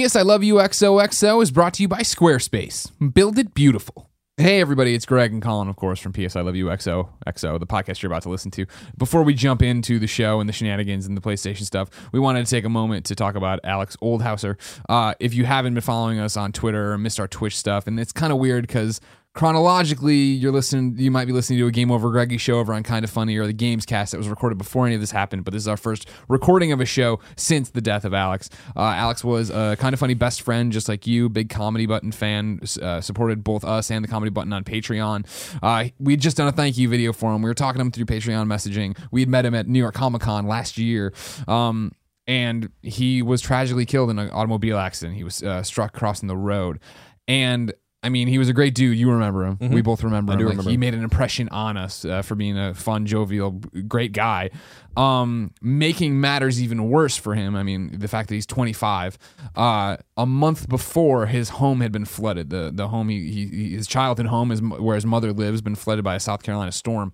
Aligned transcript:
PS 0.00 0.16
I 0.16 0.22
Love 0.22 0.42
You 0.42 0.54
XOXO 0.54 1.42
is 1.42 1.50
brought 1.50 1.74
to 1.74 1.82
you 1.82 1.88
by 1.88 2.00
Squarespace. 2.00 2.90
Build 3.12 3.38
it 3.38 3.52
beautiful. 3.52 4.08
Hey 4.38 4.60
everybody, 4.60 4.94
it's 4.94 5.04
Greg 5.04 5.30
and 5.30 5.42
Colin, 5.42 5.68
of 5.68 5.76
course, 5.76 6.00
from 6.00 6.14
PS 6.14 6.36
I 6.36 6.40
Love 6.40 6.56
You 6.56 6.66
XOXO, 6.66 7.60
the 7.60 7.66
podcast 7.66 8.00
you're 8.00 8.10
about 8.10 8.22
to 8.22 8.30
listen 8.30 8.50
to. 8.52 8.64
Before 8.96 9.22
we 9.22 9.34
jump 9.34 9.60
into 9.60 9.98
the 9.98 10.06
show 10.06 10.40
and 10.40 10.48
the 10.48 10.54
shenanigans 10.54 11.06
and 11.06 11.16
the 11.16 11.20
PlayStation 11.20 11.64
stuff, 11.64 11.90
we 12.12 12.20
wanted 12.20 12.46
to 12.46 12.50
take 12.50 12.64
a 12.64 12.70
moment 12.70 13.04
to 13.06 13.14
talk 13.14 13.34
about 13.34 13.60
Alex 13.62 13.96
Oldhouser. 14.00 14.56
Uh, 14.88 15.12
if 15.20 15.34
you 15.34 15.44
haven't 15.44 15.74
been 15.74 15.82
following 15.82 16.18
us 16.18 16.34
on 16.34 16.52
Twitter 16.52 16.92
or 16.92 16.98
missed 16.98 17.20
our 17.20 17.28
Twitch 17.28 17.58
stuff, 17.58 17.86
and 17.86 18.00
it's 18.00 18.12
kind 18.12 18.32
of 18.32 18.38
weird 18.38 18.66
because 18.66 19.02
chronologically 19.32 20.16
you're 20.16 20.50
listening 20.50 20.92
you 20.98 21.10
might 21.10 21.24
be 21.24 21.32
listening 21.32 21.56
to 21.56 21.66
a 21.66 21.70
game 21.70 21.92
over 21.92 22.10
greggy 22.10 22.36
show 22.36 22.58
over 22.58 22.74
on 22.74 22.82
kind 22.82 23.04
of 23.04 23.10
funny 23.10 23.36
or 23.36 23.46
the 23.46 23.52
games 23.52 23.86
cast 23.86 24.10
that 24.10 24.18
was 24.18 24.28
recorded 24.28 24.58
before 24.58 24.86
any 24.86 24.94
of 24.96 25.00
this 25.00 25.12
happened 25.12 25.44
but 25.44 25.52
this 25.52 25.62
is 25.62 25.68
our 25.68 25.76
first 25.76 26.08
recording 26.26 26.72
of 26.72 26.80
a 26.80 26.84
show 26.84 27.20
since 27.36 27.70
the 27.70 27.80
death 27.80 28.04
of 28.04 28.12
alex. 28.12 28.50
Uh, 28.74 28.80
alex 28.80 29.22
was 29.22 29.48
a 29.50 29.76
kind 29.78 29.94
of 29.94 30.00
funny 30.00 30.14
best 30.14 30.42
friend 30.42 30.72
just 30.72 30.88
like 30.88 31.06
you 31.06 31.28
big 31.28 31.48
comedy 31.48 31.86
button 31.86 32.10
fan 32.10 32.58
uh, 32.82 33.00
supported 33.00 33.44
both 33.44 33.64
us 33.64 33.88
and 33.90 34.02
the 34.02 34.08
comedy 34.08 34.30
button 34.30 34.52
on 34.52 34.64
patreon. 34.64 35.24
Uh, 35.62 35.88
we'd 36.00 36.20
just 36.20 36.36
done 36.36 36.48
a 36.48 36.52
thank 36.52 36.76
you 36.76 36.88
video 36.88 37.12
for 37.12 37.32
him. 37.32 37.40
We 37.40 37.48
were 37.48 37.54
talking 37.54 37.78
to 37.78 37.82
him 37.82 37.92
through 37.92 38.06
patreon 38.06 38.46
messaging. 38.46 38.98
We 39.12 39.20
had 39.20 39.28
met 39.28 39.44
him 39.44 39.54
at 39.54 39.68
new 39.68 39.78
york 39.78 39.94
comic-con 39.94 40.48
last 40.48 40.76
year 40.76 41.12
um, 41.46 41.92
and 42.26 42.70
he 42.82 43.22
was 43.22 43.40
tragically 43.40 43.86
killed 43.86 44.10
in 44.10 44.18
an 44.18 44.30
automobile 44.30 44.76
accident. 44.76 45.16
He 45.16 45.24
was 45.24 45.40
uh, 45.42 45.62
struck 45.62 45.92
crossing 45.92 46.26
the 46.26 46.36
road. 46.36 46.80
And 47.28 47.72
I 48.02 48.08
mean, 48.08 48.28
he 48.28 48.38
was 48.38 48.48
a 48.48 48.54
great 48.54 48.74
dude. 48.74 48.96
You 48.96 49.10
remember 49.10 49.44
him. 49.44 49.58
We 49.60 49.82
both 49.82 50.02
remember 50.02 50.32
him. 50.32 50.38
do 50.38 50.44
Like, 50.46 50.52
remember 50.52 50.70
he 50.70 50.78
made 50.78 50.94
an 50.94 51.02
impression 51.02 51.50
on 51.50 51.76
us 51.76 52.04
uh, 52.04 52.22
for 52.22 52.34
being 52.34 52.58
a 52.58 52.72
fun, 52.72 53.04
jovial, 53.04 53.50
great 53.86 54.12
guy. 54.12 54.50
Um, 54.96 55.52
making 55.60 56.18
matters 56.18 56.62
even 56.62 56.88
worse 56.88 57.16
for 57.16 57.34
him, 57.34 57.54
I 57.54 57.62
mean, 57.62 57.98
the 57.98 58.08
fact 58.08 58.28
that 58.30 58.36
he's 58.36 58.46
25. 58.46 59.18
Uh, 59.54 59.98
a 60.16 60.26
month 60.26 60.68
before, 60.68 61.26
his 61.26 61.50
home 61.50 61.80
had 61.82 61.92
been 61.92 62.06
flooded. 62.06 62.50
The 62.50 62.70
the 62.74 62.88
home 62.88 63.08
he, 63.10 63.28
he 63.28 63.76
his 63.76 63.86
childhood 63.86 64.26
home 64.26 64.50
is 64.50 64.62
where 64.62 64.94
his 64.94 65.04
mother 65.06 65.32
lives, 65.32 65.60
been 65.60 65.76
flooded 65.76 66.04
by 66.04 66.14
a 66.14 66.20
South 66.20 66.42
Carolina 66.42 66.72
storm 66.72 67.12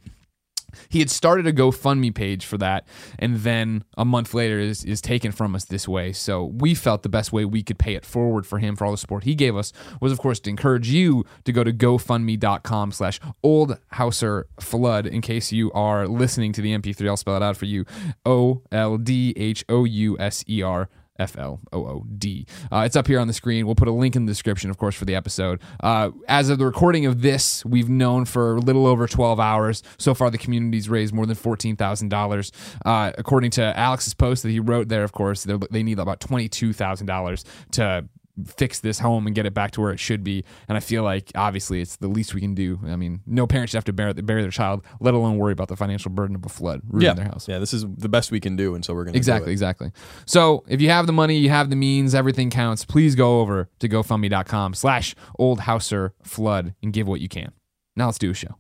he 0.89 0.99
had 0.99 1.11
started 1.11 1.47
a 1.47 1.53
GoFundMe 1.53 2.15
page 2.15 2.45
for 2.45 2.59
that, 2.59 2.87
and 3.19 3.37
then 3.37 3.85
a 3.97 4.05
month 4.05 4.35
later 4.35 4.59
is, 4.59 4.85
is 4.85 5.01
taken 5.01 5.33
from 5.33 5.55
us 5.55 5.65
this 5.65 5.87
way. 5.89 6.13
So 6.13 6.45
we 6.45 6.75
felt 6.75 7.03
the 7.03 7.09
best 7.09 7.33
way 7.33 7.45
we 7.45 7.63
could 7.63 7.79
pay 7.79 7.95
it 7.95 8.05
forward 8.05 8.47
for 8.47 8.59
him 8.59 8.77
for 8.77 8.85
all 8.85 8.91
the 8.91 8.99
support 8.99 9.25
he 9.25 9.35
gave 9.35 9.57
us 9.57 9.73
was, 10.01 10.13
of 10.13 10.19
course, 10.19 10.41
to 10.41 10.51
encourage 10.51 10.89
you 10.89 11.25
to 11.45 11.53
go 11.53 11.65
to 11.65 11.73
GoFundMe.com 11.73 12.93
slash 12.93 13.21
Old 13.43 13.79
Hauser 13.93 14.47
Flood 14.61 15.07
in 15.07 15.21
case 15.21 15.53
you 15.53 15.73
are 15.73 16.07
listening 16.07 16.53
to 16.53 16.63
the 16.63 16.77
MP3. 16.77 17.09
I'll 17.09 17.17
spell 17.17 17.37
it 17.37 17.43
out 17.43 17.57
for 17.57 17.67
you: 17.67 17.85
O 18.25 18.63
L 18.73 18.99
D 18.99 19.33
H 19.37 19.65
O 19.69 19.85
U 19.85 20.19
S 20.19 20.45
E 20.49 20.63
R. 20.63 20.89
F 21.19 21.37
L 21.39 21.61
O 21.73 21.87
O 21.87 22.05
D. 22.19 22.47
Uh, 22.71 22.83
it's 22.87 22.97
up 22.97 23.07
here 23.07 23.21
on 23.21 23.27
the 23.27 23.33
screen. 23.33 23.67
We'll 23.67 23.75
put 23.75 23.89
a 23.89 23.93
link 23.93 24.17
in 24.17 24.27
the 24.27 24.31
description, 24.31 24.71
of 24.71 24.79
course, 24.79 24.95
for 24.95 25.05
the 25.05 25.15
episode. 25.15 25.61
Uh, 25.81 26.11
as 26.29 26.49
of 26.49 26.59
the 26.59 26.67
recording 26.67 27.07
of 27.07 27.23
this, 27.23 27.65
we've 27.65 27.89
known 27.89 28.25
for 28.25 28.57
a 28.57 28.61
little 28.61 28.87
over 28.87 29.07
12 29.07 29.41
hours. 29.41 29.83
So 29.99 30.15
far, 30.15 30.31
the 30.31 30.39
community's 30.39 30.89
raised 30.89 31.15
more 31.15 31.27
than 31.27 31.37
$14,000. 31.37 32.51
Uh, 32.85 33.13
according 33.19 33.51
to 33.53 33.79
Alex's 33.79 34.15
post 34.15 34.43
that 34.43 34.51
he 34.51 34.61
wrote 34.61 34.89
there, 34.89 35.05
of 35.05 35.13
course, 35.13 35.45
they 35.45 35.83
need 35.83 35.99
about 35.99 36.21
$22,000 36.21 37.45
to 37.73 38.09
fix 38.45 38.81
this 38.81 38.99
home 38.99 39.27
and 39.27 39.35
get 39.35 39.47
it 39.47 39.55
back 39.55 39.71
to 39.73 39.81
where 39.81 39.93
it 39.93 39.99
should 40.01 40.23
be. 40.23 40.45
And 40.69 40.77
I 40.77 40.81
feel 40.81 41.03
like 41.03 41.33
obviously 41.35 41.81
it's 41.81 41.97
the 41.97 42.09
least 42.09 42.35
we 42.35 42.41
can 42.41 42.55
do. 42.55 42.79
I 42.87 42.97
mean, 42.97 43.21
no 43.27 43.47
parent 43.47 43.71
should 43.71 43.77
have 43.79 43.85
to 43.85 43.93
bear, 43.93 44.13
bury 44.15 44.43
their 44.43 44.51
child, 44.51 44.85
let 45.01 45.15
alone 45.15 45.39
worry 45.39 45.53
about 45.53 45.69
the 45.69 45.77
financial 45.77 46.11
burden 46.11 46.37
of 46.37 46.45
a 46.45 46.49
flood 46.49 46.83
ruining 46.89 47.07
Yeah, 47.07 47.15
their 47.15 47.25
house. 47.25 47.49
yeah. 47.49 47.59
This 47.59 47.73
is 47.73 47.87
the 47.97 48.09
best 48.09 48.31
we 48.31 48.41
can 48.41 48.57
do, 48.57 48.75
and 48.75 48.85
so 48.85 48.95
we're 48.95 49.05
gonna 49.05 49.17
Exactly, 49.17 49.47
Do 49.47 49.51
it. 49.51 49.53
exactly. 49.53 49.93
So 50.27 50.65
if 50.69 50.81
you 50.81 50.91
have 50.91 51.07
the 51.07 51.13
money, 51.13 51.37
you 51.39 51.49
have 51.51 51.71
the 51.71 51.77
means, 51.77 52.15
everything 52.15 52.51
counts. 52.51 52.85
Please 52.85 53.15
go 53.15 53.41
over 53.41 53.69
to 53.79 53.89
GoFundMe.com 53.89 54.75
slash 54.75 55.15
Old 55.39 55.61
Flood 56.23 56.75
and 56.83 56.93
give 56.93 57.09
what 57.09 57.21
you 57.21 57.29
can. 57.29 57.53
Now 57.97 58.07
let's 58.07 58.19
do 58.19 58.31
a 58.31 58.35
show. 58.35 58.57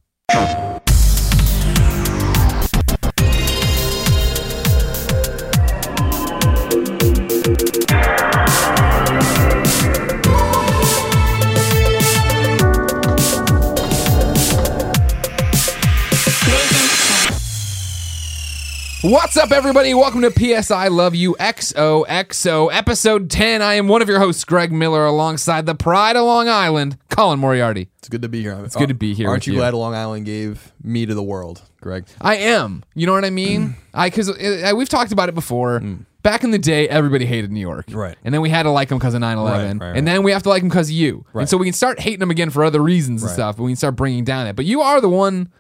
What's 19.09 19.37
up, 19.37 19.53
everybody? 19.53 19.95
Welcome 19.95 20.23
to 20.23 20.33
PS 20.33 20.73
I 20.73 20.89
Love 20.89 21.15
You 21.15 21.37
XOXO, 21.39 22.69
episode 22.73 23.31
10. 23.31 23.63
I 23.63 23.75
am 23.75 23.87
one 23.87 24.03
of 24.03 24.09
your 24.09 24.19
hosts, 24.19 24.43
Greg 24.43 24.73
Miller, 24.73 25.05
alongside 25.05 25.65
the 25.65 25.77
pride 25.77 26.17
of 26.17 26.25
Long 26.25 26.49
Island, 26.49 26.99
Colin 27.09 27.39
Moriarty. 27.39 27.89
It's 27.99 28.09
good 28.09 28.23
to 28.23 28.29
be 28.29 28.43
here. 28.43 28.61
It's 28.65 28.75
good 28.75 28.89
to 28.89 28.97
be 28.97 29.15
here 29.15 29.29
Aren't 29.29 29.43
with 29.43 29.47
you, 29.47 29.53
you. 29.53 29.59
glad 29.61 29.75
Long 29.75 29.95
Island 29.95 30.27
gave 30.27 30.73
me 30.83 31.07
to 31.07 31.15
the 31.15 31.23
world, 31.23 31.63
Greg? 31.81 32.07
I 32.21 32.35
am. 32.35 32.83
You 32.97 33.07
know 33.07 33.13
what 33.13 33.25
I 33.25 33.31
mean? 33.31 33.69
Mm. 33.69 33.75
I 33.95 34.11
because 34.11 34.29
uh, 34.29 34.73
we've 34.75 34.89
talked 34.89 35.13
about 35.13 35.29
it 35.29 35.37
before. 35.37 35.79
Mm. 35.79 36.05
Back 36.25 36.43
in 36.43 36.51
the 36.51 36.59
day, 36.59 36.89
everybody 36.89 37.27
hated 37.27 37.53
New 37.53 37.61
York. 37.61 37.87
Right. 37.91 38.19
And 38.25 38.35
then 38.35 38.41
we 38.41 38.51
had 38.51 38.65
to 38.65 38.71
like 38.71 38.89
them 38.89 38.99
because 38.99 39.15
of 39.15 39.21
9 39.21 39.39
11. 39.39 39.79
Right, 39.79 39.85
right, 39.85 39.91
right. 39.91 39.97
And 39.97 40.05
then 40.05 40.25
we 40.25 40.33
have 40.33 40.43
to 40.43 40.49
like 40.49 40.63
them 40.63 40.69
because 40.69 40.89
of 40.89 40.97
you. 40.97 41.25
And 41.33 41.49
so 41.49 41.57
we 41.57 41.67
can 41.67 41.75
start 41.75 42.01
hating 42.01 42.19
them 42.19 42.33
again 42.33 42.51
for 42.51 42.65
other 42.65 42.83
reasons 42.83 43.23
and 43.23 43.31
stuff. 43.31 43.57
But 43.57 43.63
we 43.63 43.71
can 43.71 43.77
start 43.77 43.95
bringing 43.95 44.25
down 44.25 44.47
that. 44.47 44.57
But 44.57 44.65
you 44.65 44.81
are 44.81 45.01
the 45.01 45.09
one 45.09 45.53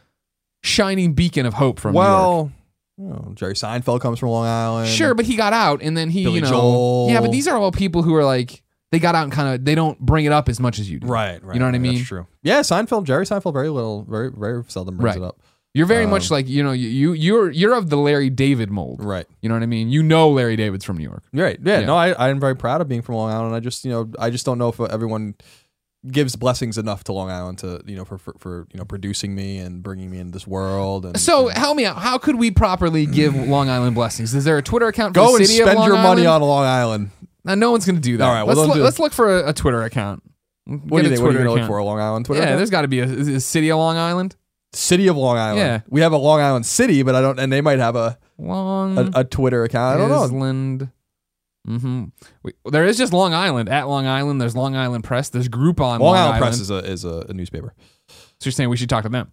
shining 0.64 1.12
beacon 1.12 1.46
of 1.46 1.54
hope 1.54 1.78
from 1.78 1.94
New 1.94 2.00
York. 2.00 2.50
Oh, 3.00 3.32
Jerry 3.34 3.54
Seinfeld 3.54 4.00
comes 4.00 4.18
from 4.18 4.30
Long 4.30 4.46
Island. 4.46 4.88
Sure, 4.88 5.14
but 5.14 5.26
he 5.26 5.36
got 5.36 5.52
out 5.52 5.82
and 5.82 5.96
then 5.96 6.08
he, 6.10 6.24
Billy 6.24 6.36
you 6.36 6.40
know. 6.42 6.48
Joel. 6.48 7.08
Yeah, 7.10 7.20
but 7.20 7.30
these 7.30 7.46
are 7.46 7.56
all 7.56 7.70
people 7.72 8.02
who 8.02 8.14
are 8.14 8.24
like, 8.24 8.62
they 8.92 8.98
got 8.98 9.14
out 9.14 9.24
and 9.24 9.32
kind 9.32 9.54
of, 9.54 9.64
they 9.64 9.74
don't 9.74 9.98
bring 10.00 10.24
it 10.24 10.32
up 10.32 10.48
as 10.48 10.58
much 10.60 10.78
as 10.78 10.90
you 10.90 11.00
do. 11.00 11.06
Right, 11.06 11.42
right. 11.44 11.54
You 11.54 11.60
know 11.60 11.66
what 11.66 11.70
I 11.74 11.78
right, 11.78 11.80
mean? 11.82 11.94
That's 11.96 12.08
true. 12.08 12.26
Yeah, 12.42 12.60
Seinfeld, 12.60 13.04
Jerry 13.04 13.26
Seinfeld, 13.26 13.52
very 13.52 13.68
little, 13.68 14.04
very, 14.04 14.30
very 14.30 14.62
seldom 14.68 14.96
brings 14.96 15.16
Right. 15.16 15.22
it 15.22 15.26
up. 15.26 15.40
You're 15.74 15.84
very 15.84 16.04
Um, 16.04 16.10
much 16.10 16.30
like, 16.30 16.48
you 16.48 16.62
know, 16.64 16.72
you, 16.72 16.88
you, 16.88 17.12
you're, 17.12 17.50
you're 17.50 17.74
of 17.74 17.90
the 17.90 17.96
Larry 17.98 18.30
David 18.30 18.70
mold. 18.70 19.04
Right. 19.04 19.26
You 19.42 19.50
know 19.50 19.56
what 19.56 19.62
I 19.62 19.66
mean? 19.66 19.90
You 19.90 20.02
know 20.02 20.30
Larry 20.30 20.56
David's 20.56 20.86
from 20.86 20.96
New 20.96 21.04
York. 21.04 21.22
Right. 21.34 21.58
Yeah. 21.62 21.80
Yeah. 21.80 21.86
No, 21.86 21.96
I, 21.96 22.30
I'm 22.30 22.40
very 22.40 22.56
proud 22.56 22.80
of 22.80 22.88
being 22.88 23.02
from 23.02 23.16
Long 23.16 23.30
Island. 23.30 23.54
I 23.54 23.60
just, 23.60 23.84
you 23.84 23.90
know, 23.90 24.10
I 24.18 24.30
just 24.30 24.46
don't 24.46 24.56
know 24.56 24.68
if 24.68 24.80
everyone 24.80 25.34
gives 26.08 26.36
blessings 26.36 26.78
enough 26.78 27.04
to 27.04 27.12
Long 27.12 27.30
Island 27.30 27.58
to, 27.58 27.82
you 27.86 27.96
know, 27.96 28.04
for, 28.04 28.18
for, 28.18 28.34
for 28.38 28.66
you 28.72 28.78
know, 28.78 28.84
producing 28.84 29.34
me 29.34 29.58
and 29.58 29.82
bringing 29.82 30.10
me 30.10 30.18
into 30.18 30.32
this 30.32 30.46
world. 30.46 31.06
And 31.06 31.18
So 31.18 31.48
and 31.48 31.58
help 31.58 31.76
me 31.76 31.84
out. 31.84 31.96
How 31.96 32.18
could 32.18 32.36
we 32.36 32.50
properly 32.50 33.06
give 33.06 33.34
Long 33.48 33.68
Island 33.68 33.94
blessings? 33.94 34.34
Is 34.34 34.44
there 34.44 34.58
a 34.58 34.62
Twitter 34.62 34.86
account 34.88 35.14
for 35.14 35.20
go 35.20 35.32
the 35.32 35.38
and 35.38 35.46
city 35.46 35.62
of 35.62 35.68
spend 35.68 35.84
your 35.84 35.96
money 35.96 36.26
on 36.26 36.42
Long 36.42 36.64
Island. 36.64 37.10
Now, 37.44 37.54
no 37.54 37.70
one's 37.70 37.86
going 37.86 37.96
to 37.96 38.02
do 38.02 38.16
that. 38.16 38.24
All 38.24 38.32
right, 38.32 38.42
well, 38.42 38.56
let's, 38.56 38.68
look, 38.68 38.84
let's 38.84 38.98
look 38.98 39.12
for 39.12 39.38
a, 39.38 39.50
a 39.50 39.52
Twitter 39.52 39.82
account. 39.82 40.22
What 40.64 41.02
do 41.02 41.08
you 41.08 41.14
think? 41.14 41.22
What 41.22 41.28
are 41.28 41.38
you 41.38 41.44
going 41.44 41.56
to 41.56 41.62
look 41.62 41.68
for? 41.68 41.78
A 41.78 41.84
Long 41.84 42.00
Island 42.00 42.26
Twitter? 42.26 42.40
Yeah, 42.40 42.48
account? 42.48 42.58
there's 42.58 42.70
got 42.70 42.82
to 42.82 42.88
be 42.88 43.00
a, 43.00 43.36
a 43.36 43.40
city 43.40 43.70
of 43.70 43.78
Long 43.78 43.96
Island. 43.96 44.34
City 44.72 45.06
of 45.06 45.16
Long 45.16 45.38
Island. 45.38 45.60
Yeah. 45.60 45.80
We 45.88 46.00
have 46.00 46.12
a 46.12 46.16
Long 46.16 46.40
Island 46.40 46.66
city, 46.66 47.04
but 47.04 47.14
I 47.14 47.20
don't, 47.20 47.38
and 47.38 47.52
they 47.52 47.60
might 47.60 47.78
have 47.78 47.94
a, 47.94 48.18
Long 48.36 48.98
a, 48.98 49.20
a 49.20 49.24
Twitter 49.24 49.62
account. 49.62 49.94
I 49.94 49.98
don't 49.98 50.08
know. 50.10 50.88
Island. 51.66 52.12
Mm-hmm. 52.44 52.70
There 52.70 52.84
is 52.84 52.96
just 52.98 53.12
Long 53.12 53.34
Island. 53.34 53.68
At 53.68 53.88
Long 53.88 54.06
Island, 54.06 54.40
there's 54.40 54.56
Long 54.56 54.76
Island 54.76 55.04
Press. 55.04 55.28
There's 55.28 55.48
Groupon. 55.48 55.98
Long, 55.98 56.00
Long, 56.00 56.16
Island, 56.16 56.38
Press 56.42 56.60
is 56.60 56.70
a, 56.70 56.76
is 56.78 57.04
a, 57.04 57.26
a 57.28 57.32
newspaper. 57.32 57.74
So 58.08 58.14
you're 58.44 58.52
saying 58.52 58.68
we 58.70 58.76
should 58.76 58.88
talk 58.90 59.02
to 59.04 59.08
them? 59.08 59.32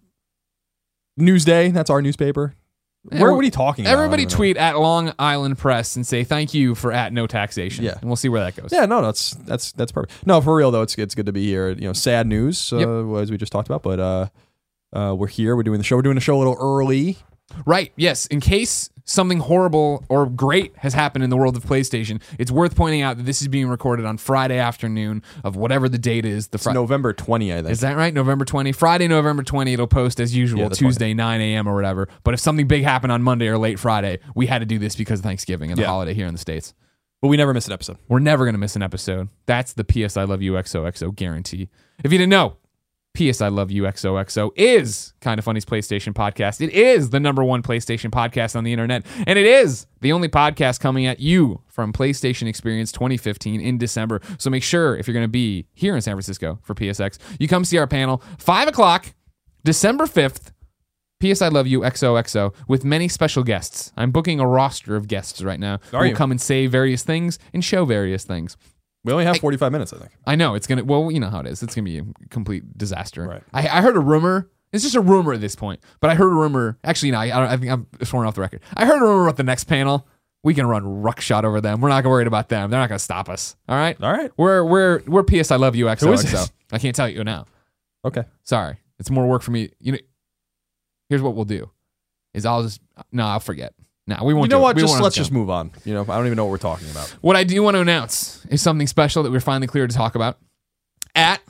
Newsday, 1.18 1.72
that's 1.72 1.90
our 1.90 2.02
newspaper. 2.02 2.54
Yeah, 3.12 3.20
Where 3.20 3.32
what 3.34 3.40
are 3.40 3.44
you 3.44 3.50
talking 3.50 3.84
about? 3.84 3.92
Everybody 3.92 4.22
even 4.22 4.32
know. 4.32 4.36
tweet 4.36 4.56
at 4.56 4.78
Long 4.78 5.12
Island 5.18 5.58
Press 5.58 5.94
and 5.94 6.06
say 6.06 6.24
thank 6.24 6.54
you 6.54 6.74
for 6.74 6.90
at 6.90 7.12
no 7.12 7.26
taxation. 7.26 7.84
Yeah. 7.84 7.98
and 8.00 8.04
we'll 8.08 8.16
see 8.16 8.30
where 8.30 8.40
that 8.40 8.56
goes. 8.56 8.70
Yeah, 8.72 8.86
no, 8.86 9.02
that's 9.02 9.32
that's 9.32 9.72
that's 9.72 9.92
perfect. 9.92 10.26
No, 10.26 10.40
for 10.40 10.56
real 10.56 10.70
though, 10.70 10.80
it's 10.82 10.96
it's 10.96 11.14
good 11.14 11.26
to 11.26 11.32
be 11.32 11.44
here. 11.46 11.68
You 11.70 11.82
know, 11.82 11.92
sad 11.92 12.26
news 12.26 12.72
uh, 12.72 12.78
Yep. 12.78 13.22
as 13.22 13.30
we 13.30 13.36
just 13.36 13.52
talked 13.52 13.68
about, 13.68 13.82
but 13.82 14.00
uh, 14.00 14.26
uh, 14.98 15.14
we're 15.14 15.26
here. 15.26 15.54
We're 15.54 15.64
doing 15.64 15.76
the 15.78 15.84
show. 15.84 15.96
We're 15.96 16.02
doing 16.02 16.14
the 16.14 16.22
show 16.22 16.36
a 16.36 16.38
little 16.38 16.56
early. 16.58 17.18
Right. 17.66 17.92
Yes. 17.96 18.24
In 18.26 18.40
case 18.40 18.88
something 19.04 19.38
horrible 19.40 20.04
or 20.08 20.26
great 20.26 20.74
has 20.78 20.94
happened 20.94 21.22
in 21.24 21.30
the 21.30 21.36
world 21.36 21.56
of 21.56 21.64
PlayStation, 21.64 22.22
it's 22.38 22.50
worth 22.50 22.74
pointing 22.74 23.02
out 23.02 23.16
that 23.18 23.24
this 23.24 23.42
is 23.42 23.48
being 23.48 23.68
recorded 23.68 24.06
on 24.06 24.16
Friday 24.16 24.58
afternoon 24.58 25.22
of 25.44 25.56
whatever 25.56 25.88
the 25.88 25.98
date 25.98 26.24
is. 26.24 26.48
The 26.48 26.56
It's 26.56 26.66
November 26.66 27.12
20, 27.12 27.52
I 27.52 27.56
think. 27.56 27.70
Is 27.70 27.80
that 27.80 27.96
right? 27.96 28.12
November 28.14 28.44
20. 28.44 28.72
Friday, 28.72 29.06
November 29.08 29.42
20. 29.42 29.72
It'll 29.74 29.86
post 29.86 30.20
as 30.20 30.34
usual 30.34 30.60
Yeah, 30.60 30.68
the 30.68 30.74
20th. 30.74 30.78
Tuesday, 30.78 31.14
9 31.14 31.40
a.m. 31.40 31.68
or 31.68 31.74
whatever. 31.74 32.08
But 32.22 32.34
if 32.34 32.40
something 32.40 32.66
big 32.66 32.82
happened 32.82 33.12
on 33.12 33.22
Monday 33.22 33.46
or 33.48 33.58
late 33.58 33.78
Friday, 33.78 34.20
we 34.34 34.46
had 34.46 34.60
to 34.60 34.66
do 34.66 34.78
this 34.78 34.96
because 34.96 35.20
of 35.20 35.24
Thanksgiving 35.24 35.70
and 35.70 35.78
the 35.78 35.86
holiday 35.86 36.14
here 36.14 36.26
in 36.26 36.32
the 36.34 36.40
States. 36.40 36.72
but 37.20 37.28
we 37.28 37.36
never 37.36 37.54
miss 37.54 37.66
an 37.66 37.72
episode. 37.72 37.98
We're 38.08 38.18
never 38.18 38.44
going 38.44 38.54
to 38.54 38.58
miss 38.58 38.76
an 38.76 38.82
episode. 38.82 39.28
That's 39.46 39.72
the 39.74 39.84
PS 39.84 40.16
I 40.16 40.24
Love 40.24 40.42
You 40.42 40.52
XOXO 40.52 41.14
guarantee. 41.14 41.68
If 42.02 42.12
you 42.12 42.18
didn't 42.18 42.30
know, 42.30 42.56
PS 43.14 43.40
I 43.40 43.46
Love 43.46 43.70
You 43.70 43.84
XOXO 43.84 44.50
is 44.56 45.12
Kind 45.20 45.38
of 45.38 45.44
Funny's 45.44 45.64
PlayStation 45.64 46.12
podcast. 46.12 46.60
It 46.60 46.72
is 46.72 47.10
the 47.10 47.20
number 47.20 47.44
one 47.44 47.62
PlayStation 47.62 48.10
podcast 48.10 48.56
on 48.56 48.64
the 48.64 48.72
internet. 48.72 49.06
And 49.26 49.38
it 49.38 49.46
is 49.46 49.86
the 50.00 50.10
only 50.10 50.28
podcast 50.28 50.80
coming 50.80 51.06
at 51.06 51.20
you 51.20 51.60
from 51.68 51.92
PlayStation 51.92 52.48
Experience 52.48 52.90
2015 52.90 53.60
in 53.60 53.78
December. 53.78 54.20
So 54.38 54.50
make 54.50 54.64
sure 54.64 54.96
if 54.96 55.06
you're 55.06 55.14
going 55.14 55.22
to 55.22 55.28
be 55.28 55.66
here 55.74 55.94
in 55.94 56.02
San 56.02 56.14
Francisco 56.14 56.58
for 56.64 56.74
PSX, 56.74 57.18
you 57.38 57.46
come 57.46 57.64
see 57.64 57.78
our 57.78 57.86
panel, 57.86 58.20
5 58.38 58.68
o'clock, 58.68 59.14
December 59.64 60.06
5th. 60.06 60.50
PS 61.20 61.40
I 61.40 61.48
Love 61.48 61.66
You 61.66 61.80
XOXO 61.80 62.52
with 62.66 62.84
many 62.84 63.08
special 63.08 63.44
guests. 63.44 63.92
I'm 63.96 64.10
booking 64.10 64.40
a 64.40 64.46
roster 64.46 64.96
of 64.96 65.06
guests 65.08 65.40
right 65.40 65.60
now. 65.60 65.78
Are 65.92 66.02
who 66.02 66.10
will 66.10 66.16
come 66.16 66.32
and 66.32 66.40
say 66.40 66.66
various 66.66 67.02
things 67.02 67.38
and 67.54 67.64
show 67.64 67.84
various 67.84 68.24
things. 68.24 68.58
We 69.04 69.12
only 69.12 69.26
have 69.26 69.36
45 69.36 69.70
minutes, 69.70 69.92
I 69.92 69.98
think. 69.98 70.12
I 70.26 70.34
know 70.34 70.54
it's 70.54 70.66
gonna. 70.66 70.82
Well, 70.82 71.10
you 71.10 71.20
know 71.20 71.28
how 71.28 71.40
it 71.40 71.46
is. 71.46 71.62
It's 71.62 71.74
gonna 71.74 71.84
be 71.84 71.98
a 71.98 72.04
complete 72.30 72.76
disaster. 72.76 73.26
Right. 73.26 73.42
I, 73.52 73.78
I 73.78 73.80
heard 73.82 73.96
a 73.96 74.00
rumor. 74.00 74.50
It's 74.72 74.82
just 74.82 74.96
a 74.96 75.00
rumor 75.00 75.34
at 75.34 75.40
this 75.40 75.54
point, 75.54 75.80
but 76.00 76.10
I 76.10 76.14
heard 76.14 76.32
a 76.32 76.34
rumor. 76.34 76.78
Actually, 76.82 77.12
no, 77.12 77.18
I, 77.18 77.52
I, 77.52 77.56
think 77.56 77.70
I'm 77.70 77.86
sworn 78.02 78.26
off 78.26 78.34
the 78.34 78.40
record. 78.40 78.60
I 78.74 78.86
heard 78.86 79.00
a 79.00 79.04
rumor 79.04 79.24
about 79.24 79.36
the 79.36 79.44
next 79.44 79.64
panel. 79.64 80.08
We 80.42 80.52
can 80.52 80.66
run 80.66 80.82
ruckshot 80.82 81.44
over 81.44 81.60
them. 81.60 81.80
We're 81.80 81.90
not 81.90 82.04
worried 82.04 82.26
about 82.26 82.48
them. 82.48 82.70
They're 82.70 82.80
not 82.80 82.88
gonna 82.88 82.98
stop 82.98 83.28
us. 83.28 83.56
All 83.68 83.76
right. 83.76 83.96
All 84.02 84.12
right. 84.12 84.32
We're 84.36 84.64
we're 84.64 85.02
we're 85.06 85.22
PS. 85.22 85.50
I 85.50 85.56
love 85.56 85.76
you. 85.76 85.88
Who 85.88 86.12
is 86.12 86.24
XOXO. 86.24 86.50
I 86.72 86.78
can't 86.78 86.96
tell 86.96 87.08
you 87.08 87.22
now. 87.24 87.46
Okay. 88.04 88.24
Sorry. 88.42 88.78
It's 88.98 89.10
more 89.10 89.26
work 89.26 89.42
for 89.42 89.50
me. 89.50 89.70
You 89.80 89.92
know. 89.92 89.98
Here's 91.10 91.22
what 91.22 91.34
we'll 91.34 91.44
do. 91.44 91.70
Is 92.32 92.46
I'll 92.46 92.62
just 92.62 92.80
no. 93.12 93.26
I'll 93.26 93.40
forget. 93.40 93.74
No, 94.06 94.18
we 94.22 94.34
won't. 94.34 94.50
You 94.50 94.56
know 94.56 94.62
what? 94.62 94.76
Just 94.76 95.00
let's 95.00 95.16
just 95.16 95.32
move 95.32 95.48
on. 95.48 95.70
You 95.84 95.94
know, 95.94 96.02
I 96.02 96.16
don't 96.16 96.26
even 96.26 96.36
know 96.36 96.44
what 96.44 96.50
we're 96.50 96.58
talking 96.58 96.90
about. 96.90 97.08
What 97.20 97.36
I 97.36 97.44
do 97.44 97.62
want 97.62 97.76
to 97.76 97.80
announce 97.80 98.44
is 98.46 98.60
something 98.60 98.86
special 98.86 99.22
that 99.22 99.32
we're 99.32 99.40
finally 99.40 99.66
clear 99.66 99.86
to 99.86 99.94
talk 99.94 100.14
about. 100.14 100.38
At 101.14 101.40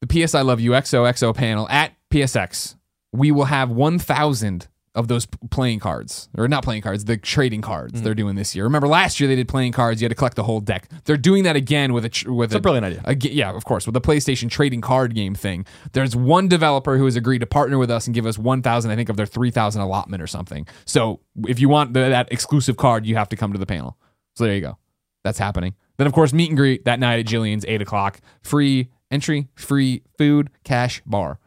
the 0.00 0.06
PS 0.06 0.34
I 0.34 0.42
Love 0.42 0.60
You 0.60 0.70
XOXO 0.70 1.34
panel 1.34 1.68
at 1.68 1.92
PSX, 2.10 2.76
we 3.12 3.30
will 3.30 3.44
have 3.44 3.70
1,000 3.70 4.68
of 4.98 5.08
those 5.08 5.26
playing 5.50 5.78
cards, 5.78 6.28
or 6.36 6.48
not 6.48 6.64
playing 6.64 6.82
cards, 6.82 7.04
the 7.04 7.16
trading 7.16 7.62
cards 7.62 7.94
Mm-hmm. 7.94 8.04
they're 8.04 8.14
doing 8.14 8.34
this 8.34 8.54
year. 8.54 8.64
Remember 8.64 8.88
last 8.88 9.20
year 9.20 9.28
they 9.28 9.36
did 9.36 9.48
playing 9.48 9.72
cards, 9.72 10.02
you 10.02 10.04
had 10.06 10.10
to 10.10 10.14
collect 10.14 10.36
the 10.36 10.42
whole 10.42 10.60
deck. 10.60 10.88
They're 11.04 11.16
doing 11.16 11.44
that 11.44 11.56
again 11.56 11.92
with 11.92 12.04
a 12.04 12.08
tr- 12.08 12.32
with 12.32 12.50
It's 12.50 12.56
a 12.56 12.60
brilliant 12.60 12.84
idea. 12.84 13.02
Aga 13.06 13.32
yeah, 13.32 13.52
of 13.54 13.64
course, 13.64 13.86
with 13.86 13.94
the 13.94 14.00
PlayStation 14.00 14.50
trading 14.50 14.80
card 14.80 15.14
game 15.14 15.34
thing. 15.34 15.64
There's 15.92 16.14
one 16.16 16.48
developer 16.48 16.98
who 16.98 17.04
has 17.04 17.16
agreed 17.16 17.38
to 17.38 17.46
partner 17.46 17.78
with 17.78 17.90
us 17.90 18.06
and 18.06 18.14
give 18.14 18.26
us 18.26 18.36
1,000, 18.38 18.90
I 18.90 18.96
think, 18.96 19.08
of 19.08 19.16
their 19.16 19.26
3,000 19.26 19.80
allotment 19.80 20.22
or 20.22 20.26
something. 20.26 20.66
So 20.84 21.20
if 21.46 21.60
you 21.60 21.68
want 21.68 21.94
the, 21.94 22.00
that 22.00 22.30
exclusive 22.32 22.76
card, 22.76 23.06
you 23.06 23.14
have 23.16 23.28
to 23.30 23.36
come 23.36 23.52
to 23.52 23.58
the 23.58 23.66
panel. 23.66 23.96
So 24.36 24.44
there 24.44 24.54
you 24.54 24.60
go. 24.60 24.76
That's 25.24 25.38
happening. 25.38 25.74
Then, 25.96 26.06
of 26.06 26.12
course, 26.12 26.32
meet 26.32 26.48
and 26.50 26.56
greet 26.56 26.84
that 26.84 27.00
night 27.00 27.20
at 27.20 27.26
Jillian's, 27.26 27.64
8 27.66 27.82
o'clock. 27.82 28.20
Free 28.42 28.88
entry, 29.10 29.48
free 29.54 30.02
food, 30.18 30.50
cash, 30.64 31.02
bar. 31.06 31.38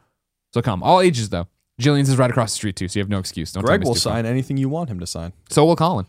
So 0.54 0.62
come. 0.62 0.82
All 0.84 1.00
ages, 1.02 1.30
though. 1.30 1.48
Jillian's 1.82 2.10
is 2.10 2.18
right 2.18 2.30
across 2.30 2.52
the 2.52 2.56
street, 2.56 2.76
too, 2.76 2.88
so 2.88 3.00
you 3.00 3.04
have 3.04 3.10
no 3.10 3.20
excuse. 3.20 3.52
Don't 3.52 3.64
Greg 3.66 3.84
will 3.84 3.96
sign 3.96 4.26
anything 4.26 4.58
you 4.58 4.70
want 4.70 4.90
him 4.90 5.00
to 5.00 5.08
sign. 5.08 5.34
So 5.50 5.66
will 5.66 5.76
Colin. 5.76 6.06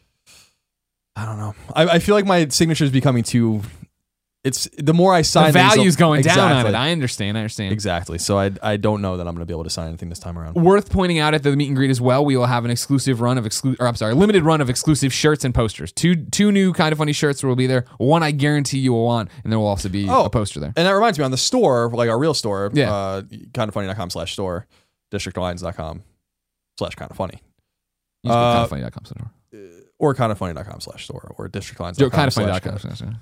I 1.17 1.27
don't 1.27 1.39
know. 1.39 1.55
I, 1.75 1.87
I 1.87 1.99
feel 1.99 2.15
like 2.15 2.25
my 2.27 2.49
signature 2.49 2.85
is 2.85 2.91
becoming 2.91 3.23
too. 3.23 3.63
It's 4.45 4.69
the 4.77 4.93
more 4.95 5.15
I 5.15 5.23
sign, 5.23 5.49
The 5.49 5.53
value's 5.53 5.95
going 5.95 6.23
down 6.23 6.51
on 6.51 6.67
it. 6.67 6.75
I 6.75 6.91
understand. 6.91 7.37
I 7.37 7.43
understand. 7.43 7.71
Exactly. 7.73 8.19
So 8.19 8.39
I 8.39 8.51
I 8.61 8.77
don't 8.77 9.01
know 9.01 9.17
that 9.17 9.29
I'm 9.29 9.35
going 9.35 9.43
to 9.43 9.47
be 9.47 9.53
able 9.55 9.63
to 9.63 9.71
sign 9.71 9.87
anything 9.89 10.09
this 10.09 10.19
time 10.19 10.37
around. 10.37 10.55
Worth 10.57 10.91
pointing 10.91 11.21
out 11.21 11.33
at 11.33 11.45
the 11.45 11.55
meet 11.55 11.69
and 11.69 11.77
greet 11.77 11.91
as 11.93 12.01
well, 12.01 12.25
we 12.25 12.37
will 12.37 12.47
have 12.47 12.65
an 12.65 12.71
exclusive 12.73 13.21
run 13.21 13.39
of 13.39 13.47
exclusive, 13.47 13.81
or 13.81 13.87
I'm 13.87 13.95
sorry, 13.95 14.15
limited 14.15 14.43
run 14.43 14.61
of 14.61 14.69
exclusive 14.69 15.13
shirts 15.13 15.45
and 15.45 15.55
posters. 15.55 15.93
Two 15.93 16.17
two 16.17 16.51
new 16.51 16.73
kind 16.73 16.91
of 16.93 16.99
funny 16.99 17.13
shirts 17.13 17.45
will 17.45 17.55
be 17.55 17.69
there. 17.69 17.85
One 17.99 18.25
I 18.25 18.33
guarantee 18.33 18.79
you 18.79 18.93
will 18.95 19.05
want, 19.05 19.31
and 19.45 19.53
there 19.53 19.61
will 19.61 19.67
also 19.69 19.89
be 19.89 20.09
Oh. 20.09 20.25
a 20.25 20.31
poster 20.31 20.59
there. 20.59 20.73
And 20.77 20.87
that 20.89 20.93
reminds 20.93 21.19
me 21.21 21.25
on 21.25 21.31
the 21.31 21.37
store, 21.37 21.89
like 21.91 22.09
our 22.11 22.19
real 22.19 22.35
store, 22.35 22.71
Yeah. 22.75 22.93
uh, 22.93 23.23
kindafunny.com 23.23 24.11
slash 24.11 24.33
store, 24.33 24.67
districtlines.com 25.13 26.03
slash 26.79 26.95
kind 26.95 27.11
of 27.11 27.17
funny, 27.17 27.41
Use 28.25 28.33
Uh, 28.33 28.67
kindafunny.com. 28.67 29.05
so- 29.05 29.17
or 29.99 30.15
kindafunny.com 30.15 30.81
slash 30.81 31.05
store, 31.05 31.35
or 31.37 31.49
districtlines.com. 31.49 32.31
Slash- 32.31 32.83
so- 32.83 32.95
so- 32.95 33.13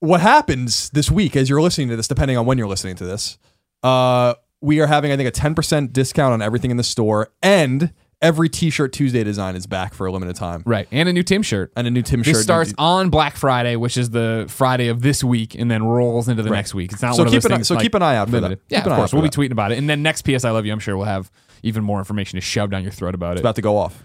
What 0.00 0.20
happens 0.20 0.90
this 0.90 1.10
week 1.10 1.36
as 1.36 1.48
you're 1.48 1.62
listening 1.62 1.88
to 1.88 1.96
this, 1.96 2.06
depending 2.08 2.36
on 2.36 2.44
when 2.44 2.58
you're 2.58 2.68
listening 2.68 2.96
to 2.96 3.04
this, 3.04 3.38
uh, 3.82 4.34
we 4.60 4.80
are 4.80 4.86
having, 4.86 5.12
I 5.12 5.16
think, 5.16 5.28
a 5.28 5.32
10% 5.32 5.92
discount 5.92 6.32
on 6.34 6.42
everything 6.42 6.70
in 6.70 6.76
the 6.76 6.82
store, 6.84 7.30
and 7.42 7.92
every 8.22 8.48
t 8.48 8.70
shirt 8.70 8.92
Tuesday 8.92 9.22
design 9.24 9.56
is 9.56 9.66
back 9.66 9.94
for 9.94 10.06
a 10.06 10.12
limited 10.12 10.36
time. 10.36 10.62
Right, 10.66 10.88
and 10.90 11.08
a 11.08 11.12
new 11.12 11.22
Tim 11.22 11.42
shirt. 11.42 11.72
And 11.76 11.86
a 11.86 11.90
new 11.90 12.02
Tim 12.02 12.22
shirt. 12.22 12.34
This 12.34 12.42
starts 12.42 12.74
on 12.78 13.10
Black 13.10 13.36
Friday, 13.36 13.76
which 13.76 13.96
is 13.96 14.10
the 14.10 14.46
Friday 14.48 14.88
of 14.88 15.02
this 15.02 15.22
week, 15.24 15.54
and 15.54 15.70
then 15.70 15.82
rolls 15.84 16.28
into 16.28 16.42
the 16.42 16.50
Right. 16.50 16.56
next 16.58 16.74
week. 16.74 16.92
It's 16.92 17.02
not 17.02 17.14
So 17.14 17.22
one 17.22 17.28
of 17.28 17.32
keep 17.32 17.42
those 17.42 17.50
an- 17.50 17.56
things 17.58 17.68
so 17.68 17.74
like 17.74 17.82
keep 17.82 17.94
an 17.94 18.02
eye 18.02 18.16
out 18.16 18.28
for 18.28 18.32
that. 18.32 18.42
limited. 18.42 18.58
Keep 18.64 18.70
Yeah, 18.72 18.84
an 18.84 18.90
of 18.92 18.96
course. 18.96 19.12
We'll 19.12 19.22
be 19.22 19.28
that. 19.28 19.36
tweeting 19.36 19.52
about 19.52 19.72
it, 19.72 19.78
and 19.78 19.88
then 19.88 20.02
next 20.02 20.22
PS 20.22 20.44
I 20.44 20.50
Love 20.50 20.66
You, 20.66 20.72
I'm 20.72 20.78
sure 20.78 20.96
we'll 20.96 21.06
have 21.06 21.30
even 21.62 21.84
more 21.84 21.98
information 21.98 22.36
to 22.36 22.40
shove 22.40 22.70
down 22.70 22.82
your 22.82 22.92
throat 22.92 23.14
about 23.14 23.32
it. 23.32 23.34
It's 23.34 23.40
about 23.42 23.56
to 23.56 23.62
go 23.62 23.76
off. 23.76 24.02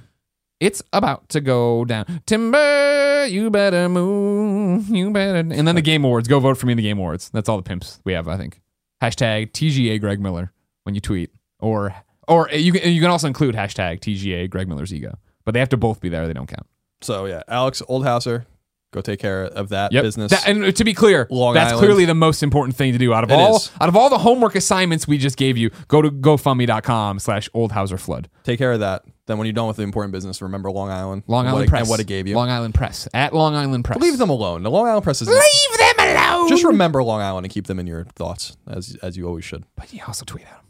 It's 0.60 0.84
about 0.94 1.28
to 1.30 1.42
go 1.42 1.86
down. 1.86 2.22
Timber, 2.28 3.26
you 3.28 3.50
better 3.50 3.90
move. 3.90 4.90
You 4.90 5.10
better. 5.12 5.40
And 5.40 5.68
then 5.68 5.74
the 5.76 5.82
Game 5.82 6.04
Awards. 6.04 6.28
Go 6.28 6.40
vote 6.40 6.56
for 6.58 6.68
me 6.68 6.74
in 6.74 6.78
the 6.78 6.84
Game 6.84 7.00
Awards. 7.00 7.32
That's 7.32 7.50
all 7.50 7.58
the 7.58 7.64
pimps 7.64 8.00
we 8.06 8.14
have, 8.14 8.28
I 8.28 8.38
think. 8.38 8.62
Hashtag 9.02 9.54
TGA 9.54 10.00
Greg 10.00 10.20
Miller 10.20 10.52
when 10.84 10.94
you 10.94 11.02
tweet. 11.02 11.32
Or 11.60 11.96
or 12.32 12.50
you 12.52 12.72
can, 12.74 12.92
you 12.92 13.02
can 13.02 13.10
also 13.12 13.28
include 13.28 13.56
hashtag 13.56 14.00
TGA 14.00 14.50
Greg 14.50 14.68
Miller's 14.68 14.94
ego. 14.94 15.18
But 15.46 15.54
they 15.54 15.60
have 15.60 15.70
to 15.70 15.78
both 15.78 16.00
be 16.02 16.10
there. 16.10 16.28
They 16.28 16.34
don't 16.34 16.48
count. 16.48 16.68
So, 17.02 17.26
yeah, 17.26 17.42
Alex 17.48 17.82
Oldhouser, 17.88 18.46
go 18.94 19.02
take 19.02 19.20
care 19.20 19.46
of 19.46 19.70
that 19.70 19.92
Yep. 19.92 20.04
business. 20.04 20.32
That- 20.32 20.48
and 20.48 20.76
to 20.76 20.84
be 20.84 20.94
clear, 20.94 21.28
Long 21.32 21.54
that's 21.56 21.72
Island. 21.72 21.80
clearly 21.86 22.06
the 22.06 22.14
most 22.14 22.44
important 22.44 22.76
thing 22.76 22.92
to 22.94 23.00
do 23.00 23.12
out 23.14 23.24
of 23.24 23.32
It 23.32 23.34
all 23.34 23.56
is. 23.58 23.72
out 23.82 23.90
of 23.90 23.96
all 23.96 24.10
the 24.10 24.20
homework 24.20 24.54
assignments 24.56 25.08
we 25.08 25.18
just 25.18 25.38
gave 25.38 25.58
you. 25.58 25.72
Go 25.88 26.02
to 26.04 26.12
GoFundMe.com 26.12 27.18
slash 27.20 27.50
Oldhouser 27.54 27.98
Flood. 27.98 28.30
take 28.44 28.58
care 28.60 28.72
of 28.74 28.80
that. 28.82 29.04
Then, 29.28 29.38
when 29.38 29.46
you're 29.46 29.54
done 29.54 29.68
with 29.68 29.78
the 29.78 29.84
important 29.84 30.12
business, 30.12 30.42
remember 30.42 30.70
Long 30.72 30.90
Island. 30.90 31.24
Long 31.28 31.48
Island 31.48 31.70
what 31.72 31.78
it, 31.78 31.82
And 31.82 31.90
what 31.90 32.00
it 32.02 32.08
gave 32.08 32.28
you. 32.28 32.36
Long 32.36 32.50
Island 32.50 32.74
Press. 32.74 33.08
At 33.14 33.34
Long 33.34 33.56
Island 33.56 33.86
Press. 33.86 34.00
Leave 34.02 34.18
them 34.18 34.30
alone. 34.30 34.64
The 34.64 34.70
Long 34.72 34.88
Island 34.88 35.04
Press 35.04 35.22
is. 35.22 35.30
Leave 35.30 35.78
them 35.98 36.10
alone. 36.10 36.50
Just 36.50 36.64
remember 36.66 37.02
Long 37.04 37.22
Island 37.22 37.46
and 37.46 37.54
keep 37.54 37.68
them 37.68 37.80
in 37.80 37.88
your 37.88 38.06
thoughts, 38.16 38.58
as 38.68 38.98
as 39.02 39.16
you 39.18 39.26
always 39.28 39.46
should. 39.46 39.64
But 39.78 39.94
you 39.94 40.02
also 40.06 40.26
tweet 40.26 40.44
at 40.46 40.61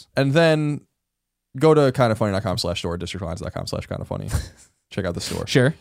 them. 0.00 0.06
Long 0.16 0.32
Island 0.32 0.32
Press. 0.32 0.32
And 0.32 0.32
then 0.32 0.80
go 1.58 1.74
to 1.74 1.92
kindafunny.com 1.92 2.58
slash 2.58 2.78
store, 2.78 2.98
districtlines.com 2.98 3.66
slash 3.66 3.86
kind 3.86 4.00
of 4.00 4.08
funny. 4.08 4.28
Check 4.90 5.04
out 5.04 5.14
the 5.14 5.20
store. 5.20 5.46
Sure. 5.46 5.74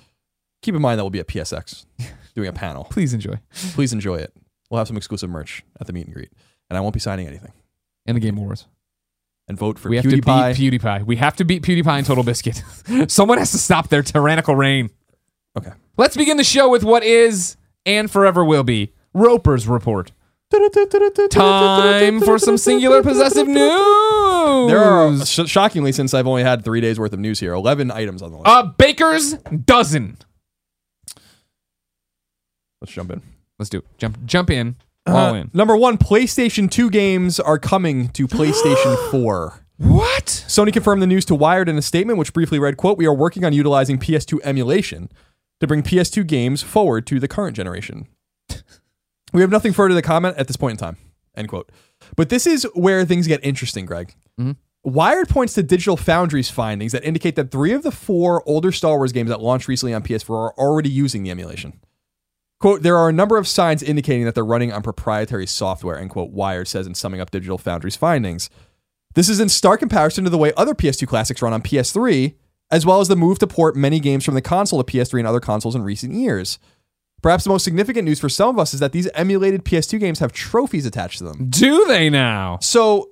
Keep 0.62 0.75
in 0.75 0.81
mind 0.81 1.00
that 1.00 1.04
we'll 1.04 1.10
be 1.12 1.19
at 1.19 1.28
PSX 1.28 1.86
doing 2.36 2.48
a 2.48 2.54
panel. 2.54 2.86
Please 2.86 3.13
enjoy. 3.13 3.40
Please 3.74 3.94
enjoy 3.94 4.16
it. 4.18 4.34
We'll 4.69 4.78
have 4.78 4.88
some 4.88 4.98
exclusive 4.98 5.30
merch 5.30 5.63
at 5.80 5.88
the 5.88 5.94
meet 5.94 6.06
and 6.06 6.13
greet. 6.13 6.31
And 6.69 6.78
I 6.78 6.81
won't 6.81 6.94
be 6.94 7.00
signing 7.00 7.28
anything. 7.28 7.52
And 8.06 8.16
the 8.16 8.22
Game 8.22 8.38
Awards. 8.38 8.68
And 9.48 9.58
vote 9.58 9.78
for 9.78 9.90
we 9.90 9.98
have 9.98 10.06
PewDiePie. 10.06 10.54
to 10.56 10.69
beat 10.69 10.81
PewDiePie. 10.81 11.06
We 11.06 11.16
have 11.18 11.36
to 11.38 11.44
beat 11.44 11.63
PewDiePie 11.63 11.98
and 11.98 12.06
Total 12.06 12.24
Biscuit. 12.24 12.63
Someone 13.12 13.38
has 13.38 13.52
to 13.52 13.58
stop 13.58 13.90
their 13.90 14.02
tyrannical 14.02 14.56
reign. 14.56 14.90
Okay. 15.58 15.72
Let's 15.98 16.16
begin 16.16 16.38
the 16.38 16.44
show 16.44 16.69
with 16.69 16.84
what 16.84 17.04
is 17.04 17.58
and 17.86 18.10
forever 18.10 18.46
will 18.46 18.63
be 18.63 18.94
Roper's 19.13 19.68
Report. 19.68 20.12
Time 21.30 22.19
for 22.21 22.38
some 22.39 22.57
singular 22.57 23.01
possessive 23.03 23.48
news. 23.48 23.57
There 24.69 24.80
are, 24.80 25.25
sh- 25.25 25.48
shockingly, 25.50 25.92
since 25.92 26.13
I've 26.13 26.27
only 26.27 26.44
had 26.44 26.63
three 26.63 26.81
days 26.81 27.00
worth 27.00 27.13
of 27.13 27.19
news 27.19 27.39
here, 27.39 27.53
11 27.53 27.89
items 27.92 28.21
on 28.21 28.31
the 28.31 28.38
list. 28.38 28.48
a 28.50 28.63
baker's 28.77 29.33
dozen. 29.33 30.18
Let's 32.81 32.92
jump 32.94 33.12
in. 33.12 33.21
Let's 33.59 33.69
do 33.69 33.80
it. 33.80 33.86
Jump, 33.98 34.25
jump 34.25 34.50
in. 34.50 34.75
All 35.07 35.15
Uh, 35.15 35.33
in. 35.36 35.51
Number 35.53 35.75
one, 35.77 35.98
PlayStation 35.98 36.70
2 36.70 36.89
games 36.89 37.39
are 37.39 37.58
coming 37.60 38.10
to 38.10 38.27
PlayStation 38.27 39.12
4. 39.12 39.65
What? 39.77 40.25
Sony 40.25 40.72
confirmed 40.74 41.01
the 41.01 41.08
news 41.08 41.25
to 41.25 41.36
Wired 41.36 41.67
in 41.70 41.77
a 41.77 41.81
statement, 41.81 42.20
which 42.20 42.34
briefly 42.34 42.60
read, 42.60 42.77
quote, 42.77 42.98
We 42.98 43.05
are 43.08 43.13
working 43.13 43.43
on 43.46 43.53
utilizing 43.53 43.98
PS2 43.98 44.39
emulation 44.43 45.10
to 45.60 45.67
bring 45.67 45.81
PS2 45.84 46.25
games 46.27 46.62
forward 46.62 47.05
to 47.08 47.20
the 47.20 47.27
current 47.27 47.55
generation. 47.55 48.08
We 49.34 49.42
have 49.42 49.50
nothing 49.50 49.74
further 49.74 49.96
to 49.96 50.02
comment 50.02 50.38
at 50.38 50.48
this 50.48 50.58
point 50.58 50.72
in 50.74 50.78
time, 50.78 50.98
end 51.36 51.50
quote. 51.50 51.72
But 52.16 52.30
this 52.30 52.46
is 52.48 52.68
where 52.74 53.06
things 53.06 53.28
get 53.28 53.44
interesting, 53.44 53.86
Greg. 53.86 54.14
Mhm. 54.40 54.58
Wired 54.84 55.30
points 55.30 55.54
to 55.54 55.64
Digital 55.64 55.96
Foundry's 55.96 56.50
findings 56.50 56.92
that 56.92 57.04
indicate 57.04 57.36
that 57.36 57.52
three 57.52 57.72
of 57.72 57.84
the 57.84 57.92
four 57.92 58.42
older 58.48 58.72
Star 58.72 58.98
Wars 58.98 59.12
games 59.12 59.30
that 59.30 59.40
launched 59.40 59.68
recently 59.68 59.94
on 59.94 60.02
PS4 60.02 60.48
are 60.48 60.54
already 60.58 60.90
using 60.90 61.22
the 61.22 61.30
emulation. 61.30 61.74
Quote, 62.60 62.82
there 62.84 62.98
are 62.98 63.10
a 63.10 63.14
number 63.14 63.38
of 63.38 63.48
signs 63.48 63.82
indicating 63.82 64.26
that 64.26 64.36
they're 64.36 64.46
running 64.46 64.72
on 64.72 64.82
proprietary 64.82 65.48
software, 65.48 65.98
end 65.98 66.10
quote, 66.12 66.32
Wired 66.32 66.68
says 66.68 66.88
in 66.88 66.96
summing 66.96 67.22
up 67.22 67.32
Digital 67.32 67.58
Foundry's 67.58 67.96
findings. 67.96 68.50
This 69.14 69.30
is 69.30 69.40
in 69.40 69.50
stark 69.50 69.80
comparison 69.80 70.24
to 70.24 70.30
the 70.30 70.38
way 70.38 70.54
other 70.56 70.74
PS2 70.74 71.08
classics 71.08 71.42
run 71.42 71.54
on 71.54 71.62
PS3, 71.62 72.36
as 72.72 72.86
well 72.86 73.02
as 73.02 73.08
the 73.08 73.16
move 73.16 73.40
to 73.40 73.48
port 73.48 73.76
many 73.76 74.00
games 74.00 74.24
from 74.24 74.36
the 74.36 74.42
console 74.42 74.82
to 74.82 74.92
PS3 74.92 75.20
and 75.20 75.28
other 75.28 75.40
consoles 75.40 75.76
in 75.76 75.84
recent 75.84 76.14
years. 76.14 76.58
Perhaps 77.22 77.44
the 77.44 77.50
most 77.50 77.63
significant 77.63 78.06
news 78.06 78.20
for 78.20 78.30
some 78.30 78.50
of 78.50 78.60
us 78.60 78.74
is 78.74 78.80
that 78.80 78.92
these 78.94 79.08
emulated 79.13 79.63
PS2 79.63 80.00
games 80.00 80.20
have 80.20 80.32
trophies 80.32 80.86
attached 80.86 81.20
to 81.20 81.24
them. 81.24 81.48
Do 81.50 81.86
they 81.88 82.10
now? 82.10 82.58
So, 82.62 83.10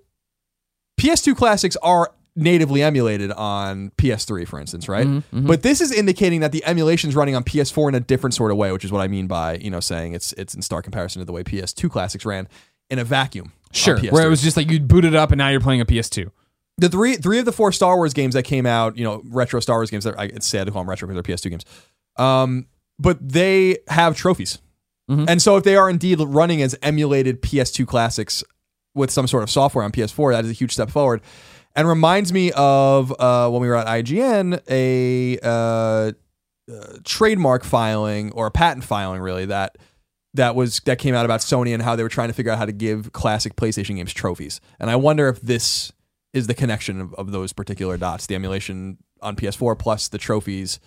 PS2 0.99 1.35
classics 1.35 1.75
are 1.81 2.11
natively 2.35 2.81
emulated 2.81 3.31
on 3.31 3.91
PS3, 3.97 4.47
for 4.47 4.59
instance, 4.59 4.87
right? 4.87 5.05
Mhm, 5.05 5.23
mhm. 5.33 5.47
But 5.47 5.61
this 5.61 5.81
is 5.81 5.91
indicating 5.91 6.39
that 6.41 6.51
the 6.51 6.63
emulation 6.65 7.09
is 7.09 7.15
running 7.15 7.35
on 7.35 7.43
PS4 7.43 7.89
in 7.89 7.95
a 7.95 7.99
different 7.99 8.33
sort 8.33 8.51
of 8.51 8.57
way, 8.57 8.71
which 8.71 8.85
is 8.85 8.91
what 8.91 9.01
I 9.01 9.07
mean 9.07 9.27
by 9.27 9.55
you 9.57 9.69
know 9.69 9.79
saying 9.79 10.13
it's 10.13 10.33
it's 10.33 10.53
in 10.55 10.61
stark 10.61 10.83
comparison 10.85 11.19
to 11.21 11.25
the 11.25 11.31
way 11.31 11.43
PS2 11.43 11.89
classics 11.89 12.25
ran 12.25 12.47
in 12.89 12.97
a 12.99 13.03
vacuum. 13.03 13.51
Sure. 13.71 13.99
Where 13.99 14.25
it 14.25 14.29
was 14.29 14.41
just 14.41 14.57
like 14.57 14.69
you'd 14.71 14.87
boot 14.87 15.05
it 15.05 15.13
up 15.15 15.31
and 15.31 15.37
now 15.37 15.49
you're 15.49 15.59
playing 15.59 15.81
a 15.81 15.85
PS2. 15.85 16.31
the 16.77 16.89
three 16.89 17.15
three 17.15 17.39
of 17.39 17.45
the 17.45 17.51
four 17.51 17.71
Star 17.71 17.95
Wars 17.97 18.13
games 18.13 18.33
that 18.35 18.43
came 18.43 18.65
out, 18.65 18.97
you 18.97 19.03
know, 19.03 19.21
retro 19.29 19.59
Star 19.59 19.77
Wars 19.77 19.89
games. 19.91 20.05
That 20.05 20.17
I, 20.17 20.25
it's 20.25 20.47
sad 20.47 20.65
to 20.65 20.71
call 20.71 20.81
them 20.81 20.89
retro 20.89 21.07
because 21.07 21.21
they're 21.23 21.35
PS2 21.35 21.49
games. 21.49 21.65
Um, 22.17 22.67
but 22.99 23.17
they 23.27 23.77
have 23.87 24.15
trophies, 24.15 24.59
Mhm. 25.09 25.25
and 25.27 25.41
so 25.41 25.55
if 25.57 25.63
they 25.63 25.75
are 25.75 25.89
indeed 25.89 26.19
running 26.19 26.61
as 26.61 26.75
emulated 26.83 27.41
PS2 27.41 27.85
classics 27.85 28.43
with 28.93 29.09
some 29.09 29.25
sort 29.27 29.43
of 29.43 29.49
software 29.49 29.83
on 29.83 29.91
PS4, 29.91 30.33
that 30.33 30.43
is 30.45 30.51
a 30.51 30.53
huge 30.53 30.73
step 30.73 30.89
forward, 30.91 31.21
and 31.75 31.87
reminds 31.87 32.33
me 32.33 32.51
of 32.55 33.13
uh, 33.19 33.49
when 33.49 33.61
we 33.61 33.67
were 33.67 33.75
at 33.75 33.87
IGN, 33.87 34.59
a 34.69 35.39
uh, 35.41 36.11
uh, 36.71 36.97
trademark 37.03 37.63
filing 37.63 38.31
or 38.33 38.47
a 38.47 38.51
patent 38.51 38.83
filing, 38.83 39.21
really 39.21 39.45
that 39.45 39.77
that 40.35 40.53
was 40.55 40.79
that 40.85 40.99
came 40.99 41.15
out 41.15 41.25
about 41.25 41.39
Sony 41.39 41.73
and 41.73 41.81
how 41.81 41.95
they 41.95 42.03
were 42.03 42.09
trying 42.09 42.27
to 42.29 42.33
figure 42.33 42.51
out 42.51 42.57
how 42.59 42.65
to 42.65 42.71
give 42.71 43.11
classic 43.13 43.55
PlayStation 43.55 43.95
games 43.95 44.13
trophies. 44.13 44.61
And 44.79 44.89
I 44.91 44.95
wonder 44.95 45.27
if 45.29 45.41
this 45.41 45.91
is 46.33 46.45
the 46.45 46.53
connection 46.53 47.01
of, 47.01 47.13
of 47.15 47.31
those 47.31 47.53
particular 47.53 47.97
dots, 47.97 48.27
the 48.27 48.35
emulation 48.35 48.97
on 49.23 49.35
PS4 49.35 49.75
plus 49.79 50.07
the 50.07 50.19
trophies, 50.19 50.79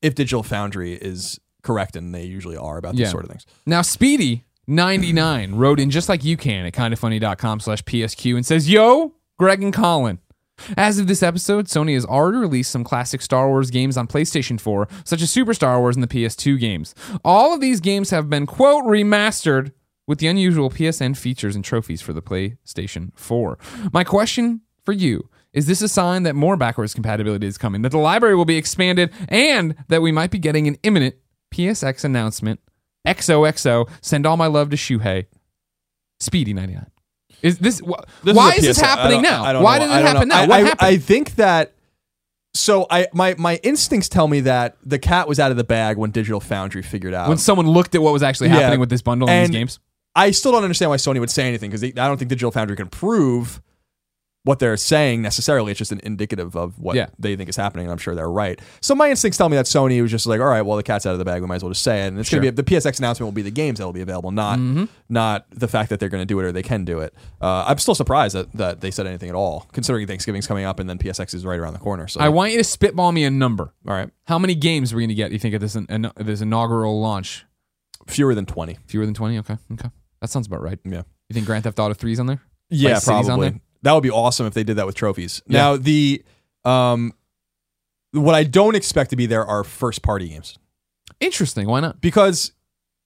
if 0.00 0.14
Digital 0.14 0.42
Foundry 0.42 0.94
is 0.94 1.38
correct, 1.62 1.96
and 1.96 2.14
they 2.14 2.24
usually 2.24 2.56
are 2.56 2.78
about 2.78 2.92
these 2.92 3.02
Yeah. 3.02 3.10
sort 3.10 3.24
of 3.24 3.30
things. 3.30 3.46
Now, 3.66 3.82
Speedy. 3.82 4.44
99 4.70 5.54
wrote 5.54 5.80
in 5.80 5.88
just 5.88 6.10
like 6.10 6.22
you 6.24 6.36
can 6.36 6.66
at 6.66 6.74
kindafunny.com 6.74 7.58
slash 7.60 7.82
PSQ 7.84 8.36
and 8.36 8.44
says, 8.44 8.68
Yo, 8.68 9.14
Greg 9.38 9.62
and 9.62 9.72
Colin. 9.72 10.18
As 10.76 10.98
of 10.98 11.06
this 11.06 11.22
episode, 11.22 11.68
Sony 11.68 11.94
has 11.94 12.04
already 12.04 12.36
released 12.36 12.70
some 12.70 12.84
classic 12.84 13.22
Star 13.22 13.48
Wars 13.48 13.70
games 13.70 13.96
on 13.96 14.06
PlayStation 14.06 14.60
4, 14.60 14.86
such 15.04 15.22
as 15.22 15.30
Super 15.30 15.54
Star 15.54 15.80
Wars 15.80 15.96
and 15.96 16.02
the 16.02 16.06
PS2 16.08 16.58
games. 16.58 16.94
All 17.24 17.54
of 17.54 17.60
these 17.62 17.80
games 17.80 18.10
have 18.10 18.28
been, 18.28 18.44
quote, 18.44 18.84
remastered 18.84 19.72
with 20.06 20.18
the 20.18 20.26
unusual 20.26 20.68
PSN 20.68 21.16
features 21.16 21.56
and 21.56 21.64
trophies 21.64 22.02
for 22.02 22.12
the 22.12 22.20
PlayStation 22.22 23.12
4. 23.14 23.58
My 23.92 24.04
question 24.04 24.60
for 24.84 24.92
you 24.92 25.30
is 25.54 25.66
this 25.66 25.80
a 25.80 25.88
sign 25.88 26.24
that 26.24 26.34
more 26.36 26.56
backwards 26.58 26.92
compatibility 26.92 27.46
is 27.46 27.56
coming, 27.56 27.80
that 27.82 27.92
the 27.92 27.98
library 27.98 28.34
will 28.36 28.44
be 28.44 28.56
expanded, 28.58 29.10
and 29.28 29.74
that 29.88 30.02
we 30.02 30.12
might 30.12 30.30
be 30.30 30.38
getting 30.38 30.66
an 30.68 30.76
imminent 30.82 31.14
PSX 31.52 32.04
announcement? 32.04 32.60
XOXO, 33.06 33.88
send 34.00 34.26
all 34.26 34.36
my 34.36 34.46
love 34.46 34.70
to 34.70 34.76
Shuhei. 34.76 35.26
Speedy 36.20 36.52
99. 36.52 36.86
Is 37.42 37.58
this, 37.58 37.80
wh- 37.80 38.00
This 38.24 38.36
why 38.36 38.52
a 38.52 38.56
is 38.56 38.62
this 38.64 38.78
PSN. 38.78 38.82
I 38.82 38.86
happening 38.86 39.22
don't- 39.22 39.32
now? 39.32 39.44
I 39.44 39.52
don't 39.52 39.62
why 39.62 39.78
know. 39.78 39.84
did 39.86 39.90
it 39.90 39.94
I 39.94 40.02
don't 40.02 40.06
happen 40.14 40.28
know. 40.28 40.34
now? 40.34 40.42
I, 40.42 40.46
what 40.46 40.56
I, 40.56 40.62
happened? 40.64 40.88
I 40.88 40.96
think 40.98 41.34
that. 41.36 41.74
So 42.54 42.86
I 42.90 43.06
my 43.12 43.34
my 43.38 43.60
instincts 43.62 44.08
tell 44.08 44.26
me 44.26 44.40
that 44.40 44.76
the 44.84 44.98
cat 44.98 45.28
was 45.28 45.38
out 45.38 45.50
of 45.52 45.56
the 45.56 45.64
bag 45.64 45.96
when 45.96 46.10
Digital 46.10 46.40
Foundry 46.40 46.82
figured 46.82 47.14
out. 47.14 47.28
when 47.28 47.38
someone 47.38 47.68
looked 47.68 47.94
at 47.94 48.02
what 48.02 48.12
was 48.12 48.22
actually 48.22 48.48
Yeah. 48.48 48.56
happening 48.60 48.80
with 48.80 48.88
this 48.90 49.02
bundle 49.02 49.28
and 49.28 49.44
And- 49.44 49.52
these 49.54 49.58
games. 49.58 49.78
I 50.16 50.32
still 50.32 50.50
don't 50.50 50.64
understand 50.64 50.90
why 50.90 50.96
Sony 50.96 51.20
would 51.20 51.30
say 51.30 51.46
anything 51.46 51.70
because 51.70 51.84
I 51.84 51.90
don't 51.90 52.16
think 52.16 52.28
Digital 52.30 52.50
Foundry 52.50 52.74
can 52.74 52.88
prove 52.88 53.60
what 54.48 54.58
they're 54.58 54.76
saying 54.76 55.20
necessarily. 55.22 55.70
It's 55.72 55.78
just 55.78 55.92
an 55.92 56.00
indicative 56.02 56.56
of 56.56 56.78
what 56.78 56.96
Yeah. 56.96 57.08
they 57.18 57.36
think 57.36 57.48
is 57.48 57.56
happening, 57.56 57.84
and 57.86 57.92
I'm 57.92 57.98
sure 57.98 58.14
they're 58.14 58.30
right. 58.30 58.58
So 58.80 58.94
my 58.94 59.10
instincts 59.10 59.36
tell 59.38 59.48
me 59.48 59.56
that 59.56 59.66
Sony 59.66 60.00
was 60.02 60.10
just 60.10 60.26
like, 60.26 60.40
all 60.40 60.46
right, 60.46 60.62
well 60.62 60.76
the 60.76 60.82
cat's 60.82 61.04
out 61.06 61.12
of 61.12 61.18
the 61.18 61.24
bag, 61.24 61.42
we 61.42 61.48
might 61.48 61.56
as 61.56 61.62
well 61.62 61.70
just 61.70 61.82
say 61.82 62.04
it. 62.04 62.08
And 62.08 62.18
it's 62.18 62.28
Sure. 62.28 62.40
gonna 62.40 62.52
be 62.52 62.56
the 62.56 62.62
PSX 62.64 62.98
announcement 62.98 63.26
will 63.26 63.32
be 63.32 63.42
the 63.42 63.50
games 63.50 63.78
that 63.78 63.84
will 63.84 63.92
be 63.92 64.00
available, 64.00 64.30
not 64.30 64.58
Mm-hmm. 64.58 64.84
not 65.08 65.46
the 65.50 65.68
fact 65.68 65.90
that 65.90 66.00
they're 66.00 66.08
going 66.08 66.22
to 66.22 66.26
do 66.26 66.40
it 66.40 66.44
or 66.44 66.52
they 66.52 66.62
can 66.62 66.84
do 66.84 67.00
it. 67.00 67.14
Uh, 67.40 67.64
I'm 67.68 67.78
still 67.78 67.94
surprised 67.94 68.34
that, 68.34 68.52
that 68.54 68.80
they 68.80 68.90
said 68.90 69.06
anything 69.06 69.28
at 69.28 69.34
all, 69.34 69.66
considering 69.72 70.06
Thanksgiving's 70.06 70.46
coming 70.46 70.64
up 70.64 70.80
and 70.80 70.88
then 70.88 70.98
PSX 70.98 71.34
is 71.34 71.44
right 71.44 71.58
around 71.60 71.74
the 71.74 71.78
corner. 71.78 72.08
So 72.08 72.20
I 72.20 72.28
want 72.30 72.52
you 72.52 72.58
to 72.58 72.64
spitball 72.64 73.12
me 73.12 73.24
a 73.24 73.30
number. 73.30 73.74
all 73.86 73.94
right, 73.94 74.10
How 74.26 74.38
many 74.38 74.54
games 74.54 74.92
are 74.92 74.96
we're 74.96 75.00
going 75.02 75.08
to 75.10 75.14
get, 75.14 75.30
you 75.32 75.38
think, 75.38 75.54
at 75.54 75.60
this, 75.60 75.74
an, 75.74 76.10
this 76.16 76.40
inaugural 76.40 77.00
launch? 77.00 77.44
fewer 78.06 78.34
than 78.34 78.46
20. 78.46 78.78
Fewer 78.86 79.04
than 79.04 79.12
20? 79.14 79.38
Okay. 79.40 79.56
Okay. 79.74 79.90
That 80.22 80.30
sounds 80.30 80.46
about 80.46 80.62
right. 80.62 80.78
Yeah. 80.84 81.02
You 81.28 81.34
think 81.34 81.44
Grand 81.46 81.64
Theft 81.64 81.78
Auto 81.78 81.92
3's 81.94 82.18
on 82.20 82.26
there? 82.26 82.40
Yeah, 82.70 82.94
Vice 82.94 83.04
City's 83.04 83.28
on 83.28 83.38
probably. 83.38 83.60
That 83.82 83.92
would 83.92 84.02
be 84.02 84.10
awesome 84.10 84.46
if 84.46 84.54
they 84.54 84.64
did 84.64 84.76
that 84.76 84.86
with 84.86 84.94
trophies. 84.94 85.42
Yeah. 85.46 85.58
Now 85.58 85.76
the 85.76 86.22
um 86.64 87.12
what 88.12 88.34
I 88.34 88.44
don't 88.44 88.74
expect 88.74 89.10
to 89.10 89.16
be 89.16 89.26
there 89.26 89.44
are 89.44 89.62
first 89.64 90.02
party 90.02 90.28
games 90.28 90.58
Interesting. 91.20 91.66
Why 91.68 91.80
not? 91.80 92.00
because 92.00 92.52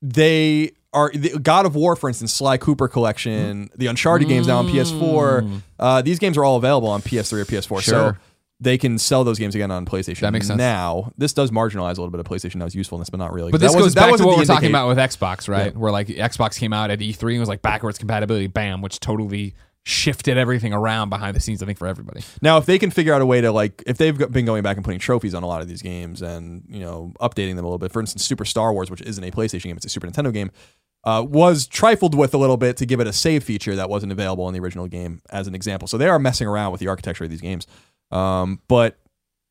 they 0.00 0.72
are 0.92 1.10
the 1.14 1.38
God 1.38 1.64
of 1.64 1.74
War, 1.74 1.96
for 1.96 2.08
instance, 2.08 2.32
Sly 2.34 2.58
Cooper 2.58 2.86
collection, 2.88 3.70
the 3.76 3.86
Uncharted 3.86 4.28
games 4.28 4.46
now 4.46 4.58
on 4.58 4.66
PS4. 4.68 5.40
Mm. 5.42 5.62
Uh, 5.78 6.02
these 6.02 6.18
games 6.18 6.36
are 6.36 6.44
all 6.44 6.56
available 6.56 6.88
on 6.88 7.00
PS3 7.00 7.40
or 7.40 7.44
PS4, 7.46 7.80
so 7.80 7.80
Sure. 7.80 8.18
they 8.60 8.76
can 8.76 8.98
sell 8.98 9.24
those 9.24 9.38
games 9.38 9.54
again 9.54 9.70
on 9.70 9.86
PlayStation. 9.86 10.20
That 10.20 10.32
makes 10.32 10.48
sense. 10.48 10.58
Now, 10.58 11.12
this 11.16 11.32
does 11.32 11.50
marginalize 11.50 11.96
a 11.96 12.02
little 12.02 12.10
bit 12.10 12.20
of 12.20 12.26
PlayStation 12.26 12.56
Now's 12.56 12.74
usefulness, 12.74 13.08
but 13.08 13.16
not 13.16 13.32
really. 13.32 13.50
But 13.52 13.60
That 13.62 13.68
this 13.68 13.76
goes 13.76 13.94
that 13.94 14.10
back 14.10 14.18
to 14.18 14.26
what 14.26 14.36
we're 14.36 14.44
talking 14.44 14.68
about 14.68 14.88
with 14.88 14.98
Xbox, 14.98 15.48
right? 15.48 15.74
Where 15.74 15.90
like 15.92 16.08
Xbox 16.08 16.58
came 16.58 16.74
out 16.74 16.90
at 16.90 16.98
E3 16.98 17.30
and 17.30 17.40
was 17.40 17.48
like 17.48 17.62
backwards 17.62 17.96
compatibility, 17.96 18.48
bam, 18.48 18.82
which 18.82 19.00
totally 19.00 19.54
shifted 19.84 20.36
everything 20.38 20.72
around 20.72 21.10
behind 21.10 21.34
the 21.34 21.40
scenes, 21.40 21.62
I 21.62 21.66
think, 21.66 21.78
for 21.78 21.86
everybody. 21.86 22.22
Now, 22.40 22.58
if 22.58 22.66
they 22.66 22.78
can 22.78 22.90
figure 22.90 23.12
out 23.12 23.20
a 23.20 23.26
way 23.26 23.40
to 23.40 23.50
like, 23.50 23.82
if 23.86 23.98
they've 23.98 24.16
been 24.30 24.44
going 24.44 24.62
back 24.62 24.76
and 24.76 24.84
putting 24.84 25.00
trophies 25.00 25.34
on 25.34 25.42
a 25.42 25.46
lot 25.46 25.60
of 25.60 25.68
these 25.68 25.82
games 25.82 26.22
and 26.22 26.64
you 26.68 26.80
know 26.80 27.12
updating 27.20 27.56
them 27.56 27.64
a 27.64 27.68
little 27.68 27.78
bit, 27.78 27.92
for 27.92 28.00
instance, 28.00 28.24
Super 28.24 28.44
Star 28.44 28.72
Wars, 28.72 28.90
which 28.90 29.02
isn't 29.02 29.22
a 29.24 29.30
PlayStation 29.30 29.64
game, 29.64 29.76
it's 29.76 29.86
a 29.86 29.88
Super 29.88 30.06
Nintendo 30.06 30.32
game, 30.32 30.50
uh, 31.04 31.24
was 31.28 31.66
trifled 31.66 32.14
with 32.14 32.32
a 32.32 32.38
little 32.38 32.56
bit 32.56 32.76
to 32.76 32.86
give 32.86 33.00
it 33.00 33.06
a 33.06 33.12
save 33.12 33.42
feature 33.42 33.74
that 33.74 33.90
wasn't 33.90 34.12
available 34.12 34.46
in 34.48 34.54
the 34.54 34.60
original 34.60 34.86
game, 34.86 35.20
as 35.30 35.46
an 35.48 35.54
example. 35.54 35.88
So 35.88 35.98
they 35.98 36.08
are 36.08 36.18
messing 36.18 36.46
around 36.46 36.70
with 36.72 36.80
the 36.80 36.88
architecture 36.88 37.24
of 37.24 37.30
these 37.30 37.40
games. 37.40 37.66
Um, 38.12 38.60
but 38.68 38.98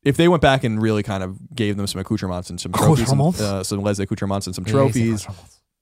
if 0.02 0.16
they 0.16 0.28
went 0.28 0.40
back 0.40 0.64
and 0.64 0.80
really 0.80 1.02
kind 1.02 1.22
of 1.22 1.54
gave 1.54 1.76
them 1.76 1.86
some 1.86 2.00
accoutrements 2.00 2.48
and 2.50 2.60
some 2.60 2.72
trophies, 2.72 3.10
and, 3.10 3.18
uh, 3.40 3.62
some 3.62 3.82
les 3.82 3.98
accoutrements 3.98 4.46
and 4.46 4.54
some 4.54 4.64
trophies, 4.64 5.26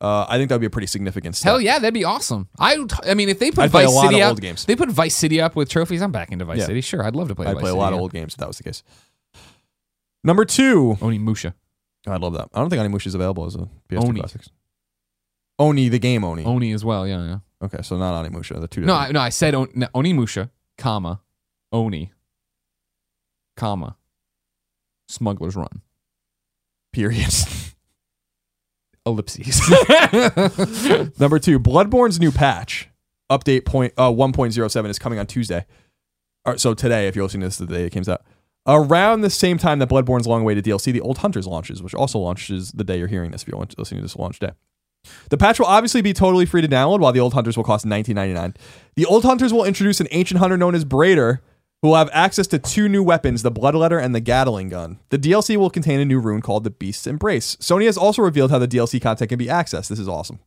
uh, 0.01 0.27
I 0.29 0.39
think 0.39 0.49
that 0.49 0.55
would 0.55 0.61
be 0.61 0.67
a 0.67 0.71
pretty 0.71 0.87
significant 0.87 1.37
step. 1.37 1.51
Hell 1.51 1.61
yeah, 1.61 1.79
that'd 1.79 1.93
be 1.95 2.05
awesome. 2.05 2.49
I, 2.59 2.85
I 3.05 3.15
mean, 3.15 3.29
if 3.29 3.39
they 3.39 3.51
put 3.51 3.65
I'd 3.65 3.71
play 3.71 3.85
Vice 3.85 3.93
a 3.93 3.95
lot 3.97 4.03
City 4.07 4.21
of 4.21 4.23
up, 4.27 4.31
old 4.31 4.41
games. 4.41 4.65
they 4.65 4.77
put 4.77 4.89
Vice 4.91 5.15
City 5.15 5.41
up 5.41 5.57
with 5.57 5.69
trophies. 5.69 6.01
I'm 6.03 6.13
back 6.13 6.33
into 6.33 6.45
Vice 6.45 6.59
Yeah. 6.61 6.67
City. 6.67 6.81
Sure, 6.81 7.03
I'd 7.05 7.15
love 7.15 7.29
to 7.29 7.35
play. 7.35 7.47
I'd 7.47 7.55
Vice 7.55 7.61
play 7.63 7.71
a 7.71 7.73
City, 7.73 7.81
lot 7.81 7.93
of 7.93 7.97
yeah. 7.99 8.03
old 8.03 8.13
games 8.13 8.33
if 8.35 8.39
that 8.39 8.49
was 8.49 8.57
the 8.57 8.63
case. 8.65 8.83
Number 10.25 10.45
two, 10.45 10.97
Onimusha. 11.01 11.55
I'd 12.07 12.21
love 12.21 12.33
that. 12.35 12.49
I 12.55 12.61
don't 12.61 12.71
think 12.71 12.81
Onimusha 12.83 13.07
is 13.09 13.15
available 13.15 13.45
as 13.47 13.55
a 13.57 13.69
PS2 13.91 14.09
Oni. 14.09 14.21
Classics. 14.21 14.51
Oni, 15.59 15.89
the 15.91 15.99
game 15.99 16.25
Oni. 16.25 16.45
Oni 16.45 16.73
as 16.73 16.85
well. 16.85 17.07
Yeah, 17.07 17.23
yeah. 17.27 17.39
Okay, 17.63 17.83
so 17.83 17.97
not 17.99 18.25
Onimusha. 18.25 18.59
The 18.61 18.69
two 18.69 18.81
No, 18.83 18.95
different. 18.95 19.11
I, 19.11 19.13
no, 19.13 19.21
I 19.21 19.29
said 19.29 19.55
on, 19.55 19.69
no, 19.75 19.87
Onimusha, 19.95 20.49
comma, 20.79 21.21
Oni, 21.73 22.11
comma, 23.57 23.97
Smuggler's 25.09 25.57
Run, 25.57 25.83
period. 26.93 27.29
ellipses. 29.11 29.61
Number 31.21 31.39
two, 31.39 31.59
Bloodborne's 31.61 32.19
new 32.19 32.31
patch 32.31 32.89
update 33.31 33.65
point 33.65 33.93
uh, 33.97 34.11
1.07 34.11 34.89
is 34.89 34.99
coming 34.99 35.19
on 35.19 35.27
Tuesday. 35.27 35.65
Or, 36.45 36.59
so 36.59 36.75
today, 36.75 37.07
if 37.07 37.15
you're 37.15 37.25
listening 37.25 37.43
to 37.43 37.47
this 37.47 37.59
the 37.59 37.67
day 37.67 37.85
it 37.85 37.91
comes 37.91 38.09
out. 38.09 38.23
Around 38.67 39.23
the 39.23 39.31
same 39.31 39.59
time 39.59 39.79
that 39.79 39.89
Bloodborne's 39.89 40.27
long 40.27 40.43
awaited 40.43 40.65
DLC, 40.65 40.93
the 40.93 41.01
Old 41.01 41.19
Hunters 41.19 41.47
launches, 41.47 41.83
which 41.83 41.95
also 41.95 42.19
launches 42.19 42.73
the 42.73 42.85
day 42.85 42.99
you're 42.99 43.09
hearing 43.09 43.31
this 43.31 43.43
if 43.43 43.49
you're 43.49 43.59
listening 43.79 43.99
to 43.99 44.03
this 44.03 44.17
launch 44.17 44.39
day. 44.39 44.51
The 45.31 45.39
patch 45.39 45.59
will 45.59 45.67
obviously 45.67 46.03
be 46.03 46.13
totally 46.13 46.45
free 46.45 46.61
to 46.61 46.69
download, 46.69 47.01
while 47.01 47.13
the 47.13 47.21
Old 47.21 47.33
Hunters 47.33 47.57
will 47.57 47.65
cost 47.65 47.87
$19.99. 47.87 48.57
The 48.97 49.07
Old 49.07 49.25
Hunters 49.25 49.53
will 49.53 49.65
introduce 49.65 50.01
an 50.01 50.09
ancient 50.11 50.41
hunter 50.41 50.59
known 50.59 50.75
as 50.75 50.85
Brador, 50.85 51.41
who 51.83 51.89
will 51.89 51.97
have 51.97 52.11
access 52.13 52.47
to 52.49 52.59
two 52.59 52.89
new 52.89 53.03
weapons, 53.03 53.43
the 53.43 53.51
Bloodletter 53.51 54.03
and 54.03 54.15
the 54.15 54.21
Gatling 54.21 54.69
gun. 54.69 54.99
The 55.09 55.19
DLC 55.19 55.57
will 55.57 55.71
contain 55.71 56.01
a 56.01 56.05
new 56.05 56.19
rune 56.19 56.43
called 56.43 56.65
the 56.65 56.71
Beast's 56.71 57.07
Embrace. 57.07 57.57
Sony 57.57 57.87
has 57.87 57.97
also 57.97 58.23
revealed 58.23 58.51
how 58.51 58.59
the 58.59 58.69
DLC 58.69 59.01
content 59.01 59.31
can 59.31 59.39
be 59.39 59.47
accessed. 59.47 59.89
This 59.89 59.99
is 59.99 60.09
awesome. 60.09 60.41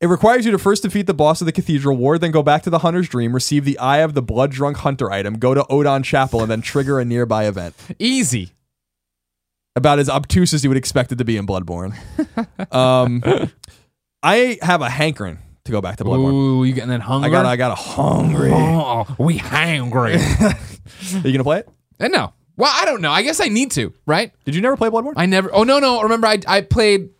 It 0.00 0.06
requires 0.06 0.46
you 0.46 0.52
to 0.52 0.58
first 0.58 0.84
defeat 0.84 1.06
the 1.06 1.14
boss 1.14 1.40
of 1.40 1.46
the 1.46 1.52
Cathedral 1.52 1.96
Ward, 1.96 2.20
then 2.20 2.30
go 2.30 2.42
back 2.42 2.62
to 2.62 2.70
the 2.70 2.80
Hunter's 2.80 3.08
Dream, 3.08 3.34
receive 3.34 3.64
the 3.64 3.78
Eye 3.78 3.98
of 3.98 4.14
the 4.14 4.22
Blood 4.22 4.52
Drunk 4.52 4.76
Hunter 4.76 5.10
item, 5.10 5.38
go 5.38 5.54
to 5.54 5.64
Oedon 5.64 6.04
Chapel, 6.04 6.40
and 6.40 6.50
then 6.50 6.60
trigger 6.60 7.00
a 7.00 7.04
nearby 7.04 7.46
event. 7.48 7.74
Easy. 7.98 8.52
About 9.74 9.98
as 9.98 10.08
obtuse 10.08 10.52
as 10.52 10.62
you 10.62 10.70
would 10.70 10.76
expect 10.76 11.10
it 11.10 11.16
to 11.16 11.24
be 11.24 11.36
in 11.36 11.46
Bloodborne. 11.46 11.94
um, 12.72 13.22
I 14.22 14.58
have 14.62 14.82
a 14.82 14.90
hankering 14.90 15.38
to 15.68 15.72
go 15.72 15.80
back 15.80 15.96
to 15.98 16.04
Bloodborne. 16.04 16.32
Ooh, 16.32 16.64
you 16.64 16.72
getting 16.74 16.90
that 16.90 17.00
hungry? 17.00 17.30
I 17.30 17.32
got, 17.32 17.46
I 17.46 17.56
got 17.56 17.70
a 17.72 17.74
hungry. 17.76 18.50
Are 18.50 19.06
Oh, 19.08 19.14
we 19.18 19.36
hungry. 19.38 20.12
you 21.12 21.32
gonna 21.32 21.44
play 21.44 21.60
it? 21.60 21.68
and 22.00 22.12
no. 22.12 22.32
Well, 22.56 22.72
I 22.74 22.84
don't 22.84 23.00
know. 23.00 23.12
I 23.12 23.22
guess 23.22 23.40
I 23.40 23.46
need 23.48 23.70
to, 23.72 23.92
right? 24.04 24.32
Did 24.44 24.56
you 24.56 24.60
never 24.60 24.76
play 24.76 24.88
Bloodborne? 24.90 25.12
I 25.16 25.26
never. 25.26 25.54
Oh 25.54 25.62
no, 25.62 25.78
no. 25.78 26.02
Remember, 26.02 26.26
I 26.26 26.38
I 26.48 26.60
played. 26.62 27.10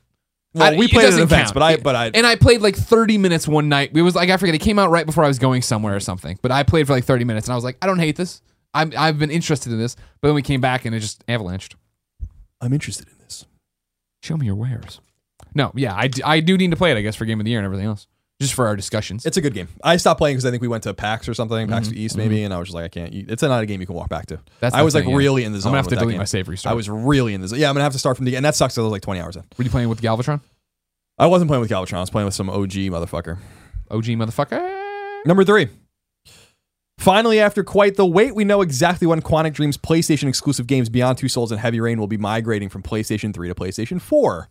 well, 0.54 0.72
I- 0.74 0.76
we 0.76 0.88
played 0.88 1.06
it 1.06 1.14
at 1.14 1.20
events, 1.20 1.52
count. 1.52 1.54
but 1.54 1.62
I, 1.62 1.76
but 1.76 1.94
I, 1.94 2.10
and 2.12 2.26
I 2.26 2.34
played 2.34 2.60
like 2.60 2.74
30 2.74 3.18
minutes 3.18 3.46
one 3.46 3.68
night. 3.68 3.92
It 3.94 4.02
was 4.02 4.16
like 4.16 4.30
I 4.30 4.36
forget. 4.36 4.54
It 4.56 4.60
came 4.62 4.78
out 4.80 4.90
right 4.90 5.06
before 5.06 5.22
I 5.24 5.28
was 5.28 5.38
going 5.38 5.62
somewhere 5.62 5.94
or 5.94 6.00
something. 6.00 6.38
But 6.42 6.50
I 6.50 6.64
played 6.64 6.86
for 6.88 6.92
like 6.92 7.04
30 7.04 7.24
minutes, 7.24 7.46
and 7.46 7.52
I 7.52 7.54
was 7.56 7.62
like, 7.64 7.76
I 7.80 7.86
don't 7.86 8.00
hate 8.00 8.16
this. 8.16 8.42
I'm 8.74 8.92
I've 8.98 9.18
been 9.18 9.30
interested 9.30 9.70
in 9.72 9.78
this. 9.78 9.94
But 10.20 10.28
then 10.28 10.34
we 10.34 10.42
came 10.42 10.60
back 10.60 10.84
and 10.84 10.94
it 10.94 11.00
just 11.00 11.24
avalanched. 11.26 11.74
I'm 12.60 12.72
interested 12.72 13.06
in 13.08 13.18
this. 13.18 13.46
Show 14.22 14.36
me 14.36 14.46
your 14.46 14.56
wares. 14.56 15.00
No, 15.54 15.70
yeah, 15.76 15.94
I, 15.96 16.08
d- 16.08 16.22
I 16.24 16.40
do 16.40 16.58
need 16.58 16.72
to 16.72 16.76
play 16.76 16.90
it. 16.90 16.96
I 16.96 17.00
guess 17.00 17.14
for 17.16 17.24
game 17.24 17.38
of 17.40 17.44
the 17.44 17.50
year 17.50 17.60
and 17.60 17.64
everything 17.64 17.86
else, 17.86 18.06
just 18.40 18.54
for 18.54 18.66
our 18.68 18.76
discussions. 18.76 19.26
It's 19.26 19.36
a 19.36 19.40
good 19.40 19.52
game. 19.54 19.68
I 19.82 19.96
stopped 19.96 20.18
playing 20.18 20.36
because 20.36 20.46
I 20.46 20.50
think 20.50 20.60
we 20.62 20.68
went 20.68 20.84
to 20.84 20.94
PAX 20.94 21.28
or 21.28 21.34
something, 21.34 21.66
PAX 21.68 21.88
Mhm, 21.88 21.94
East 21.96 22.16
maybe, 22.16 22.42
and 22.44 22.54
I 22.54 22.58
was 22.58 22.68
just 22.68 22.74
like, 22.74 22.84
I 22.84 22.88
can't. 22.88 23.12
It's 23.12 23.42
not 23.42 23.62
a 23.62 23.66
game 23.66 23.80
you 23.80 23.86
can 23.86 23.96
walk 23.96 24.08
back 24.08 24.26
to. 24.26 24.38
That's 24.60 24.74
I 24.74 24.82
was 24.82 24.94
like 24.94 25.06
yeah. 25.06 25.16
really 25.16 25.42
in 25.44 25.52
the 25.52 25.56
I'm 25.56 25.62
zone. 25.62 25.70
gonna 25.72 25.78
have 25.78 25.88
to 25.88 25.96
delete 25.96 26.12
game. 26.12 26.18
my 26.18 26.24
save 26.24 26.48
restart. 26.48 26.70
I 26.72 26.74
was 26.76 26.88
really 26.88 27.34
in 27.34 27.40
the 27.40 27.48
zone. 27.48 27.58
Yeah, 27.58 27.68
I'm 27.68 27.74
gonna 27.74 27.82
have 27.84 27.92
to 27.94 27.98
start 27.98 28.16
from 28.16 28.26
the 28.26 28.36
and 28.36 28.44
that 28.44 28.54
sucks. 28.54 28.78
I 28.78 28.82
was 28.82 28.92
like 28.92 29.02
20 29.02 29.20
hours 29.20 29.36
in. 29.36 29.42
Were 29.56 29.64
you 29.64 29.70
playing 29.70 29.88
with 29.88 30.00
Galvatron? 30.00 30.40
I 31.18 31.26
wasn't 31.26 31.48
playing 31.48 31.62
with 31.62 31.70
Galvatron. 31.70 31.94
I 31.94 32.00
was 32.00 32.10
playing 32.10 32.26
with 32.26 32.34
some 32.34 32.48
OG 32.48 32.70
motherfucker. 32.72 33.38
OG 33.90 34.04
motherfucker. 34.04 35.24
Number 35.26 35.42
three. 35.44 35.68
Finally, 36.98 37.38
after 37.40 37.62
quite 37.64 37.96
the 37.96 38.04
wait, 38.06 38.34
we 38.34 38.44
know 38.44 38.60
exactly 38.60 39.06
when 39.06 39.20
Quantic 39.22 39.52
Dream's 39.54 39.76
PlayStation 39.76 40.28
exclusive 40.28 40.66
games 40.66 40.88
Beyond 40.88 41.16
Two 41.18 41.28
Souls 41.28 41.50
and 41.52 41.60
Heavy 41.60 41.80
Rain 41.80 41.98
will 41.98 42.08
be 42.08 42.16
migrating 42.16 42.68
from 42.68 42.82
PlayStation 42.82 43.32
3 43.32 43.48
to 43.48 43.54
PlayStation 43.54 44.00
4. 44.00 44.48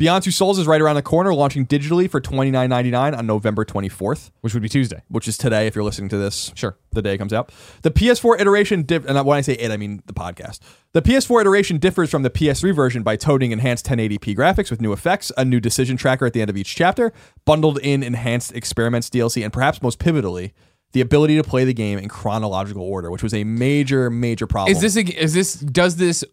Beyond 0.00 0.24
Two 0.24 0.30
Souls 0.30 0.58
is 0.58 0.66
right 0.66 0.80
around 0.80 0.96
the 0.96 1.02
corner, 1.02 1.34
launching 1.34 1.66
digitally 1.66 2.10
for 2.10 2.20
twenty 2.22 2.50
nine 2.50 2.70
ninety 2.70 2.90
nine 2.90 3.14
on 3.14 3.26
November 3.26 3.66
twenty 3.66 3.90
fourth, 3.90 4.30
which 4.40 4.54
would 4.54 4.62
be 4.62 4.68
Tuesday. 4.68 5.02
which 5.08 5.28
is 5.28 5.36
today. 5.36 5.66
If 5.66 5.74
you're 5.74 5.84
listening 5.84 6.08
to 6.08 6.16
this, 6.16 6.50
Sure. 6.54 6.78
the 6.92 7.02
day 7.02 7.14
it 7.14 7.18
comes 7.18 7.34
out. 7.34 7.52
The 7.82 7.90
PS4 7.90 8.40
iteration, 8.40 8.82
diff- 8.82 9.04
and 9.06 9.22
when 9.26 9.36
I 9.36 9.42
say 9.42 9.52
it, 9.52 9.70
I 9.70 9.76
mean 9.76 10.02
the 10.06 10.14
podcast. 10.14 10.60
The 10.94 11.02
PS4 11.02 11.42
iteration 11.42 11.76
differs 11.76 12.10
from 12.10 12.22
the 12.22 12.30
PS3 12.30 12.74
version 12.74 13.02
by 13.02 13.16
toting 13.16 13.52
enhanced 13.52 13.84
1080p 13.86 14.34
graphics 14.34 14.70
with 14.70 14.80
new 14.80 14.92
effects, 14.94 15.30
a 15.36 15.44
new 15.44 15.60
decision 15.60 15.98
tracker 15.98 16.24
at 16.24 16.32
the 16.32 16.40
end 16.40 16.48
of 16.48 16.56
each 16.56 16.74
chapter, 16.74 17.12
bundled 17.44 17.78
in 17.80 18.02
enhanced 18.02 18.52
experiments 18.54 19.10
DLC, 19.10 19.44
and 19.44 19.52
perhaps 19.52 19.82
most 19.82 19.98
pivotally, 19.98 20.52
the 20.92 21.00
ability 21.02 21.36
to 21.36 21.44
play 21.44 21.64
the 21.64 21.74
game 21.74 21.98
in 21.98 22.08
chronological 22.08 22.82
order, 22.82 23.10
which 23.10 23.22
was 23.22 23.34
a 23.34 23.44
major, 23.44 24.10
major 24.10 24.46
problem. 24.46 24.74
Is 24.74 24.80
this 24.80 24.96
a, 24.96 25.02
is 25.22 25.34
this 25.34 25.54
does 25.54 25.96
this 25.96 26.24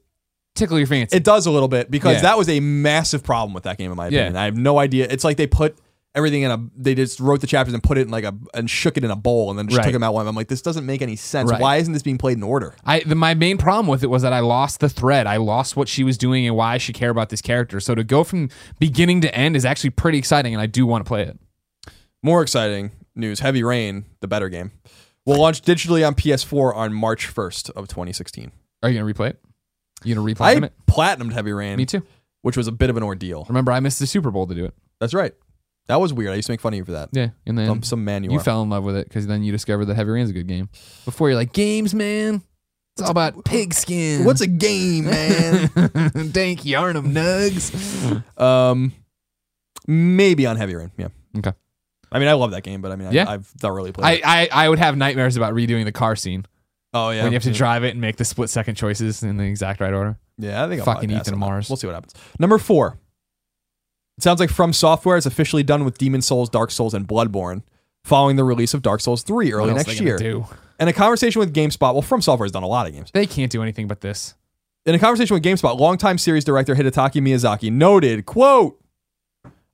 tickle 0.57 0.77
your 0.77 0.87
fancy? 0.87 1.15
It 1.15 1.23
does 1.23 1.45
a 1.45 1.51
little 1.51 1.67
bit 1.69 1.89
because 1.91 2.15
Yeah. 2.15 2.21
that 2.23 2.37
was 2.37 2.49
a 2.49 2.59
massive 2.59 3.23
problem 3.23 3.53
with 3.53 3.63
that 3.63 3.77
game, 3.77 3.91
in 3.91 3.97
my 3.97 4.05
Yeah. 4.09 4.19
opinion. 4.21 4.37
I 4.37 4.45
have 4.45 4.57
no 4.57 4.79
idea. 4.79 5.07
It's 5.09 5.23
like 5.23 5.37
they 5.37 5.47
put 5.47 5.77
everything 6.15 6.41
in 6.41 6.49
a. 6.49 6.57
They 6.75 6.95
just 6.95 7.19
wrote 7.19 7.41
the 7.41 7.47
chapters 7.47 7.73
and 7.75 7.83
put 7.83 7.97
it 7.99 8.01
in 8.01 8.09
like 8.09 8.23
a 8.23 8.33
and 8.55 8.67
shook 8.69 8.97
it 8.97 9.03
in 9.03 9.11
a 9.11 9.15
bowl 9.15 9.51
and 9.51 9.59
then 9.59 9.67
just 9.67 9.77
Right. 9.77 9.83
took 9.83 9.93
them 9.93 10.01
out 10.01 10.15
one. 10.15 10.27
I'm 10.27 10.35
like, 10.35 10.47
this 10.47 10.63
doesn't 10.63 10.85
make 10.85 11.01
any 11.03 11.15
sense. 11.15 11.51
Right. 11.51 11.61
Why 11.61 11.75
isn't 11.77 11.93
this 11.93 12.01
being 12.01 12.17
played 12.17 12.37
in 12.37 12.43
order? 12.43 12.73
I 12.85 13.01
the, 13.01 13.13
my 13.13 13.35
main 13.35 13.57
problem 13.59 13.85
with 13.87 14.03
it 14.03 14.07
was 14.09 14.23
that 14.23 14.33
I 14.33 14.39
lost 14.39 14.79
the 14.79 14.89
thread. 14.89 15.27
I 15.27 15.37
lost 15.37 15.75
what 15.75 15.87
she 15.87 16.03
was 16.03 16.17
doing 16.17 16.47
and 16.47 16.55
why 16.55 16.73
I 16.73 16.77
should 16.79 16.95
care 16.95 17.11
about 17.11 17.29
this 17.29 17.41
character. 17.41 17.79
So 17.79 17.93
to 17.93 18.03
go 18.03 18.23
from 18.23 18.49
beginning 18.79 19.21
to 19.21 19.35
end 19.35 19.55
is 19.55 19.63
actually 19.63 19.91
pretty 19.91 20.17
exciting, 20.17 20.53
and 20.55 20.61
I 20.61 20.65
do 20.65 20.85
want 20.87 21.05
to 21.05 21.07
play 21.07 21.21
it. 21.23 21.37
More 22.23 22.41
exciting 22.41 22.91
news: 23.15 23.39
Heavy 23.41 23.61
Rain, 23.63 24.05
the 24.21 24.27
better 24.27 24.49
game, 24.49 24.71
will 25.25 25.39
launch 25.39 25.61
digitally 25.61 26.05
on 26.07 26.15
PS4 26.15 26.75
on 26.75 26.93
March 26.93 27.27
1st 27.27 27.69
of 27.71 27.87
2016. 27.87 28.51
Are 28.81 28.89
you 28.89 28.99
gonna 28.99 29.13
replay 29.13 29.29
it? 29.31 29.39
You 30.07 30.15
gonna 30.15 30.25
replay 30.33 30.41
I 30.61 30.65
it? 30.65 30.73
platinumed 30.87 31.33
Heavy 31.33 31.51
Rain, 31.53 31.77
Me 31.77 31.85
too. 31.85 32.03
which 32.41 32.55
was 32.57 32.67
a 32.67 32.71
bit 32.71 32.89
of 32.89 32.97
an 32.97 33.03
ordeal. 33.03 33.45
Remember, 33.49 33.71
I 33.71 33.79
missed 33.79 33.99
the 33.99 34.07
Super 34.07 34.31
Bowl 34.31 34.47
to 34.47 34.55
do 34.55 34.65
it. 34.65 34.73
That's 34.99 35.13
right. 35.13 35.33
That 35.87 36.01
was 36.01 36.13
weird. 36.13 36.31
I 36.31 36.35
used 36.35 36.47
to 36.47 36.51
make 36.51 36.59
fun 36.61 36.73
of 36.73 36.77
you 36.77 36.85
for 36.85 36.91
that. 36.93 37.09
Yeah, 37.13 37.29
and 37.45 37.57
then 37.57 37.81
some 37.83 38.03
man 38.03 38.23
you, 38.23 38.31
you 38.31 38.37
are. 38.39 38.43
fell 38.43 38.61
in 38.61 38.69
love 38.69 38.83
with 38.83 38.95
it 38.97 39.07
because 39.07 39.25
then 39.27 39.43
you 39.43 39.51
discovered 39.51 39.85
that 39.85 39.95
Heavy 39.95 40.11
Rain's 40.11 40.29
a 40.29 40.33
good 40.33 40.47
game. 40.47 40.69
Before 41.05 41.29
you're 41.29 41.37
like, 41.37 41.53
games, 41.53 41.93
man. 41.95 42.41
It's 42.95 43.03
all 43.03 43.11
about 43.11 43.45
pigskin. 43.45 44.23
What's 44.25 44.41
a 44.41 44.47
game, 44.47 45.05
man? 45.05 45.69
Dank 46.31 46.61
Yharnam 46.61 47.13
Nugs. 47.13 48.41
um, 48.41 48.91
maybe 49.87 50.45
on 50.45 50.55
Heavy 50.57 50.75
Rain. 50.75 50.91
Yeah. 50.97 51.09
Okay. 51.37 51.53
I 52.11 52.19
mean, 52.19 52.27
I 52.27 52.33
love 52.33 52.51
that 52.51 52.63
game, 52.63 52.81
but 52.81 52.91
I 52.91 52.95
mean, 52.95 53.09
I, 53.09 53.11
Yeah. 53.11 53.29
I've 53.29 53.45
thoroughly 53.45 53.91
played. 53.91 54.23
I, 54.23 54.41
it. 54.43 54.49
I, 54.51 54.65
I 54.65 54.69
would 54.69 54.79
have 54.79 54.97
nightmares 54.97 55.37
about 55.37 55.53
redoing 55.53 55.85
the 55.85 55.91
car 55.91 56.15
scene 56.15 56.45
Oh 56.97 57.09
yeah. 57.11 57.23
when 57.23 57.31
you 57.31 57.35
have 57.35 57.43
to 57.43 57.51
drive 57.51 57.83
it 57.83 57.91
and 57.91 58.01
make 58.01 58.17
the 58.17 58.25
split 58.25 58.49
second 58.49 58.75
choices 58.75 59.23
in 59.23 59.37
the 59.37 59.43
exact 59.43 59.79
right 59.79 59.93
order. 59.93 60.17
Yeah, 60.37 60.63
I 60.63 60.67
think 60.67 60.79
I'll 60.81 60.85
Fucking 60.85 61.09
probably 61.09 61.15
pass 61.15 61.27
Ethan 61.27 61.33
on 61.35 61.39
that. 61.39 61.45
Mars. 61.45 61.69
We'll 61.69 61.77
see 61.77 61.87
what 61.87 61.93
happens. 61.93 62.13
Number 62.39 62.57
four. 62.57 62.97
It 64.17 64.23
sounds 64.23 64.39
like 64.39 64.49
From 64.49 64.73
Software 64.73 65.15
is 65.15 65.27
officially 65.27 65.61
done 65.61 65.85
with 65.85 65.99
Demon 65.99 66.23
Souls, 66.23 66.49
Dark 66.49 66.71
Souls, 66.71 66.95
and 66.95 67.07
Bloodborne, 67.07 67.61
following 68.03 68.35
the 68.35 68.43
release 68.43 68.73
of 68.73 68.81
Dark 68.81 68.99
Souls 68.99 69.21
3 69.21 69.53
early 69.53 69.69
else 69.69 69.77
next 69.77 69.89
they 69.89 69.95
gonna 69.95 70.07
year. 70.07 70.17
Do? 70.17 70.47
In 70.79 70.87
a 70.87 70.93
conversation 70.93 71.39
with 71.39 71.53
GameSpot, 71.53 71.93
well, 71.93 72.01
From 72.01 72.21
Software 72.21 72.45
has 72.45 72.51
done 72.51 72.63
a 72.63 72.67
lot 72.67 72.87
of 72.87 72.93
games. 72.93 73.11
They 73.13 73.27
can't 73.27 73.51
do 73.51 73.61
anything 73.61 73.87
but 73.87 74.01
this. 74.01 74.33
In 74.87 74.95
a 74.95 74.99
conversation 74.99 75.33
with 75.35 75.43
GameSpot, 75.43 75.77
longtime 75.79 76.17
series 76.17 76.43
director 76.43 76.73
Hidetaka 76.73 77.21
Miyazaki 77.21 77.71
noted, 77.71 78.25
quote, 78.25 78.79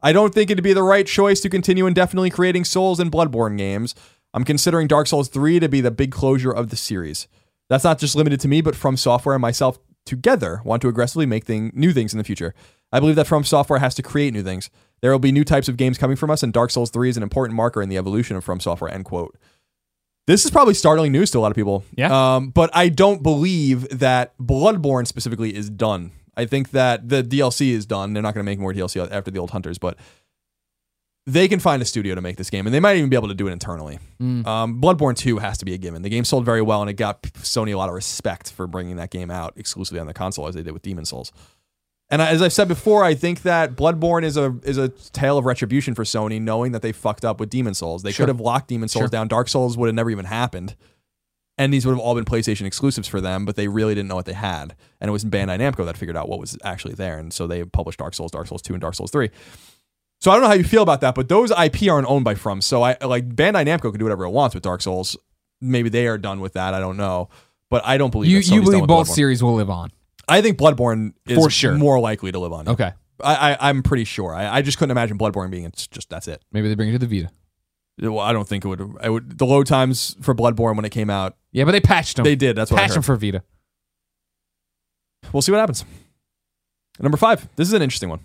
I 0.01 0.11
don't 0.11 0.33
think 0.33 0.51
it'd 0.51 0.63
be 0.63 0.73
the 0.73 0.83
right 0.83 1.07
choice 1.07 1.39
to 1.41 1.49
continue 1.49 1.87
indefinitely 1.87 2.29
creating 2.29 2.65
Souls 2.65 2.99
and 2.99 3.09
Bloodborne 3.09 3.57
games. 3.57 3.95
I'm 4.33 4.43
considering 4.43 4.87
Dark 4.87 5.07
Souls 5.07 5.29
3 5.29 5.59
to 5.59 5.69
be 5.69 5.81
the 5.81 5.91
big 5.91 6.11
closure 6.11 6.51
of 6.51 6.69
the 6.69 6.75
series. 6.75 7.27
That's 7.69 7.83
not 7.83 7.99
just 7.99 8.15
limited 8.15 8.39
to 8.41 8.47
me, 8.47 8.61
but 8.61 8.75
From 8.75 8.97
Software 8.97 9.35
and 9.35 9.41
myself 9.41 9.79
together 10.05 10.61
want 10.65 10.81
to 10.81 10.89
aggressively 10.89 11.25
make 11.25 11.45
thing, 11.45 11.71
new 11.73 11.93
things 11.93 12.13
in 12.13 12.17
the 12.17 12.23
future. 12.23 12.53
I 12.91 12.99
believe 12.99 13.15
that 13.15 13.27
From 13.27 13.43
Software 13.43 13.79
has 13.79 13.95
to 13.95 14.03
create 14.03 14.33
new 14.33 14.43
things. 14.43 14.69
There 15.01 15.11
will 15.11 15.19
be 15.19 15.31
new 15.31 15.43
types 15.43 15.67
of 15.67 15.77
games 15.77 15.97
coming 15.97 16.15
from 16.15 16.29
us, 16.29 16.43
and 16.43 16.53
Dark 16.53 16.71
Souls 16.71 16.89
3 16.89 17.09
is 17.09 17.17
an 17.17 17.23
important 17.23 17.55
marker 17.55 17.81
in 17.81 17.89
the 17.89 17.97
evolution 17.97 18.35
of 18.35 18.43
From 18.43 18.59
Software, 18.59 18.91
end 18.91 19.05
quote. 19.05 19.37
This 20.25 20.45
is 20.45 20.51
probably 20.51 20.73
startling 20.73 21.11
news 21.11 21.31
to 21.31 21.39
a 21.39 21.41
lot 21.41 21.51
of 21.51 21.55
people. 21.55 21.83
Yeah. 21.95 22.35
Um, 22.35 22.49
but 22.49 22.69
I 22.73 22.89
don't 22.89 23.21
believe 23.21 23.89
that 23.99 24.37
Bloodborne 24.37 25.05
specifically 25.05 25.53
is 25.53 25.69
done. 25.69 26.11
I 26.35 26.45
think 26.45 26.71
that 26.71 27.09
the 27.09 27.21
DLC 27.21 27.71
is 27.71 27.85
done. 27.85 28.13
They're 28.13 28.23
not 28.23 28.33
going 28.33 28.45
to 28.45 28.49
make 28.49 28.59
more 28.59 28.73
DLC 28.73 29.11
after 29.11 29.29
the 29.29 29.39
old 29.39 29.51
Hunters, 29.51 29.77
but 29.77 29.97
they 31.25 31.47
can 31.47 31.59
find 31.59 31.81
a 31.81 31.85
studio 31.85 32.15
to 32.15 32.21
make 32.21 32.35
this 32.37 32.49
game, 32.49 32.65
and 32.67 32.73
they 32.73 32.79
might 32.81 32.97
even 32.97 33.09
be 33.09 33.15
able 33.15 33.29
to 33.29 33.33
do 33.33 33.47
it 33.47 33.51
internally. 33.51 33.99
Mm. 34.21 34.45
Um, 34.45 34.81
Bloodborne 34.81 35.15
2 35.15 35.37
has 35.37 35.57
to 35.59 35.65
be 35.65 35.73
a 35.73 35.77
given. 35.77 36.01
The 36.01 36.09
game 36.09 36.25
sold 36.25 36.43
very 36.45 36.62
well, 36.62 36.81
and 36.81 36.89
it 36.89 36.93
got 36.95 37.21
Sony 37.23 37.73
a 37.73 37.77
lot 37.77 37.88
of 37.89 37.95
respect 37.95 38.51
for 38.51 38.67
bringing 38.67 38.97
that 38.97 39.09
game 39.09 39.31
out 39.31 39.53
exclusively 39.55 39.99
on 40.01 40.07
the 40.07 40.13
console, 40.13 40.47
as 40.47 40.55
they 40.55 40.63
did 40.63 40.73
with 40.73 40.81
Demon 40.81 41.05
Souls. 41.05 41.31
And 42.09 42.21
as 42.21 42.41
I've 42.41 42.51
said 42.53 42.67
before, 42.67 43.03
I 43.05 43.15
think 43.15 43.41
that 43.43 43.75
Bloodborne 43.75 44.23
is 44.23 44.36
a 44.38 44.55
is 44.63 44.77
a 44.77 44.89
tale 44.89 45.38
of 45.38 45.45
retribution 45.45 45.95
for 45.95 46.03
Sony, 46.03 46.39
knowing 46.41 46.73
that 46.73 46.81
they 46.81 46.91
fucked 46.91 47.23
up 47.25 47.39
with 47.39 47.49
Demon 47.49 47.73
Souls. 47.73 48.03
They 48.03 48.12
Sure. 48.12 48.25
could 48.25 48.29
have 48.36 48.41
locked 48.41 48.67
Demon 48.67 48.89
Souls 48.89 49.03
Sure. 49.03 49.07
down. 49.07 49.29
Dark 49.29 49.47
Souls 49.47 49.77
would 49.77 49.88
have 49.88 49.95
never 49.95 50.12
even 50.12 50.25
happened, 50.25 50.75
and 51.57 51.73
these 51.73 51.86
would 51.86 51.93
have 51.93 51.99
all 52.01 52.13
been 52.13 52.25
PlayStation 52.25 52.65
exclusives 52.67 53.07
for 53.07 53.21
them. 53.21 53.45
But 53.45 53.55
they 53.55 53.69
really 53.69 53.95
didn't 53.95 54.09
know 54.09 54.15
what 54.15 54.25
they 54.25 54.33
had, 54.33 54.75
and 54.99 55.07
it 55.07 55.12
was 55.12 55.23
Bandai 55.23 55.57
Namco 55.57 55.86
that 55.86 55.97
figured 55.97 56.17
out 56.17 56.27
what 56.27 56.39
was 56.39 56.57
actually 56.63 56.93
there, 56.95 57.17
and 57.17 57.31
so 57.33 57.47
they 57.47 57.63
published 57.63 57.97
Dark 57.99 58.13
Souls, 58.13 58.31
Dark 58.31 58.47
Souls 58.47 58.62
Two, 58.62 58.73
and 58.73 58.81
Dark 58.81 58.93
Souls 58.95 59.09
Three. 59.09 59.29
So 60.23 60.31
I 60.31 60.36
don't 60.36 60.43
know 60.43 60.47
how 60.47 60.53
you 60.53 60.63
feel 60.63 60.83
about 60.83 61.01
that, 61.01 61.15
but 61.15 61.27
those 61.27 61.51
IP 61.51 61.89
aren't 61.91 62.07
owned 62.07 62.23
by 62.23 62.36
From. 62.36 62.62
So 62.62 62.81
I 62.81 62.95
like 63.03 63.27
Bandai 63.27 63.65
Namco 63.65 63.91
can 63.91 63.99
do 63.99 64.05
whatever 64.05 64.23
it 64.23 64.29
wants 64.29 64.55
with 64.55 64.63
Dark 64.63 64.81
Souls. 64.81 65.17
Maybe 65.59 65.89
they 65.89 66.07
are 66.07 66.17
done 66.17 66.39
with 66.39 66.53
that. 66.53 66.73
I 66.73 66.79
don't 66.79 66.95
know, 66.95 67.27
but 67.69 67.86
I 67.86 67.97
don't 67.97 68.09
believe 68.09 68.31
You, 68.31 68.39
you 68.39 68.62
believe 68.62 68.88
both 68.88 69.09
Bloodborne. 69.09 69.15
series 69.15 69.43
will 69.43 69.55
live 69.55 69.69
on? 69.69 69.91
I 70.29 70.41
think 70.41 70.57
Bloodborne 70.57 71.12
is 71.27 71.38
For 71.38 71.49
sure. 71.49 71.75
more 71.75 71.99
likely 71.99 72.31
to 72.31 72.39
live 72.39 72.53
on. 72.53 72.69
Okay. 72.69 72.93
I, 73.21 73.51
I 73.51 73.69
I'm 73.69 73.83
pretty 73.83 74.05
sure. 74.05 74.33
I, 74.33 74.47
I 74.47 74.62
just 74.62 74.77
couldn't 74.77 74.91
imagine 74.91 75.17
Bloodborne 75.17 75.51
being 75.51 75.65
it's 75.65 75.88
just 75.88 76.09
that's 76.09 76.29
it. 76.29 76.41
Maybe 76.53 76.69
they 76.69 76.75
bring 76.75 76.88
it 76.88 76.93
to 76.93 77.05
the 77.05 77.19
Vita. 77.21 77.29
Well, 78.09 78.19
I 78.19 78.31
don't 78.31 78.47
think 78.47 78.63
it 78.63 78.69
would. 78.69 78.95
I 79.01 79.09
would 79.09 79.38
the 79.38 79.45
load 79.45 79.67
times 79.67 80.15
for 80.21 80.33
Bloodborne 80.33 80.77
when 80.77 80.86
it 80.86 80.91
came 80.91 81.09
out. 81.09 81.36
Yeah, 81.51 81.65
but 81.65 81.71
they 81.73 81.81
patched 81.81 82.15
them. 82.15 82.23
They 82.23 82.38
did. 82.38 82.55
That's 82.55 82.71
what 82.71 82.77
I 82.79 82.83
patched 82.83 82.93
them 82.93 83.03
heard. 83.03 83.07
for 83.07 83.15
Vita. 83.17 83.43
We'll 85.33 85.41
see 85.41 85.51
what 85.51 85.59
happens. 85.59 85.83
Number 86.97 87.17
five. 87.17 87.45
This 87.57 87.67
is 87.67 87.73
an 87.73 87.81
interesting 87.81 88.07
one. 88.07 88.21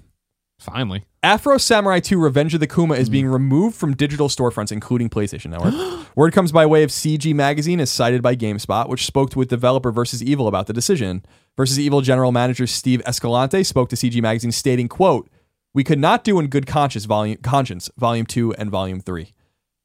Finally. 0.59 1.05
Afro 1.23 1.57
Samurai 1.57 2.01
2 2.01 2.19
Revenge 2.19 2.55
of 2.55 2.61
the 2.61 2.67
Kuma 2.67 2.95
is 2.95 3.09
hmm. 3.09 3.13
being 3.13 3.27
removed 3.27 3.77
from 3.77 3.95
digital 3.95 4.29
storefronts, 4.29 4.73
including 4.73 5.09
PlayStation 5.09 5.51
Network. 5.51 6.07
Word 6.17 6.33
comes 6.33 6.53
by 6.53 6.67
way 6.67 6.83
of 6.83 6.91
CG 6.91 7.33
Magazine, 7.35 7.81
as 7.81 7.91
cited 7.91 8.23
by 8.23 8.35
GameSpot, 8.35 8.89
which 8.89 9.07
spoke 9.07 9.35
with 9.37 9.49
developer 9.49 9.93
Versus 9.93 10.23
Evil 10.23 10.49
about 10.49 10.67
the 10.67 10.73
decision. 10.73 11.25
Versus 11.57 11.79
Evil 11.79 12.01
general 12.01 12.33
manager 12.33 12.67
Steve 12.67 13.03
Escalante 13.07 13.63
spoke 13.63 13.89
to 13.91 13.97
CG 13.97 14.21
Magazine, 14.21 14.53
stating, 14.53 14.89
quote, 14.89 15.29
We 15.75 15.85
could 15.85 15.99
not 15.99 16.25
do 16.25 16.39
in 16.39 16.49
good 16.49 16.67
conscience 16.67 17.05
volume, 17.05 17.39
conscience, 17.39 17.91
volume 17.97 18.27
2 18.27 18.55
and 18.55 18.71
volume 18.71 19.01
3. 19.01 19.33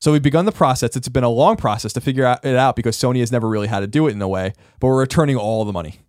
So 0.01 0.11
we've 0.11 0.21
begun 0.21 0.45
the 0.45 0.51
process. 0.51 0.95
It's 0.95 1.07
been 1.07 1.23
a 1.23 1.29
long 1.29 1.55
process 1.55 1.93
to 1.93 2.01
figure 2.01 2.25
out- 2.25 2.43
it 2.43 2.55
out 2.55 2.75
because 2.75 2.97
Sony 2.97 3.19
has 3.19 3.31
never 3.31 3.47
really 3.47 3.67
had 3.67 3.79
to 3.79 3.87
do 3.87 4.07
it 4.07 4.11
in 4.11 4.21
a 4.21 4.27
way, 4.27 4.53
but 4.79 4.87
we're 4.87 4.99
returning 4.99 5.37
all 5.37 5.63
the 5.65 5.71
money. 5.71 6.01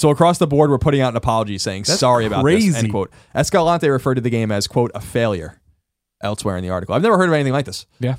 So 0.00 0.08
across 0.08 0.38
the 0.38 0.46
board, 0.46 0.70
we're 0.70 0.78
putting 0.78 1.02
out 1.02 1.10
an 1.10 1.16
apology 1.18 1.58
saying 1.58 1.82
That's 1.82 2.00
sorry 2.00 2.24
about 2.24 2.42
crazy. 2.42 2.70
this. 2.70 2.78
End 2.78 2.90
quote. 2.90 3.10
Escalante 3.34 3.86
referred 3.86 4.14
to 4.14 4.22
the 4.22 4.30
game 4.30 4.50
as 4.50 4.66
quote 4.66 4.90
a 4.94 5.00
failure. 5.00 5.60
Elsewhere 6.22 6.56
in 6.56 6.62
the 6.62 6.70
article, 6.70 6.94
I've 6.94 7.02
never 7.02 7.18
heard 7.18 7.28
of 7.28 7.34
anything 7.34 7.52
like 7.52 7.66
this. 7.66 7.84
Yeah. 7.98 8.14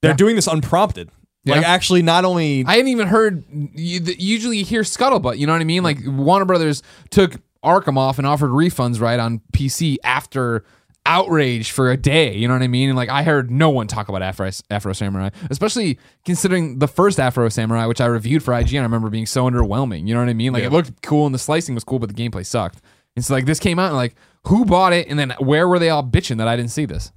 They're 0.00 0.12
Yeah. 0.12 0.16
doing 0.16 0.36
this 0.36 0.46
unprompted. 0.46 1.10
Like 1.44 1.60
Yeah. 1.60 1.68
actually, 1.68 2.00
not 2.00 2.24
only 2.24 2.64
I 2.66 2.76
hadn't 2.76 2.88
even 2.88 3.08
heard. 3.08 3.44
Usually, 3.74 4.56
you 4.56 4.64
hear 4.64 4.80
scuttlebutt. 4.80 5.36
You 5.36 5.46
know 5.46 5.52
what 5.52 5.60
I 5.60 5.64
mean? 5.64 5.82
Like 5.82 5.98
Warner 6.06 6.46
Brothers 6.46 6.82
took 7.10 7.36
Arkham 7.62 7.98
off 7.98 8.16
and 8.16 8.26
offered 8.26 8.48
refunds 8.50 9.02
right 9.02 9.20
on 9.20 9.42
PC 9.52 9.98
after 10.02 10.64
outrage 11.10 11.72
for 11.72 11.90
a 11.90 11.96
day. 11.96 12.36
You 12.36 12.46
know 12.46 12.54
what 12.54 12.62
I 12.62 12.68
mean? 12.68 12.88
And 12.88 12.96
like 12.96 13.08
I 13.08 13.22
heard 13.24 13.50
no 13.50 13.68
one 13.68 13.86
talk 13.88 14.08
about 14.08 14.22
Afro, 14.22 14.50
Afro 14.70 14.92
Samurai, 14.92 15.30
especially 15.50 15.98
considering 16.24 16.78
the 16.78 16.86
first 16.88 17.18
Afro 17.18 17.48
Samurai, 17.48 17.86
which 17.86 18.00
I 18.00 18.06
reviewed 18.06 18.42
for 18.42 18.52
IGN. 18.54 18.78
I 18.78 18.82
remember 18.82 19.10
being 19.10 19.26
so 19.26 19.44
underwhelming. 19.50 20.06
You 20.06 20.14
know 20.14 20.20
what 20.20 20.28
I 20.28 20.34
mean? 20.34 20.52
Like 20.52 20.62
it 20.62 20.70
looked 20.70 21.02
cool 21.02 21.26
and 21.26 21.34
the 21.34 21.38
slicing 21.38 21.74
was 21.74 21.82
cool, 21.84 21.98
but 21.98 22.14
the 22.14 22.14
gameplay 22.14 22.46
sucked. 22.46 22.80
And 23.16 23.24
so 23.24 23.34
like 23.34 23.44
this 23.44 23.58
came 23.58 23.78
out 23.78 23.88
and 23.88 23.96
like 23.96 24.14
who 24.46 24.64
bought 24.64 24.92
it? 24.92 25.08
And 25.08 25.18
then 25.18 25.34
where 25.40 25.66
were 25.68 25.78
they 25.80 25.90
all 25.90 26.04
bitching 26.04 26.38
that 26.38 26.46
I 26.48 26.56
didn't 26.56 26.70
see 26.70 26.84
this? 26.86 27.12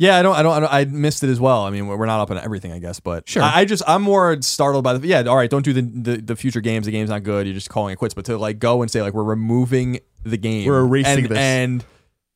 Yeah, 0.00 0.16
I 0.16 0.22
don't, 0.22 0.36
I 0.36 0.42
don't, 0.44 0.52
I 0.52 0.60
don't, 0.60 0.72
I 0.72 0.84
missed 0.84 1.24
it 1.24 1.28
as 1.28 1.40
well. 1.40 1.64
I 1.64 1.70
mean, 1.70 1.88
we're 1.88 1.96
we're 1.96 2.06
not 2.06 2.20
up 2.20 2.30
on 2.30 2.38
everything, 2.38 2.70
I 2.70 2.78
guess, 2.78 3.00
but 3.00 3.28
Sure. 3.28 3.42
I, 3.42 3.60
I 3.60 3.64
just, 3.64 3.82
I'm 3.84 4.02
more 4.02 4.40
startled 4.42 4.84
by 4.84 4.96
the, 4.96 5.04
yeah, 5.04 5.22
all 5.24 5.34
right, 5.36 5.50
don't 5.50 5.64
do 5.64 5.72
the, 5.72 5.82
the, 5.82 6.16
the 6.18 6.36
future 6.36 6.60
games. 6.60 6.86
The 6.86 6.92
game's 6.92 7.10
not 7.10 7.24
good. 7.24 7.48
You're 7.48 7.54
just 7.54 7.68
calling 7.68 7.92
it 7.92 7.96
quits. 7.96 8.14
But 8.14 8.24
to 8.26 8.38
like 8.38 8.60
go 8.60 8.80
and 8.82 8.88
say 8.88 9.02
like 9.02 9.12
we're 9.12 9.24
removing 9.24 9.98
the 10.22 10.36
game, 10.36 10.68
We're 10.68 10.84
erasing 10.84 11.24
and, 11.24 11.28
this. 11.28 11.38
and 11.38 11.84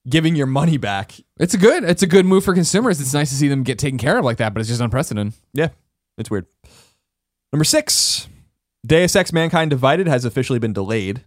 giving 0.09 0.37
your 0.37 0.47
money 0.47 0.77
back. 0.77 1.15
It's 1.39 1.55
a 1.55 1.59
good. 1.59 1.85
It's 1.85 2.03
a 2.03 2.07
good 2.07 2.27
move 2.27 2.45
for 2.45 2.55
consumers. 2.55 3.01
It's 3.01 3.15
nice 3.15 3.31
to 3.31 3.37
see 3.37 3.49
them 3.49 3.63
get 3.63 3.79
taken 3.79 3.99
care 3.99 4.19
of 4.19 4.25
like 4.25 4.39
that, 4.39 4.55
but 4.55 4.61
it's 4.61 4.69
just 4.69 4.81
unprecedented. 4.81 5.35
Yeah, 5.53 5.69
it's 6.19 6.31
weird. 6.31 6.47
Number 7.53 7.65
six, 7.65 8.29
Deus 8.87 9.15
Ex: 9.15 9.33
Mankind 9.33 9.71
Divided 9.71 10.07
has 10.07 10.25
officially 10.25 10.59
been 10.59 10.73
delayed. 10.73 11.25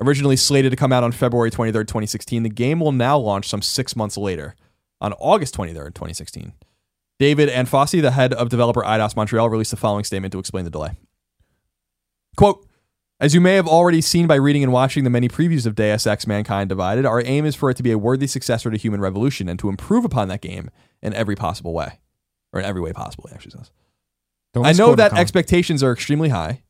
Originally 0.00 0.36
slated 0.36 0.72
to 0.72 0.76
come 0.76 0.92
out 0.92 1.04
on 1.04 1.12
February 1.12 1.52
23rd, 1.52 1.86
2016, 1.86 2.42
the 2.42 2.48
game 2.48 2.80
will 2.80 2.90
now 2.90 3.16
launch 3.16 3.48
some 3.48 3.62
six 3.62 3.94
months 3.94 4.16
later, 4.16 4.56
on 5.00 5.12
August 5.14 5.56
23rd, 5.56 5.94
2016. 5.94 6.52
David 7.20 7.48
Anfossi, 7.48 8.02
the 8.02 8.10
head 8.10 8.34
of 8.34 8.48
developer 8.48 8.82
Eidos 8.82 9.14
Montreal, 9.14 9.48
released 9.48 9.70
the 9.70 9.76
following 9.76 10.02
statement 10.02 10.32
to 10.32 10.40
explain 10.40 10.64
the 10.64 10.70
delay. 10.70 10.90
Quote, 12.36 12.66
As 13.20 13.32
you 13.32 13.40
may 13.40 13.54
have 13.54 13.68
already 13.68 14.00
seen 14.00 14.26
by 14.26 14.34
reading 14.34 14.64
and 14.64 14.72
watching 14.72 15.04
the 15.04 15.10
many 15.10 15.28
previews 15.28 15.66
of 15.66 15.76
Deus 15.76 16.06
Ex 16.06 16.26
Mankind 16.26 16.68
Divided, 16.68 17.06
our 17.06 17.22
aim 17.24 17.46
is 17.46 17.54
for 17.54 17.70
it 17.70 17.76
to 17.76 17.82
be 17.82 17.92
a 17.92 17.98
worthy 17.98 18.26
successor 18.26 18.70
to 18.70 18.76
Human 18.76 19.00
Revolution 19.00 19.48
and 19.48 19.58
to 19.60 19.68
improve 19.68 20.04
upon 20.04 20.28
that 20.28 20.40
game 20.40 20.68
in 21.00 21.14
every 21.14 21.36
possible 21.36 21.72
way. 21.72 22.00
Or 22.52 22.60
in 22.60 22.66
every 22.66 22.80
way 22.80 22.92
possible, 22.92 23.28
actually 23.32 23.52
says. 23.52 23.70
I 24.56 24.72
know 24.72 24.94
that 24.94 25.12
expectations 25.14 25.82
are 25.82 25.92
extremely 25.92 26.28
high, 26.28 26.62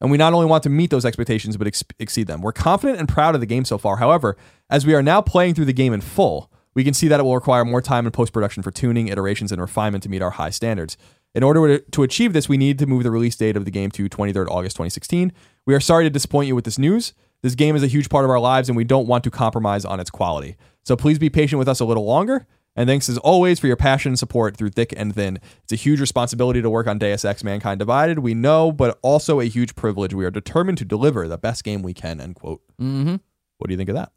and 0.00 0.10
we 0.10 0.18
not 0.18 0.32
only 0.32 0.46
want 0.46 0.62
to 0.64 0.68
meet 0.68 0.90
those 0.90 1.04
expectations 1.04 1.56
but 1.56 1.66
ex- 1.66 1.84
exceed 1.98 2.26
them. 2.26 2.42
We're 2.42 2.52
confident 2.52 2.98
and 2.98 3.08
proud 3.08 3.34
of 3.34 3.40
the 3.40 3.46
game 3.46 3.64
so 3.64 3.78
far. 3.78 3.96
However, 3.96 4.36
as 4.70 4.86
we 4.86 4.94
are 4.94 5.02
now 5.02 5.20
playing 5.20 5.54
through 5.54 5.66
the 5.66 5.72
game 5.72 5.92
in 5.92 6.00
full, 6.00 6.50
we 6.74 6.84
can 6.84 6.94
see 6.94 7.08
that 7.08 7.18
it 7.18 7.24
will 7.24 7.34
require 7.34 7.64
more 7.64 7.82
time 7.82 8.06
in 8.06 8.12
post 8.12 8.32
production 8.32 8.62
for 8.62 8.70
tuning, 8.70 9.08
iterations, 9.08 9.50
and 9.50 9.60
refinement 9.60 10.02
to 10.04 10.08
meet 10.08 10.22
our 10.22 10.30
high 10.30 10.50
standards. 10.50 10.96
In 11.38 11.44
order 11.44 11.78
to 11.78 12.02
achieve 12.02 12.32
this, 12.32 12.48
we 12.48 12.56
need 12.56 12.80
to 12.80 12.86
move 12.86 13.04
the 13.04 13.12
release 13.12 13.36
date 13.36 13.56
of 13.56 13.64
the 13.64 13.70
game 13.70 13.92
to 13.92 14.08
23rd 14.08 14.48
August 14.48 14.74
2016. 14.74 15.32
We 15.66 15.74
are 15.76 15.78
sorry 15.78 16.02
to 16.02 16.10
disappoint 16.10 16.48
you 16.48 16.56
with 16.56 16.64
this 16.64 16.80
news. 16.80 17.14
This 17.42 17.54
game 17.54 17.76
is 17.76 17.84
a 17.84 17.86
huge 17.86 18.08
part 18.08 18.24
of 18.24 18.30
our 18.32 18.40
lives, 18.40 18.68
and 18.68 18.76
we 18.76 18.82
don't 18.82 19.06
want 19.06 19.22
to 19.22 19.30
compromise 19.30 19.84
on 19.84 20.00
its 20.00 20.10
quality. 20.10 20.56
So 20.82 20.96
please 20.96 21.16
be 21.16 21.30
patient 21.30 21.60
with 21.60 21.68
us 21.68 21.78
a 21.78 21.84
little 21.84 22.04
longer. 22.04 22.48
And 22.74 22.88
thanks 22.88 23.08
as 23.08 23.18
always 23.18 23.60
for 23.60 23.68
your 23.68 23.76
passion 23.76 24.10
and 24.10 24.18
support 24.18 24.56
through 24.56 24.70
thick 24.70 24.92
and 24.96 25.14
thin. 25.14 25.38
It's 25.62 25.72
a 25.72 25.76
huge 25.76 26.00
responsibility 26.00 26.60
to 26.60 26.68
work 26.68 26.88
on 26.88 26.98
Deus 26.98 27.24
Ex 27.24 27.44
Mankind 27.44 27.78
Divided, 27.78 28.18
we 28.18 28.34
know, 28.34 28.72
but 28.72 28.98
also 29.02 29.38
a 29.38 29.44
huge 29.44 29.76
privilege. 29.76 30.12
We 30.12 30.24
are 30.24 30.32
determined 30.32 30.78
to 30.78 30.84
deliver 30.84 31.28
the 31.28 31.38
best 31.38 31.62
game 31.62 31.82
we 31.82 31.94
can, 31.94 32.20
end 32.20 32.34
quote. 32.34 32.62
Mm-hmm. 32.80 33.14
What 33.58 33.68
do 33.68 33.72
you 33.72 33.78
think 33.78 33.90
of 33.90 33.94
that? 33.94 34.10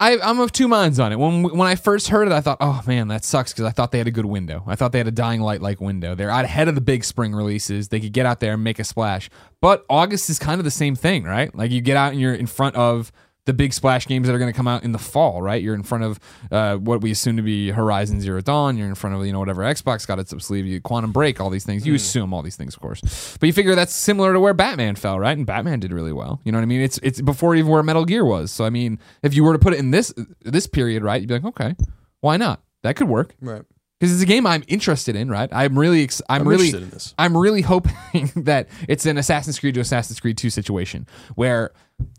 I, 0.00 0.16
I'm 0.20 0.38
of 0.38 0.52
two 0.52 0.68
minds 0.68 1.00
on 1.00 1.12
it. 1.12 1.18
When 1.18 1.42
when 1.42 1.66
I 1.68 1.74
first 1.74 2.08
heard 2.08 2.28
it, 2.28 2.32
I 2.32 2.40
thought, 2.40 2.58
oh 2.60 2.82
man, 2.86 3.08
that 3.08 3.24
sucks 3.24 3.52
because 3.52 3.64
I 3.64 3.70
thought 3.70 3.90
they 3.90 3.98
had 3.98 4.06
a 4.06 4.12
good 4.12 4.26
window. 4.26 4.62
I 4.66 4.76
thought 4.76 4.92
they 4.92 4.98
had 4.98 5.08
a 5.08 5.12
dying 5.12 5.40
light 5.40 5.60
like 5.60 5.80
window. 5.80 6.14
They're 6.14 6.30
out 6.30 6.44
ahead 6.44 6.68
of 6.68 6.76
the 6.76 6.80
big 6.80 7.02
spring 7.02 7.34
releases. 7.34 7.88
They 7.88 7.98
could 7.98 8.12
get 8.12 8.24
out 8.24 8.38
there 8.38 8.54
and 8.54 8.62
make 8.62 8.78
a 8.78 8.84
splash. 8.84 9.28
But 9.60 9.84
August 9.90 10.30
is 10.30 10.38
kind 10.38 10.60
of 10.60 10.64
the 10.64 10.70
same 10.70 10.94
thing, 10.94 11.24
right? 11.24 11.52
Like 11.52 11.72
you 11.72 11.80
get 11.80 11.96
out 11.96 12.12
and 12.12 12.20
you're 12.20 12.34
in 12.34 12.46
front 12.46 12.76
of 12.76 13.10
the 13.48 13.54
big 13.54 13.72
splash 13.72 14.06
games 14.06 14.26
that 14.28 14.34
are 14.34 14.38
going 14.38 14.52
to 14.52 14.56
come 14.56 14.68
out 14.68 14.84
in 14.84 14.92
the 14.92 14.98
fall, 14.98 15.40
right? 15.40 15.62
You're 15.62 15.74
in 15.74 15.82
front 15.82 16.04
of 16.04 16.20
uh, 16.52 16.76
what 16.76 17.00
we 17.00 17.10
assume 17.10 17.36
to 17.38 17.42
be 17.42 17.70
Horizon 17.70 18.20
Zero 18.20 18.42
Dawn. 18.42 18.76
You're 18.76 18.86
in 18.86 18.94
front 18.94 19.16
of 19.16 19.24
you 19.24 19.32
know 19.32 19.38
whatever 19.38 19.62
Xbox 19.62 20.06
got 20.06 20.18
its 20.18 20.32
up 20.32 20.42
sleeve. 20.42 20.66
You 20.66 20.80
Quantum 20.82 21.12
Break, 21.12 21.40
all 21.40 21.48
these 21.48 21.64
things. 21.64 21.86
You 21.86 21.94
assume 21.94 22.34
all 22.34 22.42
these 22.42 22.56
things, 22.56 22.74
of 22.74 22.80
course, 22.80 23.00
but 23.40 23.46
you 23.46 23.52
figure 23.54 23.74
that's 23.74 23.94
similar 23.94 24.34
to 24.34 24.40
where 24.40 24.52
Batman 24.54 24.94
fell, 24.96 25.18
right? 25.18 25.36
And 25.36 25.46
Batman 25.46 25.80
did 25.80 25.92
really 25.92 26.12
well. 26.12 26.40
You 26.44 26.52
know 26.52 26.58
what 26.58 26.62
I 26.62 26.66
mean? 26.66 26.82
It's 26.82 26.98
it's 27.02 27.20
before 27.22 27.54
even 27.56 27.70
where 27.72 27.82
Metal 27.82 28.04
Gear 28.04 28.24
was. 28.24 28.52
So 28.52 28.64
I 28.64 28.70
mean, 28.70 28.98
if 29.22 29.34
you 29.34 29.42
were 29.42 29.54
to 29.54 29.58
put 29.58 29.72
it 29.72 29.78
in 29.78 29.90
this 29.90 30.12
this 30.42 30.66
period, 30.66 31.02
right? 31.02 31.20
You'd 31.20 31.28
be 31.28 31.34
like, 31.34 31.44
okay, 31.46 31.74
why 32.20 32.36
not? 32.36 32.60
That 32.82 32.96
could 32.96 33.08
work 33.08 33.34
Right. 33.40 33.62
because 33.98 34.12
it's 34.12 34.22
a 34.22 34.26
game 34.26 34.46
I'm 34.46 34.62
interested 34.68 35.16
in, 35.16 35.28
right? 35.30 35.48
I'm 35.50 35.76
really, 35.78 36.04
ex- 36.04 36.22
I'm, 36.28 36.42
I'm 36.42 36.48
really, 36.48 36.66
interested 36.66 36.84
in 36.84 36.90
this. 36.90 37.14
I'm 37.18 37.36
really 37.36 37.60
hoping 37.72 38.30
that 38.36 38.68
it's 38.88 39.06
an 39.06 39.18
Assassin's 39.18 39.58
Creed 39.58 39.74
to 39.74 39.80
Assassin's 39.80 40.20
Creed 40.20 40.36
2 40.38 40.50
situation 40.50 41.06
where 41.34 41.72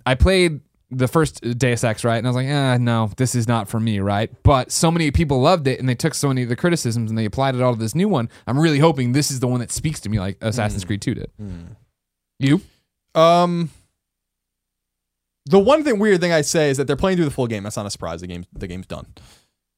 I 0.06 0.16
played 0.16 0.60
the 0.92 1.08
first 1.08 1.42
Deus 1.58 1.84
Ex, 1.84 2.04
right? 2.04 2.18
And 2.18 2.26
I 2.26 2.30
was 2.30 2.36
like, 2.36 2.48
eh, 2.48 2.78
no, 2.78 3.12
this 3.18 3.36
is 3.36 3.48
not 3.48 3.68
for 3.68 3.80
me, 3.80 4.00
right? 4.00 4.32
But 4.44 4.72
so 4.72 4.90
many 4.90 5.12
people 5.12 5.40
loved 5.40 5.68
it 5.68 5.80
and 5.80 5.88
they 5.88 5.96
took 5.96 6.14
so 6.16 6.30
many 6.30 6.44
of 6.44 6.50
the 6.50 6.56
criticisms 6.56 7.12
and 7.12 7.18
they 7.18 7.26
applied 7.26 7.56
it 7.56 7.62
all 7.62 7.74
to 7.74 7.80
this 7.80 7.94
new 7.96 8.10
one. 8.10 8.30
I'm 8.48 8.58
really 8.58 8.80
hoping 8.80 9.12
this 9.12 9.30
is 9.30 9.40
the 9.40 9.48
one 9.48 9.60
that 9.60 9.72
speaks 9.72 10.00
to 10.02 10.10
me 10.10 10.20
like 10.20 10.38
Assassin's 10.42 10.84
Creed 10.86 11.02
2 11.02 11.14
did. 11.14 11.32
You? 12.40 12.62
Um, 13.14 13.70
the 15.46 15.60
one 15.60 15.84
thing 15.84 16.00
weird 16.00 16.22
thing 16.22 16.32
I 16.32 16.42
say 16.42 16.70
is 16.70 16.78
that 16.78 16.88
they're 16.88 16.96
playing 16.96 17.18
through 17.18 17.26
the 17.26 17.32
full 17.32 17.48
game. 17.48 17.64
That's 17.64 17.78
not 17.78 17.86
a 17.86 17.90
surprise. 17.90 18.22
The 18.22 18.28
game 18.28 18.46
the 18.54 18.68
game's 18.68 18.88
done. 18.88 19.08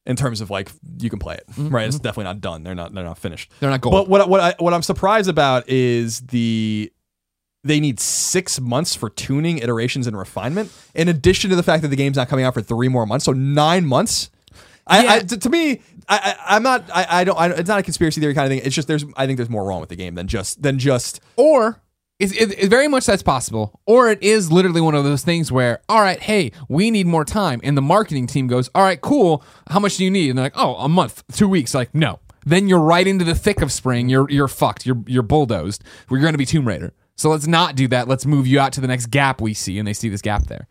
In 0.06 0.16
terms 0.16 0.42
of 0.42 0.50
like 0.50 0.70
you 1.00 1.10
can 1.10 1.20
play 1.20 1.36
it, 1.36 1.44
right? 1.58 1.88
It's 1.88 2.00
definitely 2.00 2.24
not 2.26 2.42
done. 2.42 2.64
They're 2.64 2.76
not 2.76 2.94
they're 2.94 3.04
not 3.04 3.18
finished. 3.20 3.52
They're 3.60 3.70
not 3.70 3.82
gold. 3.82 3.94
But 3.94 4.10
what 4.10 4.28
what 4.28 4.40
I 4.42 4.56
what 4.58 4.74
I'm 4.74 4.82
surprised 4.82 5.30
about 5.30 5.70
is 5.70 6.22
the 6.22 6.92
they 7.64 7.80
need 7.80 8.00
six 8.00 8.60
months 8.60 8.96
for 8.96 9.10
tuning, 9.10 9.60
iterations, 9.60 10.08
and 10.08 10.18
refinement. 10.18 10.72
In 10.96 11.08
addition 11.08 11.50
to 11.50 11.56
the 11.56 11.64
fact 11.64 11.82
that 11.84 11.90
the 11.90 11.96
game's 11.96 12.18
not 12.18 12.28
coming 12.28 12.46
out 12.46 12.54
for 12.54 12.62
three 12.62 12.88
more 12.88 13.06
months, 13.06 13.26
so 13.26 13.34
nine 13.34 13.86
months. 13.86 14.30
I, 14.88 15.08
I 15.08 15.20
to, 15.20 15.38
to 15.38 15.50
me, 15.50 15.82
I, 16.10 16.36
I 16.48 16.56
I'm 16.56 16.64
not. 16.64 16.90
I, 16.92 17.06
I 17.10 17.24
don't. 17.24 17.38
I, 17.38 17.48
it's 17.52 17.70
not 17.70 17.80
a 17.80 17.84
conspiracy 17.84 18.20
theory 18.20 18.34
kind 18.34 18.46
of 18.46 18.58
thing. 18.58 18.66
It's 18.66 18.76
just 18.76 18.88
there's. 18.88 19.06
I 19.16 19.28
think 19.28 19.38
there's 19.38 19.50
more 19.50 19.64
wrong 19.64 19.80
with 19.80 19.90
the 19.90 19.96
game 19.96 20.16
than 20.16 20.28
just 20.28 20.62
than 20.64 20.80
just. 20.80 21.22
Or 21.36 21.82
it's, 22.22 22.34
it, 22.34 22.58
it 22.58 22.70
very 22.70 22.88
much 22.88 23.06
that's 23.06 23.24
possible. 23.24 23.80
Or 23.86 24.10
it 24.10 24.22
is 24.22 24.52
literally 24.52 24.82
one 24.82 24.94
of 24.94 25.04
those 25.04 25.24
things 25.24 25.52
where, 25.52 25.82
all 25.90 26.02
right, 26.02 26.20
hey, 26.20 26.52
we 26.70 26.92
need 26.92 27.08
more 27.08 27.26
time. 27.26 27.60
And 27.64 27.76
the 27.76 27.82
marketing 27.82 28.28
team 28.28 28.46
goes, 28.48 28.70
all 28.76 28.84
right, 28.84 29.02
cool. 29.02 29.44
How 29.70 29.80
much 29.80 29.98
do 29.98 30.04
you 30.04 30.12
need? 30.12 30.30
And 30.30 30.38
they're 30.38 30.46
like, 30.46 30.54
oh, 30.58 30.76
a 30.76 30.88
month, 30.88 31.24
two 31.34 31.48
weeks. 31.48 31.74
Like, 31.74 31.96
no. 31.96 32.20
Then 32.46 32.68
you're 32.68 32.80
right 32.80 33.08
into 33.08 33.26
the 33.26 33.36
thick 33.36 33.62
of 33.62 33.72
spring. 33.72 34.10
You're 34.10 34.30
you're 34.30 34.48
fucked. 34.48 34.86
You're 34.86 35.04
you're 35.06 35.24
bulldozed. 35.24 35.84
We're 36.10 36.20
going 36.20 36.34
to 36.34 36.40
be 36.40 36.46
Tomb 36.46 36.68
Raider. 36.68 36.94
So 37.22 37.30
let's 37.30 37.46
not 37.46 37.76
do 37.76 37.88
that. 37.90 38.08
Let's 38.08 38.26
move 38.26 38.48
you 38.48 38.60
out 38.60 38.74
to 38.74 38.82
the 38.82 38.88
next 38.88 39.12
gap 39.12 39.42
we 39.42 39.54
see, 39.54 39.78
and 39.78 39.88
they 39.88 39.94
see 39.94 40.10
this 40.10 40.24
gap 40.24 40.48
there. 40.48 40.68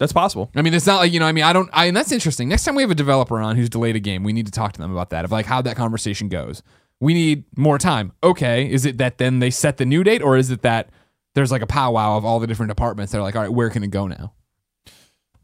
That's 0.00 0.12
possible. 0.12 0.50
I 0.56 0.62
mean, 0.62 0.74
it's 0.74 0.86
not 0.86 0.96
like 0.96 1.12
you 1.12 1.20
know. 1.20 1.26
I 1.26 1.32
mean, 1.32 1.44
I 1.44 1.52
don't. 1.52 1.70
I 1.72 1.86
and 1.86 1.96
that's 1.96 2.10
interesting. 2.10 2.48
Next 2.48 2.64
time 2.64 2.74
we 2.74 2.82
have 2.82 2.90
a 2.90 2.96
developer 2.96 3.38
on 3.38 3.54
who's 3.54 3.68
delayed 3.68 3.94
a 3.94 4.00
game, 4.00 4.24
we 4.24 4.32
need 4.32 4.46
to 4.46 4.52
talk 4.52 4.72
to 4.72 4.80
them 4.80 4.90
about 4.90 5.10
that. 5.10 5.24
Of 5.24 5.30
like 5.30 5.46
how 5.46 5.62
that 5.62 5.76
conversation 5.76 6.28
goes. 6.28 6.64
We 6.98 7.14
need 7.14 7.44
more 7.56 7.78
time. 7.78 8.12
Okay, 8.20 8.68
is 8.68 8.84
it 8.84 8.98
that 8.98 9.18
then 9.18 9.38
they 9.38 9.50
set 9.50 9.76
the 9.76 9.86
new 9.86 10.02
date, 10.02 10.22
or 10.22 10.36
is 10.36 10.50
it 10.50 10.62
that 10.62 10.90
there's 11.36 11.52
like 11.52 11.62
a 11.62 11.68
powwow 11.68 12.16
of 12.16 12.24
all 12.24 12.40
the 12.40 12.48
different 12.48 12.70
departments? 12.70 13.12
They're 13.12 13.22
like, 13.22 13.36
all 13.36 13.42
right, 13.42 13.52
where 13.52 13.70
can 13.70 13.84
it 13.84 13.92
go 13.92 14.08
now? 14.08 14.32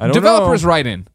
I 0.00 0.06
don't 0.06 0.08
know. 0.08 0.14
Developers 0.14 0.64
know. 0.64 0.68
write 0.70 0.88
in. 0.88 1.06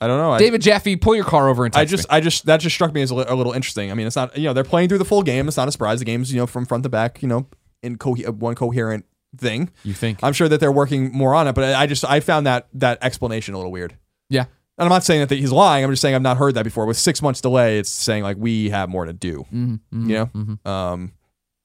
I 0.00 0.08
don't 0.08 0.18
know. 0.18 0.32
I, 0.32 0.38
David 0.38 0.60
Jaffe, 0.60 0.96
pull 0.96 1.14
your 1.14 1.24
car 1.24 1.48
over 1.48 1.64
and 1.64 1.74
I 1.76 1.84
just, 1.84 2.10
me. 2.10 2.16
I 2.16 2.20
just, 2.20 2.44
that 2.46 2.58
just 2.58 2.74
struck 2.74 2.92
me 2.92 3.00
as 3.00 3.10
a, 3.10 3.14
li- 3.14 3.24
a 3.28 3.34
little 3.34 3.52
interesting. 3.52 3.90
I 3.90 3.94
mean, 3.94 4.06
it's 4.06 4.16
not, 4.16 4.36
you 4.36 4.44
know, 4.44 4.52
they're 4.52 4.64
playing 4.64 4.90
through 4.90 4.98
the 4.98 5.06
full 5.06 5.22
game. 5.22 5.48
It's 5.48 5.56
not 5.56 5.68
a 5.68 5.72
surprise. 5.72 6.00
The 6.00 6.04
game's, 6.04 6.30
you 6.32 6.38
know, 6.38 6.46
from 6.46 6.66
front 6.66 6.82
to 6.82 6.90
back, 6.90 7.22
you 7.22 7.28
know, 7.28 7.46
in 7.86 7.96
co- 7.96 8.14
one 8.16 8.54
coherent 8.54 9.04
thing. 9.36 9.70
You 9.84 9.94
think? 9.94 10.18
I'm 10.22 10.32
sure 10.32 10.48
that 10.48 10.60
they're 10.60 10.72
working 10.72 11.12
more 11.12 11.34
on 11.34 11.46
it, 11.48 11.54
but 11.54 11.74
I 11.74 11.86
just, 11.86 12.04
I 12.04 12.20
found 12.20 12.46
that 12.46 12.68
that 12.74 12.98
explanation 13.02 13.54
a 13.54 13.56
little 13.58 13.72
weird. 13.72 13.96
yeah. 14.28 14.44
And 14.78 14.84
I'm 14.84 14.90
not 14.90 15.04
saying 15.04 15.26
that 15.26 15.34
he's 15.34 15.52
lying. 15.52 15.84
I'm 15.84 15.90
just 15.90 16.02
saying 16.02 16.14
I've 16.14 16.20
not 16.20 16.36
heard 16.36 16.54
that 16.56 16.64
before. 16.64 16.84
With 16.84 16.98
six 16.98 17.22
months 17.22 17.40
delay, 17.40 17.78
it's 17.78 17.88
saying 17.88 18.22
like 18.22 18.36
we 18.38 18.68
have 18.68 18.90
more 18.90 19.06
to 19.06 19.14
do. 19.14 19.46
Mm-hmm, 19.50 20.10
You 20.10 20.28
know, 20.66 20.70
um, 20.70 21.12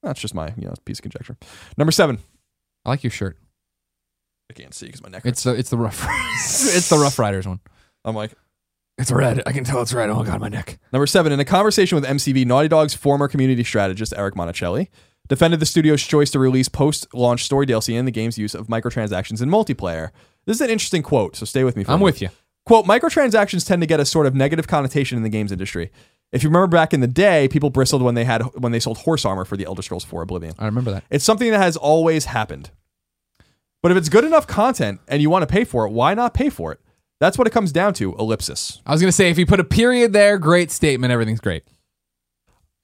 that's 0.02 0.18
just 0.18 0.34
my 0.34 0.46
you 0.56 0.64
know 0.66 0.72
piece 0.86 0.98
of 0.98 1.02
conjecture. 1.02 1.36
Number 1.76 1.92
seven. 1.92 2.18
I 2.86 2.88
like 2.88 3.04
your 3.04 3.10
shirt. 3.10 3.36
I 4.50 4.54
can't 4.54 4.72
see 4.72 4.86
because 4.86 5.02
my 5.02 5.10
neck. 5.10 5.22
It's 5.26 5.42
the 5.42 5.52
it's 5.54 5.68
the 5.68 5.76
rough 5.76 6.06
it's 6.34 6.88
the 6.88 6.96
Rough 6.96 7.18
Riders 7.18 7.46
one. 7.46 7.60
I'm 8.04 8.14
like 8.16 8.32
It's 8.96 9.12
red. 9.12 9.42
I 9.46 9.52
can 9.52 9.64
tell 9.64 9.82
it's 9.82 9.92
red. 9.92 10.08
Oh 10.08 10.22
god, 10.22 10.40
my 10.40 10.48
neck. 10.48 10.78
Number 10.90 11.06
seven, 11.06 11.32
in 11.32 11.40
a 11.40 11.44
conversation 11.44 11.96
with 11.96 12.04
MCV, 12.04 12.46
Naughty 12.46 12.68
Dog's 12.68 12.94
former 12.94 13.28
community 13.28 13.62
strategist 13.62 14.14
Eric 14.16 14.36
Monticelli 14.36 14.88
defended 15.28 15.60
the 15.60 15.66
studio's 15.66 16.02
choice 16.02 16.30
to 16.30 16.38
release 16.38 16.68
post-launch 16.68 17.44
story 17.44 17.66
DLC 17.66 17.98
and 17.98 18.06
the 18.06 18.12
game's 18.12 18.38
use 18.38 18.54
of 18.54 18.66
microtransactions 18.66 19.42
in 19.42 19.48
multiplayer. 19.48 20.10
This 20.46 20.56
is 20.56 20.60
an 20.60 20.70
interesting 20.70 21.02
quote, 21.02 21.36
so 21.36 21.44
stay 21.44 21.64
with 21.64 21.76
me. 21.76 21.84
For 21.84 21.92
I'm 21.92 22.00
with 22.00 22.20
you. 22.20 22.28
Quote: 22.66 22.84
Microtransactions 22.86 23.66
tend 23.66 23.82
to 23.82 23.86
get 23.86 24.00
a 24.00 24.04
sort 24.04 24.26
of 24.26 24.34
negative 24.34 24.66
connotation 24.66 25.16
in 25.16 25.22
the 25.22 25.28
games 25.28 25.52
industry. 25.52 25.90
If 26.32 26.42
you 26.42 26.48
remember 26.48 26.66
back 26.68 26.94
in 26.94 27.00
the 27.00 27.06
day, 27.06 27.48
people 27.48 27.70
bristled 27.70 28.02
when 28.02 28.14
they 28.14 28.24
had 28.24 28.42
when 28.54 28.72
they 28.72 28.80
sold 28.80 28.98
horse 28.98 29.24
armor 29.24 29.44
for 29.44 29.56
the 29.56 29.66
Elder 29.66 29.82
Scrolls 29.82 30.04
4 30.04 30.22
Oblivion. 30.22 30.54
I 30.58 30.66
remember 30.66 30.90
that. 30.92 31.04
It's 31.10 31.24
something 31.24 31.50
that 31.50 31.58
has 31.58 31.76
always 31.76 32.26
happened. 32.26 32.70
But 33.82 33.90
if 33.90 33.98
it's 33.98 34.08
good 34.08 34.24
enough 34.24 34.46
content 34.46 35.00
and 35.08 35.20
you 35.20 35.28
want 35.28 35.42
to 35.42 35.46
pay 35.46 35.64
for 35.64 35.86
it, 35.86 35.90
why 35.90 36.14
not 36.14 36.34
pay 36.34 36.48
for 36.48 36.72
it? 36.72 36.80
That's 37.20 37.36
what 37.36 37.46
it 37.46 37.50
comes 37.50 37.72
down 37.72 37.94
to. 37.94 38.14
Ellipsis. 38.14 38.80
I 38.86 38.92
was 38.92 39.00
gonna 39.00 39.12
say 39.12 39.30
if 39.30 39.38
you 39.38 39.46
put 39.46 39.60
a 39.60 39.64
period 39.64 40.12
there, 40.12 40.38
great 40.38 40.70
statement. 40.70 41.12
Everything's 41.12 41.40
great. 41.40 41.64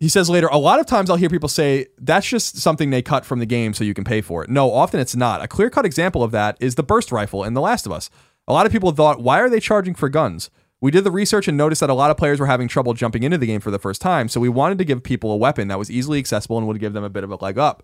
He 0.00 0.08
says 0.08 0.30
later, 0.30 0.46
a 0.46 0.58
lot 0.58 0.78
of 0.78 0.86
times 0.86 1.10
I'll 1.10 1.16
hear 1.16 1.28
people 1.28 1.48
say 1.48 1.86
that's 1.98 2.28
just 2.28 2.58
something 2.58 2.90
they 2.90 3.02
cut 3.02 3.24
from 3.24 3.40
the 3.40 3.46
game 3.46 3.74
so 3.74 3.82
you 3.82 3.94
can 3.94 4.04
pay 4.04 4.20
for 4.20 4.44
it. 4.44 4.50
No, 4.50 4.72
often 4.72 5.00
it's 5.00 5.16
not. 5.16 5.42
A 5.42 5.48
clear 5.48 5.70
cut 5.70 5.84
example 5.84 6.22
of 6.22 6.30
that 6.30 6.56
is 6.60 6.76
the 6.76 6.84
burst 6.84 7.10
rifle 7.10 7.42
in 7.42 7.54
The 7.54 7.60
Last 7.60 7.84
of 7.84 7.92
Us. 7.92 8.08
A 8.46 8.52
lot 8.52 8.64
of 8.64 8.70
people 8.70 8.92
thought, 8.92 9.20
why 9.20 9.40
are 9.40 9.50
they 9.50 9.60
charging 9.60 9.94
for 9.94 10.08
guns? 10.08 10.50
We 10.80 10.92
did 10.92 11.02
the 11.02 11.10
research 11.10 11.48
and 11.48 11.56
noticed 11.56 11.80
that 11.80 11.90
a 11.90 11.94
lot 11.94 12.12
of 12.12 12.16
players 12.16 12.38
were 12.38 12.46
having 12.46 12.68
trouble 12.68 12.94
jumping 12.94 13.24
into 13.24 13.38
the 13.38 13.46
game 13.46 13.60
for 13.60 13.72
the 13.72 13.80
first 13.80 14.00
time, 14.00 14.28
so 14.28 14.40
we 14.40 14.48
wanted 14.48 14.78
to 14.78 14.84
give 14.84 15.02
people 15.02 15.32
a 15.32 15.36
weapon 15.36 15.66
that 15.68 15.78
was 15.78 15.90
easily 15.90 16.20
accessible 16.20 16.56
and 16.56 16.68
would 16.68 16.78
give 16.78 16.92
them 16.92 17.02
a 17.02 17.10
bit 17.10 17.24
of 17.24 17.32
a 17.32 17.36
leg 17.36 17.58
up. 17.58 17.82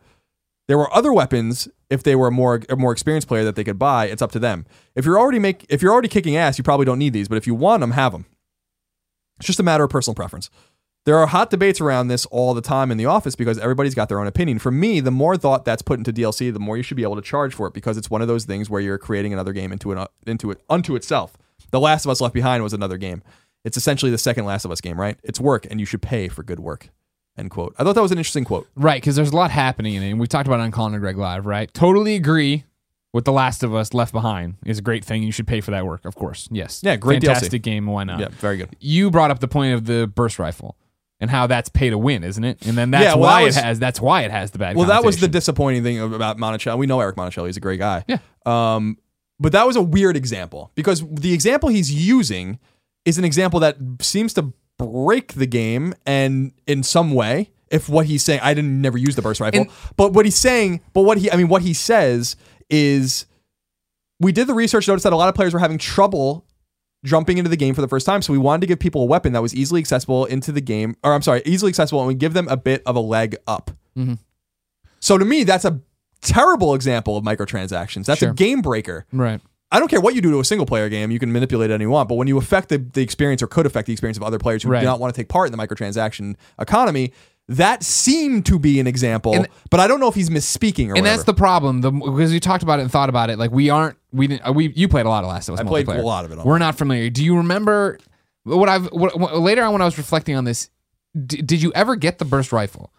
There 0.69 0.79
were 0.79 0.95
other 0.95 1.13
weapons 1.13 1.69
if 1.91 2.05
they 2.05 2.15
were 2.15 2.29
a 2.29 2.33
more 2.33 2.63
a 2.69 2.77
more 2.77 2.93
experienced 2.93 3.29
player 3.29 3.45
that 3.45 3.57
they 3.57 3.65
could 3.65 3.79
buy. 3.79 4.07
It's 4.07 4.23
up 4.23 4.33
to 4.33 4.39
them. 4.39 4.65
If 4.95 5.05
you're 5.05 5.19
already 5.19 5.39
make 5.39 5.67
if 5.69 5.83
you're 5.83 5.93
already 5.93 6.09
kicking 6.09 6.37
ass, 6.37 6.57
you 6.57 6.65
probably 6.65 6.87
don't 6.87 6.99
need 6.99 7.13
these. 7.13 7.29
But 7.29 7.37
if 7.37 7.47
you 7.47 7.55
want 7.55 7.81
them, 7.81 7.91
have 7.91 8.13
them. 8.13 8.25
It's 9.39 9.47
just 9.47 9.61
a 9.61 9.65
matter 9.65 9.85
of 9.85 9.91
personal 9.91 10.15
preference. 10.15 10.49
There 11.05 11.19
are 11.19 11.27
hot 11.27 11.51
debates 11.51 11.83
around 11.83 12.09
this 12.09 12.25
all 12.27 12.55
the 12.55 12.63
time 12.63 12.91
in 12.91 12.97
the 12.97 13.05
office 13.05 13.37
because 13.37 13.59
everybody's 13.59 13.95
got 13.95 14.09
their 14.09 14.21
own 14.21 14.27
opinion. 14.27 14.59
For 14.59 14.71
me, 14.71 15.01
the 15.01 15.11
more 15.11 15.37
thought 15.37 15.67
that's 15.67 15.83
put 15.83 15.99
into 15.99 16.15
DLC, 16.15 16.51
the 16.51 16.59
more 16.59 16.79
you 16.79 16.83
should 16.83 16.97
be 16.97 17.03
able 17.03 17.17
to 17.17 17.23
charge 17.23 17.53
for 17.55 17.67
it 17.67 17.75
because 17.75 17.99
it's 17.99 18.09
one 18.09 18.23
of 18.23 18.29
those 18.29 18.47
things 18.47 18.71
where 18.71 18.81
you're 18.81 18.97
creating 18.97 19.33
another 19.35 19.53
game 19.53 19.71
into 19.71 19.93
it 19.93 19.99
uh, 19.99 20.07
into 20.27 20.51
it 20.51 20.63
unto 20.71 20.97
itself. 20.97 21.37
The 21.71 21.81
Last 21.81 22.07
of 22.07 22.11
Us 22.11 22.23
Left 22.23 22.33
Behind 22.33 22.63
was 22.63 22.73
another 22.73 22.97
game. 22.97 23.23
It's 23.65 23.77
essentially 23.77 24.11
the 24.11 24.19
second 24.19 24.47
Last 24.47 24.65
of 24.65 24.71
Us 24.71 24.81
game, 24.81 24.99
right? 24.99 25.19
It's 25.23 25.41
work, 25.41 25.67
and 25.71 25.79
you 25.79 25.87
should 25.87 26.01
pay 26.03 26.29
for 26.29 26.43
good 26.43 26.61
work. 26.61 26.89
End 27.37 27.51
quote. 27.51 27.75
I 27.79 27.85
thought 27.85 27.95
that 27.97 28.03
was 28.03 28.13
an 28.13 28.19
interesting 28.19 28.45
quote. 28.45 28.69
Right, 28.75 29.03
because 29.03 29.17
there's 29.17 29.31
a 29.31 29.37
lot 29.37 29.51
happening 29.51 29.95
in 29.95 30.03
it. 30.03 30.11
And 30.11 30.21
we 30.21 30.27
talked 30.27 30.47
about 30.47 30.61
it 30.61 30.63
on 30.63 30.71
Colin 30.71 30.95
and 30.95 31.03
Greg 31.03 31.19
Live, 31.19 31.47
right? 31.47 31.73
Totally 31.75 32.15
agree 32.15 32.65
with 33.13 33.25
The 33.25 33.33
Last 33.33 33.63
of 33.63 33.75
Us 33.75 33.93
Left 33.93 34.13
Behind 34.13 34.55
is 34.65 34.79
a 34.79 34.83
great 34.83 35.05
thing. 35.05 35.23
You 35.23 35.33
should 35.33 35.47
pay 35.47 35.61
for 35.61 35.73
that 35.73 35.85
work, 35.85 36.05
of 36.05 36.15
course. 36.15 36.49
Yes. 36.53 36.81
Yeah, 36.83 36.97
great 36.97 37.23
DLC. 37.23 37.27
Fantastic 37.27 37.63
game. 37.63 37.87
Why 37.87 38.05
not? 38.05 38.21
Yeah, 38.21 38.29
very 38.29 38.57
good. 38.57 38.77
You 38.81 39.11
brought 39.11 39.31
up 39.31 39.41
the 39.41 39.49
point 39.49 39.75
of 39.75 39.87
the 39.87 40.07
burst 40.07 40.39
rifle. 40.39 40.77
And 41.25 41.31
how 41.31 41.47
that's 41.49 41.69
pay 41.69 41.91
to 41.91 41.99
win, 41.99 42.23
isn't 42.23 42.45
it? 42.45 42.65
And 42.67 42.79
then 42.79 42.91
that's 42.93 43.05
Yeah, 43.05 43.11
well, 43.15 43.23
why 43.31 43.41
that 43.41 43.47
was- 43.47 43.57
it 43.57 43.65
has 43.65 43.79
that's 43.81 44.01
why 44.01 44.23
it 44.23 44.31
has 44.31 44.53
the 44.53 44.59
bad. 44.59 44.77
Well, 44.77 44.87
that 44.87 45.03
was 45.05 45.19
the 45.19 45.29
disappointing 45.29 45.83
thing 45.83 46.01
about 46.01 46.39
Monticelli. 46.39 46.79
We 46.79 46.87
know 46.87 47.01
Eric 47.01 47.17
Monticelli; 47.17 47.47
he's 47.47 47.57
a 47.57 47.61
great 47.61 47.79
guy. 47.81 48.05
Yeah. 48.07 48.19
Um, 48.47 48.97
but 49.41 49.53
that 49.53 49.67
was 49.67 49.75
a 49.77 49.83
weird 49.83 50.17
example 50.17 50.71
because 50.77 51.03
the 51.11 51.33
example 51.33 51.69
he's 51.69 51.93
using 51.93 52.59
is 53.05 53.19
an 53.19 53.25
example 53.25 53.59
that 53.61 53.77
seems 54.01 54.33
to 54.35 54.53
break 54.79 55.35
the 55.35 55.47
game, 55.47 55.95
and 56.07 56.53
in 56.67 56.83
some 56.83 57.13
way, 57.13 57.51
if 57.71 57.89
what 57.89 58.07
he's 58.07 58.23
saying, 58.23 58.41
I 58.43 58.55
didn't 58.55 58.81
never 58.81 58.97
use 58.99 59.17
the 59.17 59.23
burst 59.23 59.41
rifle, 59.41 59.63
And- 59.63 59.71
but 59.97 60.13
what 60.13 60.25
he's 60.25 60.37
saying, 60.37 60.81
but 60.93 61.03
what 61.03 61.19
he, 61.19 61.31
I 61.31 61.37
mean, 61.37 61.49
what 61.49 61.63
he 61.63 61.75
says 61.75 62.37
is, 62.71 63.27
we 64.21 64.33
did 64.33 64.47
the 64.47 64.55
research, 64.55 64.87
noticed 64.89 65.05
that 65.05 65.13
a 65.13 65.17
lot 65.17 65.29
of 65.29 65.35
players 65.35 65.53
were 65.53 65.59
having 65.61 65.79
trouble 65.79 66.45
jumping 67.05 67.39
into 67.39 67.49
the 67.51 67.57
game 67.57 67.75
for 67.75 67.81
the 67.83 67.89
first 67.89 68.07
time. 68.07 68.23
So 68.23 68.33
we 68.33 68.39
wanted 68.39 68.63
to 68.63 68.67
give 68.67 68.79
people 68.81 69.03
a 69.03 69.07
weapon 69.07 69.33
that 69.35 69.43
was 69.43 69.55
easily 69.55 69.79
accessible 69.81 70.25
into 70.25 70.51
the 70.51 70.61
game, 70.61 70.97
or 71.05 71.13
I'm 71.13 71.23
sorry, 71.23 71.43
easily 71.45 71.69
accessible, 71.69 72.01
and 72.01 72.09
we 72.09 72.15
give 72.15 72.33
them 72.33 72.49
a 72.49 72.57
bit 72.57 72.83
of 72.87 72.97
a 72.97 73.01
leg 73.01 73.37
up. 73.47 73.71
Mhm. 73.97 74.19
So 75.01 75.19
to 75.19 75.25
me, 75.25 75.45
that's 75.45 75.65
a 75.65 75.81
terrible 76.23 76.75
example 76.75 77.17
of 77.17 77.25
microtransactions. 77.25 78.07
That's 78.07 78.21
Sure. 78.21 78.31
a 78.31 78.35
game 78.35 78.63
breaker. 78.63 79.07
right. 79.13 79.41
I 79.73 79.81
don't 79.81 79.89
care 79.89 80.01
what 80.01 80.15
you 80.15 80.21
do 80.21 80.31
to 80.31 80.39
a 80.39 80.45
single 80.45 80.67
player 80.67 80.89
game, 80.89 81.11
you 81.11 81.19
can 81.19 81.33
manipulate 81.33 81.71
it 81.71 81.75
any 81.75 81.83
you 81.83 81.91
want. 81.91 82.09
But 82.09 82.15
when 82.15 82.29
you 82.29 82.39
affect 82.39 82.69
the, 82.69 82.79
the 82.79 83.03
experience 83.03 83.43
or 83.43 83.49
could 83.49 83.67
affect 83.67 83.87
the 83.89 83.93
experience 83.93 84.17
of 84.17 84.23
other 84.23 84.39
players 84.39 84.63
who 84.63 84.69
Right. 84.69 84.79
do 84.81 84.87
not 84.87 85.01
want 85.01 85.13
to 85.13 85.21
take 85.21 85.29
part 85.29 85.51
in 85.51 85.57
the 85.57 85.59
microtransaction 85.59 86.37
economy, 86.61 87.13
that 87.49 87.83
seemed 87.83 88.47
to 88.47 88.59
be 88.59 88.81
an 88.81 88.87
example. 88.87 89.35
And- 89.35 89.49
but 89.71 89.81
I 89.81 89.87
don't 89.87 90.01
know 90.01 90.09
if 90.09 90.15
he's 90.15 90.31
misspeaking 90.31 90.85
or 90.89 90.95
And 90.97 91.03
whatever. 91.03 91.09
that's 91.09 91.25
the 91.25 91.35
problem. 91.35 91.81
The 91.83 91.91
because 91.91 92.33
you 92.33 92.41
talked 92.41 92.63
about 92.63 92.79
it 92.79 92.83
and 92.83 92.91
thought 92.91 93.09
about 93.09 93.29
it. 93.31 93.39
Like 93.39 93.51
we 93.51 93.69
aren't. 93.71 93.97
We 94.13 94.27
didn't. 94.29 94.49
uh, 94.49 94.53
We 94.53 94.73
you 94.75 94.89
played 94.89 95.07
a 95.07 95.09
lot 95.11 95.25
of 95.25 95.29
Last 95.31 95.49
of 95.49 95.55
Us. 95.55 95.61
I 95.61 95.65
played 95.65 95.87
a 95.89 96.03
lot 96.03 96.25
of 96.25 96.33
it 96.33 96.39
We're 96.45 96.59
not 96.59 96.77
familiar. 96.79 97.11
Do 97.11 97.25
you 97.25 97.37
remember 97.37 97.99
what 98.45 98.69
I've 98.69 98.87
what, 98.93 99.19
what- 99.19 99.39
later 99.39 99.63
on 99.63 99.73
when 99.73 99.83
I 99.83 99.85
was 99.85 99.99
reflecting 99.99 100.37
on 100.37 100.45
this? 100.45 100.71
D- 101.27 101.43
did 101.43 101.63
you 101.63 101.71
ever 101.75 101.97
get 101.97 102.19
the 102.19 102.25
burst 102.25 102.53
rifle? 102.53 102.93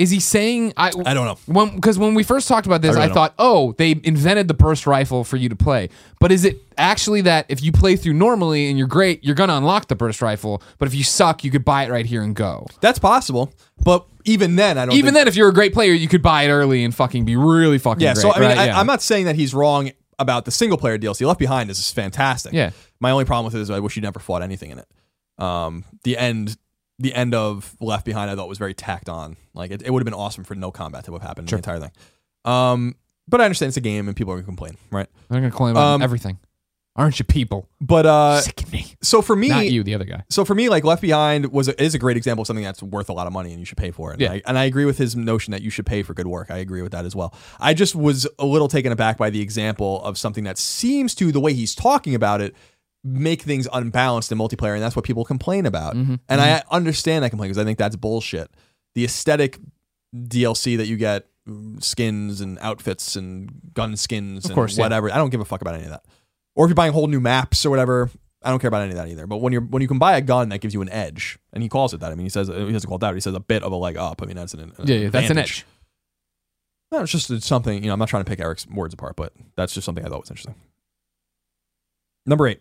Is 0.00 0.10
he 0.10 0.18
saying 0.18 0.72
I? 0.78 0.90
I 1.04 1.12
don't 1.14 1.26
know. 1.46 1.66
Because 1.74 1.98
when 1.98 2.14
we 2.14 2.22
first 2.22 2.48
talked 2.48 2.66
about 2.66 2.80
this, 2.80 2.92
I 2.96 3.00
I, 3.00 3.02
really 3.02 3.08
don't. 3.08 3.14
thought, 3.14 3.34
oh, 3.38 3.72
they 3.72 3.90
invented 4.02 4.48
the 4.48 4.54
burst 4.54 4.86
rifle 4.86 5.24
for 5.24 5.36
you 5.36 5.50
to 5.50 5.56
play. 5.56 5.90
But 6.18 6.32
is 6.32 6.46
it 6.46 6.56
actually 6.78 7.20
that 7.22 7.44
if 7.50 7.62
you 7.62 7.70
play 7.70 7.96
through 7.96 8.14
normally 8.14 8.70
and 8.70 8.78
you're 8.78 8.88
great, 8.88 9.22
you're 9.22 9.34
gonna 9.34 9.56
unlock 9.56 9.88
the 9.88 9.94
burst 9.96 10.22
rifle? 10.22 10.62
But 10.78 10.88
if 10.88 10.94
you 10.94 11.04
suck, 11.04 11.44
you 11.44 11.50
could 11.50 11.66
buy 11.66 11.84
it 11.84 11.90
right 11.90 12.06
here 12.06 12.22
and 12.22 12.34
go. 12.34 12.66
That's 12.80 12.98
possible. 12.98 13.52
But 13.84 14.06
even 14.24 14.56
then, 14.56 14.78
I 14.78 14.86
don't 14.86 14.94
Even 14.94 15.08
think, 15.08 15.14
then, 15.16 15.28
if 15.28 15.36
you're 15.36 15.50
a 15.50 15.52
great 15.54 15.74
player, 15.74 15.92
you 15.92 16.08
could 16.08 16.22
buy 16.22 16.44
it 16.44 16.50
early 16.50 16.82
and 16.82 16.94
fucking 16.94 17.26
be 17.26 17.36
really 17.36 17.78
fucking 17.78 18.02
Yeah, 18.02 18.14
great. 18.14 18.22
so 18.22 18.32
I 18.32 18.40
mean, 18.40 18.48
right? 18.48 18.58
I, 18.58 18.66
Yeah. 18.66 18.80
I'm 18.80 18.86
not 18.86 19.02
saying 19.02 19.26
that 19.26 19.36
he's 19.36 19.52
wrong 19.52 19.90
about 20.18 20.46
the 20.46 20.50
single 20.50 20.78
player 20.78 20.96
DLC. 20.98 21.26
Left 21.26 21.38
Behind 21.38 21.68
is 21.70 21.90
fantastic. 21.90 22.54
Yeah. 22.54 22.70
My 23.00 23.10
only 23.10 23.26
problem 23.26 23.46
with 23.46 23.54
it 23.54 23.60
is 23.60 23.68
I 23.70 23.80
wish 23.80 23.96
you 23.96 24.02
never 24.02 24.18
fought 24.18 24.42
anything 24.42 24.70
in 24.70 24.78
it. 24.78 24.88
Um, 25.42 25.84
the 26.04 26.16
end, 26.18 26.56
the 27.00 27.12
end 27.14 27.34
of 27.34 27.74
Left 27.80 28.04
Behind, 28.04 28.30
I 28.30 28.36
thought 28.36 28.48
was 28.48 28.58
very 28.58 28.74
tacked 28.74 29.08
on. 29.08 29.36
Like 29.54 29.70
it, 29.72 29.82
it 29.82 29.90
would 29.90 30.00
have 30.00 30.04
been 30.04 30.14
awesome 30.14 30.44
for 30.44 30.54
no 30.54 30.70
combat 30.70 31.04
to 31.06 31.12
have 31.14 31.22
happened 31.22 31.48
in 31.48 31.50
the 31.50 31.56
entire 31.56 31.80
thing. 31.80 31.90
Um, 32.44 32.94
but 33.26 33.40
I 33.40 33.44
understand 33.44 33.68
it's 33.68 33.76
a 33.76 33.80
game 33.80 34.06
and 34.08 34.16
people 34.16 34.32
are 34.32 34.36
gonna 34.36 34.46
complain, 34.46 34.76
right? 34.90 35.08
They're 35.28 35.40
gonna 35.40 35.50
complain 35.50 35.72
about 35.72 35.94
Um, 35.94 36.02
everything. 36.02 36.38
Aren't 36.96 37.18
you 37.20 37.24
people? 37.24 37.68
But 37.80 38.04
uh, 38.04 38.40
Sick 38.40 38.70
me. 38.72 38.84
so 39.00 39.22
for 39.22 39.36
me, 39.36 39.48
Not 39.48 39.70
you, 39.70 39.82
the 39.84 39.94
other 39.94 40.04
guy. 40.04 40.24
so 40.28 40.44
for 40.44 40.54
me, 40.56 40.68
like 40.68 40.82
Left 40.84 41.00
Behind 41.00 41.50
was 41.52 41.68
a, 41.68 41.82
is 41.82 41.94
a 41.94 41.98
great 41.98 42.16
example 42.16 42.42
of 42.42 42.46
something 42.48 42.64
that's 42.64 42.82
worth 42.82 43.08
a 43.08 43.12
lot 43.12 43.26
of 43.28 43.32
money 43.32 43.50
and 43.52 43.60
you 43.60 43.64
should 43.64 43.78
pay 43.78 43.92
for 43.92 44.12
it. 44.12 44.20
Yeah. 44.20 44.32
And, 44.32 44.34
I, 44.34 44.42
and 44.48 44.58
I 44.58 44.64
agree 44.64 44.84
with 44.84 44.98
his 44.98 45.14
notion 45.14 45.52
that 45.52 45.62
you 45.62 45.70
should 45.70 45.86
pay 45.86 46.02
for 46.02 46.14
good 46.14 46.26
work. 46.26 46.50
I 46.50 46.58
agree 46.58 46.82
with 46.82 46.92
that 46.92 47.04
as 47.06 47.14
well. 47.14 47.32
I 47.60 47.74
just 47.74 47.94
was 47.94 48.26
a 48.40 48.44
little 48.44 48.68
taken 48.68 48.90
aback 48.92 49.16
by 49.16 49.30
the 49.30 49.40
example 49.40 50.02
of 50.02 50.18
something 50.18 50.44
that 50.44 50.58
seems 50.58 51.14
to 51.14 51.30
the 51.32 51.40
way 51.40 51.54
he's 51.54 51.74
talking 51.76 52.14
about 52.16 52.40
it 52.40 52.54
make 53.02 53.42
things 53.42 53.66
unbalanced 53.72 54.30
in 54.30 54.38
multiplayer, 54.38 54.74
and 54.74 54.82
that's 54.82 54.96
what 54.96 55.04
people 55.04 55.24
complain 55.24 55.66
about. 55.66 55.96
Mm-hmm. 55.96 56.16
And 56.28 56.40
I 56.40 56.62
understand 56.70 57.24
that 57.24 57.30
complaint 57.30 57.50
because 57.50 57.62
I 57.62 57.64
think 57.64 57.78
that's 57.78 57.96
bullshit. 57.96 58.50
The 58.94 59.04
aesthetic 59.04 59.58
DLC 60.14 60.76
that 60.76 60.86
you 60.86 60.96
get, 60.96 61.26
skins 61.80 62.40
and 62.40 62.58
outfits 62.60 63.16
and 63.16 63.50
gun 63.74 63.96
skins 63.96 64.44
and 64.44 64.54
course, 64.54 64.76
yeah. 64.76 64.84
whatever. 64.84 65.10
I 65.10 65.16
don't 65.16 65.30
give 65.30 65.40
a 65.40 65.44
fuck 65.44 65.60
about 65.60 65.74
any 65.74 65.84
of 65.84 65.90
that. 65.90 66.04
Or 66.54 66.66
if 66.66 66.68
you're 66.68 66.74
buying 66.74 66.92
whole 66.92 67.06
new 67.06 67.20
maps 67.20 67.64
or 67.64 67.70
whatever, 67.70 68.10
I 68.42 68.50
don't 68.50 68.58
care 68.58 68.68
about 68.68 68.82
any 68.82 68.90
of 68.90 68.96
that 68.96 69.08
either. 69.08 69.26
But 69.26 69.38
when 69.38 69.52
you're 69.52 69.62
when 69.62 69.82
you 69.82 69.88
can 69.88 69.98
buy 69.98 70.16
a 70.16 70.20
gun 70.20 70.48
that 70.50 70.60
gives 70.60 70.74
you 70.74 70.82
an 70.82 70.88
edge, 70.90 71.38
and 71.52 71.62
he 71.62 71.68
calls 71.68 71.94
it 71.94 72.00
that. 72.00 72.12
I 72.12 72.14
mean, 72.14 72.26
he 72.26 72.30
says 72.30 72.48
he 72.48 72.72
doesn't 72.72 72.88
call 72.88 72.96
it 72.96 73.00
that. 73.00 73.14
He 73.14 73.20
says 73.20 73.34
a 73.34 73.40
bit 73.40 73.62
of 73.62 73.72
a 73.72 73.76
leg 73.76 73.96
up. 73.96 74.22
I 74.22 74.26
mean, 74.26 74.36
that's 74.36 74.54
an, 74.54 74.60
an 74.60 74.86
Yeah, 74.86 74.96
yeah, 74.96 75.08
that's 75.10 75.30
an 75.30 75.38
edge. 75.38 75.64
No, 76.92 77.02
it's 77.02 77.12
just 77.12 77.30
it's 77.30 77.46
something. 77.46 77.82
You 77.82 77.88
know, 77.88 77.92
I'm 77.92 77.98
not 77.98 78.08
trying 78.08 78.24
to 78.24 78.28
pick 78.28 78.40
Eric's 78.40 78.66
words 78.66 78.94
apart, 78.94 79.16
but 79.16 79.32
that's 79.56 79.74
just 79.74 79.84
something 79.84 80.04
I 80.04 80.08
thought 80.08 80.20
was 80.20 80.30
interesting. 80.30 80.54
Number 82.26 82.48
eight. 82.48 82.60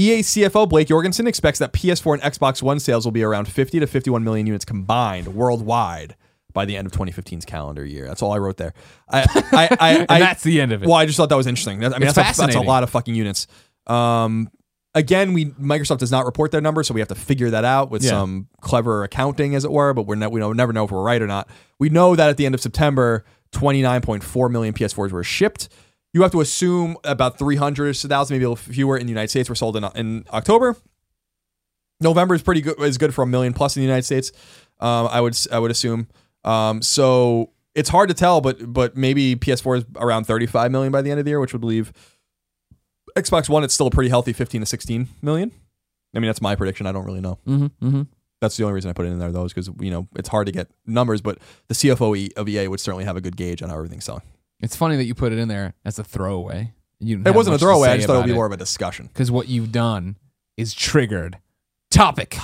EA 0.00 0.20
CFO 0.20 0.68
Blake 0.68 0.88
Jorgensen 0.88 1.26
expects 1.26 1.58
that 1.58 1.72
PS4 1.72 2.14
and 2.14 2.22
Xbox 2.22 2.62
One 2.62 2.80
sales 2.80 3.04
will 3.04 3.12
be 3.12 3.22
around 3.22 3.46
50 3.48 3.80
to 3.80 3.86
51 3.86 4.24
million 4.24 4.46
units 4.46 4.64
combined 4.64 5.28
worldwide 5.34 6.16
by 6.52 6.64
the 6.64 6.76
end 6.76 6.86
of 6.86 6.92
2015's 6.92 7.44
calendar 7.44 7.84
year. 7.84 8.06
That's 8.06 8.22
all 8.22 8.32
I 8.32 8.38
wrote 8.38 8.56
there. 8.56 8.72
I, 9.10 9.20
I, 9.52 9.68
I, 9.78 10.06
I 10.16 10.18
that's 10.20 10.42
the 10.42 10.60
end 10.60 10.72
of 10.72 10.82
it. 10.82 10.86
well, 10.88 10.96
I 10.96 11.06
just 11.06 11.16
thought 11.16 11.28
that 11.28 11.36
was 11.36 11.46
interesting. 11.46 11.80
That- 11.80 11.94
I 11.94 11.98
mean, 11.98 12.10
that's 12.12 12.38
a, 12.38 12.40
that's 12.40 12.54
a 12.56 12.60
lot 12.60 12.82
of 12.82 12.90
fucking 12.90 13.14
units. 13.14 13.46
Um, 13.86 14.48
again, 14.94 15.32
we 15.32 15.46
Microsoft 15.46 15.98
does 15.98 16.10
not 16.10 16.24
report 16.24 16.50
their 16.50 16.60
numbers, 16.60 16.88
so 16.88 16.94
we 16.94 17.00
have 17.00 17.08
to 17.08 17.14
figure 17.14 17.50
that 17.50 17.64
out 17.64 17.90
with 17.90 18.02
Yeah. 18.02 18.10
some 18.10 18.48
clever 18.62 19.04
accounting, 19.04 19.54
as 19.54 19.64
it 19.64 19.70
were. 19.70 19.92
But 19.94 20.04
we're 20.06 20.14
ne- 20.16 20.26
we 20.28 20.40
don't 20.40 20.56
never 20.56 20.72
know 20.72 20.84
if 20.84 20.90
we're 20.90 21.02
right 21.02 21.20
or 21.20 21.26
not. 21.26 21.48
We 21.78 21.88
know 21.90 22.16
that 22.16 22.30
at 22.30 22.36
the 22.36 22.46
end 22.46 22.54
of 22.54 22.60
September, 22.60 23.24
29.4 23.52 24.50
million 24.50 24.74
PS4s 24.74 25.12
were 25.12 25.24
shipped. 25.24 25.68
You 26.12 26.22
have 26.22 26.32
to 26.32 26.40
assume 26.40 26.96
about 27.04 27.38
300,000, 27.38 28.34
maybe 28.34 28.44
a 28.44 28.50
little 28.50 28.56
fewer 28.56 28.96
in 28.96 29.06
the 29.06 29.10
United 29.10 29.28
States 29.28 29.48
were 29.48 29.54
sold 29.54 29.76
in, 29.76 29.84
in 29.94 30.24
October. 30.32 30.76
November 32.00 32.34
is 32.34 32.42
pretty 32.42 32.62
good. 32.62 32.80
Is 32.80 32.98
good 32.98 33.14
for 33.14 33.22
a 33.22 33.26
million 33.26 33.52
plus 33.52 33.76
in 33.76 33.80
the 33.80 33.86
United 33.86 34.04
States. 34.04 34.32
Um, 34.80 35.08
I 35.10 35.20
would 35.20 35.36
I 35.52 35.58
would 35.58 35.70
assume. 35.70 36.08
Um, 36.44 36.82
so 36.82 37.52
it's 37.74 37.90
hard 37.90 38.08
to 38.08 38.14
tell, 38.14 38.40
but 38.40 38.72
but 38.72 38.96
maybe 38.96 39.36
PS4 39.36 39.78
is 39.78 39.84
around 39.96 40.24
35 40.24 40.72
million 40.72 40.92
by 40.92 41.02
the 41.02 41.10
end 41.10 41.20
of 41.20 41.26
the 41.26 41.30
year, 41.30 41.40
which 41.40 41.52
would 41.52 41.64
leave 41.64 41.92
Xbox 43.16 43.48
One. 43.48 43.64
It's 43.64 43.74
still 43.74 43.88
a 43.88 43.90
pretty 43.90 44.08
healthy 44.08 44.32
15 44.32 44.62
to 44.62 44.66
16 44.66 45.08
million. 45.22 45.52
I 46.14 46.18
mean, 46.18 46.26
that's 46.26 46.40
my 46.40 46.56
prediction. 46.56 46.86
I 46.86 46.92
don't 46.92 47.04
really 47.04 47.20
know. 47.20 47.38
mm-hmm, 47.46 47.86
mm-hmm. 47.86 48.02
That's 48.40 48.56
the 48.56 48.64
only 48.64 48.74
reason 48.74 48.88
I 48.88 48.94
put 48.94 49.04
it 49.04 49.10
in 49.10 49.18
there, 49.18 49.30
though, 49.30 49.44
is 49.44 49.52
because 49.52 49.70
you 49.80 49.90
know 49.90 50.08
it's 50.16 50.28
hard 50.28 50.46
to 50.46 50.52
get 50.52 50.68
numbers, 50.86 51.20
but 51.20 51.38
the 51.68 51.74
CFO 51.74 52.32
of 52.36 52.48
EA 52.48 52.68
would 52.68 52.80
certainly 52.80 53.04
have 53.04 53.16
a 53.16 53.20
good 53.20 53.36
gauge 53.36 53.62
on 53.62 53.68
how 53.68 53.76
everything's 53.76 54.04
selling. 54.04 54.22
It's 54.60 54.76
funny 54.76 54.96
that 54.96 55.04
you 55.04 55.14
put 55.14 55.32
it 55.32 55.38
in 55.38 55.48
there 55.48 55.74
as 55.84 55.98
a 55.98 56.04
throwaway. 56.04 56.72
You 56.98 57.22
It 57.24 57.34
wasn't 57.34 57.56
a 57.56 57.58
throwaway. 57.58 57.88
I 57.90 57.96
just 57.96 58.06
thought 58.06 58.16
it 58.16 58.18
would 58.18 58.26
be 58.26 58.34
more 58.34 58.46
of 58.46 58.52
a 58.52 58.56
discussion. 58.56 59.06
because 59.06 59.30
what 59.30 59.48
you've 59.48 59.72
done 59.72 60.16
is 60.56 60.74
triggered 60.74 61.38
topic 61.90 62.36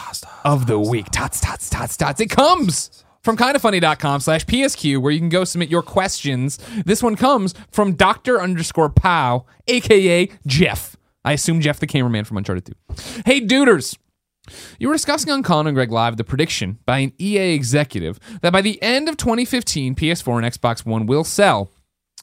of 0.45 0.67
the 0.67 0.79
week. 0.79 1.07
Tots, 1.11 1.41
tots, 1.41 1.69
tots, 1.69 1.97
tots. 1.97 2.21
It 2.21 2.29
comes 2.29 3.05
from 3.23 3.37
kindafunny.com 3.37 4.21
slash 4.21 4.47
PSQ 4.47 5.01
where 5.03 5.13
you 5.13 5.19
can 5.19 5.29
go 5.29 5.45
submit 5.45 5.69
your 5.69 5.83
questions. 5.83 6.59
This 6.87 7.03
one 7.03 7.17
comes 7.17 7.55
from 7.71 7.95
Dr. 7.95 8.41
underscore 8.41 8.89
Pow, 8.89 9.45
aka 9.69 10.29
Jeff. 10.47 10.97
I 11.25 11.33
assume 11.33 11.61
Jeff 11.61 11.81
the 11.81 11.87
cameraman 11.87 12.25
from 12.25 12.37
Uncharted 12.39 12.65
2. 12.67 13.23
Hey, 13.27 13.41
duders. 13.41 13.99
You 14.79 14.87
were 14.89 14.95
discussing 14.95 15.33
on 15.33 15.43
Colin 15.43 15.67
and 15.67 15.75
Greg 15.75 15.91
Live 15.91 16.17
the 16.17 16.23
prediction 16.25 16.79
by 16.87 16.99
an 16.99 17.13
EA 17.21 17.53
executive 17.53 18.21
that 18.43 18.53
by 18.53 18.61
the 18.61 18.81
end 18.81 19.09
of 19.09 19.17
2015, 19.17 19.97
PS4 19.97 20.45
and 20.45 20.55
Xbox 20.55 20.87
One 20.87 21.07
will 21.07 21.25
sell 21.25 21.73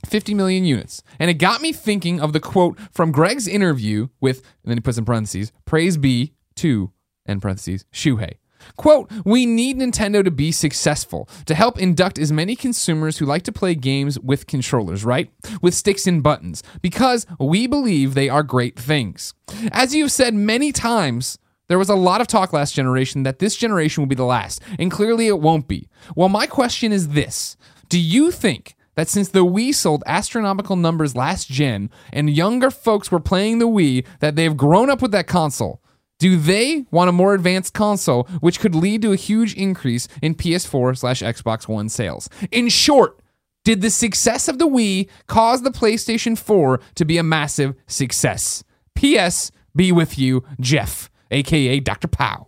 50 0.06 0.34
million 0.34 0.66
units. 0.66 1.04
And 1.20 1.30
it 1.30 1.36
got 1.36 1.62
me 1.62 1.72
thinking 1.72 2.20
of 2.20 2.34
the 2.34 2.39
quote 2.39 2.78
from 2.92 3.12
Greg's 3.12 3.48
interview 3.48 4.10
with, 4.20 4.38
and 4.63 4.72
then 4.72 4.78
he 4.78 4.82
puts 4.82 4.98
in 4.98 5.06
parentheses, 5.06 5.52
praise 5.66 5.98
be 5.98 6.34
to, 6.56 6.92
and 7.26 7.42
parentheses, 7.42 7.86
Shuhei. 7.94 8.36
Quote, 8.78 9.12
we 9.26 9.46
need 9.46 9.78
Nintendo 9.78 10.24
to 10.24 10.32
be 10.32 10.52
successful 10.52 11.28
to 11.46 11.56
help 11.56 11.80
induct 11.80 12.18
as 12.18 12.32
many 12.32 12.56
consumers 12.56 13.18
who 13.18 13.26
like 13.26 13.44
to 13.44 13.52
play 13.52 13.76
games 13.76 14.20
with 14.20 14.48
controllers, 14.48 15.04
right? 15.04 15.30
With 15.62 15.74
sticks 15.74 16.08
and 16.08 16.24
buttons, 16.24 16.63
because 16.82 17.26
we 17.39 17.68
believe 17.68 18.13
they 18.13 18.30
are 18.30 18.44
great 18.44 18.80
things. 18.80 19.34
As 19.72 19.94
you've 19.94 20.12
said 20.12 20.34
many 20.34 20.72
times, 20.72 21.38
there 21.68 21.80
was 21.80 21.89
a 21.89 21.96
lot 21.96 22.22
of 22.22 22.28
talk 22.28 22.54
last 22.54 22.74
generation 22.74 23.24
that 23.24 23.39
this 23.39 23.56
generation 23.56 24.02
will 24.02 24.08
be 24.08 24.16
the 24.16 24.24
last, 24.24 24.62
and 24.78 24.92
clearly 24.92 25.28
it 25.28 25.39
won't 25.39 25.68
be. 25.68 25.88
Well, 26.16 26.30
my 26.30 26.46
question 26.46 26.92
is 26.92 27.10
this 27.10 27.58
Do 27.89 28.00
you 28.00 28.32
think 28.32 28.76
that 28.96 29.10
since 29.10 29.30
the 29.30 29.46
Wii 29.46 29.74
sold 29.74 30.04
astronomical 30.06 30.76
numbers 30.76 31.16
last 31.16 31.50
gen 31.50 31.90
and 32.12 32.30
younger 32.30 32.72
folks 32.72 33.12
were 33.12 33.20
playing 33.20 33.60
the 33.60 33.68
Wii, 33.68 34.06
that 34.20 34.36
they've 34.36 34.56
grown 34.56 34.90
up 34.90 35.02
with 35.02 35.12
that 35.12 35.28
console? 35.28 35.82
Do 36.20 36.38
they 36.38 36.86
want 36.92 37.10
a 37.10 37.14
more 37.14 37.34
advanced 37.34 37.74
console, 37.74 38.24
which 38.40 38.60
could 38.60 38.76
lead 38.76 39.02
to 39.02 39.12
a 39.12 39.18
huge 39.18 39.56
increase 39.56 40.08
in 40.22 40.36
PS4 40.36 40.98
slash 40.98 41.22
Xbox 41.22 41.68
One 41.68 41.90
sales? 41.90 42.30
In 42.52 42.70
short, 42.70 43.20
did 43.66 43.82
the 43.82 43.90
success 43.90 44.48
of 44.48 44.58
the 44.58 44.68
Wii 44.68 45.10
cause 45.28 45.64
the 45.64 45.72
PlayStation 45.72 46.38
4 46.38 46.80
to 46.96 47.06
be 47.06 47.18
a 47.18 47.24
massive 47.24 47.76
success? 47.88 48.64
P.S. 48.96 49.52
Be 49.76 49.92
with 49.92 50.20
you, 50.20 50.44
Jeff, 50.60 51.10
aka 51.32 51.80
Dr. 51.80 52.08
Pow. 52.08 52.48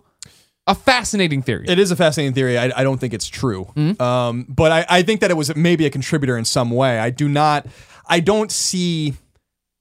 A 0.68 0.74
fascinating 0.76 1.42
theory. 1.44 1.66
It 1.68 1.78
is 1.78 1.92
a 1.92 1.96
fascinating 1.96 2.34
theory. 2.34 2.58
I, 2.58 2.72
I 2.76 2.84
don't 2.84 2.98
think 3.00 3.14
it's 3.14 3.28
true. 3.28 3.68
Um, 4.00 4.46
but 4.50 4.72
I, 4.72 4.86
I 4.90 5.02
think 5.04 5.22
that 5.22 5.30
it 5.32 5.36
was 5.38 5.56
maybe 5.56 5.86
a 5.86 5.90
contributor 5.92 6.38
in 6.38 6.46
some 6.46 6.72
way. 6.72 6.98
I 7.00 7.12
do 7.12 7.28
not, 7.30 7.68
I 8.08 8.20
don't 8.20 8.52
see, 8.52 9.14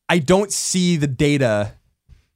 I 0.08 0.18
don't 0.18 0.52
see 0.52 0.96
the 0.96 1.06
data 1.06 1.72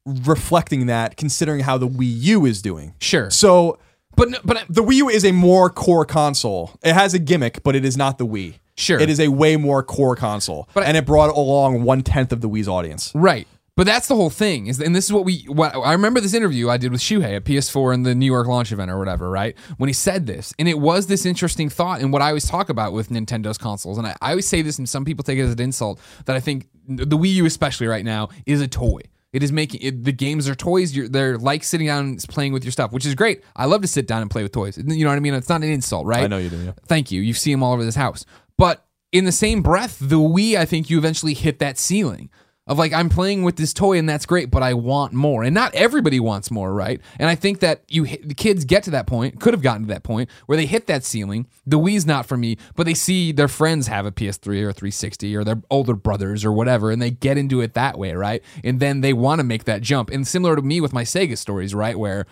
reflecting 0.07 0.87
that 0.87 1.17
considering 1.17 1.61
how 1.61 1.77
the 1.79 1.89
Wii 1.89 2.07
U 2.23 2.47
is 2.47 2.63
doing. 2.63 2.95
sure. 3.01 3.31
So 3.31 3.79
But 4.17 4.29
but 4.45 4.65
The 4.69 4.83
Wii 4.83 4.95
U 4.97 5.09
is 5.11 5.25
a 5.25 5.33
more 5.33 5.69
core 5.71 6.05
console. 6.07 6.71
It 6.83 6.95
has 6.95 7.15
a 7.15 7.19
gimmick, 7.19 7.63
but 7.63 7.77
it 7.77 7.85
is 7.85 7.97
not 7.97 8.19
the 8.19 8.27
Wii. 8.27 8.55
Sure. 8.77 8.99
It 8.99 9.11
is 9.11 9.21
a 9.21 9.29
way 9.29 9.57
more 9.57 9.83
core 9.83 10.17
console. 10.17 10.69
But 10.73 10.85
I- 10.85 10.87
and 10.87 10.97
it 10.97 11.05
brought 11.05 11.31
along 11.37 11.83
one 11.83 12.03
tenth 12.03 12.33
of 12.33 12.41
the 12.41 12.49
Wii's 12.49 12.69
audience. 12.69 13.13
Right. 13.15 13.47
But 13.79 13.87
that's 13.87 14.09
the 14.09 14.17
whole 14.17 14.29
thing. 14.29 14.67
Is 14.67 14.81
and 14.81 14.93
this 14.93 15.05
is 15.05 15.13
what 15.13 15.25
we 15.25 15.45
what 15.47 15.73
I 15.73 15.93
remember 15.93 16.19
this 16.19 16.35
interview 16.35 16.69
I 16.69 16.79
did 16.79 16.91
with 16.91 17.01
Shuhei 17.01 17.37
at 17.37 17.45
PS4 17.45 17.95
in 17.95 18.03
the 18.03 18.13
New 18.13 18.27
York 18.27 18.49
launch 18.49 18.73
event 18.73 18.91
or 18.91 18.99
whatever, 18.99 19.31
right? 19.31 19.57
When 19.77 19.87
he 19.87 19.93
said 19.93 20.27
this. 20.27 20.53
And 20.59 20.69
it 20.69 20.81
was 20.81 21.07
this 21.07 21.25
interesting 21.25 21.69
thought 21.69 22.01
and 22.01 22.13
what 22.13 22.21
I 22.21 22.27
always 22.27 22.49
talk 22.49 22.71
about 22.71 22.93
with 22.93 23.11
Nintendo's 23.11 23.57
consoles. 23.57 23.97
And 23.97 24.05
I, 24.09 24.17
I 24.21 24.31
always 24.31 24.49
say 24.49 24.63
this 24.63 24.79
and 24.79 24.89
some 24.89 25.05
people 25.05 25.23
take 25.23 25.39
it 25.39 25.43
as 25.43 25.53
an 25.53 25.61
insult 25.61 26.01
that 26.25 26.35
I 26.35 26.41
think 26.41 26.67
the 26.89 27.17
Wii 27.17 27.35
U 27.35 27.47
especially 27.47 27.87
right 27.87 28.05
now 28.05 28.31
is 28.47 28.61
a 28.61 28.67
toy. 28.67 29.03
It 29.33 29.45
is 29.45 29.53
making 29.53 29.81
it, 29.81 30.03
the 30.03 30.11
games 30.11 30.49
are 30.49 30.57
toys. 30.57 30.97
You're, 30.97 31.09
they're 31.09 31.39
like 31.39 31.63
sitting 31.63 31.87
down 31.87 32.05
and 32.05 32.25
playing 32.29 32.53
with 32.53 32.65
your 32.65 32.73
stuff, 32.73 32.91
which 32.91 33.07
is 33.07 33.15
great. 33.15 33.45
I 33.55 33.67
love 33.67 33.83
to 33.83 33.89
sit 33.89 34.09
down 34.09 34.23
and 34.23 34.31
play 34.31 34.43
with 34.43 34.51
toys. 34.51 34.77
You 34.77 35.05
know 35.05 35.11
what 35.11 35.17
I 35.17 35.21
mean? 35.21 35.35
It's 35.35 35.49
not 35.49 35.63
an 35.63 35.71
insult, 35.71 36.05
right? 36.05 36.25
I 36.25 36.27
know 36.27 36.39
you 36.39 36.51
do, 36.51 36.57
yeah. 36.57 36.73
Thank 36.89 37.13
you. 37.13 37.21
You 37.21 37.33
see 37.33 37.53
them 37.53 37.63
all 37.63 37.75
over 37.75 37.85
this 37.85 37.95
house. 37.95 38.25
But 38.57 38.85
in 39.13 39.25
the 39.25 39.31
same 39.31 39.63
breath, 39.63 39.99
the 40.01 40.17
Wii, 40.17 40.57
I 40.57 40.65
think 40.65 40.91
you 40.91 40.99
eventually 40.99 41.35
hit 41.35 41.61
that 41.61 41.79
ceiling 41.79 42.29
of 42.69 42.79
like, 42.79 42.93
I'm 42.93 43.09
playing 43.09 43.43
with 43.43 43.57
this 43.57 43.73
toy 43.73 43.99
and 43.99 44.09
that's 44.09 44.27
great, 44.27 44.51
but 44.51 44.63
I 44.63 44.75
want 44.75 45.13
more. 45.13 45.43
And 45.43 45.55
not 45.55 45.75
everybody 45.75 46.21
wants 46.21 46.51
more, 46.51 46.73
right? 46.73 47.01
And 47.19 47.29
I 47.29 47.35
think 47.35 47.61
that 47.61 47.83
you 47.89 48.07
the 48.07 48.35
kids 48.35 48.65
get 48.65 48.85
to 48.85 48.91
that 48.91 49.07
point, 49.07 49.41
could 49.41 49.55
have 49.55 49.63
gotten 49.63 49.83
to 49.83 49.89
that 49.89 50.03
point 50.03 50.29
where 50.47 50.57
they 50.57 50.67
hit 50.67 50.87
that 50.87 51.05
ceiling. 51.05 51.47
The 51.67 51.79
Wii's 51.79 52.07
not 52.07 52.27
for 52.27 52.37
me, 52.37 52.59
but 52.77 52.85
they 52.85 52.95
see 52.95 53.33
their 53.33 53.49
friends 53.49 53.89
have 53.89 54.07
a 54.07 54.13
PS3 54.13 54.47
or 54.63 54.73
360 54.73 55.35
or 55.35 55.45
their 55.45 55.63
older 55.71 55.95
brothers 55.95 56.45
or 56.45 56.53
whatever, 56.53 56.91
and 56.91 57.01
they 57.01 57.11
get 57.11 57.39
into 57.39 57.61
it 57.61 57.75
that 57.75 57.99
way, 57.99 58.13
right? 58.13 58.43
And 58.63 58.79
then 58.79 59.01
they 59.01 59.13
want 59.13 59.39
to 59.41 59.45
make 59.45 59.65
that 59.65 59.81
jump. 59.81 60.11
And 60.11 60.29
similar 60.29 60.55
to 60.55 60.63
me 60.63 60.81
with 60.81 60.93
my 60.93 61.05
Sega 61.05 61.39
stories, 61.39 61.75
right? 61.75 61.99
Where 61.99 62.27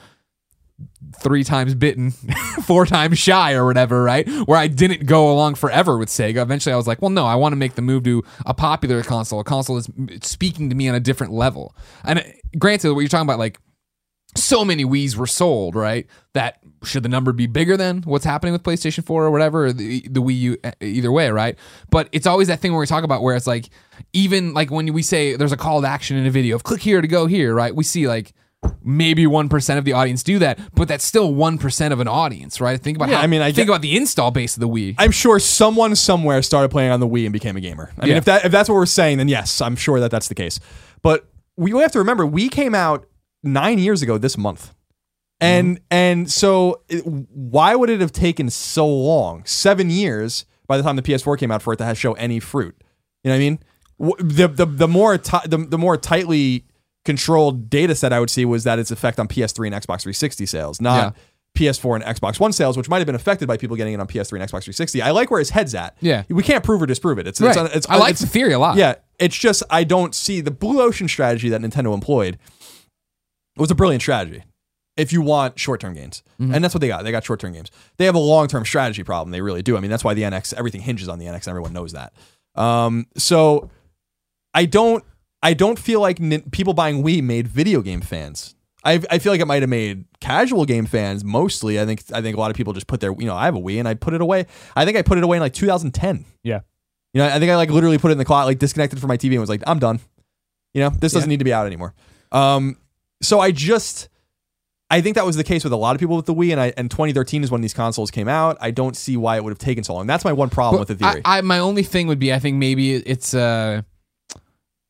three 1.20 1.44
times 1.44 1.74
bitten, 1.74 2.10
four 2.64 2.86
times 2.86 3.18
shy, 3.18 3.52
or 3.52 3.64
whatever, 3.64 4.02
right? 4.02 4.28
Where 4.46 4.58
I 4.58 4.66
didn't 4.66 5.06
go 5.06 5.30
along 5.32 5.54
forever 5.54 5.96
with 5.98 6.08
Sega. 6.08 6.42
Eventually, 6.42 6.72
I 6.72 6.76
was 6.76 6.86
like, 6.86 7.00
well, 7.00 7.10
no, 7.10 7.26
I 7.26 7.34
want 7.34 7.52
to 7.52 7.56
make 7.56 7.74
the 7.74 7.82
move 7.82 8.04
to 8.04 8.22
a 8.44 8.54
popular 8.54 9.02
console, 9.02 9.40
a 9.40 9.44
console 9.44 9.76
that's 9.76 10.28
speaking 10.28 10.68
to 10.70 10.76
me 10.76 10.88
on 10.88 10.94
a 10.94 11.00
different 11.00 11.32
level. 11.32 11.74
And 12.04 12.18
uh, 12.18 12.22
granted, 12.58 12.92
what 12.92 13.00
you're 13.00 13.08
talking 13.08 13.26
about, 13.26 13.38
like, 13.38 13.58
so 14.34 14.64
many 14.64 14.84
Wii's 14.84 15.16
were 15.16 15.26
sold, 15.26 15.74
right? 15.74 16.06
That 16.34 16.58
should 16.84 17.02
the 17.02 17.08
number 17.08 17.32
be 17.32 17.46
bigger 17.46 17.76
than 17.76 18.02
what's 18.02 18.24
happening 18.24 18.52
with 18.52 18.62
PlayStation 18.62 19.04
4 19.04 19.24
or 19.24 19.30
whatever, 19.30 19.66
or 19.66 19.72
the, 19.72 20.06
the 20.08 20.20
Wii 20.20 20.38
U, 20.38 20.58
either 20.80 21.10
way, 21.10 21.30
right? 21.30 21.58
But 21.90 22.08
it's 22.12 22.26
always 22.26 22.48
that 22.48 22.60
thing 22.60 22.72
where 22.72 22.80
we 22.80 22.86
talk 22.86 23.02
about 23.04 23.22
where 23.22 23.34
it's 23.34 23.46
like, 23.46 23.70
even 24.12 24.52
like 24.52 24.70
when 24.70 24.92
we 24.92 25.02
say 25.02 25.36
there's 25.36 25.52
a 25.52 25.56
call 25.56 25.80
to 25.80 25.88
action 25.88 26.18
in 26.18 26.26
a 26.26 26.30
video 26.30 26.54
of 26.54 26.64
click 26.64 26.82
here 26.82 27.00
to 27.00 27.08
go 27.08 27.26
here, 27.26 27.54
right? 27.54 27.74
We 27.74 27.82
see 27.82 28.06
like 28.06 28.34
maybe 28.82 29.26
1% 29.26 29.78
of 29.78 29.84
the 29.84 29.92
audience 29.92 30.22
do 30.22 30.38
that, 30.38 30.58
but 30.74 30.88
that's 30.88 31.04
still 31.04 31.32
1% 31.32 31.92
of 31.92 32.00
an 32.00 32.08
audience, 32.08 32.60
right? 32.60 32.80
Think 32.80 32.96
about 32.96 33.08
Yeah, 33.08 33.16
how, 33.16 33.22
I 33.22 33.26
mean, 33.26 33.42
I 33.42 33.46
think 33.46 33.56
get- 33.56 33.68
about 33.68 33.82
the 33.82 33.96
install 33.96 34.30
base 34.30 34.56
of 34.56 34.60
the 34.60 34.68
Wii. 34.68 34.94
I'm 34.98 35.10
sure 35.10 35.38
someone 35.38 35.96
somewhere 35.96 36.42
started 36.42 36.70
playing 36.70 36.90
on 36.92 37.00
the 37.00 37.08
Wii 37.08 37.24
and 37.24 37.32
became 37.32 37.56
a 37.56 37.60
gamer. 37.60 37.90
I 37.98 38.06
mean, 38.06 38.16
if 38.16 38.24
that 38.26 38.44
if 38.44 38.52
that's 38.52 38.68
what 38.68 38.76
we're 38.76 38.86
saying, 38.86 39.18
then 39.18 39.28
yes, 39.28 39.60
I'm 39.60 39.76
sure 39.76 40.00
that 40.00 40.10
that's 40.10 40.28
the 40.28 40.34
case. 40.34 40.60
But 41.02 41.28
we 41.56 41.70
have 41.80 41.92
to 41.92 41.98
remember, 41.98 42.26
we 42.26 42.48
came 42.48 42.74
out 42.74 43.06
nine 43.42 43.78
years 43.78 44.02
ago 44.02 44.18
this 44.18 44.38
month, 44.38 44.74
and 45.40 45.76
mm-hmm. 45.76 45.84
and 45.90 46.30
so 46.30 46.82
it, 46.88 47.00
why 47.06 47.74
would 47.74 47.90
it 47.90 48.00
have 48.00 48.12
taken 48.12 48.50
so 48.50 48.86
long, 48.86 49.44
seven 49.44 49.90
years, 49.90 50.46
by 50.66 50.76
the 50.76 50.82
time 50.82 50.96
the 50.96 51.02
PS4 51.02 51.38
came 51.38 51.50
out, 51.50 51.62
for 51.62 51.72
it 51.72 51.76
to 51.78 51.84
have 51.84 51.98
show 51.98 52.12
any 52.14 52.40
fruit? 52.40 52.76
You 53.24 53.30
know 53.30 53.34
what 53.34 53.36
I 53.36 53.38
mean? 53.38 53.58
The 54.36 54.48
the 54.48 54.66
the 54.66 54.88
more 54.88 55.16
the, 55.16 55.66
the 55.68 55.78
more 55.78 55.96
tightly 55.96 56.65
controlled 57.06 57.70
data 57.70 57.94
set 57.94 58.12
I 58.12 58.20
would 58.20 58.28
see 58.28 58.44
was 58.44 58.64
that 58.64 58.78
its 58.78 58.90
effect 58.90 59.18
on 59.18 59.28
PS3 59.28 59.66
and 59.68 59.74
Xbox 59.74 60.02
360 60.02 60.44
sales, 60.44 60.80
not 60.80 61.16
PS4 61.56 61.94
and 61.94 62.04
Xbox 62.04 62.38
One 62.38 62.52
sales, 62.52 62.76
which 62.76 62.90
might 62.90 62.98
have 62.98 63.06
been 63.06 63.14
affected 63.14 63.48
by 63.48 63.56
people 63.56 63.76
getting 63.76 63.94
it 63.94 64.00
on 64.00 64.06
PS3 64.06 64.32
and 64.32 64.42
Xbox 64.42 64.64
360. 64.64 65.00
I 65.00 65.12
like 65.12 65.30
where 65.30 65.38
his 65.38 65.48
head's 65.50 65.74
at. 65.74 65.96
Yeah. 66.02 66.24
we 66.28 66.42
can't 66.42 66.62
prove 66.62 66.82
or 66.82 66.86
disprove 66.86 67.18
it. 67.18 67.26
It's, 67.26 67.40
Right. 67.40 67.56
it's, 67.56 67.76
it's 67.76 67.88
I 67.88 67.96
like 67.96 68.10
it's, 68.10 68.20
the 68.20 68.26
theory 68.26 68.52
a 68.52 68.58
lot. 68.58 68.76
Yeah, 68.76 68.96
it's 69.18 69.36
just 69.36 69.62
I 69.70 69.84
don't 69.84 70.14
see 70.14 70.42
the 70.42 70.50
blue 70.50 70.82
ocean 70.82 71.08
strategy 71.08 71.48
that 71.48 71.62
Nintendo 71.62 71.94
employed 71.94 72.34
It 73.56 73.60
was 73.60 73.70
a 73.70 73.74
brilliant 73.74 74.02
strategy. 74.02 74.42
If 74.98 75.12
you 75.12 75.20
want 75.22 75.58
short-term 75.58 75.94
gains, 75.94 76.22
Mm-hmm. 76.40 76.54
and 76.54 76.62
that's 76.64 76.74
what 76.74 76.80
they 76.82 76.88
got. 76.88 77.04
They 77.04 77.10
got 77.12 77.24
short-term 77.24 77.52
games. 77.54 77.70
They 77.96 78.04
have 78.06 78.14
a 78.14 78.18
long-term 78.18 78.64
strategy 78.66 79.02
problem. 79.02 79.30
They 79.30 79.40
really 79.40 79.62
do. 79.62 79.76
I 79.78 79.80
mean, 79.80 79.90
that's 79.90 80.04
why 80.04 80.12
the 80.14 80.22
NX 80.22 80.52
everything 80.54 80.82
hinges 80.82 81.08
on 81.08 81.18
the 81.18 81.24
NX. 81.26 81.32
and 81.46 81.48
Everyone 81.48 81.72
knows 81.72 81.92
that. 81.92 82.12
Um, 82.54 83.06
so 83.16 83.70
I 84.52 84.64
don't. 84.66 85.02
I 85.42 85.54
don't 85.54 85.78
feel 85.78 86.00
like 86.00 86.18
nin- 86.18 86.50
people 86.50 86.74
buying 86.74 87.02
Wii 87.02 87.22
made 87.22 87.46
video 87.48 87.82
game 87.82 88.00
fans. 88.00 88.54
I, 88.84 89.00
I 89.10 89.18
feel 89.18 89.32
like 89.32 89.40
it 89.40 89.46
might 89.46 89.62
have 89.62 89.68
made 89.68 90.04
casual 90.20 90.64
game 90.64 90.86
fans 90.86 91.24
mostly. 91.24 91.80
I 91.80 91.86
think 91.86 92.04
I 92.12 92.22
think 92.22 92.36
a 92.36 92.40
lot 92.40 92.50
of 92.50 92.56
people 92.56 92.72
just 92.72 92.86
put 92.86 93.00
their 93.00 93.12
you 93.12 93.26
know 93.26 93.34
I 93.34 93.46
have 93.46 93.56
a 93.56 93.60
Wii 93.60 93.78
and 93.78 93.88
I 93.88 93.94
put 93.94 94.14
it 94.14 94.20
away. 94.20 94.46
I 94.76 94.84
think 94.84 94.96
I 94.96 95.02
put 95.02 95.18
it 95.18 95.24
away 95.24 95.36
in 95.36 95.40
like 95.40 95.54
2010. 95.54 96.24
Yeah. 96.42 96.60
You 97.12 97.20
know 97.20 97.26
I 97.26 97.38
think 97.38 97.50
I 97.50 97.56
like 97.56 97.70
literally 97.70 97.98
put 97.98 98.10
it 98.10 98.12
in 98.12 98.18
the 98.18 98.24
closet, 98.24 98.46
like 98.46 98.58
disconnected 98.58 99.00
from 99.00 99.08
my 99.08 99.16
TV 99.16 99.32
and 99.32 99.40
was 99.40 99.48
like 99.48 99.62
I'm 99.66 99.78
done. 99.78 100.00
You 100.72 100.82
know 100.82 100.90
this 100.90 101.12
doesn't 101.12 101.28
need 101.28 101.38
to 101.38 101.44
be 101.44 101.52
out 101.52 101.66
anymore. 101.66 101.94
Um, 102.32 102.76
so 103.22 103.40
I 103.40 103.50
just 103.50 104.08
I 104.88 105.00
think 105.00 105.16
that 105.16 105.26
was 105.26 105.36
the 105.36 105.44
case 105.44 105.64
with 105.64 105.72
a 105.72 105.76
lot 105.76 105.96
of 105.96 106.00
people 106.00 106.14
with 106.16 106.26
the 106.26 106.34
Wii, 106.34 106.52
and 106.52 106.60
I 106.60 106.72
and 106.76 106.90
2013 106.90 107.42
is 107.42 107.50
when 107.50 107.60
these 107.60 107.74
consoles 107.74 108.10
came 108.10 108.28
out. 108.28 108.56
I 108.60 108.70
don't 108.70 108.96
see 108.96 109.16
why 109.16 109.36
it 109.36 109.42
would 109.42 109.50
have 109.50 109.58
taken 109.58 109.82
so 109.82 109.94
long. 109.94 110.06
That's 110.06 110.24
my 110.24 110.32
one 110.32 110.48
problem 110.48 110.78
with 110.78 110.88
the 110.88 110.94
theory. 110.94 111.22
I, 111.24 111.38
I, 111.38 111.40
my 111.40 111.58
only 111.58 111.82
thing 111.82 112.06
would 112.06 112.20
be, 112.20 112.32
I 112.32 112.38
think 112.38 112.56
maybe 112.56 112.94
it's 112.94 113.34
uh, 113.34 113.82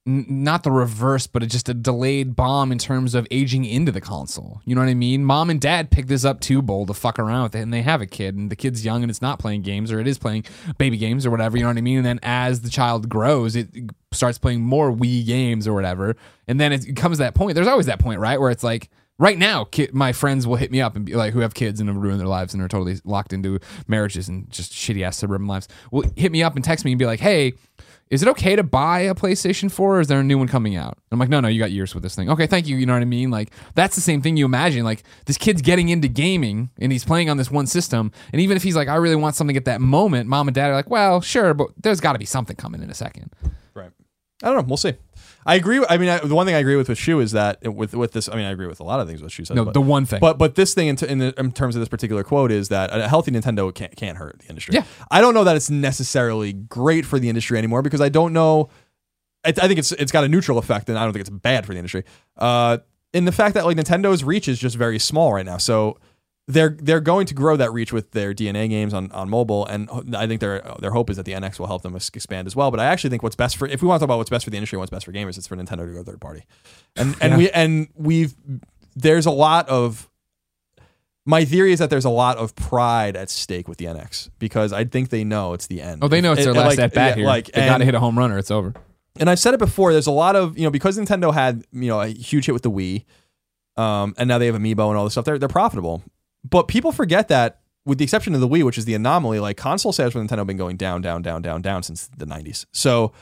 not 0.07 0.63
the 0.63 0.71
reverse, 0.71 1.27
but 1.27 1.47
just 1.49 1.69
a 1.69 1.75
delayed 1.75 2.37
bomb 2.37 2.71
in 2.71 2.79
terms 2.79 3.15
of 3.15 3.27
aging 3.31 3.65
into 3.65 3.91
the 3.91 4.01
console. 4.01 4.63
You 4.65 4.75
know 4.77 4.81
what 4.81 4.89
I 4.89 4.95
mean? 4.95 5.25
Mom 5.25 5.51
and 5.51 5.61
dad 5.61 5.91
pick 5.91 6.07
this 6.07 6.25
up 6.25 6.41
too 6.41 6.63
bold 6.63 6.89
to 6.89 6.95
fuck 6.95 7.19
around 7.19 7.43
with 7.43 7.57
it, 7.57 7.61
and 7.61 7.73
they 7.73 7.83
have 7.83 8.01
a 8.01 8.07
kid, 8.07 8.37
and 8.37 8.49
the 8.49 8.57
kid's 8.57 8.85
young 8.85 9.03
and 9.03 9.11
it's 9.11 9.21
not 9.21 9.39
playing 9.39 9.63
games, 9.63 9.91
or 9.91 9.99
it 9.99 10.07
is 10.07 10.17
playing 10.17 10.45
baby 10.79 10.97
games 10.97 11.27
or 11.27 11.31
whatever. 11.31 11.57
You 11.57 11.65
know 11.65 11.71
what 11.71 11.79
I 11.79 11.83
mean? 11.83 11.99
And 11.99 12.07
then 12.07 12.21
as 12.23 12.61
the 12.61 12.71
child 12.71 13.09
grows, 13.09 13.57
it 13.57 13.69
starts 14.13 14.39
playing 14.39 14.63
more 14.63 14.93
Wii 14.93 15.27
games 15.27 15.67
or 15.67 15.75
whatever, 15.75 16.17
and 16.47 16.61
then 16.61 16.73
it 16.73 16.95
comes 16.95 17.19
to 17.19 17.25
that 17.25 17.35
point. 17.35 17.57
There's 17.57 17.67
always 17.67 17.87
that 17.87 17.99
point, 17.99 18.21
right, 18.21 18.41
where 18.41 18.51
it's 18.51 18.65
like. 18.65 18.89
Right 19.19 19.39
now, 19.39 19.65
kid, 19.65 19.95
my 19.95 20.13
friends 20.13 20.47
will 20.47 20.57
hit 20.57 20.71
me 20.71 20.83
up 20.83 20.95
and 20.95 21.07
be 21.07 21.15
like, 21.15 21.33
who 21.33 21.41
have 21.41 21.55
kids 21.55 21.81
and 21.81 21.89
have 21.89 21.97
ruined 21.97 22.21
their 22.21 22.27
lives 22.27 22.53
and 22.53 22.63
are 22.63 22.69
totally 22.69 22.97
locked 23.03 23.33
into 23.33 23.59
marriages 23.89 24.29
and 24.29 24.51
just 24.51 24.71
shitty 24.71 25.01
ass 25.01 25.17
suburban 25.17 25.47
lives, 25.47 25.69
will 25.91 26.05
hit 26.17 26.31
me 26.31 26.43
up 26.43 26.55
and 26.55 26.63
text 26.63 26.85
me 26.85 26.93
and 26.93 26.99
be 26.99 27.07
like, 27.07 27.21
hey, 27.21 27.55
is 28.09 28.23
it 28.23 28.29
okay 28.29 28.55
to 28.55 28.63
buy 28.63 29.01
a 29.01 29.15
PlayStation 29.15 29.71
4 29.71 29.97
or 29.97 30.01
is 30.01 30.07
there 30.07 30.21
a 30.21 30.25
new 30.25 30.39
one 30.39 30.47
coming 30.47 30.77
out? 30.77 30.97
I'm 31.11 31.19
like, 31.19 31.29
no, 31.29 31.41
no, 31.41 31.49
you 31.49 31.59
got 31.59 31.73
years 31.73 31.93
with 31.93 32.03
this 32.03 32.15
thing. 32.15 32.31
Okay, 32.31 32.47
thank 32.47 32.69
you. 32.69 32.77
You 32.77 32.87
know 32.87 32.93
what 32.93 33.03
I 33.03 33.07
mean? 33.07 33.31
Like, 33.31 33.51
that's 33.75 33.97
the 33.97 34.01
same 34.01 34.23
thing 34.23 34.37
you 34.37 34.45
imagine. 34.45 34.85
Like, 34.85 35.03
this 35.25 35.37
kid's 35.37 35.61
getting 35.61 35.89
into 35.89 36.07
gaming 36.07 36.71
and 36.79 36.93
he's 36.93 37.05
playing 37.05 37.31
on 37.31 37.37
this 37.37 37.51
one 37.51 37.67
system. 37.67 38.13
And 38.33 38.41
even 38.41 38.57
if 38.57 38.63
he's 38.63 38.77
like, 38.77 38.89
I 38.89 38.95
really 38.97 39.17
want 39.17 39.35
something 39.35 39.57
at 39.57 39.65
that 39.65 39.81
moment, 39.81 40.29
mom 40.29 40.47
and 40.47 40.55
dad 40.55 40.71
are 40.71 40.75
like, 40.75 40.89
well, 40.89 41.21
sure, 41.21 41.53
but 41.53 41.71
there's 41.83 42.01
got 42.01 42.13
to 42.13 42.19
be 42.19 42.27
something 42.27 42.55
coming 42.55 42.83
in 42.83 42.91
a 42.91 42.95
second. 42.95 43.33
Right. 43.75 43.91
I 44.43 44.47
don't 44.47 44.57
know. 44.57 44.65
We'll 44.69 44.77
see. 44.77 44.95
I 45.47 45.55
agree. 45.55 45.85
I 45.89 45.97
mean, 45.97 46.09
I, 46.09 46.19
the 46.19 46.35
one 46.35 46.45
thing 46.45 46.57
I 46.57 46.59
agree 46.59 46.77
with 46.77 46.89
with 46.89 46.99
Shu 46.99 47.21
is 47.21 47.33
that 47.33 47.63
with 47.63 47.95
with 47.95 48.13
this. 48.13 48.29
I 48.29 48.35
mean, 48.35 48.45
I 48.45 48.51
agree 48.51 48.67
with 48.67 48.81
a 48.81 48.85
lot 48.85 48.99
of 48.99 49.07
things 49.07 49.23
with 49.23 49.33
Shu 49.33 49.45
said. 49.45 49.57
No, 49.57 49.65
but, 49.65 49.75
the 49.75 49.81
one 49.81 50.05
thing. 50.05 50.19
But 50.19 50.39
but 50.39 50.57
this 50.57 50.75
thing 50.75 50.89
in, 50.89 50.97
t- 50.97 51.07
in, 51.07 51.19
the, 51.19 51.35
in 51.39 51.53
terms 51.53 51.77
of 51.77 51.81
this 51.81 51.89
particular 51.89 52.25
quote 52.25 52.51
is 52.51 52.69
that 52.69 52.91
a 52.93 53.09
healthy 53.09 53.31
Nintendo 53.31 53.73
can't 53.73 53.95
can't 53.95 54.19
hurt 54.19 54.41
the 54.41 54.49
industry. 54.49 54.75
Yeah. 54.75 54.85
I 55.11 55.21
don't 55.21 55.35
know 55.35 55.45
that 55.45 55.55
it's 55.55 55.71
necessarily 55.71 56.53
great 56.53 57.07
for 57.07 57.19
the 57.19 57.29
industry 57.29 57.59
anymore 57.59 57.83
because 57.83 58.01
I 58.01 58.09
don't 58.09 58.33
know. 58.33 58.71
I, 59.45 59.51
I 59.51 59.53
think 59.53 59.79
it's 59.79 59.93
it's 59.93 60.13
got 60.13 60.25
a 60.25 60.29
neutral 60.29 60.59
effect, 60.59 60.89
and 60.89 60.99
I 60.99 61.05
don't 61.05 61.13
think 61.13 61.21
it's 61.21 61.31
bad 61.31 61.65
for 61.65 61.73
the 61.73 61.79
industry. 61.79 62.05
Uh, 62.37 62.79
in 63.13 63.25
the 63.25 63.33
fact 63.33 63.55
that 63.55 63.65
like 63.65 63.77
Nintendo's 63.77 64.25
reach 64.25 64.49
is 64.49 64.59
just 64.59 64.77
very 64.77 64.99
small 64.99 65.33
right 65.33 65.47
now, 65.47 65.59
so 65.59 65.99
they're 66.49 66.77
they're 66.81 67.01
going 67.01 67.27
to 67.27 67.35
grow 67.35 67.57
that 67.57 67.73
reach 67.73 67.93
with 67.93 68.13
their 68.13 68.33
DeNA 68.33 68.69
games 68.69 68.95
on, 68.95 69.11
on 69.13 69.29
mobile, 69.29 69.67
and 69.67 69.89
I 70.17 70.27
think 70.29 70.41
their 70.41 70.63
their 70.81 70.93
hope 70.93 71.11
is 71.11 71.17
that 71.17 71.25
the 71.25 71.33
NX 71.33 71.59
will 71.59 71.67
help 71.67 71.83
them 71.83 71.97
expand 71.97 72.47
as 72.47 72.55
well. 72.55 72.71
But 72.71 72.79
I 72.81 72.85
actually 72.85 73.11
think 73.11 73.23
what's 73.25 73.35
best 73.37 73.57
for 73.57 73.67
if 73.67 73.83
we 73.83 73.89
want 73.89 73.99
to 73.99 74.03
talk 74.05 74.07
about 74.09 74.19
what's 74.19 74.31
best 74.31 74.45
for 74.45 74.51
the 74.51 74.57
industry 74.57 74.77
and 74.77 74.81
what's 74.81 74.91
best 74.91 75.05
for 75.07 75.13
gamers, 75.13 75.37
it's 75.39 75.47
for 75.49 75.57
Nintendo 75.57 75.87
to 75.87 75.93
go 75.93 76.03
third 76.05 76.21
party, 76.21 76.45
and 76.97 77.17
and 77.21 77.33
Yeah. 77.33 77.37
we 77.39 77.51
and 77.51 77.89
we've 77.97 78.35
there's 78.95 79.27
a 79.27 79.31
lot 79.33 79.69
of 79.69 80.09
my 81.25 81.45
theory 81.45 81.73
is 81.73 81.81
that 81.81 81.91
there's 81.91 82.05
a 82.05 82.11
lot 82.11 82.37
of 82.39 82.55
pride 82.55 83.17
at 83.17 83.29
stake 83.31 83.67
with 83.67 83.79
the 83.79 83.87
NX 83.87 84.31
because 84.39 84.73
I 84.73 84.85
think 84.85 85.09
they 85.11 85.25
know 85.25 85.53
it's 85.53 85.67
the 85.67 85.83
end. 85.83 86.05
oh, 86.05 86.09
they 86.09 86.21
know 86.21 86.31
it's 86.33 86.43
It- 86.43 86.45
their 86.45 86.53
it, 86.55 86.57
last 86.59 86.67
like- 86.71 86.79
at 86.79 86.95
bat 86.95 87.11
yeah, 87.11 87.15
here. 87.17 87.27
Like 87.27 87.47
they 87.51 87.67
got 87.67 87.79
to 87.79 87.85
hit 87.85 87.95
a 87.97 88.01
home 88.01 88.17
run 88.17 88.31
or 88.31 88.39
it's 88.39 88.53
over. 88.53 88.73
and 89.19 89.29
I've 89.29 89.41
said 89.41 89.53
it 89.53 89.59
before. 89.59 89.93
There's 89.93 90.07
a 90.07 90.13
lot 90.13 90.37
of 90.37 90.57
you 90.57 90.63
know 90.65 90.71
because 90.71 90.97
Nintendo 90.97 91.35
had 91.35 91.65
you 91.73 91.89
know 91.89 92.01
a 92.01 92.07
huge 92.07 92.47
hit 92.47 92.53
with 92.53 92.63
the 92.63 92.71
Wii, 92.71 93.05
um, 93.83 94.15
and 94.17 94.29
now 94.29 94.39
they 94.39 94.47
have 94.47 94.55
Amiibo 94.55 94.89
and 94.89 94.97
all 94.97 95.03
this 95.05 95.15
stuff. 95.15 95.25
They're 95.25 95.39
they're 95.39 95.49
profitable, 95.49 96.05
but 96.49 96.69
people 96.69 96.93
forget 96.93 97.29
that 97.29 97.61
with 97.85 97.99
the 97.99 98.05
exception 98.05 98.35
of 98.35 98.41
the 98.41 98.49
Wii, 98.49 98.65
which 98.65 98.79
is 98.79 98.85
the 98.85 98.95
anomaly, 98.95 99.39
like 99.39 99.57
console 99.57 99.93
sales 99.93 100.13
for 100.13 100.19
Nintendo 100.21 100.39
have 100.39 100.47
been 100.47 100.57
going 100.57 100.77
down, 100.77 101.01
down, 101.01 101.23
down, 101.23 101.41
down, 101.41 101.63
down 101.63 101.83
since 101.83 102.09
the 102.17 102.27
'90s. 102.27 102.67
So, 102.73 103.13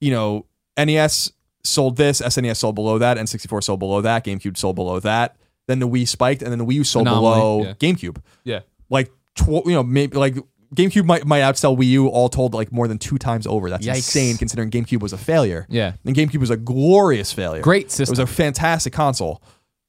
you 0.00 0.10
know, 0.10 0.46
NES 0.78 1.32
sold 1.62 1.96
this, 1.96 2.20
SNES 2.20 2.56
sold 2.56 2.74
below 2.74 2.98
that, 2.98 3.18
N64 3.18 3.62
sold 3.62 3.78
below 3.78 4.00
that, 4.00 4.24
GameCube 4.24 4.56
sold 4.56 4.76
below 4.76 4.98
that. 5.00 5.36
Then 5.68 5.78
the 5.78 5.88
Wii 5.88 6.08
spiked, 6.08 6.42
and 6.42 6.50
then 6.50 6.58
the 6.58 6.64
Wii 6.64 6.74
U 6.74 6.84
sold 6.84 7.06
Anomaly, 7.06 7.34
below 7.34 7.62
yeah. 7.62 7.74
GameCube. 7.74 8.16
Yeah. 8.44 8.60
Like, 8.90 9.12
tw- 9.36 9.64
you 9.66 9.72
know, 9.72 9.82
maybe 9.82 10.16
like 10.16 10.36
GameCube 10.74 11.04
might 11.04 11.26
might 11.26 11.40
outsell 11.40 11.76
Wii 11.76 11.86
U 11.88 12.08
all 12.08 12.28
told 12.28 12.54
like 12.54 12.72
more 12.72 12.88
than 12.88 12.98
two 12.98 13.18
times 13.18 13.46
over. 13.46 13.68
That's 13.68 13.86
Yikes. 13.86 13.96
insane 13.96 14.36
considering 14.38 14.70
GameCube 14.70 15.00
was 15.00 15.12
a 15.12 15.18
failure. 15.18 15.66
Yeah. 15.68 15.94
And 16.04 16.16
GameCube 16.16 16.38
was 16.38 16.50
a 16.50 16.56
glorious 16.56 17.32
failure. 17.32 17.62
Great 17.62 17.90
system. 17.90 18.14
It 18.14 18.18
was 18.18 18.30
a 18.30 18.32
fantastic 18.32 18.92
console. 18.92 19.42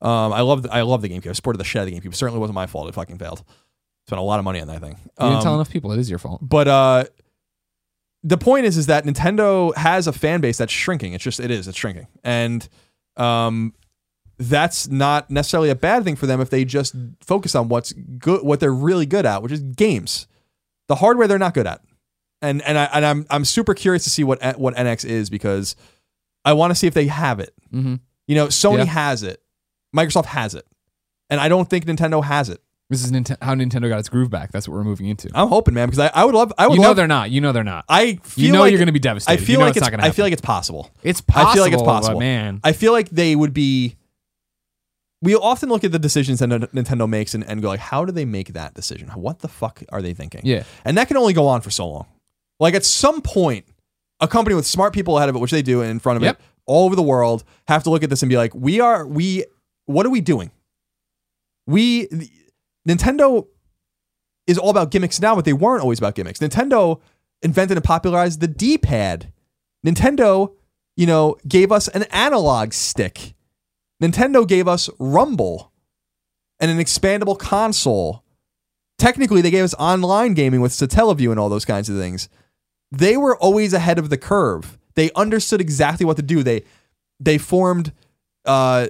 Um, 0.04 0.34
I 0.34 0.42
love 0.42 0.64
the, 0.64 0.74
I 0.74 0.82
love 0.82 1.02
the 1.02 1.10
GameCube. 1.10 1.30
I 1.30 1.34
supported 1.34 1.58
the 1.60 1.64
shit 1.64 1.80
out 1.82 1.88
of 1.88 1.94
the 1.94 2.00
GameCube. 2.00 2.14
It 2.14 2.16
certainly 2.16 2.40
wasn't 2.40 2.56
my 2.56 2.68
fault. 2.68 2.90
It 2.90 2.94
fucking 2.96 3.18
failed. 3.18 3.44
Spent 4.08 4.20
a 4.20 4.24
lot 4.24 4.38
of 4.38 4.44
money 4.46 4.60
on 4.60 4.68
that 4.68 4.82
thing. 4.82 4.98
You 5.20 5.28
didn't 5.30 5.42
tell 5.44 5.54
Um, 5.54 5.60
enough 5.60 5.70
people. 5.72 5.92
It 5.94 6.00
is 6.00 6.10
your 6.10 6.20
fault. 6.20 6.40
but 6.42 6.68
uh, 6.68 7.06
the 8.24 8.38
point 8.38 8.66
is, 8.66 8.78
is 8.78 8.88
that 8.88 9.06
Nintendo 9.06 9.76
has 9.76 10.08
a 10.08 10.14
fan 10.14 10.42
base 10.42 10.58
that's 10.58 10.72
shrinking. 10.74 11.14
It's 11.14 11.24
just 11.24 11.40
it 11.40 11.52
is. 11.52 11.68
It's 11.68 11.78
shrinking, 11.78 12.08
and 12.24 12.68
um, 13.18 13.74
that's 14.38 14.88
not 14.90 15.30
necessarily 15.30 15.70
a 15.70 15.76
bad 15.76 16.04
thing 16.04 16.16
for 16.16 16.26
them 16.26 16.42
if 16.42 16.50
they 16.50 16.66
just 16.66 16.96
focus 17.22 17.54
on 17.56 17.70
what's 17.70 17.92
good, 17.94 18.44
what 18.44 18.60
they're 18.60 18.74
really 18.74 19.06
good 19.06 19.26
at, 19.26 19.42
which 19.42 19.52
is 19.52 19.62
games. 19.62 20.28
The 20.88 20.96
hardware 20.96 21.28
they're 21.28 21.38
not 21.40 21.54
good 21.54 21.68
at, 21.68 21.82
and 22.42 22.62
and 22.64 22.78
I 22.78 22.86
and 22.94 23.06
I'm 23.06 23.26
I'm 23.30 23.46
super 23.46 23.74
curious 23.74 24.04
to 24.06 24.10
see 24.10 24.24
what 24.24 24.58
what 24.58 24.76
NX 24.76 25.06
is 25.06 25.30
because 25.30 25.76
I 26.46 26.54
want 26.54 26.72
to 26.72 26.76
see 26.76 26.88
if 26.88 26.94
they 26.94 27.08
have 27.08 27.40
it. 27.40 27.54
hmm 27.72 27.96
You 28.28 28.36
know, 28.36 28.48
Sony 28.48 28.80
Yeah. 28.80 28.86
has 28.86 29.24
it, 29.24 29.42
Microsoft 29.96 30.26
has 30.26 30.56
it, 30.56 30.66
and 31.30 31.40
I 31.40 31.50
don't 31.50 31.70
think 31.70 31.86
Nintendo 31.86 32.24
has 32.24 32.50
it. 32.50 32.62
This 32.90 33.04
is 33.04 33.12
how 33.42 33.56
Nintendo 33.56 33.90
got 33.90 34.00
its 34.00 34.10
groove 34.10 34.30
back. 34.30 34.52
That's 34.52 34.68
what 34.68 34.76
we're 34.76 34.84
moving 34.84 35.08
into. 35.08 35.30
I'm 35.34 35.48
hoping, 35.48 35.74
man, 35.74 35.88
because 35.88 36.00
I, 36.00 36.12
I 36.14 36.26
would 36.26 36.36
love 36.36 36.54
I 36.58 36.68
would 36.68 36.76
You 36.76 36.82
know 36.82 36.90
love 36.90 36.98
they're 36.98 37.08
not. 37.08 37.32
You 37.32 37.42
know 37.42 37.52
they're 37.52 37.64
not. 37.64 37.86
I 37.90 38.16
feel 38.18 38.46
You 38.46 38.52
know 38.52 38.60
like 38.60 38.72
you're 38.72 38.78
going 38.78 38.88
to 38.88 38.92
be 38.94 39.00
devastated. 39.00 39.42
I 39.42 39.44
feel 39.44 39.54
you 39.54 39.58
know 39.60 39.66
like 39.66 39.70
it's, 39.72 39.78
it's, 39.78 39.86
not 39.86 39.92
going 39.92 40.02
to 40.02 40.06
I 40.06 40.12
feel 40.12 40.26
like 40.26 40.34
it's 40.34 40.42
possible. 40.42 40.92
it's 41.02 41.22
possible. 41.22 41.50
I 41.50 41.54
feel 41.56 41.64
like 41.64 41.74
it's 41.74 41.82
possible. 41.82 42.20
man. 42.20 42.60
I 42.64 42.74
feel 42.74 42.92
like 42.92 43.10
they 43.10 43.36
would 43.36 43.54
be. 43.54 43.96
We 45.22 45.36
often 45.36 45.70
look 45.70 45.86
at 45.86 45.94
the 45.94 46.00
decisions 46.00 46.40
that 46.40 46.50
Nintendo 46.50 47.08
makes 47.10 47.34
and, 47.34 47.46
and 47.46 47.62
go 47.62 47.70
like, 47.70 47.80
how 47.80 48.04
do 48.04 48.12
they 48.12 48.26
make 48.26 48.50
that 48.50 48.74
decision? 48.74 49.08
What 49.10 49.40
the 49.40 49.48
fuck 49.48 49.82
are 49.90 50.02
they 50.02 50.14
thinking? 50.14 50.42
Yeah. 50.44 50.64
and 50.84 50.98
that 50.98 51.08
can 51.08 51.16
only 51.16 51.32
go 51.34 51.48
on 51.48 51.62
for 51.62 51.70
so 51.72 51.88
long. 51.88 52.08
Like 52.60 52.74
at 52.76 52.84
some 52.84 53.22
point, 53.22 53.66
a 54.20 54.28
company 54.28 54.56
with 54.56 54.66
smart 54.68 54.94
people 54.94 55.18
ahead 55.18 55.30
of 55.30 55.36
it, 55.36 55.40
which 55.40 55.52
they 55.52 55.62
do 55.62 55.82
in 55.82 56.00
front 56.00 56.18
of 56.18 56.24
Yep. 56.24 56.36
it, 56.40 56.46
all 56.66 56.86
over 56.86 56.96
the 56.96 57.02
world, 57.02 57.44
have 57.70 57.84
to 57.84 57.90
look 57.90 58.04
at 58.04 58.10
this 58.10 58.22
and 58.22 58.30
be 58.30 58.38
like, 58.38 58.54
we 58.54 58.82
are 58.82 59.08
we. 59.08 59.46
What 59.86 60.06
are 60.06 60.10
we 60.10 60.22
doing? 60.22 60.52
We 61.66 62.08
Nintendo 62.88 63.48
is 64.48 64.58
all 64.58 64.70
about 64.70 64.92
gimmicks 64.92 65.22
now, 65.22 65.36
but 65.36 65.46
they 65.46 65.54
weren't 65.54 65.82
always 65.82 66.00
about 66.00 66.16
gimmicks. 66.16 66.40
Nintendo 66.40 67.00
invented 67.42 67.78
and 67.78 67.84
popularized 67.84 68.42
the 68.42 68.48
D-pad. 68.48 69.32
Nintendo, 69.86 70.54
you 70.98 71.06
know, 71.06 71.38
gave 71.48 71.72
us 71.72 71.88
an 71.90 72.04
analog 72.04 72.74
stick. 72.74 73.34
Nintendo 74.02 74.46
gave 74.48 74.68
us 74.68 74.90
Rumble 75.00 75.72
and 76.60 76.70
an 76.70 76.78
expandable 76.78 77.38
console. 77.38 78.24
Technically, 78.98 79.42
they 79.42 79.52
gave 79.52 79.64
us 79.64 79.74
online 79.76 80.34
gaming 80.34 80.62
with 80.62 80.72
Satellaview 80.72 81.32
and 81.32 81.40
all 81.40 81.50
those 81.50 81.66
kinds 81.66 81.90
of 81.90 81.98
things. 81.98 82.30
They 82.92 83.18
were 83.18 83.38
always 83.38 83.74
ahead 83.74 83.98
of 83.98 84.10
the 84.10 84.18
curve. 84.18 84.78
They 84.96 85.12
understood 85.14 85.62
exactly 85.62 86.06
what 86.06 86.18
to 86.18 86.22
do. 86.22 86.44
They 86.44 86.64
they 87.20 87.38
formed 87.38 87.92
uh 88.46 88.88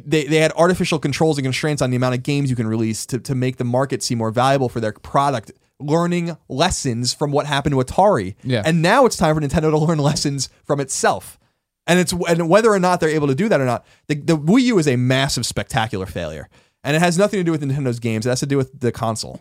they, 0.00 0.24
they 0.24 0.38
had 0.38 0.52
artificial 0.52 0.98
controls 0.98 1.38
and 1.38 1.44
constraints 1.44 1.82
on 1.82 1.90
the 1.90 1.96
amount 1.96 2.14
of 2.14 2.22
games 2.22 2.48
you 2.50 2.56
can 2.56 2.66
release 2.66 3.04
to, 3.06 3.18
to 3.20 3.34
make 3.34 3.56
the 3.58 3.64
market 3.64 4.02
seem 4.02 4.18
more 4.18 4.30
valuable 4.30 4.68
for 4.68 4.80
their 4.80 4.92
product, 4.92 5.52
learning 5.78 6.36
lessons 6.48 7.12
from 7.12 7.30
what 7.32 7.46
happened 7.46 7.74
to 7.74 7.78
Atari. 7.78 8.34
Yeah. 8.42 8.62
And 8.64 8.80
now 8.82 9.04
it's 9.06 9.16
time 9.16 9.34
for 9.34 9.40
Nintendo 9.40 9.70
to 9.70 9.76
learn 9.78 9.98
lessons 9.98 10.48
from 10.64 10.80
itself. 10.80 11.38
And 11.86 11.98
it's 11.98 12.12
and 12.12 12.48
whether 12.48 12.70
or 12.70 12.78
not 12.78 13.00
they're 13.00 13.08
able 13.08 13.26
to 13.26 13.34
do 13.34 13.48
that 13.48 13.60
or 13.60 13.66
not, 13.66 13.84
the, 14.06 14.14
the 14.14 14.36
Wii 14.36 14.62
U 14.62 14.78
is 14.78 14.86
a 14.86 14.96
massive, 14.96 15.44
spectacular 15.44 16.06
failure. 16.06 16.48
And 16.84 16.96
it 16.96 17.00
has 17.00 17.18
nothing 17.18 17.40
to 17.40 17.44
do 17.44 17.50
with 17.50 17.62
Nintendo's 17.62 17.98
games. 18.00 18.24
It 18.24 18.30
has 18.30 18.40
to 18.40 18.46
do 18.46 18.56
with 18.56 18.80
the 18.80 18.92
console. 18.92 19.40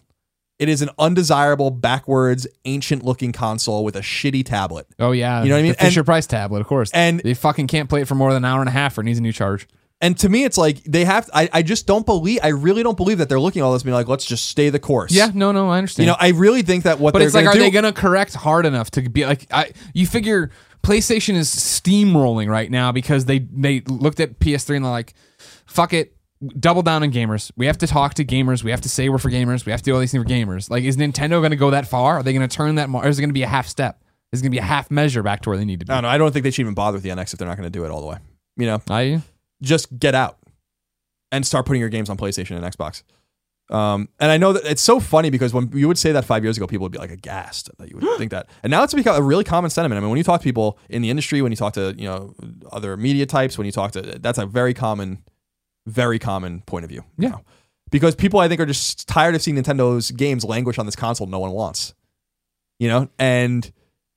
It 0.60 0.70
is 0.70 0.82
an 0.84 0.90
undesirable, 1.00 1.72
backwards, 1.72 2.46
ancient 2.66 3.04
looking 3.04 3.32
console 3.32 3.84
with 3.84 3.96
a 3.96 4.02
shitty 4.02 4.46
tablet. 4.46 4.88
Oh 5.00 5.12
yeah. 5.12 5.42
You 5.44 5.50
know 5.50 5.56
what 5.56 5.60
I 5.60 5.64
mean? 5.64 5.72
The 5.72 5.78
Fisher 5.78 6.04
Price 6.04 6.28
tablet, 6.28 6.60
of 6.62 6.68
course. 6.68 6.92
and- 6.94 7.20
they 7.22 7.34
fucking 7.34 7.68
can't 7.68 7.90
play 7.90 8.02
it 8.02 8.08
for 8.08 8.16
more 8.16 8.32
than 8.34 8.44
an 8.44 8.52
hour 8.52 8.60
and 8.60 8.70
a 8.70 8.72
half 8.72 8.98
or 8.98 9.02
it 9.02 9.06
needs 9.06 9.18
a 9.20 9.24
new 9.24 9.32
charge. 9.32 9.68
And 10.02 10.18
to 10.20 10.30
me, 10.30 10.44
it's 10.44 10.58
like 10.58 10.84
they 10.84 11.06
have. 11.06 11.30
I, 11.32 11.48
I 11.54 11.62
just 11.62 11.86
don't 11.86 12.06
believe. 12.06 12.40
I 12.42 12.50
really 12.50 12.82
don't 12.82 12.98
believe 12.98 13.20
that 13.20 13.30
they're 13.30 13.40
looking 13.40 13.62
at 13.62 13.66
all 13.66 13.74
this 13.74 13.84
and 13.84 13.88
being 13.88 13.96
like, 13.96 14.08
let's 14.08 14.26
just 14.26 14.48
stay 14.48 14.70
the 14.70 14.80
course. 14.80 15.12
Yeah, 15.12 15.30
no, 15.34 15.52
no, 15.52 15.70
I 15.70 15.78
understand. 15.78 16.06
You 16.06 16.12
know, 16.12 16.18
I 16.20 16.30
really 16.30 16.64
think 16.64 16.86
that 16.86 17.00
what 17.00 17.14
but 17.14 17.22
it's 17.22 17.36
like, 17.36 17.46
are 17.46 17.54
do, 17.54 17.60
they 17.60 17.70
going 17.70 17.86
to 17.86 17.94
correct 17.94 18.34
hard 18.34 18.66
enough 18.66 18.90
to 18.92 19.08
be 19.08 19.28
like? 19.28 19.46
I 19.52 19.72
you 19.94 20.08
figure 20.08 20.50
PlayStation 20.82 21.36
is 21.36 21.50
steamrolling 21.54 22.50
right 22.50 22.72
now 22.72 22.92
because 22.92 23.26
they 23.26 23.40
they 23.40 23.82
looked 23.82 24.20
at 24.20 24.40
PS3 24.40 24.78
and 24.78 24.86
they're 24.86 24.92
like, 24.92 25.14
fuck 25.68 25.94
it, 25.94 26.18
double 26.60 26.82
down 26.82 27.04
on 27.04 27.12
gamers. 27.12 27.52
We 27.56 27.68
have 27.68 27.78
to 27.80 27.88
talk 27.88 28.16
to 28.16 28.26
gamers. 28.26 28.64
We 28.64 28.72
have 28.72 28.82
to 28.82 28.90
say 28.90 29.10
we're 29.10 29.20
for 29.20 29.30
gamers. 29.30 29.66
We 29.66 29.72
have 29.72 29.82
to 29.82 29.86
do 29.86 29.94
all 29.94 30.00
these 30.00 30.12
things 30.12 30.24
for 30.24 30.30
gamers. 30.30 30.70
Like, 30.70 30.84
is 30.84 30.98
Nintendo 30.98 31.40
going 31.42 31.52
to 31.52 31.56
go 31.56 31.70
that 31.70 31.88
far? 31.88 32.18
Are 32.18 32.24
they 32.24 32.34
going 32.34 32.48
to 32.48 32.54
turn 32.54 32.76
that? 32.76 32.90
Mar- 32.90 33.08
is 33.08 33.20
it 33.20 33.22
going 33.22 33.30
to 33.30 33.34
be 33.34 33.44
a 33.44 33.48
half 33.48 33.68
step? 33.68 34.04
Is 34.32 34.40
it 34.40 34.44
going 34.44 34.52
to 34.52 34.56
be 34.56 34.60
a 34.60 34.64
half 34.64 34.90
measure 34.90 35.22
back 35.22 35.42
to 35.42 35.50
where 35.50 35.58
they 35.58 35.66
need 35.66 35.82
to 35.82 35.86
be? 35.86 35.92
I 35.92 35.96
don't 35.98 36.04
know. 36.04 36.10
I 36.10 36.18
don't 36.18 36.32
think 36.32 36.44
they 36.44 36.52
should 36.52 36.62
even 36.62 36.74
bother 36.74 36.96
with 36.96 37.04
the 37.04 37.10
NX 37.10 37.34
if 37.34 37.40
they're 37.40 37.48
not 37.48 37.58
going 37.58 37.72
to 37.72 37.78
do 37.80 37.86
it 37.86 37.92
all 37.92 38.02
the 38.02 38.08
way. 38.08 38.18
You 38.58 38.66
know, 38.66 38.82
I 38.90 39.22
just 39.62 39.98
get 39.98 40.16
out 40.16 40.38
and 41.32 41.46
start 41.46 41.66
putting 41.66 41.80
your 41.80 41.90
games 41.90 42.10
on 42.10 42.18
PlayStation 42.18 42.62
and 42.62 42.66
Xbox. 42.66 43.04
Um, 43.70 44.10
and 44.20 44.30
I 44.30 44.38
know 44.38 44.52
that 44.52 44.66
it's 44.66 44.82
so 44.82 45.00
funny 45.00 45.30
because 45.30 45.54
when 45.54 45.72
you 45.74 45.88
would 45.88 45.98
say 45.98 46.12
that 46.12 46.26
five 46.26 46.44
years 46.44 46.58
ago, 46.58 46.68
people 46.68 46.84
would 46.84 46.92
be 46.92 46.98
like 46.98 47.10
aghast 47.10 47.70
that 47.78 47.90
you 47.90 47.98
would 47.98 48.04
think 48.18 48.32
that. 48.32 48.50
And 48.64 48.72
now 48.72 48.84
it's 48.84 48.94
become 48.94 49.16
a 49.16 49.22
really 49.22 49.46
common 49.46 49.70
sentiment. 49.70 49.98
I 49.98 50.02
mean, 50.02 50.10
when 50.10 50.18
you 50.18 50.26
talk 50.26 50.42
to 50.42 50.44
people 50.44 50.78
in 50.90 51.02
the 51.02 51.10
industry, 51.10 51.42
when 51.42 51.52
you 51.52 51.56
talk 51.56 51.74
to 51.74 51.96
you 51.98 52.06
know 52.06 52.36
other 52.72 52.98
media 52.98 53.26
types, 53.26 53.58
when 53.58 53.66
you 53.66 53.72
talk 53.72 53.92
to 53.94 54.02
that's 54.02 54.38
a 54.38 54.46
very 54.46 54.74
common, 54.74 55.24
very 55.86 56.20
common 56.20 56.62
point 56.62 56.84
of 56.84 56.90
view. 56.90 57.04
Yeah. 57.18 57.30
now. 57.30 57.44
because 57.92 58.14
people 58.14 58.42
I 58.42 58.50
think 58.50 58.60
are 58.60 58.66
just 58.66 59.08
tired 59.08 59.36
of 59.36 59.42
seeing 59.42 59.56
Nintendo's 59.56 60.12
games 60.12 60.44
languish 60.44 60.78
on 60.78 60.86
this 60.86 60.96
console 60.98 61.28
no 61.28 61.40
one 61.40 61.52
wants. 61.52 61.94
You 62.78 62.90
know, 62.90 63.10
and 63.20 63.72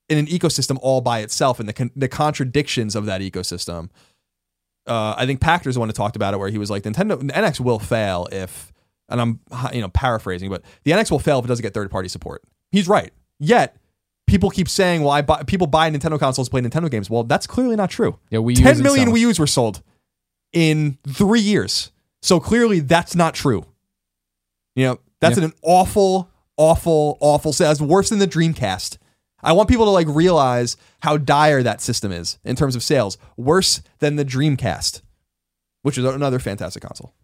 in 0.09 0.19
an 0.19 0.27
ecosystem 0.27 0.79
all 0.83 1.01
by 1.01 1.21
itself, 1.21 1.61
and 1.61 1.69
the 1.69 1.73
con- 1.73 1.93
the 1.95 2.09
contradictions 2.09 2.97
of 2.97 3.07
that 3.07 3.21
ecosystem 3.21 3.91
uh, 4.87 5.15
I 5.17 5.27
think 5.27 5.41
Pachter's 5.41 5.75
the 5.75 5.81
one 5.81 5.89
who 5.89 5.93
talked 5.93 6.17
about 6.17 6.35
it, 6.35 6.39
where 6.39 6.49
he 6.49 6.59
was 6.59 6.71
like, 6.71 6.83
Nintendo 6.83 7.21
NX 7.31 7.61
will 7.61 7.79
fail 7.79 8.29
if, 8.33 8.73
and 9.09 9.21
I'm 9.21 9.41
you 9.73 9.81
know 9.81 9.89
paraphrasing, 9.89 10.51
but 10.51 10.63
the 10.85 10.91
NX 10.93 11.11
will 11.11 11.19
fail 11.19 11.39
if 11.39 11.45
it 11.45 11.49
doesn't 11.49 11.63
get 11.63 11.75
third 11.75 11.91
party 11.91 12.09
support. 12.09 12.43
He's 12.71 12.89
right. 12.89 13.13
Yet 13.39 13.77
people 14.27 14.51
keep 14.51 14.69
saying, 14.69 15.03
well, 15.03 15.11
I 15.11 15.23
buy, 15.23 15.43
people 15.43 15.67
buy 15.67 15.91
Nintendo 15.91 16.19
consoles 16.19 16.49
to 16.49 16.51
play 16.51 16.61
Nintendo 16.63 16.91
games. 16.91 17.09
Well, 17.11 17.25
that's 17.25 17.47
clearly 17.47 17.77
not 17.77 17.91
true. 17.91 18.19
yeah. 18.31 18.39
We 18.41 18.55
Ten 18.55 18.83
million 18.83 19.11
Wii 19.11 19.21
U's 19.21 19.39
were 19.39 19.47
sold 19.47 19.83
in 20.53 20.99
three 21.07 21.41
years, 21.41 21.91
so 22.23 22.41
clearly 22.41 22.81
that's 22.81 23.15
not 23.15 23.35
true. 23.35 23.67
You 24.77 24.87
know, 24.87 24.99
that's 25.21 25.39
Yeah. 25.39 25.45
an 25.45 25.53
awful, 25.63 26.31
awful, 26.57 27.17
awful. 27.21 27.53
That's 27.53 27.81
worse 27.81 28.09
than 28.11 28.19
the 28.19 28.27
Dreamcast. 28.27 28.99
I 29.45 29.53
want 29.53 29.69
people 29.69 29.85
to 29.85 29.91
like 29.91 30.07
realize 30.09 30.77
how 31.01 31.17
dire 31.19 31.63
that 31.63 31.81
system 31.81 32.11
is 32.13 32.39
in 32.45 32.57
terms 32.57 32.75
of 32.75 32.83
sales. 32.83 33.19
Worse 33.37 33.83
than 33.99 34.17
the 34.17 34.25
Dreamcast, 34.25 35.03
which 35.83 35.99
is 35.99 36.05
another 36.05 36.39
fantastic 36.39 36.83
console. 36.83 37.15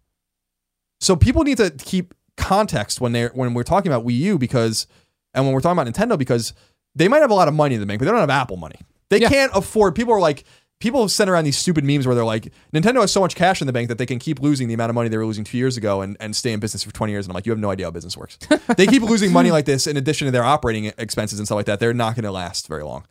So 0.99 1.15
people 1.15 1.43
need 1.43 1.57
to 1.57 1.71
keep 1.71 2.13
context 2.37 3.01
when 3.01 3.11
they're 3.11 3.31
when 3.33 3.53
we're 3.53 3.63
talking 3.63 3.91
about 3.91 4.05
Wii 4.05 4.17
U 4.19 4.37
because 4.37 4.87
and 5.33 5.45
when 5.45 5.53
we're 5.53 5.61
talking 5.61 5.79
about 5.79 5.91
Nintendo 5.91 6.17
because 6.17 6.53
they 6.95 7.07
might 7.07 7.19
have 7.19 7.31
a 7.31 7.35
lot 7.35 7.47
of 7.47 7.53
money 7.53 7.75
in 7.75 7.81
the 7.81 7.87
bank, 7.87 7.99
but 7.99 8.05
they 8.05 8.11
don't 8.11 8.19
have 8.19 8.29
Apple 8.29 8.57
money. 8.57 8.79
They 9.09 9.19
Yeah. 9.19 9.29
can't 9.29 9.51
afford. 9.55 9.95
People 9.95 10.13
are 10.13 10.19
like 10.19 10.43
people 10.81 11.07
send 11.07 11.29
around 11.29 11.45
these 11.45 11.57
stupid 11.57 11.85
memes 11.85 12.05
where 12.05 12.15
they're 12.15 12.25
like, 12.25 12.51
Nintendo 12.73 13.01
has 13.01 13.11
so 13.11 13.21
much 13.21 13.35
cash 13.35 13.61
in 13.61 13.67
the 13.67 13.73
bank 13.73 13.87
that 13.87 13.97
they 13.97 14.05
can 14.05 14.19
keep 14.19 14.41
losing 14.41 14.67
the 14.67 14.73
amount 14.73 14.89
of 14.89 14.95
money 14.95 15.07
they 15.07 15.17
were 15.17 15.25
losing 15.25 15.43
two 15.43 15.57
years 15.57 15.77
ago 15.77 16.01
and, 16.01 16.17
and 16.19 16.35
stay 16.35 16.51
in 16.51 16.59
business 16.59 16.83
for 16.83 16.91
20 16.91 17.13
years. 17.13 17.25
And 17.25 17.31
I'm 17.31 17.35
like, 17.35 17.45
you 17.45 17.51
have 17.51 17.59
no 17.59 17.69
idea 17.69 17.85
how 17.85 17.91
business 17.91 18.17
works. 18.17 18.37
they 18.77 18.87
keep 18.87 19.03
losing 19.03 19.31
money 19.31 19.51
like 19.51 19.65
this 19.65 19.87
in 19.87 19.95
addition 19.95 20.25
to 20.25 20.31
their 20.31 20.43
operating 20.43 20.85
expenses 20.97 21.39
and 21.39 21.47
stuff 21.47 21.55
like 21.55 21.67
that. 21.67 21.79
They're 21.79 21.93
not 21.93 22.15
going 22.15 22.25
to 22.25 22.31
last 22.31 22.67
very 22.67 22.83
long. 22.83 23.05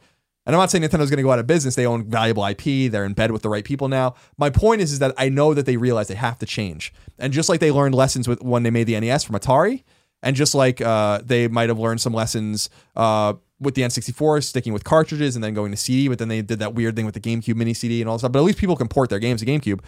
And 0.47 0.57
I'm 0.57 0.61
not 0.61 0.71
saying 0.71 0.83
Nintendo's 0.83 1.11
going 1.11 1.19
to 1.19 1.23
go 1.23 1.31
out 1.31 1.39
of 1.39 1.47
business. 1.47 1.75
They 1.75 1.87
own 1.87 2.09
valuable 2.09 2.45
IP. 2.45 2.91
They're 2.91 3.05
in 3.05 3.13
bed 3.13 3.31
with 3.31 3.43
the 3.43 3.49
right 3.49 3.65
people 3.65 3.89
now. 3.89 4.15
My 4.39 4.51
point 4.51 4.81
is, 4.81 4.91
is 4.91 4.99
that 4.99 5.15
I 5.17 5.29
know 5.29 5.55
that 5.55 5.67
they 5.67 5.77
realize 5.77 6.09
they 6.09 6.15
have 6.15 6.39
to 6.39 6.47
change. 6.47 6.93
And 7.19 7.33
just 7.33 7.49
like 7.49 7.61
they 7.61 7.71
learned 7.71 7.95
lessons 7.95 8.27
with 8.27 8.43
when 8.43 8.63
they 8.63 8.71
made 8.71 8.85
the 8.85 8.99
NES 8.99 9.23
from 9.23 9.37
Atari, 9.37 9.85
and 10.23 10.37
just 10.37 10.55
like 10.55 10.81
uh, 10.81 11.21
they 11.25 11.49
might 11.49 11.69
have 11.69 11.79
learned 11.79 12.01
some 12.01 12.13
lessons 12.13 12.71
uh, 12.97 13.35
with 13.59 13.75
the 13.75 13.83
N64, 13.83 14.45
sticking 14.45 14.73
with 14.73 14.85
cartridges 14.85 15.37
and 15.37 15.45
then 15.45 15.55
going 15.55 15.71
to 15.71 15.77
CD, 15.77 16.09
but 16.09 16.19
then 16.19 16.29
they 16.29 16.43
did 16.43 16.59
that 16.59 16.75
weird 16.75 16.97
thing 16.97 17.05
with 17.05 17.15
the 17.15 17.21
GameCube 17.21 17.57
mini 17.57 17.75
CD 17.75 18.01
and 18.01 18.09
all 18.09 18.17
that 18.17 18.21
stuff. 18.21 18.33
But 18.33 18.41
at 18.41 18.45
least 18.45 18.59
people 18.59 18.77
can 18.77 18.89
port 18.89 19.11
their 19.11 19.19
games 19.19 19.41
to 19.41 19.47
GameCube. 19.47 19.81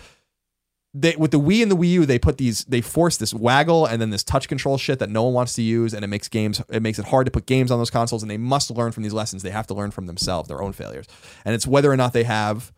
They, 0.94 1.16
with 1.16 1.30
the 1.30 1.40
Wii 1.40 1.62
and 1.62 1.70
the 1.70 1.76
Wii 1.76 1.88
U, 1.88 2.06
they 2.06 2.18
put 2.18 2.36
these, 2.36 2.66
they 2.66 2.82
force 2.82 3.16
this 3.16 3.32
waggle 3.32 3.86
and 3.86 4.00
then 4.00 4.10
this 4.10 4.22
touch 4.22 4.46
control 4.46 4.76
shit 4.76 4.98
that 4.98 5.08
no 5.08 5.22
one 5.22 5.32
wants 5.32 5.54
to 5.54 5.62
use, 5.62 5.94
and 5.94 6.04
it 6.04 6.08
makes 6.08 6.28
games, 6.28 6.60
it 6.68 6.82
makes 6.82 6.98
it 6.98 7.06
hard 7.06 7.24
to 7.24 7.30
put 7.30 7.46
games 7.46 7.70
on 7.70 7.78
those 7.78 7.88
consoles. 7.88 8.22
And 8.22 8.30
they 8.30 8.36
must 8.36 8.70
learn 8.70 8.92
from 8.92 9.02
these 9.02 9.14
lessons. 9.14 9.42
They 9.42 9.50
have 9.50 9.66
to 9.68 9.74
learn 9.74 9.90
from 9.90 10.06
themselves, 10.06 10.48
their 10.48 10.60
own 10.60 10.74
failures, 10.74 11.06
and 11.46 11.54
it's 11.54 11.66
whether 11.66 11.90
or 11.90 11.96
not 11.96 12.12
they 12.12 12.24
have 12.24 12.72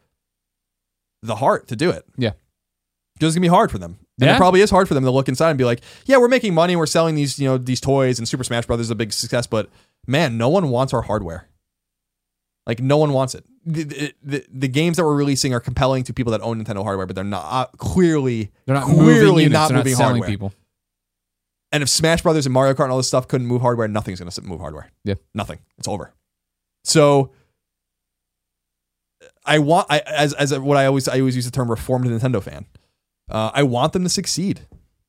the 1.22 1.36
heart 1.36 1.66
to 1.68 1.76
do 1.76 1.90
it. 1.90 2.04
Yeah. 2.16 2.32
Because 3.14 3.28
it's 3.28 3.36
gonna 3.36 3.42
be 3.42 3.48
hard 3.48 3.72
for 3.72 3.78
them. 3.78 3.98
And 4.20 4.28
Yeah. 4.28 4.34
it 4.34 4.38
probably 4.38 4.60
is 4.60 4.70
hard 4.70 4.86
for 4.86 4.94
them 4.94 5.04
to 5.04 5.10
look 5.10 5.28
inside 5.28 5.50
and 5.50 5.58
be 5.58 5.64
like, 5.64 5.80
yeah, 6.06 6.18
we're 6.18 6.28
making 6.28 6.54
money, 6.54 6.76
we're 6.76 6.86
selling 6.86 7.14
these, 7.14 7.38
you 7.38 7.48
know, 7.48 7.58
these 7.58 7.80
toys, 7.80 8.18
and 8.18 8.28
Super 8.28 8.44
Smash 8.44 8.66
Brothers 8.66 8.86
is 8.86 8.90
a 8.90 8.94
big 8.94 9.12
success, 9.12 9.46
but 9.46 9.68
man, 10.06 10.38
no 10.38 10.48
one 10.48 10.68
wants 10.68 10.94
our 10.94 11.02
hardware. 11.02 11.48
Like 12.66 12.80
no 12.80 12.96
one 12.96 13.12
wants 13.12 13.34
it. 13.34 13.44
The, 13.66 14.12
the, 14.22 14.44
the, 14.50 14.68
games 14.68 14.96
that 14.96 15.04
we're 15.04 15.16
releasing 15.16 15.52
are 15.52 15.60
compelling 15.60 16.04
to 16.04 16.14
people 16.14 16.30
that 16.32 16.40
own 16.42 16.62
Nintendo 16.62 16.82
hardware, 16.82 17.06
but 17.06 17.14
they're 17.16 17.24
not 17.24 17.44
uh, 17.44 17.66
clearly 17.76 18.52
They're 18.66 18.74
not 18.74 18.84
clearly 18.84 19.04
moving 19.06 19.36
units. 19.36 19.52
not 19.52 19.72
moving 19.72 19.92
not 19.92 19.98
selling 19.98 20.12
hardware. 20.16 20.28
people. 20.28 20.52
And 21.72 21.82
if 21.82 21.88
Smash 21.88 22.22
Brothers 22.22 22.46
and 22.46 22.52
Mario 22.52 22.74
Kart 22.74 22.84
and 22.84 22.92
all 22.92 22.98
this 22.98 23.08
stuff 23.08 23.26
couldn't 23.26 23.46
move 23.46 23.60
hardware, 23.62 23.88
nothing's 23.88 24.20
going 24.20 24.30
to 24.30 24.42
move 24.42 24.60
hardware. 24.60 24.90
Yeah. 25.02 25.14
Nothing. 25.34 25.58
It's 25.76 25.88
over. 25.88 26.14
So 26.84 27.32
I 29.44 29.58
want 29.58 29.86
I 29.90 30.00
as 30.06 30.34
as 30.34 30.56
what 30.58 30.76
I 30.76 30.86
always 30.86 31.08
I 31.08 31.18
always 31.18 31.36
use 31.36 31.44
the 31.44 31.50
term 31.50 31.70
reformed 31.70 32.06
Nintendo 32.06 32.42
fan. 32.42 32.66
Uh, 33.28 33.50
I 33.54 33.62
want 33.62 33.92
them 33.92 34.02
to 34.04 34.08
succeed. 34.08 34.60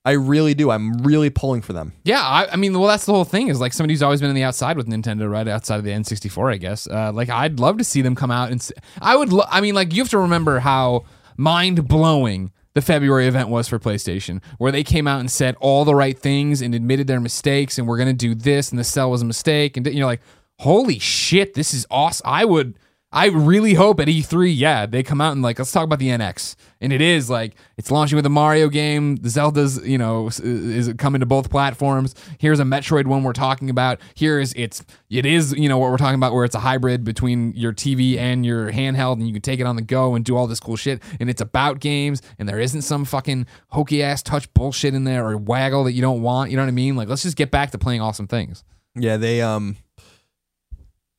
I 0.06 0.12
really 0.12 0.54
do. 0.54 0.70
I'm 0.70 0.94
really 1.00 1.32
pulling 1.32 1.64
for 1.64 1.74
them. 1.74 1.94
Yeah, 2.04 2.22
I, 2.22 2.48
I 2.52 2.56
mean, 2.58 2.78
well, 2.78 2.88
that's 2.88 3.08
the 3.08 3.14
whole 3.14 3.26
thing. 3.26 3.48
Is 3.48 3.60
like 3.60 3.74
somebody 3.74 3.94
who's 3.94 4.04
always 4.04 4.22
been 4.22 4.30
on 4.30 4.36
the 4.36 4.44
outside 4.44 4.78
with 4.78 4.88
Nintendo, 4.88 5.30
right 5.30 5.48
outside 5.48 5.78
of 5.78 5.84
the 5.84 5.90
N64, 5.90 6.54
I 6.54 6.58
guess. 6.58 6.88
Uh, 6.88 7.12
like, 7.12 7.30
I'd 7.30 7.60
love 7.60 7.80
to 7.80 7.84
see 7.84 8.04
them 8.04 8.16
come 8.16 8.30
out 8.30 8.52
and. 8.52 8.72
I 9.02 9.16
would. 9.16 9.34
Lo- 9.34 9.48
I 9.50 9.62
mean, 9.62 9.74
like, 9.74 9.94
you 9.94 10.04
have 10.04 10.12
to 10.12 10.20
remember 10.20 10.60
how 10.60 11.06
mind 11.38 11.88
blowing 11.88 12.52
the 12.76 12.82
February 12.82 13.26
event 13.26 13.50
was 13.50 13.68
for 13.68 13.80
PlayStation, 13.80 14.44
where 14.60 14.72
they 14.72 14.84
came 14.84 15.08
out 15.08 15.22
and 15.22 15.32
said 15.32 15.56
all 15.60 15.86
the 15.86 15.96
right 15.96 16.18
things 16.20 16.62
and 16.62 16.76
admitted 16.76 17.08
their 17.08 17.20
mistakes, 17.22 17.80
and 17.80 17.88
we're 17.88 17.98
gonna 17.98 18.14
do 18.14 18.36
this, 18.36 18.70
and 18.70 18.78
the 18.78 18.84
cell 18.84 19.10
was 19.10 19.24
a 19.24 19.26
mistake, 19.26 19.76
and 19.76 19.88
you're 19.88 20.06
like, 20.06 20.22
holy 20.60 21.00
shit, 21.00 21.56
this 21.56 21.74
is 21.74 21.88
awesome. 21.90 22.30
I 22.30 22.46
would. 22.46 22.78
I 23.16 23.28
really 23.28 23.76
hope 23.76 24.02
at 24.02 24.10
E3, 24.10 24.54
yeah, 24.56 24.86
they 24.86 25.02
come 25.02 25.22
out 25.22 25.32
and 25.32 25.42
like, 25.42 25.58
let's 25.58 25.72
talk 25.72 25.86
about 25.86 26.00
the 26.00 26.10
NX. 26.10 26.56
And 26.82 26.92
it 26.92 27.00
is 27.00 27.30
like, 27.30 27.56
it's 27.78 27.90
launching 27.90 28.18
with 28.18 28.26
a 28.26 28.30
Mario 28.30 28.68
game. 28.68 29.16
The 29.16 29.30
Zelda's, 29.30 29.80
you 29.88 29.98
know, 29.98 30.28
is- 30.28 30.40
is 30.42 30.94
coming 30.98 31.22
to 31.22 31.26
both 31.26 31.50
platforms. 31.50 32.14
Here's 32.40 32.60
a 32.60 32.64
Metroid 32.64 33.06
one 33.08 33.24
we're 33.24 33.32
talking 33.32 33.70
about. 33.70 34.02
Here 34.16 34.40
is, 34.42 34.54
it's, 34.58 34.84
it 35.10 35.26
is, 35.26 35.54
you 35.54 35.70
know, 35.70 35.78
what 35.78 35.92
we're 35.92 35.98
talking 35.98 36.16
about 36.20 36.34
where 36.34 36.44
it's 36.44 36.56
a 36.56 36.60
hybrid 36.60 37.06
between 37.06 37.54
your 37.54 37.72
TV 37.72 38.18
and 38.18 38.46
your 38.46 38.70
handheld 38.74 39.14
and 39.14 39.26
you 39.28 39.32
can 39.34 39.42
take 39.42 39.62
it 39.62 39.66
on 39.66 39.78
the 39.78 39.82
go 39.82 40.14
and 40.16 40.26
do 40.26 40.36
all 40.36 40.46
this 40.46 40.60
cool 40.60 40.76
shit. 40.76 41.02
And 41.20 41.30
it's 41.30 41.42
about 41.42 41.80
games 41.80 42.22
and 42.38 42.50
there 42.50 42.60
isn't 42.60 42.82
some 42.82 43.06
fucking 43.06 43.48
hokey 43.70 44.04
ass 44.04 44.22
touch 44.22 44.54
bullshit 44.54 44.94
in 44.94 45.06
there 45.06 45.26
or 45.26 45.38
waggle 45.38 45.86
that 45.86 45.94
you 45.94 46.02
don't 46.02 46.22
want. 46.22 46.52
You 46.52 46.58
know 46.58 46.64
what 46.64 46.68
I 46.68 46.72
mean? 46.72 46.98
Like, 46.98 47.08
let's 47.08 47.24
just 47.24 47.38
get 47.38 47.50
back 47.50 47.72
to 47.72 47.78
playing 47.78 48.02
awesome 48.02 48.28
things. 48.28 48.66
Yeah, 48.94 49.16
they 49.16 49.42
um 49.42 49.78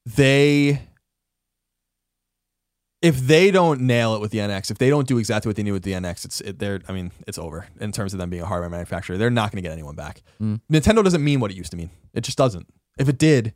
they 0.04 0.80
if 3.06 3.20
they 3.20 3.52
don't 3.52 3.82
nail 3.82 4.16
it 4.16 4.20
with 4.20 4.32
the 4.32 4.38
NX, 4.38 4.72
if 4.72 4.78
they 4.78 4.90
don't 4.90 5.06
do 5.06 5.18
exactly 5.18 5.48
what 5.48 5.54
they 5.54 5.62
knew 5.62 5.72
with 5.72 5.84
the 5.84 5.92
NX, 5.92 6.24
it's 6.24 6.40
it, 6.40 6.58
they're 6.58 6.80
I 6.88 6.92
mean, 6.92 7.12
it's 7.28 7.38
over 7.38 7.66
in 7.78 7.92
terms 7.92 8.12
of 8.12 8.18
them 8.18 8.30
being 8.30 8.42
a 8.42 8.46
hardware 8.46 8.68
manufacturer. 8.68 9.16
They're 9.16 9.30
not 9.30 9.52
going 9.52 9.62
to 9.62 9.68
get 9.68 9.72
anyone 9.72 9.94
back. 9.94 10.22
Mm. 10.42 10.60
Nintendo 10.70 11.04
doesn't 11.04 11.22
mean 11.22 11.38
what 11.38 11.52
it 11.52 11.56
used 11.56 11.70
to 11.70 11.76
mean. 11.76 11.90
It 12.14 12.22
just 12.22 12.36
doesn't. 12.36 12.66
If 12.98 13.08
it 13.08 13.16
did, 13.16 13.54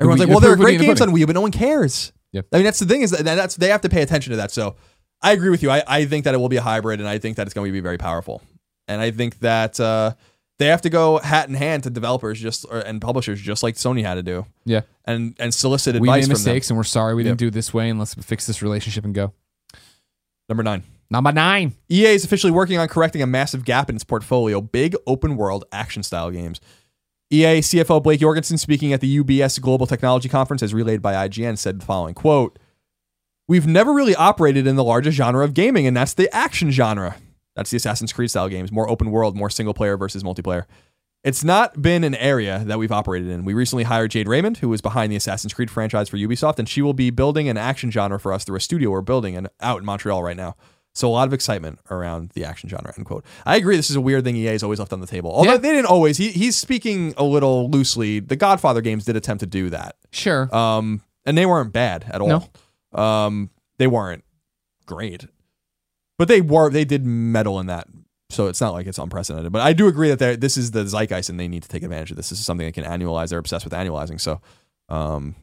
everyone's 0.00 0.20
like, 0.20 0.28
"Well, 0.28 0.38
there 0.38 0.52
are 0.52 0.56
proof 0.56 0.66
would 0.66 0.70
be 0.70 0.76
great 0.76 0.86
games 0.86 1.00
on. 1.00 1.10
Wii, 1.10 1.26
but 1.26 1.34
no 1.34 1.40
one 1.40 1.50
cares." 1.50 2.12
I 2.52 2.56
mean, 2.56 2.64
that's 2.64 2.78
the 2.78 2.86
thing 2.86 3.02
is 3.02 3.10
that 3.10 3.24
that's 3.24 3.56
they 3.56 3.68
have 3.68 3.80
to 3.80 3.88
pay 3.88 4.02
attention 4.02 4.30
to 4.30 4.36
that. 4.36 4.52
So, 4.52 4.76
I 5.20 5.32
agree 5.32 5.50
with 5.50 5.64
you. 5.64 5.70
I, 5.70 5.82
I 5.86 6.04
think 6.04 6.24
that 6.24 6.34
it 6.34 6.38
will 6.38 6.48
be 6.48 6.58
a 6.58 6.62
hybrid, 6.62 7.00
and 7.00 7.08
I 7.08 7.18
think 7.18 7.36
that 7.38 7.46
it's 7.48 7.54
going 7.54 7.66
to 7.66 7.72
be 7.72 7.80
very 7.80 7.98
powerful. 7.98 8.40
And 8.86 9.00
I 9.00 9.10
think 9.10 9.40
that 9.40 9.80
uh, 9.80 10.14
they 10.58 10.66
have 10.66 10.80
to 10.82 10.90
go 10.90 11.18
hat 11.18 11.48
in 11.48 11.54
hand 11.54 11.82
to 11.84 11.90
developers 11.90 12.40
just 12.40 12.64
or, 12.70 12.78
and 12.78 13.00
publishers, 13.00 13.40
just 13.40 13.62
like 13.62 13.74
Sony 13.76 14.02
had 14.02 14.14
to 14.14 14.22
do, 14.22 14.46
Yeah. 14.64 14.82
and 15.04 15.34
and 15.38 15.52
solicit 15.52 15.94
We 16.00 16.08
advice 16.08 16.22
made 16.22 16.24
from 16.26 16.32
mistakes 16.32 16.70
and 16.70 16.76
we're 16.76 16.84
sorry 16.84 17.14
we 17.14 17.22
Yep. 17.22 17.30
didn't 17.30 17.38
do 17.40 17.46
it 17.48 17.54
this 17.54 17.74
way 17.74 17.90
and 17.90 17.98
let's 17.98 18.14
fix 18.14 18.46
this 18.46 18.62
relationship 18.62 19.04
and 19.04 19.14
go. 19.14 19.32
Number 20.48 20.62
nine. 20.62 20.82
Number 21.10 21.32
nine. 21.32 21.74
EA 21.90 22.14
is 22.14 22.24
officially 22.24 22.50
working 22.52 22.78
on 22.78 22.88
correcting 22.88 23.22
a 23.22 23.26
massive 23.26 23.64
gap 23.64 23.88
in 23.90 23.96
its 23.96 24.04
portfolio 24.04 24.60
big 24.60 24.96
open 25.06 25.36
world 25.36 25.64
action 25.72 26.02
style 26.02 26.30
games. 26.30 26.60
EA 27.30 27.60
CFO 27.60 28.00
Blake 28.02 28.20
Jorgensen, 28.20 28.56
speaking 28.56 28.92
at 28.92 29.00
the 29.00 29.18
UBS 29.18 29.60
Global 29.60 29.86
Technology 29.86 30.28
Conference, 30.28 30.62
as 30.62 30.72
relayed 30.72 31.02
by 31.02 31.14
IGN, 31.28 31.58
said 31.58 31.80
the 31.80 31.84
following 31.84 32.14
quote, 32.14 32.58
We've 33.48 33.66
never 33.66 33.92
really 33.92 34.14
operated 34.16 34.66
in 34.66 34.74
the 34.76 34.82
largest 34.84 35.16
genre 35.16 35.44
of 35.44 35.54
gaming, 35.54 35.86
and 35.86 35.96
that's 35.96 36.14
the 36.14 36.32
action 36.34 36.70
genre. 36.70 37.16
That's 37.56 37.70
the 37.70 37.76
Assassin's 37.78 38.12
Creed 38.12 38.30
style 38.30 38.48
games, 38.48 38.70
more 38.70 38.88
open 38.88 39.10
world, 39.10 39.36
more 39.36 39.50
single 39.50 39.74
player 39.74 39.96
versus 39.96 40.22
multiplayer. 40.22 40.66
It's 41.24 41.42
not 41.42 41.82
been 41.82 42.04
an 42.04 42.14
area 42.14 42.62
that 42.66 42.78
we've 42.78 42.92
operated 42.92 43.28
in. 43.30 43.44
We 43.44 43.52
recently 43.54 43.82
hired 43.84 44.12
Jade 44.12 44.28
Raymond, 44.28 44.58
who 44.58 44.68
was 44.68 44.80
behind 44.80 45.10
the 45.10 45.16
Assassin's 45.16 45.52
Creed 45.54 45.70
franchise 45.72 46.08
for 46.08 46.16
Ubisoft, 46.18 46.60
and 46.60 46.68
she 46.68 46.82
will 46.82 46.92
be 46.92 47.10
building 47.10 47.48
an 47.48 47.56
action 47.56 47.90
genre 47.90 48.20
for 48.20 48.32
us 48.32 48.44
through 48.44 48.56
a 48.56 48.60
studio 48.60 48.90
we're 48.90 49.00
building 49.00 49.36
and 49.36 49.48
out 49.60 49.80
in 49.80 49.84
Montreal 49.84 50.22
right 50.22 50.36
now. 50.36 50.54
So 50.94 51.08
a 51.08 51.10
lot 51.10 51.26
of 51.26 51.34
excitement 51.34 51.80
around 51.90 52.30
the 52.34 52.44
action 52.44 52.68
genre. 52.68 52.92
End 52.96 53.04
quote. 53.04 53.24
I 53.44 53.56
agree. 53.56 53.76
This 53.76 53.90
is 53.90 53.96
a 53.96 54.00
weird 54.00 54.24
thing 54.24 54.36
EA 54.36 54.46
has 54.52 54.62
always 54.62 54.78
left 54.78 54.92
on 54.92 55.00
the 55.00 55.06
table. 55.06 55.30
Although 55.30 55.52
Yeah. 55.52 55.56
they 55.58 55.70
didn't 55.72 55.86
always. 55.86 56.16
He, 56.16 56.30
he's 56.30 56.56
speaking 56.56 57.12
a 57.18 57.24
little 57.24 57.68
loosely. 57.70 58.20
The 58.20 58.36
Godfather 58.36 58.80
games 58.80 59.04
did 59.04 59.16
attempt 59.16 59.40
to 59.40 59.46
do 59.46 59.68
that, 59.70 59.96
Sure. 60.12 60.54
um, 60.54 61.02
and 61.26 61.36
they 61.36 61.44
weren't 61.44 61.72
bad 61.72 62.04
at 62.08 62.20
all. 62.20 62.28
No. 62.94 62.98
Um, 63.02 63.50
they 63.78 63.86
weren't 63.88 64.24
great, 64.86 65.26
but 66.18 66.28
they 66.28 66.40
were. 66.40 66.70
They 66.70 66.84
did 66.84 67.04
meddle 67.04 67.60
in 67.60 67.66
that. 67.66 67.88
So 68.30 68.48
it's 68.48 68.60
not 68.60 68.72
like 68.72 68.86
it's 68.86 68.98
unprecedented. 68.98 69.52
But 69.52 69.62
I 69.62 69.72
do 69.72 69.86
agree 69.86 70.12
that 70.12 70.40
this 70.40 70.56
is 70.56 70.72
the 70.72 70.84
zeitgeist, 70.84 71.28
and 71.30 71.38
they 71.38 71.48
need 71.48 71.62
to 71.62 71.68
take 71.68 71.82
advantage 71.82 72.10
of 72.10 72.16
this. 72.16 72.30
This 72.30 72.40
is 72.40 72.44
something 72.46 72.66
they 72.66 72.72
can 72.72 72.84
annualize. 72.84 73.28
They're 73.30 73.38
obsessed 73.38 73.64
with 73.64 73.72
annualizing. 73.74 74.20
So. 74.20 74.40
Um, 74.88 75.34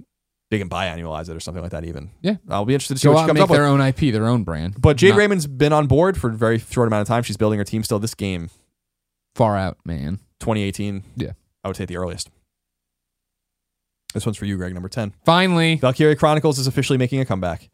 they 0.52 0.60
can 0.60 0.68
buy 0.68 0.86
annualize 0.86 1.30
it 1.30 1.36
or 1.36 1.40
something 1.40 1.64
like 1.64 1.72
that. 1.72 1.84
Even 1.84 2.12
Yeah. 2.22 2.36
I'll 2.48 2.64
be 2.64 2.76
interested 2.76 2.94
to 2.94 3.00
see 3.00 3.08
Go 3.08 3.14
what 3.14 3.22
out 3.22 3.24
she 3.24 3.28
comes 3.30 3.38
make 3.38 3.44
up 3.46 3.50
with. 3.50 3.58
their 3.58 3.66
own 3.66 3.82
IP, 3.82 4.14
their 4.14 4.28
own 4.28 4.44
brand. 4.44 4.76
But 4.80 4.98
Jade 4.98 5.12
Not 5.12 5.18
Raymond's 5.18 5.48
been 5.48 5.74
on 5.74 5.88
board 5.88 6.16
for 6.16 6.30
a 6.30 6.34
very 6.36 6.60
short 6.60 6.88
amount 6.88 7.02
of 7.02 7.08
time. 7.08 7.24
She's 7.24 7.38
building 7.38 7.58
her 7.58 7.64
team 7.66 7.84
still. 7.84 7.98
This 7.98 8.14
game, 8.14 8.52
far 9.34 9.58
out, 9.58 9.80
man. 9.84 10.20
2018. 10.42 11.04
Yeah. 11.16 11.32
I 11.64 11.70
would 11.70 11.76
say 11.76 11.86
the 11.86 11.98
earliest. 11.98 12.30
This 14.14 14.28
one's 14.28 14.38
for 14.38 14.46
you, 14.46 14.58
Greg, 14.58 14.74
number 14.76 14.90
10. 14.90 15.14
Finally, 15.26 15.78
Valkyria 15.78 16.16
Chronicles 16.16 16.60
is 16.60 16.68
officially 16.68 16.98
making 17.00 17.20
a 17.20 17.26
comeback. 17.26 17.70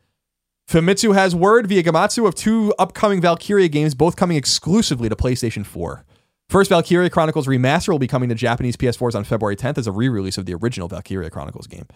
Famitsu 0.69 1.15
has 1.15 1.35
word 1.35 1.65
via 1.65 1.81
Gematsu 1.81 2.27
of 2.27 2.35
two 2.35 2.75
upcoming 2.77 3.19
Valkyria 3.19 3.67
games, 3.67 3.95
both 3.95 4.15
coming 4.15 4.37
exclusively 4.37 5.09
to 5.09 5.15
PlayStation 5.15 5.65
4. 5.65 6.05
First, 6.47 6.69
Valkyria 6.69 7.09
Chronicles 7.09 7.47
Remaster 7.47 7.89
will 7.89 7.97
be 7.97 8.05
coming 8.05 8.29
to 8.29 8.35
Japanese 8.35 8.77
PS4s 8.77 9.15
on 9.15 9.23
February 9.23 9.55
10th 9.55 9.79
as 9.79 9.87
a 9.87 9.91
re 9.91 10.09
release 10.09 10.37
of 10.37 10.45
the 10.45 10.53
original 10.53 10.87
Valkyria 10.87 11.31
Chronicles 11.31 11.65
game. 11.65 11.87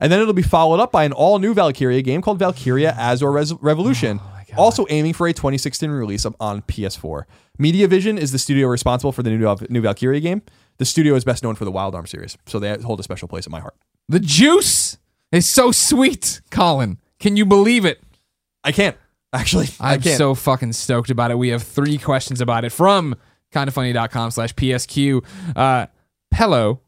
And 0.00 0.10
then 0.10 0.20
it'll 0.20 0.34
be 0.34 0.42
followed 0.42 0.80
up 0.80 0.90
by 0.90 1.04
an 1.04 1.12
all 1.12 1.38
new 1.38 1.54
Valkyria 1.54 2.02
game 2.02 2.20
called 2.20 2.40
Valkyria 2.40 2.90
Azure 2.90 3.30
Res- 3.30 3.54
Revolution, 3.54 4.18
Oh 4.20 4.42
also 4.56 4.84
aiming 4.90 5.12
for 5.12 5.28
a 5.28 5.32
2016 5.32 5.88
release 5.88 6.26
on 6.26 6.62
PS4. 6.62 7.22
Mediavision 7.60 8.18
is 8.18 8.32
the 8.32 8.38
studio 8.40 8.66
responsible 8.66 9.12
for 9.12 9.22
the 9.22 9.30
new, 9.30 9.56
new 9.70 9.80
Valkyria 9.80 10.18
game. 10.18 10.42
The 10.78 10.84
studio 10.84 11.14
is 11.14 11.22
best 11.22 11.44
known 11.44 11.54
for 11.54 11.64
the 11.64 11.70
Wild 11.70 11.94
Arm 11.94 12.08
series, 12.08 12.36
so 12.46 12.58
they 12.58 12.76
hold 12.78 12.98
a 12.98 13.04
special 13.04 13.28
place 13.28 13.46
in 13.46 13.52
my 13.52 13.60
heart. 13.60 13.76
the 14.08 14.18
juice 14.18 14.98
is 15.30 15.48
so 15.48 15.70
sweet, 15.70 16.40
Colin. 16.50 16.98
Can 17.20 17.36
you 17.36 17.46
believe 17.46 17.84
it? 17.84 18.00
I 18.64 18.72
can't, 18.72 18.96
actually. 19.32 19.68
I 19.80 19.94
I'm 19.94 20.00
can't. 20.00 20.18
so 20.18 20.34
fucking 20.34 20.72
stoked 20.72 21.10
about 21.10 21.30
it. 21.30 21.38
We 21.38 21.48
have 21.48 21.62
three 21.62 21.98
questions 21.98 22.40
about 22.40 22.64
it 22.64 22.70
from 22.70 23.14
kindafunny.com 23.54 24.30
slash 24.30 24.54
PSQ. 24.54 25.24
Uh, 25.56 25.86
Pello 26.34 26.80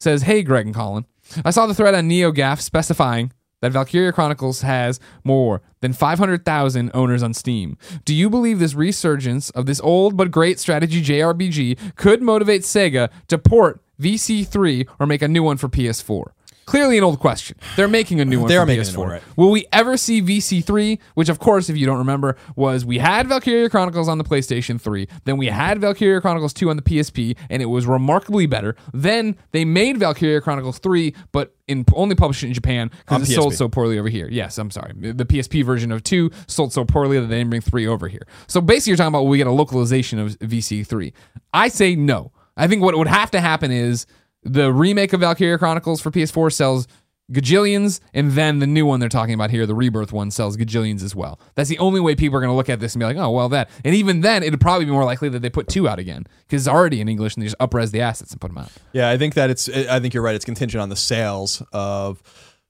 says, 0.00 0.22
Hey, 0.22 0.42
Greg 0.42 0.66
and 0.66 0.74
Colin. 0.74 1.04
I 1.44 1.50
saw 1.50 1.66
the 1.66 1.74
thread 1.74 1.94
on 1.94 2.08
NeoGAF 2.08 2.60
specifying 2.60 3.32
that 3.60 3.72
Valkyria 3.72 4.12
Chronicles 4.12 4.62
has 4.62 5.00
more 5.24 5.60
than 5.80 5.92
500,000 5.92 6.90
owners 6.94 7.22
on 7.22 7.34
Steam. 7.34 7.76
Do 8.04 8.14
you 8.14 8.30
believe 8.30 8.60
this 8.60 8.74
resurgence 8.74 9.50
of 9.50 9.66
this 9.66 9.80
old 9.80 10.16
but 10.16 10.30
great 10.30 10.58
strategy 10.58 11.02
JRPG 11.02 11.96
could 11.96 12.22
motivate 12.22 12.62
Sega 12.62 13.10
to 13.26 13.36
port 13.36 13.80
VC3 14.00 14.88
or 15.00 15.06
make 15.06 15.22
a 15.22 15.28
new 15.28 15.42
one 15.42 15.56
for 15.56 15.68
PS4? 15.68 16.26
Clearly 16.68 16.98
an 16.98 17.04
old 17.04 17.18
question. 17.18 17.56
They're 17.76 17.88
making 17.88 18.20
a 18.20 18.26
new 18.26 18.40
one 18.40 18.48
They 18.48 18.56
for 18.56 18.60
are 18.60 18.66
making 18.66 18.82
a 18.82 18.84
PS4. 18.84 18.92
new 18.92 19.00
one, 19.00 19.08
right. 19.08 19.22
Will 19.38 19.50
we 19.50 19.64
ever 19.72 19.96
see 19.96 20.20
VC3? 20.20 20.98
Which, 21.14 21.30
of 21.30 21.38
course, 21.38 21.70
if 21.70 21.78
you 21.78 21.86
don't 21.86 21.96
remember, 21.96 22.36
was 22.56 22.84
we 22.84 22.98
had 22.98 23.26
Valkyria 23.26 23.70
Chronicles 23.70 24.06
on 24.06 24.18
the 24.18 24.24
PlayStation 24.24 24.78
3, 24.78 25.08
then 25.24 25.38
we 25.38 25.46
had 25.46 25.80
Valkyria 25.80 26.20
Chronicles 26.20 26.52
2 26.52 26.68
on 26.68 26.76
the 26.76 26.82
PSP, 26.82 27.38
and 27.48 27.62
it 27.62 27.66
was 27.66 27.86
remarkably 27.86 28.44
better. 28.44 28.76
Then 28.92 29.38
they 29.52 29.64
made 29.64 29.96
Valkyria 29.96 30.42
Chronicles 30.42 30.78
3, 30.78 31.14
but 31.32 31.54
in 31.68 31.86
only 31.94 32.14
published 32.14 32.44
in 32.44 32.52
Japan 32.52 32.90
because 33.06 33.30
it 33.30 33.34
sold 33.34 33.54
so 33.54 33.70
poorly 33.70 33.98
over 33.98 34.10
here. 34.10 34.28
Yes, 34.30 34.58
I'm 34.58 34.70
sorry. 34.70 34.92
The 34.94 35.24
PSP 35.24 35.64
version 35.64 35.90
of 35.90 36.02
2 36.02 36.30
sold 36.48 36.74
so 36.74 36.84
poorly 36.84 37.18
that 37.18 37.28
they 37.28 37.38
didn't 37.38 37.48
bring 37.48 37.62
3 37.62 37.86
over 37.86 38.08
here. 38.08 38.26
So 38.46 38.60
basically, 38.60 38.90
you're 38.90 38.98
talking 38.98 39.08
about 39.08 39.22
will 39.22 39.30
we 39.30 39.38
get 39.38 39.46
a 39.46 39.52
localization 39.52 40.18
of 40.18 40.38
VC3. 40.40 41.14
I 41.54 41.68
say 41.68 41.96
no. 41.96 42.32
I 42.58 42.66
think 42.66 42.82
what 42.82 42.94
would 42.94 43.08
have 43.08 43.30
to 43.30 43.40
happen 43.40 43.70
is 43.70 44.04
the 44.42 44.72
remake 44.72 45.12
of 45.12 45.20
Valkyria 45.20 45.58
Chronicles 45.58 46.00
for 46.00 46.10
PS4 46.10 46.52
sells 46.52 46.86
gajillions, 47.30 48.00
and 48.14 48.32
then 48.32 48.58
the 48.58 48.66
new 48.66 48.86
one 48.86 49.00
they're 49.00 49.08
talking 49.10 49.34
about 49.34 49.50
here, 49.50 49.66
the 49.66 49.74
Rebirth 49.74 50.12
one, 50.12 50.30
sells 50.30 50.56
gajillions 50.56 51.02
as 51.02 51.14
well. 51.14 51.38
That's 51.56 51.68
the 51.68 51.78
only 51.78 52.00
way 52.00 52.14
people 52.14 52.38
are 52.38 52.40
going 52.40 52.50
to 52.50 52.56
look 52.56 52.70
at 52.70 52.80
this 52.80 52.94
and 52.94 53.00
be 53.00 53.04
like, 53.04 53.18
oh, 53.18 53.30
well, 53.30 53.50
that. 53.50 53.68
And 53.84 53.94
even 53.94 54.22
then, 54.22 54.42
it'd 54.42 54.60
probably 54.60 54.86
be 54.86 54.92
more 54.92 55.04
likely 55.04 55.28
that 55.28 55.40
they 55.40 55.50
put 55.50 55.68
two 55.68 55.86
out 55.86 55.98
again 55.98 56.26
because 56.46 56.62
it's 56.66 56.68
already 56.74 57.00
in 57.02 57.08
English 57.08 57.34
and 57.36 57.42
they 57.42 57.46
just 57.46 57.58
upres 57.58 57.90
the 57.90 58.00
assets 58.00 58.32
and 58.32 58.40
put 58.40 58.48
them 58.48 58.58
out. 58.58 58.72
Yeah, 58.92 59.10
I 59.10 59.18
think 59.18 59.34
that 59.34 59.50
it's. 59.50 59.68
I 59.68 60.00
think 60.00 60.14
you're 60.14 60.22
right. 60.22 60.34
It's 60.34 60.44
contingent 60.46 60.80
on 60.80 60.88
the 60.88 60.96
sales 60.96 61.62
of 61.72 62.22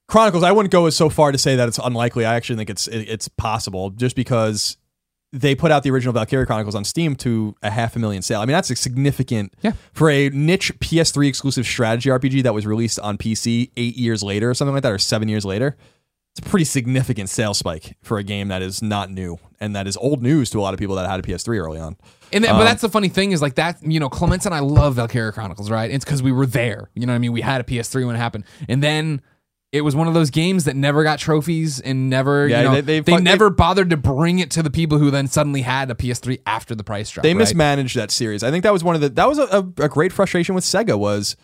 Chronicles. 0.09 0.43
I 0.43 0.51
wouldn't 0.51 0.73
go 0.73 0.87
as 0.87 0.97
so 0.97 1.09
far 1.09 1.31
to 1.31 1.39
say 1.39 1.55
that 1.55 1.69
it's 1.69 1.79
unlikely. 1.79 2.25
I 2.25 2.35
actually 2.35 2.57
think 2.57 2.71
it's 2.71 2.89
it- 2.89 3.09
it's 3.09 3.29
possible, 3.29 3.91
just 3.91 4.16
because 4.16 4.77
they 5.33 5.55
put 5.55 5.70
out 5.70 5.83
the 5.83 5.91
original 5.91 6.12
Valkyria 6.14 6.47
Chronicles 6.47 6.74
on 6.74 6.85
Steam 6.85 7.14
to 7.16 7.55
a 7.62 7.70
half 7.70 7.95
a 7.97 7.99
million 7.99 8.22
sale. 8.22 8.41
I 8.41 8.47
mean, 8.47 8.55
that's 8.55 8.70
a 8.70 8.76
significant 8.76 9.53
Yeah. 9.62 9.72
for 9.93 10.09
a 10.11 10.31
niche 10.31 10.72
PS3 10.81 11.29
exclusive 11.29 11.66
strategy 11.66 12.09
RPG 12.09 12.43
that 12.45 12.55
was 12.55 12.66
released 12.66 12.99
on 13.01 13.18
PC 13.18 13.70
eight 13.76 13.97
years 13.97 14.22
later 14.22 14.49
or 14.51 14.55
something 14.55 14.72
like 14.74 14.83
that, 14.85 14.93
or 14.93 14.99
seven 14.99 15.29
years 15.29 15.45
later. 15.45 15.76
It's 16.37 16.47
a 16.47 16.49
pretty 16.51 16.64
significant 16.64 17.29
sales 17.31 17.59
spike 17.59 17.97
for 18.03 18.16
a 18.18 18.22
game 18.22 18.49
that 18.49 18.62
is 18.62 18.81
not 18.81 19.11
new 19.11 19.39
and 19.61 19.74
that 19.74 19.87
is 19.89 19.97
old 19.97 20.22
news 20.22 20.51
to 20.51 20.61
a 20.61 20.62
lot 20.62 20.72
of 20.72 20.79
people 20.79 20.95
that 20.97 21.09
had 21.11 21.18
a 21.18 21.22
PS3 21.22 21.59
early 21.59 21.81
on. 21.81 21.97
And 22.33 22.45
then, 22.45 22.53
Um, 22.53 22.59
but 22.59 22.64
that's 22.64 22.81
the 22.83 22.89
funny 22.89 23.09
thing 23.09 23.33
is 23.33 23.43
like 23.43 23.57
that, 23.57 23.79
you 23.83 23.99
know, 23.99 24.09
Clements 24.09 24.47
and 24.47 24.55
I 24.55 24.61
love 24.61 24.95
Valkyria 24.95 25.33
Chronicles, 25.33 25.68
right? 25.70 25.91
It's 25.91 26.05
because 26.05 26.22
we 26.22 26.31
were 26.33 26.47
there. 26.47 26.91
You 26.95 27.07
know 27.07 27.12
what 27.12 27.16
I 27.16 27.18
mean? 27.18 27.33
We 27.33 27.41
had 27.41 27.61
a 27.61 27.64
PS3 27.64 28.07
when 28.07 28.14
it 28.14 28.18
happened. 28.18 28.45
And 28.68 28.83
then 28.83 29.20
it 29.71 29.83
was 29.83 29.95
one 29.95 30.09
of 30.09 30.14
those 30.14 30.31
games 30.31 30.64
that 30.64 30.77
never 30.77 31.03
got 31.03 31.19
trophies 31.19 31.79
and 31.79 32.09
never, 32.09 32.49
Yeah, 32.49 32.59
you 32.59 32.64
know, 32.69 32.75
they- 32.77 32.81
they, 32.81 33.01
they 33.01 33.12
fuck- 33.12 33.23
never 33.23 33.51
bothered 33.51 33.91
to 33.91 33.97
bring 33.99 34.39
it 34.39 34.51
to 34.53 34.62
the 34.62 34.71
people 34.71 34.97
who 34.99 35.11
then 35.11 35.27
suddenly 35.27 35.61
had 35.62 35.91
a 35.91 35.95
PS3 35.95 36.41
after 36.47 36.75
the 36.75 36.83
price 36.85 37.11
drop. 37.11 37.23
They 37.23 37.35
right? 37.35 37.39
mismanaged 37.39 37.95
that 37.97 38.11
series. 38.11 38.43
I 38.43 38.51
think 38.51 38.62
that 38.62 38.73
was 38.73 38.83
one 38.83 38.95
of 38.95 39.01
the 39.03 39.11
that 39.11 39.29
was 39.29 39.39
a, 39.39 39.59
a, 39.79 39.89
great 39.89 40.12
frustration 40.12 40.55
with 40.55 40.64
Sega 40.64 40.99
was 40.99 41.37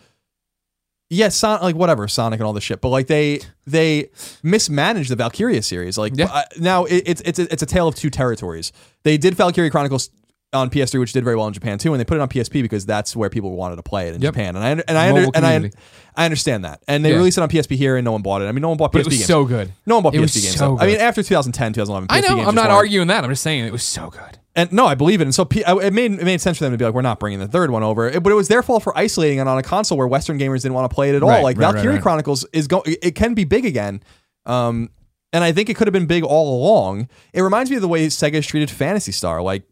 yes, 1.09 1.35
Son- 1.35 1.61
like 1.61 1.75
whatever 1.75 2.07
Sonic 2.07 2.39
and 2.39 2.47
all 2.47 2.53
this 2.53 2.63
shit, 2.63 2.81
but 2.81 2.89
like 2.89 3.05
they 3.07 3.41
they 3.67 4.09
mismanaged 4.41 5.11
the 5.11 5.15
Valkyria 5.15 5.61
series. 5.61 5.97
Like 5.97 6.13
Yeah. 6.15 6.25
uh, 6.31 6.43
now 6.59 6.85
it, 6.85 7.03
it's 7.05 7.21
it's 7.21 7.37
a, 7.39 7.53
it's 7.53 7.61
a 7.63 7.67
tale 7.67 7.87
of 7.87 7.93
two 7.95 8.09
territories. 8.09 8.71
They 9.03 9.17
did 9.17 9.35
Valkyria 9.35 9.69
Chronicles 9.69 10.09
on 10.53 10.69
PS3, 10.69 10.99
which 11.01 11.11
did 11.11 11.23
very 11.23 11.35
well 11.35 11.47
in 11.47 11.53
Japan 11.53 11.77
too, 11.77 11.93
and 11.93 11.99
they 11.99 12.05
put 12.05 12.17
it 12.17 12.21
on 12.21 12.29
PSP 12.29 12.61
because 12.61 12.85
that's 12.85 13.13
where 13.15 13.29
people 13.29 13.51
wanted 13.57 13.75
to 13.75 13.83
play 13.83 14.07
it 14.07 14.15
in 14.15 14.21
Yep. 14.21 14.33
Japan. 14.33 14.55
And 14.55 14.63
I 14.63 14.69
and 14.87 14.97
I 14.97 15.09
under, 15.09 15.23
and 15.35 15.45
I, 15.45 15.53
community. 15.55 15.77
I 16.15 16.23
understand 16.25 16.63
that. 16.63 16.81
And 16.87 17.03
they 17.03 17.09
Yeah. 17.11 17.17
released 17.17 17.37
it 17.37 17.41
on 17.41 17.49
PSP 17.49 17.75
here, 17.75 17.97
and 17.97 18.05
no 18.05 18.13
one 18.13 18.21
bought 18.21 18.41
it. 18.41 18.45
I 18.45 18.51
mean, 18.53 18.61
no 18.61 18.69
one 18.69 18.77
bought 18.77 18.91
PSP 18.93 18.93
But 18.93 18.99
it 19.01 19.05
was 19.07 19.17
games. 19.17 19.27
so 19.27 19.43
good. 19.45 19.71
no 19.85 19.95
one 19.95 20.03
bought 20.03 20.13
it 20.15 20.17
PSP 20.19 20.21
was 20.21 20.43
games. 20.45 20.55
so 20.57 20.77
I 20.79 20.85
mean, 20.85 20.95
good. 20.95 21.01
after 21.01 21.23
2010, 21.23 21.73
2011, 21.73 22.07
PSP 22.07 22.15
I 22.17 22.21
know. 22.21 22.27
games 22.37 22.39
I'm 22.39 22.45
just 22.45 22.55
not 22.55 22.61
weren't- 22.63 22.71
arguing 22.77 23.07
that. 23.07 23.23
I'm 23.25 23.29
just 23.29 23.43
saying 23.43 23.65
it 23.65 23.71
was 23.73 23.83
so 23.83 24.09
good. 24.09 24.39
and 24.55 24.71
no, 24.71 24.85
I 24.85 24.95
believe 24.95 25.19
it. 25.19 25.25
And 25.25 25.35
so 25.35 25.43
P- 25.43 25.65
I- 25.65 25.75
it 25.87 25.91
made 25.93 26.13
it 26.13 26.23
made 26.23 26.39
sense 26.39 26.57
for 26.57 26.63
them 26.63 26.71
to 26.71 26.77
be 26.77 26.85
like, 26.85 26.93
we're 26.93 27.01
not 27.01 27.19
bringing 27.19 27.39
the 27.39 27.47
third 27.49 27.69
one 27.71 27.83
over. 27.83 28.07
It- 28.07 28.23
but 28.23 28.31
it 28.31 28.35
was 28.35 28.47
their 28.47 28.63
fault 28.63 28.83
for 28.83 28.97
isolating 28.97 29.39
it 29.39 29.47
on 29.49 29.57
a 29.57 29.63
console 29.63 29.97
where 29.97 30.07
Western 30.07 30.39
gamers 30.39 30.61
didn't 30.61 30.75
want 30.75 30.89
to 30.89 30.95
play 30.95 31.09
it 31.09 31.15
at 31.15 31.23
all. 31.23 31.29
Right, 31.29 31.43
like 31.43 31.57
right, 31.57 31.65
right, 31.65 31.73
Valkyria 31.73 31.95
right. 31.97 32.01
Chronicles 32.01 32.45
is 32.53 32.67
going. 32.67 32.83
It 33.01 33.15
can 33.15 33.33
be 33.33 33.43
big 33.43 33.65
again. 33.65 34.01
Um, 34.45 34.89
and 35.33 35.43
I 35.43 35.51
think 35.51 35.69
it 35.69 35.73
could 35.75 35.87
have 35.87 35.93
been 35.93 36.05
big 36.05 36.23
all 36.23 36.55
along. 36.63 37.09
It 37.33 37.41
reminds 37.41 37.69
me 37.69 37.75
of 37.75 37.81
the 37.81 37.89
way 37.89 38.07
Sega 38.07 38.41
treated 38.45 38.69
Phantasy 38.69 39.11
Star. 39.11 39.41
Like 39.41 39.63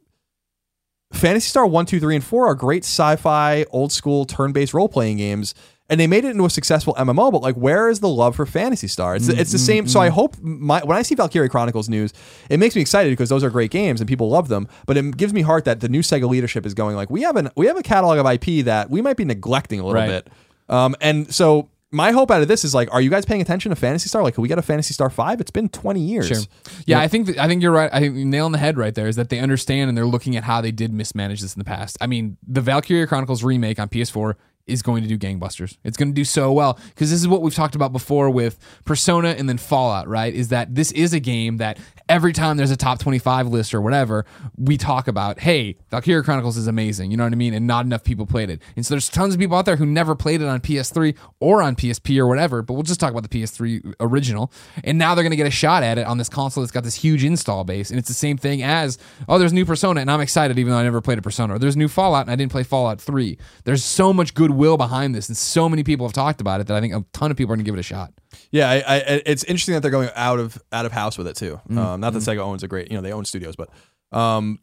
Phantasy 1.14 1.48
Star 1.48 1.66
one, 1.66 1.86
two, 1.86 2.00
three, 2.00 2.16
and 2.16 2.24
four 2.24 2.48
are 2.48 2.56
great 2.56 2.84
sci-fi, 2.84 3.66
old 3.72 3.92
school 3.92 4.26
turn-based 4.26 4.74
role-playing 4.74 5.18
games. 5.18 5.54
And 5.90 6.00
they 6.00 6.08
made 6.08 6.24
it 6.26 6.32
into 6.32 6.46
a 6.46 6.50
successful 6.50 6.96
MMO, 6.96 7.32
but 7.32 7.42
like, 7.42 7.56
where 7.56 7.90
is 7.90 8.00
the 8.00 8.08
love 8.08 8.36
for 8.38 8.46
Phantasy 8.46 8.88
Star? 8.88 9.16
It's, 9.16 9.28
it's 9.28 9.52
the 9.52 9.60
same. 9.60 9.86
So 9.88 10.00
I 10.00 10.10
hope 10.10 10.38
my 10.42 10.80
when 10.84 10.98
I 10.98 11.02
see 11.02 11.14
Valkyria 11.14 11.50
Chronicles 11.50 11.90
news, 11.90 12.14
it 12.50 12.58
makes 12.58 12.74
me 12.76 12.82
excited 12.82 13.10
because 13.12 13.30
those 13.30 13.44
are 13.44 13.50
great 13.50 13.70
games 13.70 14.00
and 14.00 14.08
people 14.08 14.30
love 14.30 14.48
them. 14.48 14.68
But 14.88 14.96
it 14.98 15.18
gives 15.18 15.34
me 15.34 15.42
heart 15.42 15.66
that 15.66 15.82
the 15.82 15.90
new 15.90 16.00
Sega 16.00 16.28
leadership 16.28 16.66
is 16.66 16.74
going 16.74 16.96
like, 16.96 17.10
we 17.10 17.22
have 17.24 17.36
an 17.36 17.50
we 17.58 17.68
have 17.68 17.78
a 17.78 17.84
catalog 17.84 18.18
of 18.18 18.26
IP 18.26 18.64
that 18.66 18.90
we 18.90 19.02
might 19.02 19.18
be 19.18 19.26
neglecting 19.26 19.82
a 19.82 19.86
little 19.86 20.02
Right. 20.02 20.08
bit. 20.08 20.30
Um, 20.70 20.96
and 21.02 21.32
so 21.34 21.70
my 21.94 22.12
hope 22.12 22.32
out 22.32 22.42
of 22.42 22.48
this 22.48 22.66
is 22.66 22.74
like, 22.74 22.92
are 22.92 23.00
you 23.00 23.10
guys 23.10 23.24
paying 23.24 23.42
attention 23.42 23.70
to 23.70 23.76
Phantasy 23.76 24.10
Star? 24.10 24.24
Like, 24.24 24.34
can 24.34 24.42
we 24.42 24.48
get 24.48 24.58
a 24.58 24.64
Phantasy 24.64 24.94
Star 24.94 25.10
five? 25.10 25.40
It's 25.40 25.52
been 25.52 25.70
twenty 25.70 26.02
years. 26.02 26.28
Sure. 26.28 26.38
Yeah, 26.86 27.00
I 27.00 27.08
think 27.08 27.28
that, 27.28 27.38
I 27.38 27.48
think 27.48 27.62
you're 27.62 27.72
right. 27.72 27.90
I 27.94 28.00
think 28.00 28.16
you're 28.16 28.26
nailing 28.26 28.52
the 28.52 28.58
head 28.58 28.78
right 28.78 28.94
there. 28.94 29.08
Is 29.08 29.16
that 29.16 29.30
they 29.30 29.40
understand 29.40 29.90
and 29.90 29.98
they're 29.98 30.06
looking 30.06 30.36
at 30.36 30.44
how 30.44 30.60
they 30.60 30.72
did 30.72 30.92
mismanage 30.92 31.42
this 31.42 31.54
in 31.54 31.60
the 31.60 31.66
past. 31.66 31.98
I 32.02 32.08
mean, 32.08 32.38
the 32.46 32.62
Valkyria 32.62 33.08
Chronicles 33.08 33.44
remake 33.44 33.80
on 33.80 33.90
PS4 33.90 34.34
is 34.66 34.82
going 34.82 35.04
to 35.04 35.10
do 35.10 35.18
gangbusters. 35.18 35.78
It's 35.84 35.98
going 35.98 36.10
to 36.10 36.16
do 36.16 36.24
so 36.24 36.52
well 36.52 36.80
because 36.90 37.12
this 37.12 37.20
is 37.20 37.28
what 37.28 37.42
we've 37.42 37.54
talked 37.54 37.76
about 37.76 37.92
before 37.92 38.30
with 38.30 38.58
Persona 38.86 39.30
and 39.30 39.48
then 39.48 39.58
Fallout. 39.58 40.08
Right? 40.08 40.34
Is 40.34 40.48
that 40.50 40.74
this 40.74 40.92
is 40.94 41.14
a 41.14 41.20
game 41.20 41.58
that 41.58 41.78
every 42.10 42.34
time 42.34 42.58
there's 42.58 42.72
a 42.72 42.78
top 42.78 43.00
25 43.00 43.48
list 43.48 43.74
or 43.74 43.82
whatever, 43.82 44.26
we 44.58 44.78
talk 44.78 45.08
about, 45.08 45.40
hey, 45.40 45.78
Valkyria 45.90 46.24
Chronicles 46.24 46.58
is 46.58 46.68
amazing. 46.68 47.12
You 47.12 47.18
know 47.18 47.24
what 47.24 47.34
I 47.34 47.36
mean? 47.36 47.54
And 47.54 47.68
not 47.68 47.86
enough 47.86 48.04
people 48.04 48.26
played 48.26 48.50
it. 48.50 48.62
And 48.76 48.86
so 48.86 48.94
there's 48.94 49.10
tons 49.10 49.34
of 49.34 49.40
people 49.40 49.58
out 49.58 49.66
there 49.66 49.76
who 49.76 49.86
never 49.86 50.16
played 50.16 50.42
it 50.42 50.48
on 50.48 50.60
PS3 50.60 51.16
or 51.40 51.62
on 51.62 51.76
PSP 51.76 52.18
or 52.18 52.28
whatever, 52.28 52.62
but 52.62 52.74
we'll 52.74 52.84
just 52.84 53.00
talk 53.00 53.12
about 53.12 53.30
the 53.30 53.42
PS3 53.42 53.96
original. 54.00 54.52
And 54.84 54.98
now 54.98 55.16
they're 55.16 55.24
going 55.24 55.32
to 55.32 55.38
get 55.38 55.48
a 55.48 55.52
shot 55.52 55.84
at 55.84 55.98
it 55.98 56.06
on 56.06 56.18
this 56.18 56.30
console 56.30 56.64
that's 56.64 56.72
got 56.72 56.84
this 56.84 56.96
huge 56.96 57.24
install 57.24 57.64
base. 57.64 57.90
And 57.90 58.00
it's 58.00 58.08
the 58.08 58.14
same 58.14 58.38
thing 58.38 58.64
as, 58.64 58.98
oh, 59.28 59.38
there's 59.38 59.54
new 59.54 59.66
Persona, 59.66 60.02
and 60.02 60.12
I'm 60.12 60.22
excited 60.22 60.60
even 60.60 60.72
though 60.72 60.80
I 60.80 60.84
never 60.84 61.02
played 61.02 61.18
a 61.18 61.22
Persona. 61.22 61.56
Or 61.56 61.60
there's 61.60 61.78
new 61.78 61.88
Fallout, 61.88 62.24
and 62.26 62.32
I 62.32 62.36
didn't 62.36 62.52
play 62.52 62.64
Fallout 62.64 63.00
3. 63.00 63.38
There's 63.64 63.84
so 63.84 64.14
much 64.14 64.34
goodwill 64.34 64.78
behind 64.78 65.16
this, 65.16 65.30
and 65.30 65.38
so 65.38 65.70
many 65.70 65.84
people 65.84 66.06
have 66.06 66.14
talked 66.14 66.42
about 66.42 66.62
it 66.62 66.68
that 66.68 66.78
I 66.78 66.82
think 66.82 66.94
a 66.94 67.06
ton 67.14 67.32
of 67.32 67.38
people 67.38 67.54
are 67.54 67.56
going 67.56 67.66
to 67.66 67.70
give 67.70 67.76
it 67.76 67.80
a 67.80 67.84
shot. 67.84 68.14
Yeah, 68.52 68.70
I, 68.70 68.76
I, 68.76 68.98
it's 69.26 69.44
interesting 69.44 69.74
that 69.74 69.82
they're 69.82 69.92
going 69.92 70.10
out 70.16 70.40
of 70.40 70.62
out 70.72 70.86
of 70.86 70.92
house 70.92 71.18
with 71.18 71.28
it 71.28 71.36
too. 71.36 71.56
Mm-hmm. 71.56 71.78
Um, 71.78 72.00
not 72.00 72.14
that 72.14 72.20
Sega 72.20 72.40
owns 72.40 72.64
a 72.64 72.68
great, 72.68 72.92
you 72.92 72.98
know, 72.98 73.02
they 73.02 73.14
own 73.14 73.26
studios, 73.26 73.56
but 73.56 73.70
um, 74.12 74.60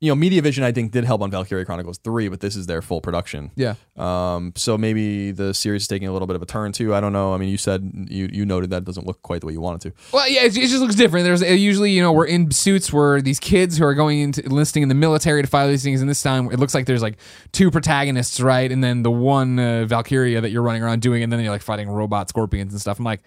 you 0.00 0.10
know, 0.10 0.14
Media 0.14 0.40
Vision 0.40 0.64
I 0.64 0.72
think 0.72 0.92
did 0.92 1.04
help 1.04 1.20
on 1.20 1.30
Valkyria 1.30 1.64
Chronicles 1.66 1.98
three, 1.98 2.28
but 2.28 2.40
this 2.40 2.56
is 2.56 2.66
their 2.66 2.80
full 2.80 3.02
production. 3.02 3.50
Yeah. 3.54 3.74
Um, 3.96 4.54
so 4.56 4.78
maybe 4.78 5.30
the 5.30 5.52
series 5.52 5.82
is 5.82 5.88
taking 5.88 6.08
a 6.08 6.12
little 6.12 6.26
bit 6.26 6.36
of 6.36 6.42
a 6.42 6.46
turn 6.46 6.72
too. 6.72 6.94
I 6.94 7.00
don't 7.00 7.12
know. 7.12 7.34
I 7.34 7.36
mean, 7.36 7.50
you 7.50 7.58
said 7.58 8.06
you 8.08 8.28
you 8.32 8.46
noted 8.46 8.70
that 8.70 8.78
it 8.78 8.84
doesn't 8.84 9.06
look 9.06 9.20
quite 9.22 9.40
the 9.40 9.46
way 9.46 9.52
you 9.52 9.60
want 9.60 9.84
it 9.84 9.90
to. 9.90 9.96
Well, 10.12 10.26
yeah, 10.26 10.44
it, 10.44 10.56
it 10.56 10.68
just 10.68 10.80
looks 10.80 10.94
different. 10.94 11.24
There's 11.24 11.42
uh, 11.42 11.46
usually, 11.46 11.92
you 11.92 12.00
know, 12.00 12.12
we're 12.12 12.26
in 12.26 12.50
suits 12.50 12.92
where 12.92 13.20
these 13.20 13.38
kids 13.38 13.76
who 13.76 13.84
are 13.84 13.94
going 13.94 14.20
into 14.20 14.42
enlisting 14.44 14.82
in 14.82 14.88
the 14.88 14.94
military 14.94 15.42
to 15.42 15.48
fight 15.48 15.66
these 15.68 15.82
things, 15.82 16.00
and 16.00 16.08
this 16.08 16.22
time 16.22 16.50
it 16.50 16.58
looks 16.58 16.74
like 16.74 16.86
there's 16.86 17.02
like 17.02 17.18
two 17.52 17.70
protagonists, 17.70 18.40
right? 18.40 18.72
And 18.72 18.82
then 18.82 19.02
the 19.02 19.10
one 19.10 19.58
uh, 19.58 19.84
Valkyria 19.84 20.40
that 20.40 20.50
you're 20.50 20.62
running 20.62 20.82
around 20.82 21.02
doing, 21.02 21.22
and 21.22 21.30
then 21.30 21.40
you're 21.40 21.52
like 21.52 21.62
fighting 21.62 21.90
robot 21.90 22.30
scorpions 22.30 22.72
and 22.72 22.80
stuff. 22.80 22.98
I'm 22.98 23.04
like, 23.04 23.20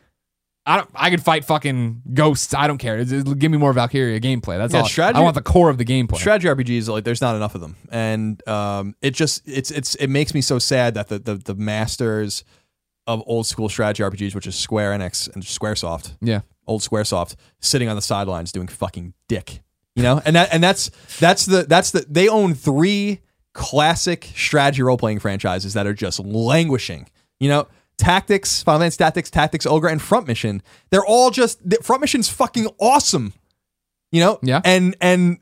I 0.66 0.78
don't, 0.78 0.90
I 0.96 1.10
could 1.10 1.22
fight 1.22 1.44
fucking 1.44 2.04
ghosts. 2.14 2.54
I 2.54 2.68
don't 2.68 2.78
care. 2.78 3.04
Give 3.04 3.52
me 3.52 3.58
more 3.58 3.74
Valkyria 3.74 4.20
gameplay. 4.22 4.58
That's 4.58 4.74
Yeah, 4.74 4.82
all. 4.82 4.88
strategy- 4.88 5.20
I 5.20 5.22
want 5.22 5.36
the 5.36 5.42
core 5.42 5.70
of 5.70 5.78
the 5.78 5.84
gameplay. 5.86 6.18
Strategy 6.18 6.48
RPGs 6.48 6.88
like 6.88 7.04
there's 7.04 7.22
not 7.22 7.36
enough 7.36 7.54
of 7.56 7.62
them, 7.62 7.76
and 7.92 8.48
um, 8.48 8.96
it 9.02 9.12
just 9.12 9.42
it's 9.46 9.72
it's 9.72 9.96
it 9.96 10.08
makes 10.08 10.34
me 10.34 10.40
so 10.42 10.60
sad 10.60 10.94
that 10.94 11.10
the 11.10 11.20
the, 11.20 11.36
the 11.36 11.56
masters 11.56 12.44
of 13.06 13.22
old 13.26 13.46
school 13.46 13.68
strategy 13.68 14.02
RPGs, 14.04 14.34
which 14.34 14.48
is 14.48 14.56
Square 14.56 14.98
Enix 14.98 15.34
and 15.34 15.44
SquareSoft, 15.44 16.14
yeah. 16.22 16.42
old 16.66 16.82
SquareSoft 16.82 17.36
sitting 17.60 17.90
on 17.90 17.98
the 17.98 18.02
sidelines 18.02 18.54
doing 18.54 18.68
fucking 18.70 19.14
dick. 19.28 19.62
You 19.96 20.04
know? 20.04 20.22
And 20.26 20.36
that 20.38 20.50
and 20.54 20.64
that's 20.64 20.90
that's 21.20 21.46
the 21.46 21.64
that's 21.64 21.92
the 21.92 22.06
they 22.10 22.30
own 22.30 22.54
three 22.56 23.20
classic 23.54 24.30
strategy 24.36 24.82
role 24.82 24.98
playing 24.98 25.20
franchises 25.20 25.74
that 25.74 25.86
are 25.86 25.94
just 25.94 26.20
languishing. 26.20 27.10
You 27.40 27.50
know, 27.50 27.68
Tactics, 28.04 28.62
Final 28.64 28.82
Fantasy 28.82 28.98
Tactics, 28.98 29.30
Tactics 29.30 29.66
Ogre, 29.66 29.88
and 29.88 30.02
Front 30.02 30.28
Mission. 30.28 30.62
They're 30.90 31.06
all 31.06 31.32
just 31.32 31.68
the, 31.68 31.78
Front 31.78 32.02
Mission's 32.02 32.30
fucking 32.30 32.68
awesome. 32.80 33.34
You 34.12 34.20
know? 34.22 34.40
Yeah. 34.44 34.62
And 34.64 34.96
and 35.02 35.40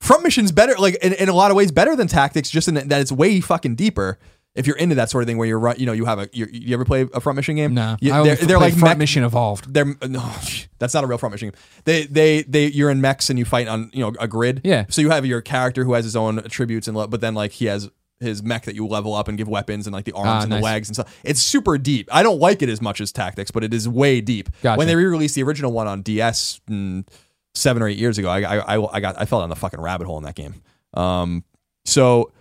Front 0.00 0.22
Mission's 0.22 0.52
better, 0.52 0.74
like 0.78 0.94
in, 0.96 1.12
in 1.14 1.28
a 1.28 1.34
lot 1.34 1.50
of 1.50 1.56
ways, 1.56 1.72
better 1.72 1.96
than 1.96 2.06
Tactics, 2.06 2.48
just 2.50 2.68
in 2.68 2.74
that 2.74 2.92
it's 3.00 3.12
way 3.12 3.40
fucking 3.40 3.74
deeper. 3.76 4.18
If 4.54 4.66
you're 4.66 4.76
into 4.78 4.94
that 4.94 5.10
sort 5.10 5.22
of 5.22 5.26
thing, 5.28 5.36
where 5.36 5.46
you're 5.46 5.74
you 5.76 5.84
know, 5.84 5.92
you 5.92 6.06
have 6.06 6.18
a, 6.18 6.30
you 6.32 6.46
you 6.50 6.72
ever 6.72 6.86
play 6.86 7.06
a 7.12 7.20
front 7.20 7.36
mission 7.36 7.56
game? 7.56 7.74
No, 7.74 7.98
You- 8.00 8.10
they're, 8.24 8.36
they're 8.36 8.58
like 8.58 8.72
Front 8.72 8.92
mech- 8.92 8.98
Mission 8.98 9.22
Evolved. 9.22 9.74
they're 9.74 9.84
no, 10.08 10.32
that's 10.78 10.94
not 10.94 11.04
a 11.04 11.06
real 11.06 11.18
front 11.18 11.34
mission 11.34 11.50
game. 11.50 11.60
They 11.84 12.06
they 12.06 12.42
they 12.44 12.66
you're 12.68 12.88
in 12.90 13.02
mechs 13.02 13.28
and 13.28 13.38
you 13.38 13.44
fight 13.44 13.68
on 13.68 13.90
you 13.92 14.00
know 14.00 14.14
a 14.18 14.26
grid. 14.26 14.62
Yeah. 14.64 14.86
So 14.88 15.02
you 15.02 15.10
have 15.10 15.26
your 15.26 15.42
character 15.42 15.84
who 15.84 15.92
has 15.92 16.06
his 16.06 16.16
own 16.16 16.38
attributes 16.38 16.88
and 16.88 16.96
but 16.96 17.20
then 17.20 17.34
like 17.34 17.52
he 17.52 17.66
has 17.66 17.90
his 18.20 18.42
mech 18.42 18.64
that 18.64 18.74
you 18.74 18.86
level 18.86 19.14
up 19.14 19.28
and 19.28 19.36
give 19.36 19.48
weapons 19.48 19.86
and 19.86 19.92
like 19.94 20.04
the 20.06 20.12
arms 20.12 20.26
Ah, 20.28 20.40
and 20.42 20.50
nice. 20.50 20.60
the 20.60 20.64
legs 20.64 20.88
and 20.88 20.96
stuff. 20.96 21.20
It's 21.24 21.40
super 21.40 21.76
deep. 21.78 22.08
I 22.12 22.22
don't 22.22 22.38
like 22.40 22.62
it 22.62 22.68
as 22.68 22.80
much 22.80 23.00
as 23.00 23.12
Tactics, 23.12 23.50
but 23.50 23.62
it 23.62 23.74
is 23.74 23.88
way 23.88 24.20
deep. 24.20 24.48
Gotcha. 24.62 24.78
When 24.78 24.86
they 24.86 24.96
re-released 24.96 25.34
the 25.34 25.42
original 25.42 25.72
one 25.72 25.86
on 25.86 26.02
DS 26.02 26.60
mm, 26.70 27.06
seven 27.54 27.82
or 27.82 27.88
eight 27.88 27.98
years 27.98 28.16
ago, 28.18 28.28
I, 28.30 28.40
I 28.40 28.76
I 28.76 28.96
I 28.96 29.00
got 29.00 29.20
I 29.20 29.24
fell 29.26 29.40
down 29.40 29.50
the 29.50 29.56
fucking 29.56 29.80
rabbit 29.80 30.06
hole 30.06 30.16
in 30.18 30.24
that 30.24 30.34
game. 30.34 30.54
Um, 30.94 31.44
so 31.84 32.32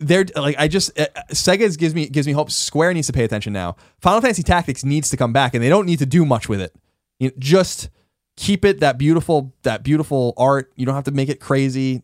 they're 0.00 0.26
like 0.36 0.56
I 0.58 0.68
just 0.68 0.98
uh, 0.98 1.06
Sega 1.30 1.76
gives 1.78 1.94
me 1.94 2.08
gives 2.08 2.26
me 2.26 2.32
hope. 2.32 2.50
Square 2.50 2.92
needs 2.94 3.06
to 3.06 3.12
pay 3.12 3.24
attention 3.24 3.52
now. 3.52 3.76
Final 4.00 4.20
Fantasy 4.20 4.42
Tactics 4.42 4.84
needs 4.84 5.08
to 5.10 5.16
come 5.16 5.32
back, 5.32 5.54
and 5.54 5.62
they 5.64 5.68
don't 5.68 5.86
need 5.86 6.00
to 6.00 6.06
do 6.06 6.26
much 6.26 6.48
with 6.48 6.60
it. 6.60 6.74
You 7.18 7.28
know, 7.28 7.34
just 7.38 7.88
keep 8.36 8.64
it 8.64 8.80
that 8.80 8.98
beautiful 8.98 9.54
that 9.62 9.82
beautiful 9.82 10.34
art. 10.36 10.72
You 10.76 10.84
don't 10.84 10.94
have 10.96 11.04
to 11.04 11.12
make 11.12 11.28
it 11.30 11.40
crazy. 11.40 12.02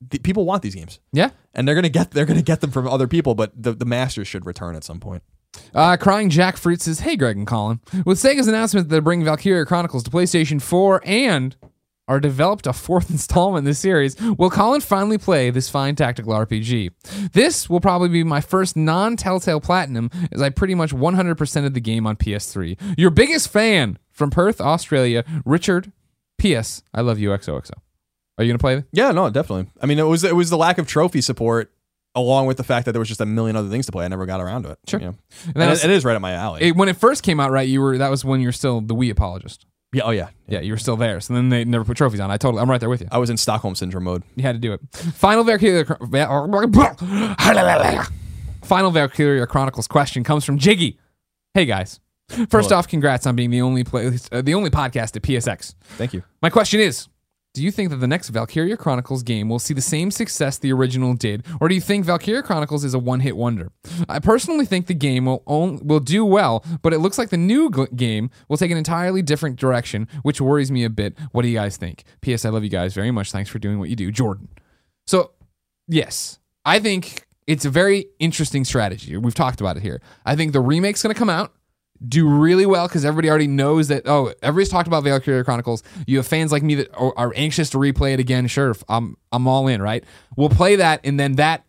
The, 0.00 0.18
people 0.18 0.44
want 0.44 0.62
these 0.62 0.74
games, 0.74 1.00
Yeah. 1.12 1.30
and 1.54 1.66
they're 1.66 1.74
gonna 1.74 1.88
get 1.88 2.10
they're 2.10 2.26
gonna 2.26 2.42
get 2.42 2.60
them 2.60 2.70
from 2.70 2.86
other 2.86 3.08
people. 3.08 3.34
But 3.34 3.52
the 3.60 3.72
the 3.72 3.84
masters 3.86 4.28
should 4.28 4.44
return 4.46 4.74
at 4.76 4.84
some 4.84 5.00
point. 5.00 5.22
Uh, 5.74 5.96
Crying 5.96 6.28
Jack 6.28 6.58
Fruit 6.58 6.82
says, 6.82 7.00
Hey, 7.00 7.16
Greg 7.16 7.36
and 7.38 7.46
Colin. 7.46 7.80
With 8.04 8.18
Sega's 8.18 8.46
announcement 8.46 8.88
that 8.88 8.92
they're 8.92 9.00
bringing 9.00 9.24
Valkyria 9.24 9.64
Chronicles 9.64 10.02
to 10.02 10.10
PlayStation 10.10 10.60
4 10.60 11.00
and 11.06 11.56
are 12.08 12.20
developed 12.20 12.66
a 12.66 12.74
fourth 12.74 13.08
installment 13.10 13.60
in 13.60 13.64
this 13.64 13.78
series, 13.78 14.20
will 14.20 14.50
Colin 14.50 14.82
finally 14.82 15.16
play 15.16 15.48
this 15.48 15.70
fine 15.70 15.96
tactical 15.96 16.34
RPG? 16.34 16.90
This 17.32 17.70
will 17.70 17.80
probably 17.80 18.10
be 18.10 18.22
my 18.22 18.42
first 18.42 18.76
non 18.76 19.16
Telltale 19.16 19.60
Platinum, 19.60 20.10
as 20.30 20.42
I 20.42 20.50
pretty 20.50 20.74
much 20.74 20.92
100% 20.92 21.64
of 21.66 21.72
the 21.72 21.80
game 21.80 22.06
on 22.06 22.16
PS3. 22.16 22.78
Your 22.98 23.10
biggest 23.10 23.48
fan 23.48 23.98
from 24.12 24.28
Perth, 24.30 24.60
Australia, 24.60 25.24
Richard. 25.46 25.90
P.S. 26.38 26.82
I 26.92 27.00
love 27.00 27.18
you, 27.18 27.30
XOXO. 27.30 27.70
Are 28.38 28.44
you 28.44 28.50
going 28.50 28.58
to 28.58 28.62
play 28.62 28.74
it? 28.76 28.84
Yeah, 28.92 29.12
no, 29.12 29.30
definitely. 29.30 29.70
I 29.80 29.86
mean, 29.86 29.98
it 29.98 30.02
was 30.02 30.22
it 30.24 30.36
was 30.36 30.50
the 30.50 30.56
lack 30.58 30.78
of 30.78 30.86
trophy 30.86 31.20
support, 31.22 31.72
along 32.14 32.46
with 32.46 32.56
the 32.58 32.64
fact 32.64 32.84
that 32.86 32.92
there 32.92 33.00
was 33.00 33.08
just 33.08 33.20
a 33.20 33.26
million 33.26 33.56
other 33.56 33.68
things 33.70 33.86
to 33.86 33.92
play. 33.92 34.04
I 34.04 34.08
never 34.08 34.26
got 34.26 34.40
around 34.40 34.64
to 34.64 34.70
it. 34.72 34.78
Sure. 34.86 35.00
You 35.00 35.06
know? 35.06 35.14
And 35.46 35.56
and 35.62 35.70
was- 35.70 35.84
it 35.84 35.90
is 35.90 36.04
right 36.04 36.14
up 36.16 36.22
my 36.22 36.32
alley. 36.32 36.62
it- 36.62 36.76
when 36.76 36.88
it 36.88 36.96
first 36.96 37.22
came 37.22 37.40
out, 37.40 37.50
right? 37.50 37.66
You 37.68 37.80
were 37.80 37.96
that 37.98 38.10
was 38.10 38.24
when 38.24 38.40
you 38.40 38.48
were 38.48 38.52
still 38.52 38.80
the 38.80 38.94
Wii 38.94 39.10
apologist. 39.10 39.64
yeah. 39.92 40.02
Oh 40.04 40.10
yeah. 40.10 40.28
Yeah, 40.48 40.60
you 40.60 40.72
were 40.72 40.78
still 40.78 40.96
there. 40.96 41.18
So 41.20 41.32
then 41.34 41.48
they 41.48 41.64
never 41.64 41.84
put 41.84 41.96
trophies 41.96 42.20
on. 42.20 42.30
I 42.30 42.36
totally, 42.36 42.62
I'm 42.62 42.70
right 42.70 42.78
there 42.80 42.88
with 42.90 43.00
you. 43.00 43.08
I 43.10 43.18
was 43.18 43.30
in 43.30 43.36
Stockholm 43.38 43.74
syndrome 43.74 44.04
mode. 44.04 44.22
You 44.36 44.42
had 44.42 44.52
to 44.52 44.58
do 44.60 44.72
it. 44.74 44.80
Final 44.94 45.42
Valkyria. 45.42 45.84
Final 48.62 48.90
Valkyria 48.90 49.46
Chronicles 49.46 49.86
question 49.86 50.24
comes 50.24 50.44
from 50.44 50.58
Jiggy. 50.58 50.98
Hey 51.54 51.64
guys. 51.64 52.00
First 52.50 52.68
Hello. 52.70 52.78
off, 52.80 52.88
congrats 52.88 53.24
on 53.26 53.36
being 53.36 53.50
the 53.50 53.62
only 53.62 53.84
play, 53.84 54.10
uh, 54.32 54.42
the 54.42 54.54
only 54.54 54.68
podcast 54.70 55.14
at 55.16 55.22
PSX. 55.22 55.74
Thank 55.96 56.12
you. 56.12 56.24
My 56.42 56.50
question 56.50 56.80
is: 56.80 57.08
Do 57.56 57.62
you 57.62 57.70
think 57.70 57.88
that 57.88 57.96
the 57.96 58.06
next 58.06 58.28
Valkyria 58.28 58.76
Chronicles 58.76 59.22
game 59.22 59.48
will 59.48 59.58
see 59.58 59.72
the 59.72 59.80
same 59.80 60.10
success 60.10 60.58
the 60.58 60.70
original 60.74 61.14
did, 61.14 61.46
or 61.58 61.70
do 61.70 61.74
you 61.74 61.80
think 61.80 62.04
Valkyria 62.04 62.42
Chronicles 62.42 62.84
is 62.84 62.92
a 62.92 62.98
one-hit 62.98 63.34
wonder? 63.34 63.72
I 64.10 64.18
personally 64.18 64.66
think 64.66 64.88
the 64.88 64.94
game 64.94 65.24
will 65.24 65.42
on, 65.46 65.80
will 65.82 66.00
do 66.00 66.22
well, 66.22 66.62
but 66.82 66.92
it 66.92 66.98
looks 66.98 67.16
like 67.16 67.30
the 67.30 67.38
new 67.38 67.70
game 67.96 68.28
will 68.50 68.58
take 68.58 68.70
an 68.70 68.76
entirely 68.76 69.22
different 69.22 69.56
direction, 69.58 70.06
which 70.20 70.38
worries 70.38 70.70
me 70.70 70.84
a 70.84 70.90
bit. 70.90 71.18
What 71.32 71.42
do 71.42 71.48
you 71.48 71.56
guys 71.56 71.78
think? 71.78 72.04
P.S. 72.20 72.44
I 72.44 72.50
love 72.50 72.62
you 72.62 72.68
guys 72.68 72.92
very 72.92 73.10
much. 73.10 73.32
Thanks 73.32 73.48
for 73.48 73.58
doing 73.58 73.78
what 73.78 73.88
you 73.88 73.96
do, 73.96 74.12
Jordan. 74.12 74.48
So, 75.06 75.30
yes, 75.88 76.38
I 76.66 76.78
think 76.78 77.26
it's 77.46 77.64
a 77.64 77.70
very 77.70 78.04
interesting 78.18 78.66
strategy. 78.66 79.16
We've 79.16 79.34
talked 79.34 79.62
about 79.62 79.78
it 79.78 79.82
here. 79.82 80.02
I 80.26 80.36
think 80.36 80.52
the 80.52 80.60
remake's 80.60 81.02
going 81.02 81.14
to 81.14 81.18
come 81.18 81.30
out 81.30 81.54
do 82.06 82.28
really 82.28 82.66
well 82.66 82.86
because 82.88 83.04
everybody 83.04 83.28
already 83.28 83.46
knows 83.46 83.88
that. 83.88 84.02
Oh, 84.06 84.32
everybody's 84.42 84.68
talked 84.68 84.88
about 84.88 85.04
Valkyria 85.04 85.44
Chronicles. 85.44 85.82
You 86.06 86.18
have 86.18 86.26
fans 86.26 86.52
like 86.52 86.62
me 86.62 86.76
that 86.76 86.94
are, 86.94 87.12
are 87.16 87.32
anxious 87.36 87.70
to 87.70 87.78
replay 87.78 88.14
it 88.14 88.20
again. 88.20 88.46
Sure, 88.46 88.74
I'm 88.88 89.16
I'm 89.32 89.46
all 89.46 89.68
in. 89.68 89.82
Right, 89.82 90.04
we'll 90.36 90.48
play 90.48 90.76
that, 90.76 91.00
and 91.04 91.18
then 91.18 91.36
that 91.36 91.64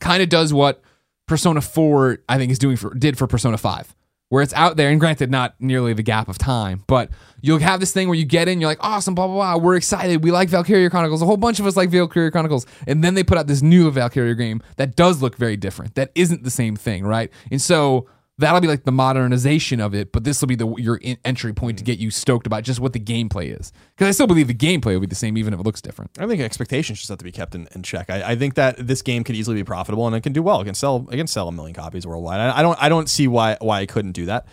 kind 0.00 0.22
of 0.22 0.28
does 0.28 0.52
what 0.52 0.82
Persona 1.26 1.60
Four 1.60 2.18
I 2.28 2.38
think 2.38 2.52
is 2.52 2.58
doing 2.58 2.76
for 2.76 2.92
did 2.94 3.16
for 3.18 3.26
Persona 3.26 3.58
Five, 3.58 3.94
where 4.28 4.42
it's 4.42 4.54
out 4.54 4.76
there. 4.76 4.90
And 4.90 5.00
granted, 5.00 5.30
not 5.30 5.54
nearly 5.60 5.92
the 5.92 6.02
gap 6.02 6.28
of 6.28 6.38
time, 6.38 6.84
but 6.86 7.10
you'll 7.40 7.58
have 7.58 7.80
this 7.80 7.92
thing 7.92 8.08
where 8.08 8.16
you 8.16 8.24
get 8.24 8.48
in, 8.48 8.60
you're 8.60 8.70
like, 8.70 8.82
awesome, 8.82 9.14
blah 9.14 9.26
blah 9.26 9.56
blah. 9.56 9.64
We're 9.64 9.76
excited. 9.76 10.24
We 10.24 10.30
like 10.30 10.48
Valkyria 10.48 10.90
Chronicles. 10.90 11.22
A 11.22 11.26
whole 11.26 11.36
bunch 11.36 11.60
of 11.60 11.66
us 11.66 11.76
like 11.76 11.90
Valkyria 11.90 12.30
Chronicles, 12.30 12.66
and 12.86 13.02
then 13.02 13.14
they 13.14 13.24
put 13.24 13.38
out 13.38 13.46
this 13.46 13.62
new 13.62 13.90
Valkyria 13.90 14.34
game 14.34 14.62
that 14.76 14.96
does 14.96 15.22
look 15.22 15.36
very 15.36 15.56
different. 15.56 15.94
That 15.94 16.10
isn't 16.14 16.44
the 16.44 16.50
same 16.50 16.76
thing, 16.76 17.04
right? 17.04 17.30
And 17.50 17.60
so 17.60 18.08
that'll 18.42 18.60
be 18.60 18.68
like 18.68 18.84
the 18.84 18.92
modernization 18.92 19.80
of 19.80 19.94
it, 19.94 20.12
but 20.12 20.24
this 20.24 20.40
will 20.40 20.48
be 20.48 20.54
the 20.54 20.68
your 20.76 20.96
in- 20.96 21.18
entry 21.24 21.52
point 21.52 21.78
to 21.78 21.84
get 21.84 21.98
you 21.98 22.10
stoked 22.10 22.46
about 22.46 22.62
just 22.62 22.78
what 22.78 22.92
the 22.92 23.00
gameplay 23.00 23.58
is. 23.58 23.72
Because 23.94 24.08
I 24.08 24.10
still 24.10 24.26
believe 24.26 24.48
the 24.48 24.54
gameplay 24.54 24.92
will 24.92 25.00
be 25.00 25.06
the 25.06 25.14
same, 25.14 25.36
even 25.38 25.54
if 25.54 25.60
it 25.60 25.62
looks 25.64 25.80
different. 25.80 26.10
I 26.18 26.26
think 26.26 26.40
expectations 26.40 26.98
just 26.98 27.08
have 27.08 27.18
to 27.18 27.24
be 27.24 27.32
kept 27.32 27.54
in, 27.54 27.68
in 27.74 27.82
check. 27.82 28.10
I, 28.10 28.32
I 28.32 28.36
think 28.36 28.54
that 28.54 28.76
this 28.86 29.02
game 29.02 29.24
could 29.24 29.34
easily 29.34 29.56
be 29.56 29.64
profitable 29.64 30.06
and 30.06 30.14
it 30.14 30.22
can 30.22 30.32
do 30.32 30.42
well. 30.42 30.60
It 30.60 30.66
can 30.66 30.74
sell. 30.74 31.08
It 31.10 31.16
can 31.16 31.26
sell 31.26 31.48
a 31.48 31.52
million 31.52 31.74
copies 31.74 32.06
worldwide. 32.06 32.40
I, 32.40 32.58
I 32.58 32.62
don't. 32.62 32.82
I 32.82 32.88
don't 32.88 33.08
see 33.08 33.26
why 33.26 33.56
why 33.60 33.80
it 33.80 33.88
couldn't 33.88 34.12
do 34.12 34.26
that. 34.26 34.46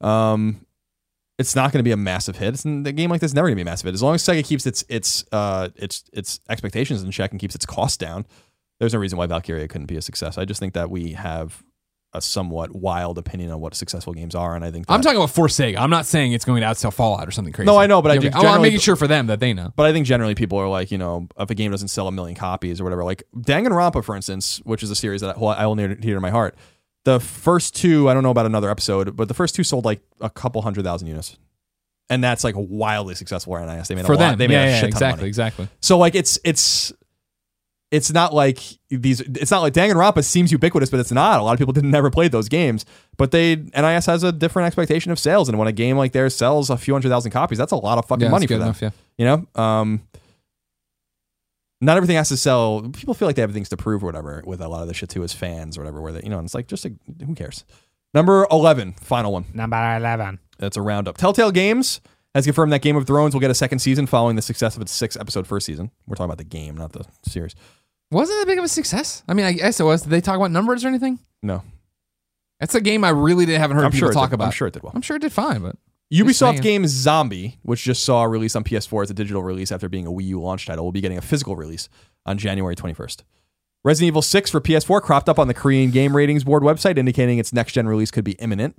Um, 0.00 0.66
it's 1.38 1.54
not 1.54 1.72
going 1.72 1.80
to 1.80 1.84
be 1.84 1.92
a 1.92 1.96
massive 1.96 2.36
hit. 2.36 2.54
It's, 2.54 2.62
the 2.62 2.92
game 2.92 3.10
like 3.10 3.20
this 3.20 3.30
is 3.30 3.34
never 3.34 3.48
going 3.48 3.56
to 3.56 3.56
be 3.56 3.62
a 3.62 3.70
massive 3.70 3.86
hit. 3.86 3.94
As 3.94 4.02
long 4.02 4.14
as 4.14 4.22
Sega 4.22 4.44
keeps 4.44 4.66
its 4.66 4.84
its 4.88 5.24
uh 5.32 5.68
its 5.76 6.04
its 6.12 6.40
expectations 6.48 7.02
in 7.02 7.10
check 7.10 7.30
and 7.30 7.40
keeps 7.40 7.54
its 7.54 7.66
costs 7.66 7.98
down, 7.98 8.26
there's 8.78 8.94
no 8.94 9.00
reason 9.00 9.18
why 9.18 9.26
Valkyria 9.26 9.68
couldn't 9.68 9.86
be 9.86 9.96
a 9.96 10.02
success. 10.02 10.38
I 10.38 10.44
just 10.44 10.60
think 10.60 10.74
that 10.74 10.90
we 10.90 11.12
have 11.12 11.62
a 12.16 12.20
somewhat 12.20 12.74
wild 12.74 13.18
opinion 13.18 13.50
on 13.50 13.60
what 13.60 13.74
successful 13.74 14.12
games 14.14 14.34
are, 14.34 14.56
and 14.56 14.64
I 14.64 14.70
think 14.70 14.86
I'm 14.88 15.02
talking 15.02 15.18
about 15.18 15.30
for 15.30 15.46
Sega. 15.46 15.76
I'm 15.78 15.90
not 15.90 16.06
saying 16.06 16.32
it's 16.32 16.44
going 16.44 16.62
to 16.62 16.66
outsell 16.66 16.92
Fallout 16.92 17.28
or 17.28 17.30
something 17.30 17.52
crazy. 17.52 17.66
No, 17.66 17.76
I 17.76 17.86
know, 17.86 18.00
but 18.02 18.10
I 18.10 18.18
do 18.18 18.28
okay. 18.28 18.38
Oh, 18.38 18.46
I'm 18.46 18.62
making 18.62 18.80
sure 18.80 18.96
for 18.96 19.06
them 19.06 19.26
that 19.28 19.40
they 19.40 19.52
know. 19.52 19.72
But 19.76 19.86
I 19.86 19.92
think 19.92 20.06
generally 20.06 20.34
people 20.34 20.58
are 20.58 20.68
like, 20.68 20.90
you 20.90 20.98
know, 20.98 21.28
if 21.38 21.50
a 21.50 21.54
game 21.54 21.70
doesn't 21.70 21.88
sell 21.88 22.08
a 22.08 22.12
million 22.12 22.36
copies 22.36 22.80
or 22.80 22.84
whatever, 22.84 23.04
like 23.04 23.22
Danganronpa, 23.36 24.02
for 24.04 24.16
instance, 24.16 24.60
which 24.64 24.82
is 24.82 24.90
a 24.90 24.96
series 24.96 25.20
that 25.20 25.36
I, 25.36 25.40
I 25.42 25.62
hold 25.62 25.76
near, 25.78 25.94
to 25.94 26.20
my 26.20 26.30
heart. 26.30 26.56
The 27.04 27.20
first 27.20 27.76
two, 27.76 28.08
I 28.08 28.14
don't 28.14 28.22
know 28.24 28.30
about 28.30 28.46
another 28.46 28.70
episode, 28.70 29.14
but 29.16 29.28
the 29.28 29.34
first 29.34 29.54
two 29.54 29.62
sold 29.62 29.84
like 29.84 30.00
a 30.20 30.28
couple 30.30 30.62
hundred 30.62 30.84
thousand 30.84 31.06
units, 31.08 31.36
and 32.10 32.22
that's 32.24 32.42
like 32.42 32.54
wildly 32.56 33.14
successful 33.14 33.54
for 33.54 33.64
NIS. 33.64 33.88
They 33.88 33.94
made 33.94 34.06
For 34.06 34.14
a 34.14 34.16
lot, 34.16 34.30
them, 34.30 34.38
They 34.38 34.48
made 34.48 34.54
yeah, 34.54 34.62
a 34.64 34.66
yeah, 34.70 34.80
shit 34.80 34.80
ton 34.80 34.88
of 34.88 34.94
exactly, 34.94 35.20
money. 35.20 35.28
exactly. 35.28 35.68
So 35.80 35.98
like 35.98 36.14
it's 36.16 36.38
it's 36.44 36.92
it's 37.96 38.12
not 38.12 38.32
like 38.34 38.58
these. 38.90 39.20
It's 39.20 39.50
not 39.50 39.62
like 39.62 39.72
Danganronpa 39.72 40.22
seems 40.24 40.52
ubiquitous, 40.52 40.90
but 40.90 41.00
it's 41.00 41.10
not. 41.12 41.40
A 41.40 41.42
lot 41.42 41.52
of 41.52 41.58
people 41.58 41.72
didn't 41.72 41.90
never 41.90 42.10
played 42.10 42.30
those 42.32 42.48
games, 42.48 42.84
but 43.16 43.30
they 43.30 43.56
NIS 43.56 44.06
has 44.06 44.22
a 44.22 44.32
different 44.32 44.66
expectation 44.66 45.10
of 45.12 45.18
sales, 45.18 45.48
and 45.48 45.58
when 45.58 45.66
a 45.68 45.72
game 45.72 45.96
like 45.96 46.12
theirs 46.12 46.34
sells 46.34 46.70
a 46.70 46.76
few 46.76 46.94
hundred 46.94 47.08
thousand 47.08 47.30
copies, 47.32 47.58
that's 47.58 47.72
a 47.72 47.76
lot 47.76 47.98
of 47.98 48.04
fucking 48.06 48.24
Yeah, 48.24 48.30
money 48.30 48.46
for 48.46 48.54
good 48.54 48.60
them. 48.60 48.68
enough. 48.68 48.82
Yeah. 48.82 48.90
You 49.18 49.24
know, 49.24 49.62
um, 49.62 50.02
not 51.80 51.96
everything 51.96 52.16
has 52.16 52.28
to 52.30 52.36
sell. 52.36 52.82
People 52.92 53.14
feel 53.14 53.28
like 53.28 53.36
they 53.36 53.42
have 53.42 53.52
things 53.52 53.68
to 53.70 53.76
prove 53.76 54.02
or 54.02 54.06
whatever 54.06 54.42
with 54.46 54.60
a 54.60 54.68
lot 54.68 54.82
of 54.82 54.88
the 54.88 54.94
shit 54.94 55.10
too 55.10 55.22
as 55.24 55.32
fans 55.32 55.76
or 55.76 55.82
whatever. 55.82 56.00
Where 56.00 56.12
they, 56.12 56.22
you 56.22 56.30
know, 56.30 56.38
and 56.38 56.46
it's 56.46 56.54
like 56.54 56.68
just 56.68 56.84
like, 56.84 56.94
who 57.24 57.34
cares? 57.34 57.64
Number 58.14 58.46
eleven, 58.50 58.92
final 58.94 59.32
one. 59.32 59.44
Number 59.52 59.76
11. 59.96 60.38
That's 60.58 60.76
a 60.78 60.82
roundup. 60.82 61.18
Telltale 61.18 61.50
Games 61.50 62.00
has 62.34 62.46
confirmed 62.46 62.72
that 62.72 62.80
Game 62.80 62.96
of 62.96 63.06
Thrones 63.06 63.34
will 63.34 63.40
get 63.40 63.50
a 63.50 63.54
second 63.54 63.80
season 63.80 64.06
following 64.06 64.36
the 64.36 64.42
success 64.42 64.74
of 64.76 64.80
its 64.82 64.92
six 64.92 65.16
episode 65.16 65.46
first 65.46 65.66
season. 65.66 65.90
We're 66.06 66.16
talking 66.16 66.26
about 66.26 66.38
the 66.38 66.44
game, 66.44 66.76
not 66.76 66.92
the 66.92 67.04
series. 67.28 67.54
Wasn't 68.10 68.38
that 68.38 68.46
big 68.46 68.58
of 68.58 68.64
a 68.64 68.68
success? 68.68 69.22
I 69.28 69.34
mean, 69.34 69.46
I 69.46 69.52
guess 69.52 69.80
it 69.80 69.84
was. 69.84 70.02
Did 70.02 70.10
they 70.10 70.20
talk 70.20 70.36
about 70.36 70.50
numbers 70.50 70.84
or 70.84 70.88
anything? 70.88 71.18
No, 71.42 71.62
That's 72.60 72.74
a 72.74 72.80
game 72.80 73.04
I 73.04 73.10
really 73.10 73.46
didn't, 73.46 73.60
haven't 73.60 73.76
heard 73.76 73.84
I'm 73.86 73.90
people 73.92 74.08
sure 74.08 74.12
talk 74.14 74.30
did- 74.30 74.34
about. 74.34 74.46
I'm 74.46 74.50
sure 74.52 74.68
it 74.68 74.74
did 74.74 74.82
well. 74.82 74.92
I'm 74.94 75.02
sure 75.02 75.16
it 75.16 75.20
did 75.22 75.32
fine, 75.32 75.60
but 75.62 75.76
Ubisoft 76.12 76.62
game 76.62 76.86
Zombi, 76.86 77.58
which 77.62 77.82
just 77.82 78.04
saw 78.04 78.22
a 78.22 78.28
release 78.28 78.54
on 78.54 78.62
PS4 78.64 79.02
as 79.04 79.10
a 79.10 79.14
digital 79.14 79.42
release 79.42 79.72
after 79.72 79.88
being 79.88 80.06
a 80.06 80.10
Wii 80.10 80.24
U 80.26 80.40
launch 80.40 80.66
title, 80.66 80.84
will 80.84 80.92
be 80.92 81.00
getting 81.00 81.18
a 81.18 81.22
physical 81.22 81.56
release 81.56 81.88
on 82.24 82.38
January 82.38 82.76
21st. 82.76 83.22
Resident 83.84 84.08
Evil 84.08 84.22
6 84.22 84.50
for 84.50 84.60
PS4 84.60 85.02
cropped 85.02 85.28
up 85.28 85.38
on 85.38 85.48
the 85.48 85.54
Korean 85.54 85.90
Game 85.90 86.16
Ratings 86.16 86.44
Board 86.44 86.62
website, 86.62 86.96
indicating 86.98 87.38
its 87.38 87.52
next 87.52 87.72
gen 87.72 87.86
release 87.88 88.10
could 88.10 88.24
be 88.24 88.32
imminent. 88.32 88.76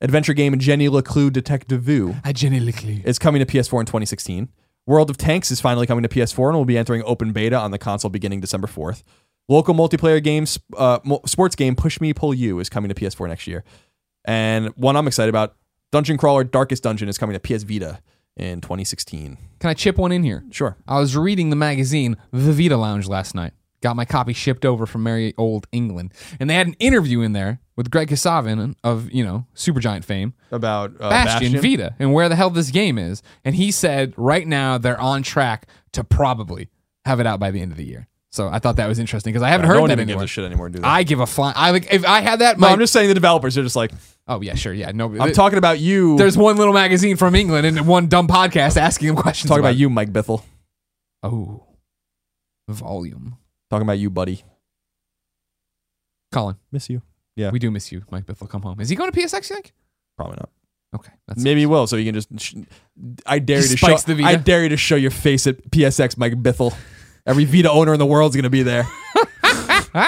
Adventure 0.00 0.32
game 0.34 0.56
Jenny 0.58 0.88
LeClue 0.88 1.30
Detectivu 1.30 2.14
ah, 2.16 2.20
I 2.24 2.32
genuinely. 2.32 3.02
is 3.04 3.18
coming 3.18 3.44
to 3.44 3.46
PS4 3.46 3.80
in 3.80 3.86
2016. 3.86 4.48
World 4.88 5.10
of 5.10 5.18
Tanks 5.18 5.50
is 5.50 5.60
finally 5.60 5.86
coming 5.86 6.02
to 6.02 6.08
PS4 6.08 6.48
and 6.48 6.56
will 6.56 6.64
be 6.64 6.78
entering 6.78 7.02
open 7.04 7.32
beta 7.32 7.58
on 7.58 7.72
the 7.72 7.78
console 7.78 8.08
beginning 8.08 8.40
December 8.40 8.66
4th. 8.66 9.02
Local 9.46 9.74
multiplayer 9.74 10.22
games, 10.24 10.58
uh, 10.78 10.98
sports 11.26 11.54
game 11.54 11.76
Push 11.76 12.00
Me 12.00 12.14
Pull 12.14 12.32
You 12.32 12.58
is 12.58 12.70
coming 12.70 12.88
to 12.88 12.94
PS4 12.94 13.28
next 13.28 13.46
year. 13.46 13.64
And 14.24 14.68
one 14.76 14.96
I'm 14.96 15.06
excited 15.06 15.28
about, 15.28 15.56
Dungeon 15.92 16.16
Crawler 16.16 16.42
Darkest 16.42 16.82
Dungeon 16.82 17.10
is 17.10 17.18
coming 17.18 17.38
to 17.38 17.40
PS 17.40 17.64
Vita 17.64 18.00
in 18.38 18.62
2016. 18.62 19.36
Can 19.60 19.70
I 19.70 19.74
chip 19.74 19.98
one 19.98 20.10
in 20.10 20.22
here? 20.22 20.42
Sure. 20.50 20.78
I 20.88 20.98
was 21.00 21.14
reading 21.14 21.50
the 21.50 21.56
magazine 21.56 22.16
The 22.32 22.52
Vita 22.54 22.78
Lounge 22.78 23.06
last 23.06 23.34
night. 23.34 23.52
Got 23.82 23.94
my 23.94 24.06
copy 24.06 24.32
shipped 24.32 24.64
over 24.64 24.86
from 24.86 25.02
merry 25.02 25.34
old 25.36 25.66
England, 25.70 26.14
and 26.40 26.48
they 26.48 26.54
had 26.54 26.66
an 26.66 26.76
interview 26.80 27.20
in 27.20 27.32
there 27.32 27.60
with 27.78 27.92
Greg 27.92 28.08
Kasavin 28.08 28.74
of 28.82 29.10
you 29.12 29.24
know 29.24 29.46
Supergiant 29.54 30.04
fame, 30.04 30.34
About 30.50 30.94
uh, 31.00 31.08
Bastion, 31.08 31.52
Bastion. 31.52 31.62
Vita, 31.62 31.94
and 32.00 32.12
where 32.12 32.28
the 32.28 32.34
hell 32.34 32.50
this 32.50 32.72
game 32.72 32.98
is. 32.98 33.22
And 33.44 33.54
he 33.54 33.70
said 33.70 34.12
right 34.16 34.46
now 34.46 34.78
they're 34.78 35.00
on 35.00 35.22
track 35.22 35.68
to 35.92 36.02
probably 36.02 36.68
have 37.04 37.20
it 37.20 37.26
out 37.26 37.38
by 37.38 37.52
the 37.52 37.60
end 37.62 37.70
of 37.70 37.78
the 37.78 37.84
year. 37.84 38.08
So 38.30 38.48
I 38.48 38.58
thought 38.58 38.76
that 38.76 38.88
was 38.88 38.98
interesting 38.98 39.32
because 39.32 39.44
I 39.44 39.48
haven't 39.48 39.68
no 39.68 39.74
heard 39.74 39.80
one 39.80 39.88
that 39.90 40.00
anymore. 40.00 40.26
shit 40.26 40.44
anymore. 40.44 40.68
Do 40.68 40.80
that. 40.80 40.86
I 40.88 41.04
give 41.04 41.20
a 41.20 41.26
fly. 41.26 41.52
I 41.54 41.70
like 41.70 41.86
if 41.90 42.04
I 42.04 42.20
had 42.20 42.40
that. 42.40 42.58
no, 42.58 42.66
My, 42.66 42.72
I'm 42.72 42.80
just 42.80 42.92
saying 42.92 43.06
the 43.08 43.14
developers 43.14 43.56
are 43.56 43.62
just 43.62 43.76
like, 43.76 43.92
oh 44.26 44.42
yeah, 44.42 44.54
sure, 44.56 44.72
yeah. 44.74 44.90
No, 44.90 45.06
I'm 45.06 45.18
th- 45.18 45.36
talking 45.36 45.56
about 45.58 45.78
you. 45.78 46.18
There's 46.18 46.36
one 46.36 46.56
little 46.56 46.74
magazine 46.74 47.16
from 47.16 47.36
England 47.36 47.64
and 47.64 47.86
one 47.86 48.08
dumb 48.08 48.26
podcast 48.26 48.76
asking 48.76 49.06
them 49.06 49.16
questions. 49.16 49.48
talking 49.48 49.60
about 49.60 49.74
it. 49.74 49.78
you, 49.78 49.88
Mike 49.88 50.12
Bithell. 50.12 50.42
Oh, 51.22 51.64
volume. 52.68 53.38
Talking 53.70 53.86
about 53.86 53.98
you, 53.98 54.10
buddy. 54.10 54.42
Colin, 56.32 56.56
Miss 56.72 56.90
you. 56.90 57.02
Yeah. 57.38 57.50
we 57.50 57.58
do 57.58 57.70
miss 57.70 57.92
you, 57.92 58.02
Mike 58.10 58.26
Bithell. 58.26 58.48
Come 58.48 58.62
home. 58.62 58.80
Is 58.80 58.88
he 58.88 58.96
going 58.96 59.10
to 59.12 59.18
PSX? 59.18 59.48
You 59.48 59.56
think? 59.56 59.72
Probably 60.16 60.36
not. 60.36 60.50
Okay, 60.94 61.12
that's 61.26 61.42
Maybe 61.42 61.60
he 61.60 61.66
will, 61.66 61.86
so 61.86 61.96
you 61.96 62.04
can 62.04 62.14
just. 62.14 62.28
Sh- 62.40 62.54
I 63.26 63.38
dare 63.38 63.58
you 63.62 63.68
to 63.68 63.76
show. 63.76 63.86
spikes 63.86 64.02
the 64.04 64.14
Vita. 64.14 64.26
I 64.28 64.34
dare 64.36 64.62
you 64.64 64.70
to 64.70 64.76
show 64.76 64.96
your 64.96 65.10
face 65.10 65.46
at 65.46 65.62
PSX, 65.70 66.16
Mike 66.18 66.32
Bithell. 66.34 66.74
Every 67.26 67.44
Vita 67.44 67.70
owner 67.70 67.92
in 67.92 67.98
the 67.98 68.06
world 68.06 68.32
is 68.32 68.36
going 68.36 68.44
to 68.44 68.50
be 68.50 68.62
there. 68.62 68.86
No, 69.94 70.00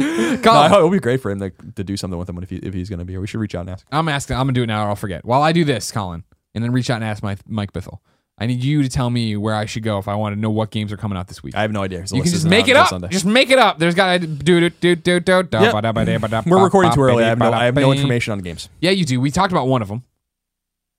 I 0.00 0.38
Colin, 0.42 0.70
hope 0.70 0.80
it 0.80 0.82
would 0.84 0.92
be 0.92 0.98
great 1.00 1.20
for 1.20 1.30
him 1.30 1.38
to, 1.40 1.50
to 1.76 1.84
do 1.84 1.96
something 1.96 2.18
with 2.18 2.28
him 2.28 2.38
if, 2.42 2.50
he, 2.50 2.56
if 2.56 2.74
he's 2.74 2.88
going 2.88 2.98
to 2.98 3.04
be 3.04 3.12
here. 3.12 3.20
We 3.20 3.26
should 3.26 3.38
reach 3.40 3.54
out 3.54 3.60
and 3.60 3.70
ask. 3.70 3.86
I'm 3.92 4.08
asking. 4.08 4.36
I'm 4.36 4.42
gonna 4.46 4.52
do 4.54 4.64
it 4.64 4.66
now, 4.66 4.84
or 4.84 4.88
I'll 4.88 4.96
forget. 4.96 5.24
While 5.24 5.42
I 5.42 5.52
do 5.52 5.64
this, 5.64 5.90
Colin, 5.92 6.24
and 6.54 6.62
then 6.64 6.72
reach 6.72 6.90
out 6.90 6.96
and 6.96 7.04
ask 7.04 7.22
my 7.22 7.36
Mike 7.46 7.72
Bithell. 7.72 7.98
I 8.36 8.46
need 8.46 8.64
you 8.64 8.82
to 8.82 8.88
tell 8.88 9.10
me 9.10 9.36
where 9.36 9.54
I 9.54 9.64
should 9.64 9.84
go 9.84 9.98
if 9.98 10.08
I 10.08 10.16
want 10.16 10.34
to 10.34 10.40
know 10.40 10.50
what 10.50 10.70
games 10.72 10.90
are 10.92 10.96
coming 10.96 11.16
out 11.16 11.28
this 11.28 11.42
week. 11.42 11.54
I 11.54 11.62
have 11.62 11.70
no 11.70 11.82
idea. 11.82 12.02
the 12.02 12.16
you 12.16 12.22
can 12.22 12.32
just 12.32 12.46
make 12.46 12.66
it 12.66 12.74
up. 12.74 12.88
Sunday. 12.88 13.08
Just 13.08 13.24
make 13.24 13.50
it 13.50 13.58
up. 13.60 13.78
There's 13.78 13.94
got 13.94 14.20
to 14.20 14.26
do 14.26 14.68
do 14.70 14.96
do 14.96 15.20
do 15.20 15.20
do. 15.20 15.58
Yep. 15.60 16.46
We're 16.46 16.64
recording 16.64 16.92
too 16.92 17.02
early. 17.02 17.22
I 17.22 17.28
have 17.28 17.38
no, 17.38 17.52
I 17.52 17.66
have 17.66 17.74
no 17.76 17.92
information 17.92 18.32
on 18.32 18.38
the 18.38 18.44
games. 18.44 18.68
Yeah, 18.80 18.90
you 18.90 19.04
do. 19.04 19.20
We 19.20 19.30
talked 19.30 19.52
about 19.52 19.68
one 19.68 19.82
of 19.82 19.88
them. 19.88 20.02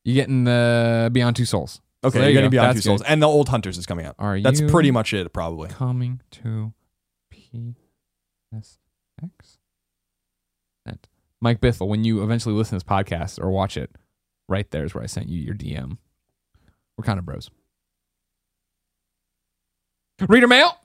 You 0.06 0.14
getting 0.14 0.44
the 0.46 1.10
Beyond 1.12 1.36
Two 1.36 1.46
Souls? 1.46 1.82
Okay, 2.04 2.20
So 2.20 2.22
you're 2.22 2.30
you 2.30 2.38
to 2.42 2.44
go. 2.44 2.50
be 2.52 2.58
on 2.60 2.76
Two 2.76 2.82
Souls. 2.82 3.02
And 3.02 3.22
the 3.22 3.28
Old 3.28 3.50
Hunters 3.50 3.78
is 3.78 3.86
coming 3.88 4.06
out. 4.06 4.16
Are 4.20 4.40
That's 4.40 4.62
pretty 4.62 4.92
much 4.92 5.14
it, 5.14 5.34
probably. 5.34 5.70
coming 5.70 6.22
to 6.32 6.74
PSX? 7.34 7.76
Mike 11.42 11.60
Bithell, 11.62 11.88
when 11.88 12.04
you 12.04 12.24
eventually 12.24 12.56
listen 12.56 12.80
to 12.80 12.84
this 12.86 12.90
podcast 12.90 13.40
or 13.44 13.50
watch 13.52 13.78
it, 13.78 13.92
right 14.48 14.70
there 14.72 14.84
is 14.86 14.96
where 14.96 15.04
I 15.04 15.08
sent 15.08 15.28
you 15.28 15.40
your 15.40 15.54
DM. 15.54 15.98
We're 16.98 17.04
kind 17.04 17.20
of 17.20 17.26
bros. 17.26 17.50
Reader 20.28 20.48
mail. 20.48 20.78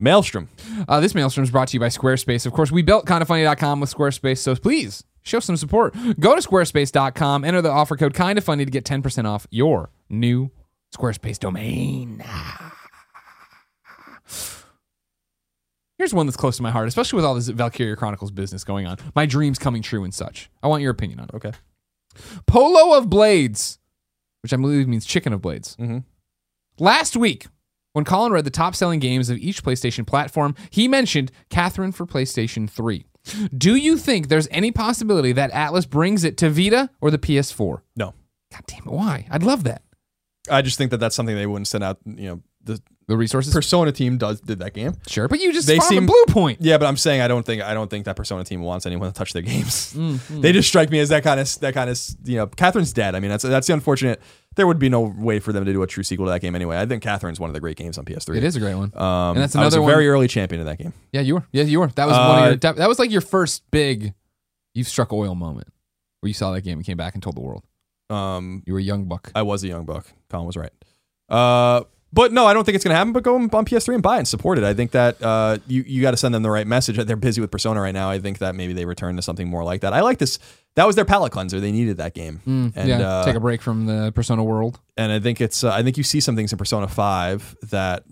Maelstrom. 0.00 0.48
Uh, 0.88 0.98
this 1.00 1.14
maelstrom 1.14 1.44
is 1.44 1.50
brought 1.50 1.68
to 1.68 1.74
you 1.74 1.80
by 1.80 1.88
Squarespace. 1.88 2.46
Of 2.46 2.52
course, 2.52 2.72
we 2.72 2.82
built 2.82 3.06
kindafunny.com 3.06 3.80
with 3.80 3.94
Squarespace, 3.94 4.38
so 4.38 4.56
please 4.56 5.04
show 5.22 5.40
some 5.40 5.56
support. 5.56 5.94
Go 6.18 6.34
to 6.34 6.40
squarespace.com, 6.48 7.44
enter 7.44 7.60
the 7.62 7.70
offer 7.70 7.96
code 7.96 8.14
kindafunny 8.14 8.64
to 8.64 8.70
get 8.70 8.84
10% 8.84 9.26
off 9.26 9.46
your 9.50 9.90
new 10.08 10.50
Squarespace 10.96 11.38
domain. 11.38 12.24
Here's 15.98 16.14
one 16.14 16.24
that's 16.24 16.36
close 16.38 16.56
to 16.56 16.62
my 16.62 16.70
heart, 16.70 16.88
especially 16.88 17.16
with 17.16 17.26
all 17.26 17.34
this 17.34 17.48
Valkyria 17.48 17.94
Chronicles 17.94 18.30
business 18.30 18.64
going 18.64 18.86
on. 18.86 18.96
My 19.14 19.26
dreams 19.26 19.58
coming 19.58 19.82
true 19.82 20.02
and 20.02 20.14
such. 20.14 20.50
I 20.62 20.66
want 20.68 20.82
your 20.82 20.92
opinion 20.92 21.20
on 21.20 21.26
it. 21.26 21.34
Okay. 21.34 21.52
Polo 22.46 22.96
of 22.96 23.10
Blades, 23.10 23.78
which 24.42 24.52
I 24.52 24.56
believe 24.56 24.88
means 24.88 25.04
chicken 25.04 25.32
of 25.32 25.42
blades. 25.42 25.76
Mhm. 25.76 26.04
Last 26.78 27.16
week, 27.16 27.46
when 27.92 28.04
Colin 28.04 28.32
read 28.32 28.44
the 28.44 28.50
top 28.50 28.74
selling 28.74 29.00
games 29.00 29.28
of 29.30 29.38
each 29.38 29.62
PlayStation 29.62 30.06
platform, 30.06 30.54
he 30.70 30.88
mentioned 30.88 31.30
Catherine 31.50 31.92
for 31.92 32.06
PlayStation 32.06 32.68
3. 32.70 33.04
Do 33.56 33.74
you 33.76 33.98
think 33.98 34.28
there's 34.28 34.48
any 34.50 34.70
possibility 34.72 35.32
that 35.32 35.52
Atlus 35.52 35.88
brings 35.88 36.24
it 36.24 36.36
to 36.38 36.48
Vita 36.48 36.88
or 37.00 37.10
the 37.10 37.18
PS4? 37.18 37.82
No. 37.96 38.14
God 38.52 38.62
damn 38.66 38.84
it, 38.86 38.92
why? 38.92 39.26
I'd 39.30 39.42
love 39.42 39.64
that. 39.64 39.82
I 40.50 40.62
just 40.62 40.78
think 40.78 40.90
that 40.90 40.98
that's 40.98 41.14
something 41.14 41.36
they 41.36 41.46
wouldn't 41.46 41.68
send 41.68 41.84
out. 41.84 41.98
You 42.06 42.28
know, 42.28 42.40
the 42.64 42.80
The 43.08 43.16
resources? 43.16 43.52
Persona 43.52 43.90
team 43.92 44.18
does 44.18 44.40
did 44.40 44.60
that 44.60 44.72
game. 44.74 44.94
sure, 45.08 45.26
but 45.28 45.40
you 45.40 45.52
just 45.52 45.66
They 45.66 45.78
seem 45.80 46.06
Bluepoint. 46.06 46.58
Yeah, 46.60 46.78
but 46.78 46.86
I'm 46.86 46.96
saying 46.96 47.20
I 47.20 47.26
don't 47.28 47.44
think 47.44 47.62
I 47.62 47.74
don't 47.74 47.90
think 47.90 48.04
that 48.04 48.14
Persona 48.16 48.44
team 48.44 48.60
wants 48.62 48.86
anyone 48.86 49.10
to 49.10 49.14
touch 49.18 49.32
their 49.32 49.42
games. 49.42 49.94
Mm, 50.00 50.40
They 50.42 50.52
just 50.52 50.68
strike 50.68 50.90
me 50.90 51.00
as 51.00 51.08
that 51.08 51.22
kind 51.24 51.40
of 51.40 51.58
that 51.60 51.74
kind 51.74 51.90
of 51.90 52.00
you 52.24 52.36
know. 52.36 52.46
Catherine's 52.46 52.92
dead. 52.92 53.14
I 53.14 53.20
mean, 53.20 53.30
that's 53.30 53.42
that's 53.44 53.66
the 53.66 53.72
unfortunate. 53.72 54.20
There 54.56 54.66
would 54.66 54.78
be 54.80 54.88
no 54.88 55.00
way 55.00 55.38
for 55.40 55.52
them 55.52 55.64
to 55.64 55.72
do 55.72 55.82
a 55.82 55.86
true 55.86 56.02
sequel 56.02 56.26
to 56.26 56.30
that 56.32 56.40
game 56.40 56.54
anyway. 56.56 56.76
I 56.78 56.84
think 56.86 57.02
Catherine's 57.02 57.38
one 57.40 57.50
of 57.50 57.54
the 57.54 57.60
great 57.60 57.76
games 57.76 57.98
on 57.98 58.04
PS3. 58.04 58.36
It 58.36 58.44
is 58.44 58.56
a 58.56 58.60
great 58.60 58.74
one. 58.74 58.92
Um, 58.96 59.36
And 59.36 59.38
that's 59.38 59.54
I 59.56 59.64
was 59.64 59.74
another 59.74 59.88
a 59.90 59.92
very 59.94 60.08
early 60.08 60.26
champion 60.28 60.60
of 60.60 60.66
that 60.66 60.78
game. 60.78 60.92
Yeah, 61.12 61.20
you 61.20 61.34
were. 61.34 61.44
Yeah, 61.52 61.62
you 61.64 61.78
were. 61.80 61.86
That 61.88 62.06
was 62.06 62.16
one 62.16 62.26
Uh, 62.26 62.32
of 62.42 62.46
your. 62.46 62.56
That, 62.56 62.76
that 62.76 62.88
was 62.88 62.98
like 62.98 63.10
your 63.12 63.20
first 63.20 63.62
big, 63.70 64.12
you've 64.74 64.88
struck 64.88 65.12
oil 65.12 65.34
moment 65.36 65.68
where 66.20 66.28
you 66.28 66.34
saw 66.34 66.50
that 66.52 66.62
game 66.62 66.78
and 66.78 66.84
came 66.86 66.96
back 66.96 67.14
and 67.14 67.22
told 67.22 67.36
the 67.36 67.40
world 67.40 67.64
Um, 68.10 68.62
you 68.66 68.72
were 68.72 68.80
a 68.80 68.82
young 68.82 69.04
buck. 69.06 69.30
I 69.34 69.42
was 69.42 69.62
a 69.62 69.68
young 69.68 69.84
buck. 69.84 70.06
Colin 70.30 70.46
was 70.46 70.56
right. 70.56 70.72
Uh, 71.28 71.82
but 72.12 72.32
no, 72.32 72.46
I 72.46 72.54
don't 72.54 72.64
think 72.64 72.74
it's 72.74 72.84
gonna 72.84 72.96
happen. 72.96 73.12
But 73.12 73.22
go 73.22 73.36
on 73.36 73.48
PS3 73.48 73.94
and 73.94 74.02
buy 74.02 74.16
it 74.16 74.18
and 74.20 74.28
support 74.28 74.58
it. 74.58 74.64
I 74.64 74.74
think 74.74 74.90
that 74.92 75.22
uh, 75.22 75.58
you 75.66 75.82
you 75.86 76.02
got 76.02 76.10
to 76.12 76.16
send 76.16 76.34
them 76.34 76.42
the 76.42 76.50
right 76.50 76.66
message. 76.66 76.96
They're 77.06 77.16
busy 77.16 77.40
with 77.40 77.50
Persona 77.50 77.80
right 77.80 77.94
now. 77.94 78.10
I 78.10 78.18
think 78.18 78.38
that 78.38 78.54
maybe 78.54 78.72
they 78.72 78.84
return 78.84 79.16
to 79.16 79.22
something 79.22 79.48
more 79.48 79.64
like 79.64 79.82
that. 79.82 79.92
I 79.92 80.00
like 80.00 80.18
this. 80.18 80.38
That 80.76 80.86
was 80.86 80.96
their 80.96 81.04
palate 81.04 81.32
cleanser. 81.32 81.60
They 81.60 81.72
needed 81.72 81.96
that 81.98 82.14
game. 82.14 82.40
Mm, 82.46 82.72
and, 82.76 82.88
yeah, 82.88 83.00
uh, 83.00 83.24
take 83.24 83.34
a 83.34 83.40
break 83.40 83.60
from 83.62 83.86
the 83.86 84.12
Persona 84.12 84.42
world. 84.44 84.80
and 84.96 85.12
I 85.12 85.20
think 85.20 85.40
it's 85.40 85.62
uh, 85.64 85.72
I 85.72 85.82
think 85.82 85.96
you 85.96 86.02
see 86.04 86.20
some 86.20 86.36
things 86.36 86.52
in 86.52 86.58
Persona 86.58 86.88
Five 86.88 87.56
that 87.70 88.04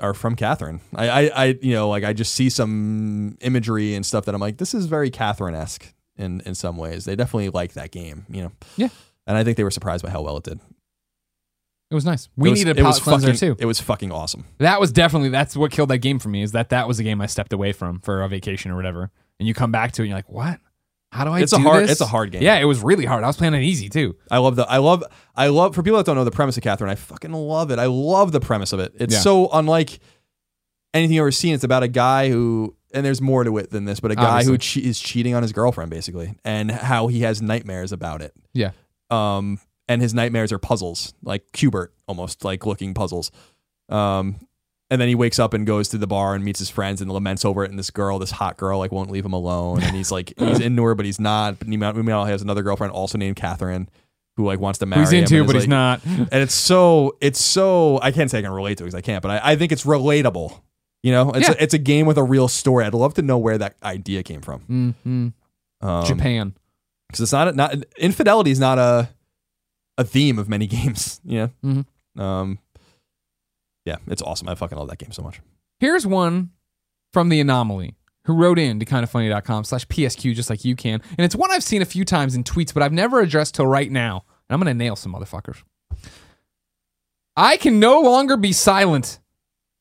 are 0.00 0.14
from 0.14 0.34
Catherine. 0.34 0.80
I, 0.94 1.08
I 1.08 1.30
I 1.34 1.44
you 1.62 1.74
know 1.74 1.88
like 1.88 2.04
I 2.04 2.12
just 2.12 2.34
see 2.34 2.50
some 2.50 3.36
imagery 3.40 3.94
and 3.94 4.04
stuff 4.04 4.24
that 4.24 4.34
I'm 4.34 4.40
like 4.40 4.56
this 4.56 4.74
is 4.74 4.86
very 4.86 5.10
Catherine 5.10 5.54
esque 5.54 5.92
in 6.16 6.40
in 6.40 6.54
some 6.54 6.76
ways. 6.76 7.04
They 7.04 7.14
definitely 7.16 7.50
like 7.50 7.74
that 7.74 7.92
game. 7.92 8.26
You 8.28 8.42
know. 8.44 8.52
Yeah. 8.76 8.88
And 9.26 9.38
I 9.38 9.44
think 9.44 9.56
they 9.56 9.64
were 9.64 9.70
surprised 9.70 10.04
by 10.04 10.10
how 10.10 10.20
well 10.20 10.36
it 10.36 10.44
did. 10.44 10.60
It 11.90 11.94
was 11.94 12.04
nice. 12.04 12.28
We 12.36 12.48
it 12.48 12.50
was, 12.52 12.60
needed 12.60 12.78
a 12.78 12.82
palate 12.82 13.02
cleanser 13.02 13.26
fucking, 13.34 13.38
too. 13.38 13.56
It 13.58 13.66
was 13.66 13.80
fucking 13.80 14.10
awesome. 14.10 14.46
That 14.58 14.80
was 14.80 14.90
definitely 14.90 15.28
that's 15.28 15.56
what 15.56 15.70
killed 15.70 15.90
that 15.90 15.98
game 15.98 16.18
for 16.18 16.28
me. 16.28 16.42
Is 16.42 16.52
that 16.52 16.70
that 16.70 16.88
was 16.88 16.98
a 16.98 17.02
game 17.02 17.20
I 17.20 17.26
stepped 17.26 17.52
away 17.52 17.72
from 17.72 18.00
for 18.00 18.22
a 18.22 18.28
vacation 18.28 18.70
or 18.70 18.76
whatever, 18.76 19.10
and 19.38 19.46
you 19.46 19.54
come 19.54 19.70
back 19.70 19.92
to 19.92 20.02
it 20.02 20.06
and 20.06 20.08
you're 20.10 20.18
like, 20.18 20.28
what? 20.30 20.60
How 21.12 21.24
do 21.24 21.30
I? 21.30 21.40
It's 21.40 21.52
do 21.52 21.58
a 21.58 21.60
hard 21.60 21.84
this? 21.84 21.92
it's 21.92 22.00
a 22.00 22.06
hard 22.06 22.32
game. 22.32 22.42
Yeah, 22.42 22.56
it 22.56 22.64
was 22.64 22.80
really 22.80 23.04
hard. 23.04 23.22
I 23.22 23.28
was 23.28 23.36
playing 23.36 23.54
it 23.54 23.62
easy 23.62 23.88
too. 23.88 24.16
I 24.30 24.38
love 24.38 24.56
the 24.56 24.68
I 24.68 24.78
love 24.78 25.04
I 25.36 25.48
love 25.48 25.74
for 25.74 25.82
people 25.82 25.98
that 25.98 26.06
don't 26.06 26.16
know 26.16 26.24
the 26.24 26.32
premise 26.32 26.56
of 26.56 26.64
Catherine. 26.64 26.90
I 26.90 26.96
fucking 26.96 27.32
love 27.32 27.70
it. 27.70 27.78
I 27.78 27.86
love 27.86 28.32
the 28.32 28.40
premise 28.40 28.72
of 28.72 28.80
it. 28.80 28.92
It's 28.98 29.14
Yeah. 29.14 29.20
so 29.20 29.48
unlike 29.52 30.00
anything 30.92 31.14
you've 31.14 31.22
ever 31.22 31.30
seen. 31.32 31.54
It's 31.54 31.64
about 31.64 31.82
a 31.82 31.88
guy 31.88 32.30
who 32.30 32.74
and 32.92 33.04
there's 33.04 33.20
more 33.20 33.44
to 33.44 33.58
it 33.58 33.70
than 33.70 33.84
this, 33.84 34.00
but 34.00 34.12
a 34.12 34.14
guy 34.14 34.44
who 34.44 34.56
che- 34.56 34.80
is 34.80 35.00
cheating 35.00 35.34
on 35.34 35.42
his 35.42 35.52
girlfriend 35.52 35.90
basically, 35.90 36.34
and 36.44 36.70
how 36.70 37.08
he 37.08 37.20
has 37.22 37.42
nightmares 37.42 37.92
about 37.92 38.22
it. 38.22 38.32
Yeah. 38.52 38.70
Um, 39.10 39.58
and 39.88 40.00
his 40.02 40.14
nightmares 40.14 40.52
are 40.52 40.58
puzzles, 40.58 41.14
like 41.22 41.44
Q*bert, 41.52 41.92
almost 42.06 42.44
like 42.44 42.64
looking 42.66 42.94
puzzles. 42.94 43.30
Um, 43.88 44.36
and 44.90 45.00
then 45.00 45.08
he 45.08 45.14
wakes 45.14 45.38
up 45.38 45.54
and 45.54 45.66
goes 45.66 45.88
to 45.88 45.98
the 45.98 46.06
bar 46.06 46.34
and 46.34 46.44
meets 46.44 46.58
his 46.58 46.70
friends 46.70 47.00
and 47.00 47.10
laments 47.10 47.44
over 47.44 47.64
it. 47.64 47.70
And 47.70 47.78
this 47.78 47.90
girl, 47.90 48.18
this 48.18 48.30
hot 48.30 48.56
girl, 48.56 48.78
like 48.78 48.92
won't 48.92 49.10
leave 49.10 49.24
him 49.24 49.32
alone. 49.32 49.82
And 49.82 49.96
he's 49.96 50.10
like, 50.12 50.32
he's 50.38 50.60
into 50.60 50.82
her, 50.84 50.94
but 50.94 51.04
he's 51.06 51.18
not. 51.20 51.58
But 51.58 51.68
meanwhile, 51.68 52.24
he 52.24 52.30
has 52.30 52.42
another 52.42 52.62
girlfriend 52.62 52.92
also 52.92 53.18
named 53.18 53.36
Catherine, 53.36 53.88
who 54.36 54.44
like 54.46 54.60
wants 54.60 54.78
to 54.80 54.86
marry 54.86 55.00
Who's 55.02 55.12
him. 55.12 55.20
into, 55.24 55.38
and 55.38 55.46
but 55.46 55.54
he's 55.56 55.62
like- 55.64 55.68
not. 55.70 56.04
And 56.04 56.28
it's 56.42 56.54
so, 56.54 57.16
it's 57.20 57.40
so. 57.40 57.98
I 58.02 58.12
can't 58.12 58.30
say 58.30 58.38
I 58.38 58.42
can 58.42 58.52
relate 58.52 58.78
to 58.78 58.84
it 58.84 58.86
because 58.88 58.94
I 58.94 59.00
can't, 59.00 59.22
but 59.22 59.30
I, 59.30 59.52
I 59.52 59.56
think 59.56 59.72
it's 59.72 59.84
relatable. 59.84 60.60
You 61.02 61.12
know, 61.12 61.30
it's 61.32 61.48
Yeah. 61.48 61.54
a, 61.58 61.62
it's 61.62 61.74
a 61.74 61.78
game 61.78 62.06
with 62.06 62.16
a 62.18 62.22
real 62.22 62.48
story. 62.48 62.84
I'd 62.84 62.94
love 62.94 63.14
to 63.14 63.22
know 63.22 63.36
where 63.38 63.58
that 63.58 63.76
idea 63.82 64.22
came 64.22 64.40
from. 64.42 64.60
Mm-hmm. 65.02 65.86
Um, 65.86 66.04
Japan. 66.06 66.54
because 67.08 67.20
it's 67.20 67.32
not 67.32 67.48
a, 67.48 67.52
not 67.52 67.74
infidelity 67.98 68.50
is 68.50 68.58
not 68.60 68.78
a 68.78 69.08
a 69.98 70.04
theme 70.04 70.38
of 70.38 70.48
many 70.48 70.66
games. 70.68 71.20
Yeah. 71.24 71.48
Mhm. 71.64 71.86
um, 72.18 72.58
yeah, 73.84 73.96
it's 74.06 74.22
awesome. 74.22 74.48
I 74.48 74.54
fucking 74.54 74.78
love 74.78 74.88
that 74.88 74.98
game 74.98 75.12
so 75.12 75.22
much. 75.22 75.40
Here's 75.78 76.06
one 76.06 76.50
from 77.12 77.28
the 77.28 77.38
anomaly 77.40 77.94
who 78.24 78.32
wrote 78.34 78.58
in 78.58 78.80
to 78.80 78.86
kindafunny.com 78.86 79.64
slash 79.64 79.86
PSQ 79.88 80.34
just 80.34 80.48
like 80.48 80.64
you 80.64 80.74
can. 80.74 81.02
And 81.18 81.24
it's 81.24 81.36
one 81.36 81.50
I've 81.52 81.62
seen 81.62 81.82
a 81.82 81.84
few 81.86 82.04
times 82.06 82.34
in 82.34 82.44
tweets, 82.44 82.72
but 82.72 82.82
I've 82.82 82.92
never 82.92 83.20
addressed 83.20 83.54
till 83.56 83.66
right 83.66 83.90
now. 83.90 84.24
And 84.48 84.54
I'm 84.54 84.60
going 84.60 84.74
to 84.74 84.78
nail 84.78 84.96
some 84.96 85.12
motherfuckers. 85.12 85.62
I 87.36 87.56
can 87.58 87.78
no 87.80 88.00
longer 88.00 88.36
be 88.36 88.52
silent. 88.52 89.18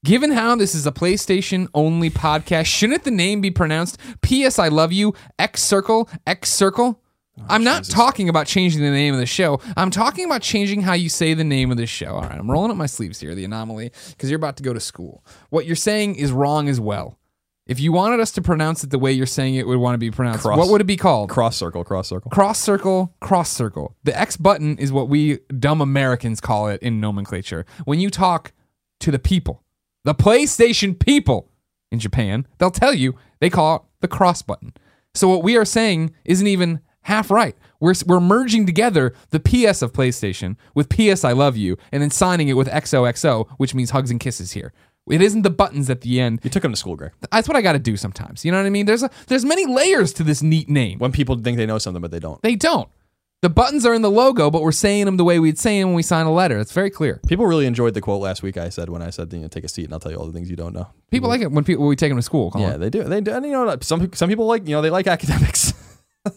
Given 0.03 0.31
how 0.31 0.55
this 0.57 0.75
is 0.75 0.85
a 0.85 0.91
PlayStation 0.91 1.67
only 1.73 2.09
podcast, 2.09 2.65
shouldn't 2.65 3.05
the 3.05 3.11
name 3.11 3.39
be 3.39 3.51
pronounced 3.51 3.97
P.S. 4.21 4.59
I 4.59 4.67
Love 4.67 4.91
You, 4.91 5.13
X 5.39 5.63
Circle, 5.63 6.09
X 6.27 6.49
Circle? 6.51 6.99
Oh, 7.39 7.45
I'm 7.49 7.63
not 7.63 7.83
talking 7.85 8.29
about 8.29 8.45
changing 8.45 8.81
the 8.81 8.91
name 8.91 9.13
of 9.13 9.19
the 9.19 9.25
show. 9.25 9.59
I'm 9.75 9.89
talking 9.89 10.25
about 10.25 10.41
changing 10.43 10.81
how 10.81 10.93
you 10.93 11.09
say 11.09 11.33
the 11.33 11.43
name 11.43 11.71
of 11.71 11.77
the 11.77 11.87
show. 11.87 12.15
All 12.15 12.21
right, 12.21 12.37
I'm 12.37 12.49
rolling 12.49 12.69
up 12.69 12.77
my 12.77 12.85
sleeves 12.85 13.19
here, 13.19 13.33
the 13.33 13.43
anomaly, 13.45 13.91
because 14.09 14.29
you're 14.29 14.37
about 14.37 14.57
to 14.57 14.63
go 14.63 14.71
to 14.73 14.79
school. 14.79 15.25
What 15.49 15.65
you're 15.65 15.75
saying 15.75 16.15
is 16.15 16.31
wrong 16.31 16.69
as 16.69 16.79
well. 16.79 17.17
If 17.65 17.79
you 17.79 17.91
wanted 17.93 18.19
us 18.19 18.31
to 18.33 18.41
pronounce 18.41 18.83
it 18.83 18.89
the 18.89 18.99
way 18.99 19.13
you're 19.13 19.25
saying 19.25 19.55
it 19.55 19.65
would 19.65 19.77
want 19.79 19.95
to 19.95 19.97
be 19.97 20.11
pronounced, 20.11 20.41
Cross- 20.43 20.57
what 20.59 20.67
would 20.69 20.81
it 20.81 20.83
be 20.83 20.97
called? 20.97 21.29
Cross 21.29 21.55
circle, 21.55 21.83
cross 21.83 22.09
circle. 22.09 22.29
cross 22.29 22.59
circle, 22.59 23.15
cross 23.21 23.49
circle. 23.49 23.95
The 24.03 24.19
X 24.19 24.35
button 24.37 24.77
is 24.77 24.91
what 24.91 25.07
we 25.09 25.39
dumb 25.57 25.79
Americans 25.81 26.41
call 26.41 26.67
it 26.67 26.81
in 26.83 26.99
nomenclature. 26.99 27.65
When 27.85 27.99
you 27.99 28.09
talk 28.09 28.51
to 28.99 29.11
the 29.11 29.19
people, 29.19 29.63
the 30.03 30.13
PlayStation 30.13 30.99
people 30.99 31.49
in 31.89 31.99
Japan, 31.99 32.45
they'll 32.57 32.69
tell 32.69 32.93
you 32.93 33.15
they 33.39 33.49
call 33.49 33.75
it 33.77 33.81
the 34.01 34.07
cross 34.09 34.41
button. 34.41 34.73
So 35.15 35.29
what 35.29 35.41
we 35.41 35.55
are 35.55 35.65
saying 35.65 36.13
isn't 36.25 36.45
even 36.47 36.81
half 37.03 37.31
right. 37.31 37.55
We're, 37.79 37.93
we're 38.05 38.19
merging 38.19 38.65
together 38.65 39.13
the 39.29 39.39
PS 39.39 39.81
of 39.81 39.93
PlayStation 39.93 40.55
with 40.73 40.89
PS 40.89 41.23
I 41.23 41.33
love 41.33 41.57
you 41.57 41.77
and 41.91 42.01
then 42.01 42.09
signing 42.09 42.47
it 42.47 42.53
with 42.53 42.67
XOXO, 42.67 43.49
which 43.57 43.75
means 43.75 43.91
hugs 43.91 44.11
and 44.11 44.19
kisses 44.19 44.53
here. 44.53 44.73
It 45.09 45.21
isn't 45.21 45.41
the 45.41 45.49
buttons 45.49 45.89
at 45.89 46.01
the 46.01 46.21
end. 46.21 46.39
You 46.43 46.49
took 46.49 46.63
him 46.63 46.71
to 46.71 46.77
school, 46.77 46.95
Greg. 46.95 47.11
That's 47.31 47.47
what 47.47 47.57
I 47.57 47.61
got 47.61 47.73
to 47.73 47.79
do 47.79 47.97
sometimes. 47.97 48.45
You 48.45 48.51
know 48.51 48.57
what 48.57 48.65
I 48.65 48.69
mean? 48.69 48.85
There's 48.85 49.03
a 49.03 49.09
there's 49.27 49.43
many 49.43 49.65
layers 49.65 50.13
to 50.13 50.23
this 50.23 50.41
neat 50.41 50.69
name. 50.69 50.99
When 50.99 51.11
people 51.11 51.37
think 51.37 51.57
they 51.57 51.65
know 51.65 51.77
something, 51.77 52.01
but 52.01 52.11
they 52.11 52.19
don't. 52.19 52.41
They 52.41 52.55
don't. 52.55 52.87
The 53.41 53.49
buttons 53.49 53.85
are 53.85 53.93
in 53.93 54.01
the 54.01 54.09
logo, 54.09 54.49
but 54.49 54.61
we're 54.61 54.71
saying 54.71 55.03
them 55.03 55.17
the 55.17 55.25
way 55.25 55.37
we'd 55.37 55.59
say 55.59 55.77
them 55.77 55.89
when 55.89 55.97
we 55.97 56.03
sign 56.03 56.25
a 56.25 56.31
letter. 56.31 56.57
It's 56.59 56.71
very 56.71 56.89
clear. 56.89 57.19
People 57.27 57.45
really 57.45 57.65
enjoyed 57.65 57.93
the 57.93 57.99
quote 57.99 58.21
last 58.21 58.41
week. 58.41 58.55
I 58.55 58.69
said 58.69 58.87
when 58.87 59.01
I 59.01 59.09
said, 59.09 59.33
you 59.33 59.39
know, 59.39 59.49
take 59.49 59.65
a 59.65 59.67
seat 59.67 59.83
and 59.83 59.93
I'll 59.93 59.99
tell 59.99 60.13
you 60.13 60.17
all 60.17 60.25
the 60.25 60.31
things 60.31 60.49
you 60.49 60.55
don't 60.55 60.73
know. 60.73 60.87
People 61.11 61.27
like 61.27 61.41
it 61.41 61.51
when 61.51 61.65
people 61.65 61.81
when 61.81 61.89
we 61.89 61.97
take 61.97 62.09
them 62.09 62.17
to 62.17 62.21
school. 62.21 62.51
Colin. 62.51 62.71
Yeah, 62.71 62.77
they 62.77 62.89
do. 62.89 63.03
They 63.03 63.19
do. 63.19 63.31
And 63.31 63.45
you 63.45 63.51
know, 63.51 63.77
some 63.81 64.09
some 64.13 64.29
people 64.29 64.45
like 64.45 64.65
you 64.65 64.73
know 64.73 64.81
they 64.81 64.89
like 64.89 65.07
academics. 65.07 65.73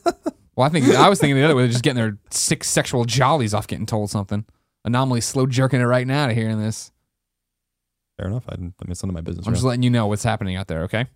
Well, 0.57 0.67
I 0.67 0.71
think 0.71 0.87
I 0.87 1.09
was 1.09 1.21
thinking 1.21 1.37
the 1.37 1.45
other 1.45 1.55
way, 1.55 1.63
they're 1.65 1.73
just 1.73 1.85
getting 1.85 2.03
their 2.03 2.19
six 2.31 2.69
sexual 2.69 3.05
jollies 3.05 3.53
off 3.53 3.67
getting 3.67 3.87
told 3.87 4.11
something. 4.11 4.45
Anomaly 4.85 5.21
slow 5.21 5.47
jerking 5.47 5.81
it 5.81 5.85
right 5.85 6.07
now 6.07 6.27
to 6.29 6.35
hearing 6.35 6.61
this. 6.61 6.93
Fair 8.17 8.29
enough. 8.29 8.45
I, 8.49 8.55
I 8.55 8.57
mean, 8.59 8.73
it's 8.89 9.03
none 9.03 9.11
of 9.11 9.15
my 9.15 9.21
business. 9.21 9.47
I'm 9.47 9.53
just 9.53 9.65
letting 9.65 9.83
you 9.83 9.91
know 9.91 10.07
what's 10.07 10.25
happening 10.25 10.57
out 10.57 10.69
there. 10.69 10.85
Okay, 10.85 11.07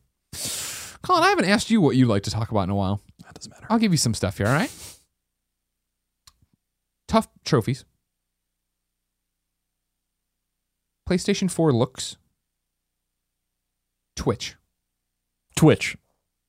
Colin, 1.03 1.25
I 1.25 1.29
haven't 1.31 1.47
asked 1.47 1.71
you 1.71 1.81
what 1.81 1.97
you 1.97 2.07
like 2.07 2.25
to 2.25 2.31
talk 2.31 2.51
about 2.51 2.65
in 2.65 2.71
a 2.71 2.75
while. 2.75 3.01
that 3.25 3.35
doesn't 3.35 3.51
matter. 3.51 3.67
I'll 3.71 3.79
give 3.79 3.93
you 3.93 3.99
some 3.99 4.15
stuff 4.15 4.37
here. 4.37 4.47
All 4.47 4.53
right. 4.53 4.71
Tough 7.09 7.29
trophies. 7.45 7.85
PlayStation 11.09 11.51
4 11.51 11.73
looks. 11.73 12.17
Twitch. 14.15 14.57
Twitch. 15.57 15.97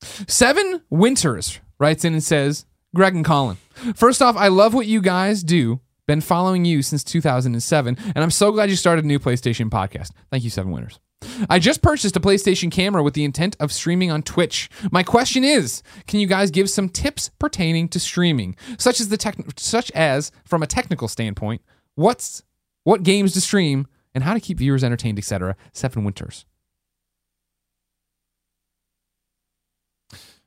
Seven 0.02 0.82
Winters 0.90 1.58
writes 1.80 2.04
in 2.04 2.12
and 2.12 2.22
says, 2.22 2.66
Greg 2.94 3.14
and 3.14 3.24
Colin, 3.24 3.56
first 3.94 4.20
off, 4.20 4.36
I 4.36 4.48
love 4.48 4.74
what 4.74 4.86
you 4.86 5.00
guys 5.00 5.42
do. 5.42 5.80
Been 6.06 6.20
following 6.20 6.64
you 6.66 6.82
since 6.82 7.02
2007, 7.04 7.96
and 8.14 8.22
I'm 8.22 8.30
so 8.30 8.52
glad 8.52 8.68
you 8.68 8.76
started 8.76 9.04
a 9.04 9.08
new 9.08 9.18
PlayStation 9.18 9.70
podcast. 9.70 10.10
Thank 10.30 10.44
you, 10.44 10.50
Seven 10.50 10.72
Winters. 10.72 11.00
I 11.48 11.58
just 11.58 11.80
purchased 11.80 12.16
a 12.16 12.20
PlayStation 12.20 12.70
camera 12.70 13.02
with 13.02 13.14
the 13.14 13.24
intent 13.24 13.56
of 13.60 13.72
streaming 13.72 14.10
on 14.10 14.22
Twitch. 14.22 14.68
My 14.90 15.02
question 15.02 15.42
is, 15.42 15.82
can 16.06 16.20
you 16.20 16.26
guys 16.26 16.50
give 16.50 16.68
some 16.68 16.88
tips 16.88 17.30
pertaining 17.38 17.88
to 17.90 18.00
streaming, 18.00 18.56
such 18.78 19.00
as 19.00 19.08
the 19.08 19.16
tech, 19.16 19.36
such 19.56 19.90
as 19.92 20.30
from 20.44 20.62
a 20.62 20.66
technical 20.66 21.08
standpoint, 21.08 21.62
what's 21.94 22.42
what 22.84 23.04
games 23.04 23.32
to 23.32 23.40
stream 23.40 23.86
and 24.14 24.24
how 24.24 24.34
to 24.34 24.40
keep 24.40 24.58
viewers 24.58 24.84
entertained, 24.84 25.16
etc. 25.16 25.56
Seven 25.72 26.04
Winters. 26.04 26.44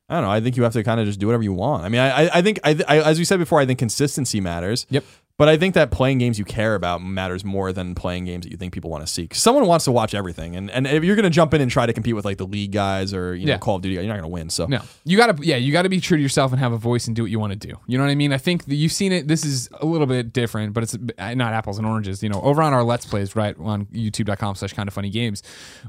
I 0.08 0.14
don't 0.14 0.22
know. 0.24 0.30
I 0.30 0.40
think 0.40 0.56
you 0.56 0.62
have 0.62 0.72
to 0.74 0.84
kind 0.84 1.00
of 1.00 1.06
just 1.06 1.18
do 1.18 1.26
whatever 1.26 1.42
you 1.42 1.52
want. 1.52 1.84
I 1.84 1.88
mean, 1.88 2.00
I, 2.00 2.28
I, 2.38 2.42
think, 2.42 2.60
I, 2.62 2.78
I, 2.86 2.98
as 3.00 3.18
we 3.18 3.24
said 3.24 3.38
before, 3.40 3.58
I 3.60 3.66
think 3.66 3.78
consistency 3.78 4.40
matters. 4.40 4.86
Yep. 4.90 5.04
But 5.38 5.50
I 5.50 5.58
think 5.58 5.74
that 5.74 5.90
playing 5.90 6.16
games 6.16 6.38
you 6.38 6.46
care 6.46 6.74
about 6.74 7.02
matters 7.02 7.44
more 7.44 7.70
than 7.70 7.94
playing 7.94 8.24
games 8.24 8.46
that 8.46 8.50
you 8.50 8.56
think 8.56 8.72
people 8.72 8.88
want 8.88 9.06
to 9.06 9.12
see. 9.12 9.26
'Cause 9.28 9.36
someone 9.42 9.66
wants 9.66 9.84
to 9.84 9.92
watch 9.92 10.14
everything, 10.14 10.56
and 10.56 10.70
and 10.70 10.86
if 10.86 11.04
you're 11.04 11.14
going 11.14 11.24
to 11.24 11.28
jump 11.30 11.52
in 11.52 11.60
and 11.60 11.70
try 11.70 11.84
to 11.84 11.92
compete 11.92 12.14
with 12.16 12.24
like 12.24 12.38
the 12.38 12.46
league 12.46 12.72
guys 12.72 13.12
or 13.12 13.34
you 13.34 13.44
know 13.44 13.52
Yeah. 13.52 13.58
Call 13.58 13.76
of 13.76 13.82
Duty, 13.82 13.96
guys, 13.96 14.04
you're 14.06 14.14
not 14.14 14.20
going 14.22 14.30
to 14.30 14.32
win. 14.32 14.48
So 14.48 14.64
No, 14.64 14.80
you 15.04 15.18
gotta, 15.18 15.36
yeah, 15.44 15.56
you 15.56 15.72
gotta 15.72 15.90
be 15.90 16.00
true 16.00 16.16
to 16.16 16.22
yourself 16.22 16.52
and 16.52 16.58
have 16.58 16.72
a 16.72 16.78
voice 16.78 17.06
and 17.06 17.14
do 17.14 17.20
what 17.20 17.30
you 17.30 17.38
want 17.38 17.52
to 17.52 17.58
do. 17.68 17.74
You 17.86 17.98
know 17.98 18.04
what 18.04 18.10
I 18.10 18.14
mean? 18.14 18.32
I 18.32 18.38
think 18.38 18.64
that 18.64 18.76
you've 18.76 18.92
seen 18.92 19.12
it. 19.12 19.28
This 19.28 19.44
is 19.44 19.68
a 19.78 19.84
little 19.84 20.06
bit 20.06 20.32
different, 20.32 20.72
but 20.72 20.84
it's 20.84 20.96
uh, 21.18 21.34
not 21.34 21.52
apples 21.52 21.76
and 21.76 21.86
oranges. 21.86 22.22
You 22.22 22.30
know, 22.30 22.40
over 22.40 22.62
on 22.62 22.72
our 22.72 22.82
Let's 22.82 23.04
Plays, 23.04 23.36
right 23.36 23.54
on 23.60 23.84
YouTube.com/slash 23.92 24.72
Kind 24.72 24.88
of 24.88 24.94
Funny 24.94 25.10
Games, 25.10 25.42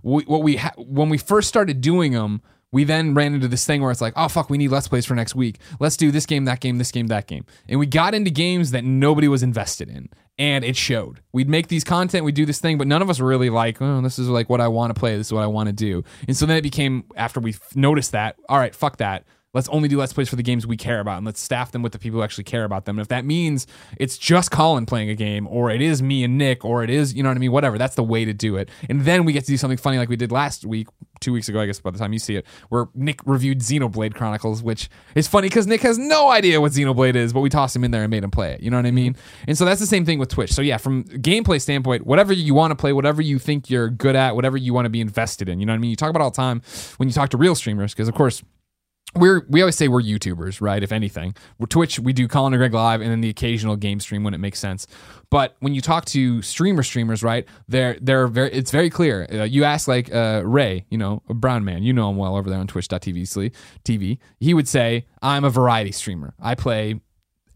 we, 0.03 0.23
what 0.23 0.43
we 0.43 0.57
ha- 0.57 0.73
when 0.75 1.07
we 1.07 1.17
first 1.17 1.47
started 1.47 1.79
doing 1.79 2.11
them. 2.11 2.41
We 2.71 2.83
then 2.83 3.13
ran 3.13 3.33
into 3.33 3.47
this 3.47 3.65
thing 3.65 3.81
where 3.81 3.91
it's 3.91 4.01
like, 4.01 4.13
oh 4.15 4.27
fuck, 4.27 4.49
we 4.49 4.57
need 4.57 4.71
let's 4.71 4.87
plays 4.87 5.05
for 5.05 5.15
next 5.15 5.35
week. 5.35 5.59
Let's 5.79 5.97
do 5.97 6.11
this 6.11 6.25
game, 6.25 6.45
that 6.45 6.59
game, 6.59 6.77
this 6.77 6.91
game, 6.91 7.07
that 7.07 7.27
game. 7.27 7.45
And 7.69 7.79
we 7.79 7.85
got 7.85 8.13
into 8.13 8.29
games 8.29 8.71
that 8.71 8.83
nobody 8.83 9.27
was 9.27 9.43
invested 9.43 9.89
in. 9.89 10.09
And 10.39 10.63
it 10.63 10.75
showed. 10.75 11.21
We'd 11.31 11.49
make 11.49 11.67
these 11.67 11.83
content, 11.83 12.23
we'd 12.23 12.35
do 12.35 12.45
this 12.45 12.59
thing, 12.59 12.77
but 12.77 12.85
none 12.85 13.01
of 13.01 13.09
us 13.09 13.19
were 13.19 13.27
really 13.27 13.49
like, 13.49 13.81
oh, 13.81 14.01
this 14.01 14.19
is 14.19 14.29
like 14.29 14.49
what 14.49 14.61
I 14.61 14.67
want 14.67 14.93
to 14.93 14.99
play. 14.99 15.17
This 15.17 15.27
is 15.27 15.33
what 15.33 15.43
I 15.43 15.47
want 15.47 15.67
to 15.67 15.73
do. 15.73 16.03
And 16.27 16.37
so 16.37 16.45
then 16.45 16.57
it 16.57 16.61
became 16.61 17.05
after 17.15 17.39
we 17.39 17.55
noticed 17.73 18.11
that, 18.11 18.35
all 18.47 18.59
right, 18.59 18.75
fuck 18.75 18.97
that. 18.97 19.25
Let's 19.53 19.69
only 19.69 19.87
do 19.87 19.97
let's 19.97 20.11
plays 20.11 20.27
for 20.27 20.35
the 20.35 20.43
games 20.43 20.67
we 20.67 20.75
care 20.75 20.99
about 20.99 21.17
and 21.17 21.25
let's 21.25 21.39
staff 21.39 21.71
them 21.71 21.81
with 21.81 21.93
the 21.93 21.99
people 21.99 22.19
who 22.19 22.23
actually 22.23 22.43
care 22.43 22.65
about 22.65 22.85
them. 22.85 22.97
And 22.97 23.01
if 23.01 23.07
that 23.07 23.23
means 23.23 23.65
it's 23.97 24.17
just 24.17 24.51
Colin 24.51 24.85
playing 24.85 25.09
a 25.09 25.15
game 25.15 25.47
or 25.47 25.71
it 25.71 25.81
is 25.81 26.01
me 26.03 26.23
and 26.23 26.37
Nick 26.37 26.65
or 26.65 26.83
it 26.83 26.89
is, 26.89 27.13
you 27.13 27.23
know 27.23 27.29
what 27.29 27.37
I 27.37 27.39
mean, 27.39 27.53
whatever, 27.53 27.77
that's 27.77 27.95
the 27.95 28.03
way 28.03 28.25
to 28.25 28.33
do 28.33 28.57
it. 28.57 28.69
And 28.89 29.01
then 29.01 29.23
we 29.23 29.31
get 29.31 29.45
to 29.45 29.51
do 29.51 29.57
something 29.57 29.77
funny 29.77 29.97
like 29.97 30.09
we 30.09 30.17
did 30.17 30.33
last 30.33 30.65
week, 30.65 30.87
two 31.21 31.31
weeks 31.31 31.47
ago, 31.47 31.61
I 31.61 31.65
guess 31.65 31.79
by 31.79 31.91
the 31.91 31.97
time 31.97 32.11
you 32.11 32.19
see 32.19 32.35
it, 32.35 32.45
where 32.69 32.87
Nick 32.93 33.21
reviewed 33.25 33.59
Xenoblade 33.59 34.13
Chronicles, 34.13 34.61
which 34.61 34.89
is 35.15 35.27
funny 35.29 35.47
because 35.47 35.65
Nick 35.65 35.81
has 35.81 35.97
no 35.97 36.29
idea 36.29 36.59
what 36.59 36.73
Xenoblade 36.73 37.15
is, 37.15 37.31
but 37.31 37.39
we 37.39 37.49
tossed 37.49 37.75
him 37.75 37.85
in 37.85 37.91
there 37.91 38.03
and 38.03 38.11
made 38.11 38.25
him 38.25 38.31
play 38.31 38.51
it. 38.51 38.59
You 38.59 38.69
know 38.69 38.77
what 38.77 38.85
I 38.85 38.91
mean? 38.91 39.13
Mm-hmm. 39.13 39.45
And 39.47 39.57
so 39.57 39.63
that's 39.63 39.79
the 39.79 39.87
same 39.87 40.05
thing 40.05 40.19
with 40.19 40.29
Twitch. 40.29 40.51
So 40.51 40.61
yeah, 40.61 40.77
from 40.77 41.05
gameplay 41.05 41.61
standpoint, 41.61 42.05
whatever 42.05 42.33
you 42.33 42.53
want 42.53 42.71
to 42.71 42.75
play, 42.75 42.91
whatever 42.91 43.21
you 43.21 43.39
think 43.39 43.69
you're 43.69 43.89
good 43.89 44.15
at, 44.17 44.35
whatever 44.35 44.57
you 44.57 44.73
want 44.73 44.85
to 44.85 44.89
be 44.89 44.99
invested 44.99 45.47
in, 45.47 45.61
you 45.61 45.65
know 45.65 45.71
what 45.71 45.77
I 45.77 45.79
mean? 45.79 45.89
You 45.89 45.95
talk 45.95 46.09
about 46.09 46.21
all 46.21 46.31
the 46.31 46.35
time 46.35 46.61
when 46.97 47.07
you 47.07 47.13
talk 47.13 47.29
to 47.29 47.37
real 47.37 47.55
streamers, 47.55 47.93
because 47.93 48.09
of 48.09 48.13
course 48.13 48.43
we're 49.15 49.45
we 49.49 49.61
always 49.61 49.75
say 49.75 49.87
we're 49.87 50.01
YouTubers, 50.01 50.61
right? 50.61 50.83
If 50.83 50.91
anything, 50.91 51.35
we're 51.57 51.67
Twitch. 51.67 51.99
We 51.99 52.13
do 52.13 52.27
Colin 52.27 52.53
and 52.53 52.59
Greg 52.59 52.73
live, 52.73 53.01
and 53.01 53.09
then 53.09 53.21
the 53.21 53.29
occasional 53.29 53.75
game 53.75 53.99
stream 53.99 54.23
when 54.23 54.33
it 54.33 54.39
makes 54.39 54.59
sense. 54.59 54.87
But 55.29 55.55
when 55.59 55.73
you 55.73 55.81
talk 55.81 56.05
to 56.05 56.41
streamer 56.41 56.83
streamers, 56.83 57.23
right? 57.23 57.45
They're 57.67 57.97
they're 58.01 58.27
very. 58.27 58.51
It's 58.51 58.71
very 58.71 58.89
clear. 58.89 59.27
Uh, 59.31 59.43
you 59.43 59.63
ask 59.63 59.87
like 59.87 60.13
uh, 60.13 60.41
Ray, 60.45 60.85
you 60.89 60.97
know, 60.97 61.23
a 61.29 61.33
brown 61.33 61.65
man, 61.65 61.83
you 61.83 61.93
know 61.93 62.09
him 62.09 62.17
well 62.17 62.35
over 62.35 62.49
there 62.49 62.59
on 62.59 62.67
Twitch.tv. 62.67 63.51
TV. 63.83 64.17
He 64.39 64.53
would 64.53 64.67
say, 64.67 65.05
"I'm 65.21 65.43
a 65.43 65.49
variety 65.49 65.91
streamer. 65.91 66.33
I 66.39 66.55
play 66.55 67.01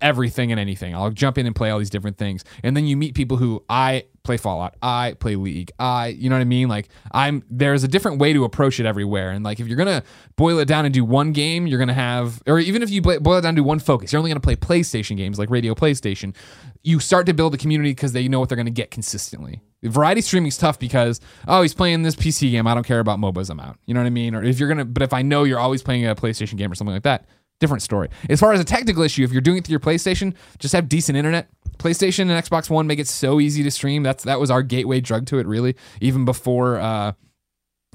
everything 0.01 0.51
and 0.51 0.59
anything. 0.59 0.95
I'll 0.95 1.11
jump 1.11 1.37
in 1.37 1.45
and 1.45 1.55
play 1.55 1.69
all 1.69 1.79
these 1.79 1.89
different 1.89 2.17
things. 2.17 2.43
And 2.63 2.75
then 2.75 2.85
you 2.85 2.97
meet 2.97 3.15
people 3.15 3.37
who 3.37 3.63
I 3.69 4.05
play 4.23 4.37
Fallout, 4.37 4.75
I 4.81 5.15
play 5.19 5.35
League, 5.35 5.71
I, 5.79 6.07
you 6.07 6.29
know 6.29 6.35
what 6.35 6.41
I 6.41 6.45
mean? 6.45 6.67
Like 6.67 6.89
I'm 7.11 7.43
there's 7.49 7.83
a 7.83 7.87
different 7.87 8.19
way 8.19 8.33
to 8.33 8.43
approach 8.43 8.79
it 8.79 8.85
everywhere. 8.85 9.31
And 9.31 9.43
like 9.43 9.59
if 9.59 9.67
you're 9.67 9.77
gonna 9.77 10.03
boil 10.35 10.59
it 10.59 10.67
down 10.67 10.85
and 10.85 10.93
do 10.93 11.03
one 11.03 11.31
game, 11.31 11.67
you're 11.67 11.79
gonna 11.79 11.93
have, 11.93 12.41
or 12.47 12.59
even 12.59 12.83
if 12.83 12.89
you 12.89 13.01
boil 13.01 13.37
it 13.37 13.41
down 13.41 13.55
to 13.55 13.63
one 13.63 13.79
focus, 13.79 14.11
you're 14.11 14.19
only 14.19 14.29
gonna 14.29 14.39
play 14.39 14.55
PlayStation 14.55 15.17
games 15.17 15.39
like 15.39 15.49
Radio 15.49 15.73
PlayStation. 15.73 16.35
You 16.83 16.99
start 16.99 17.25
to 17.27 17.33
build 17.33 17.53
a 17.53 17.57
community 17.57 17.91
because 17.91 18.13
they 18.13 18.27
know 18.27 18.39
what 18.39 18.49
they're 18.49 18.55
gonna 18.57 18.69
get 18.69 18.91
consistently. 18.91 19.61
Variety 19.83 20.21
streaming 20.21 20.49
is 20.49 20.57
tough 20.57 20.77
because 20.77 21.19
oh 21.47 21.61
he's 21.63 21.73
playing 21.73 22.03
this 22.03 22.15
PC 22.15 22.51
game. 22.51 22.67
I 22.67 22.75
don't 22.75 22.85
care 22.85 22.99
about 22.99 23.19
MOBAs. 23.19 23.49
I'm 23.49 23.59
out. 23.59 23.77
You 23.85 23.95
know 23.95 24.01
what 24.01 24.07
I 24.07 24.11
mean? 24.11 24.35
Or 24.35 24.43
if 24.43 24.59
you're 24.59 24.69
gonna, 24.69 24.85
but 24.85 25.01
if 25.01 25.13
I 25.13 25.23
know 25.23 25.43
you're 25.43 25.59
always 25.59 25.81
playing 25.81 26.05
a 26.05 26.15
PlayStation 26.15 26.57
game 26.57 26.71
or 26.71 26.75
something 26.75 26.93
like 26.93 27.03
that, 27.03 27.25
different 27.61 27.81
story. 27.81 28.09
As 28.29 28.41
far 28.41 28.51
as 28.51 28.59
a 28.59 28.65
technical 28.65 29.03
issue, 29.03 29.23
if 29.23 29.31
you're 29.31 29.39
doing 29.39 29.59
it 29.59 29.65
through 29.65 29.73
your 29.73 29.79
PlayStation, 29.79 30.35
just 30.59 30.73
have 30.73 30.89
decent 30.89 31.17
internet. 31.17 31.47
PlayStation 31.77 32.29
and 32.29 32.31
Xbox 32.31 32.69
One 32.69 32.85
make 32.85 32.99
it 32.99 33.07
so 33.07 33.39
easy 33.39 33.63
to 33.63 33.71
stream. 33.71 34.03
That's 34.03 34.25
that 34.25 34.39
was 34.39 34.51
our 34.51 34.61
gateway 34.61 34.99
drug 34.99 35.25
to 35.27 35.39
it, 35.39 35.47
really. 35.47 35.77
Even 36.01 36.25
before 36.25 36.77
uh, 36.77 37.13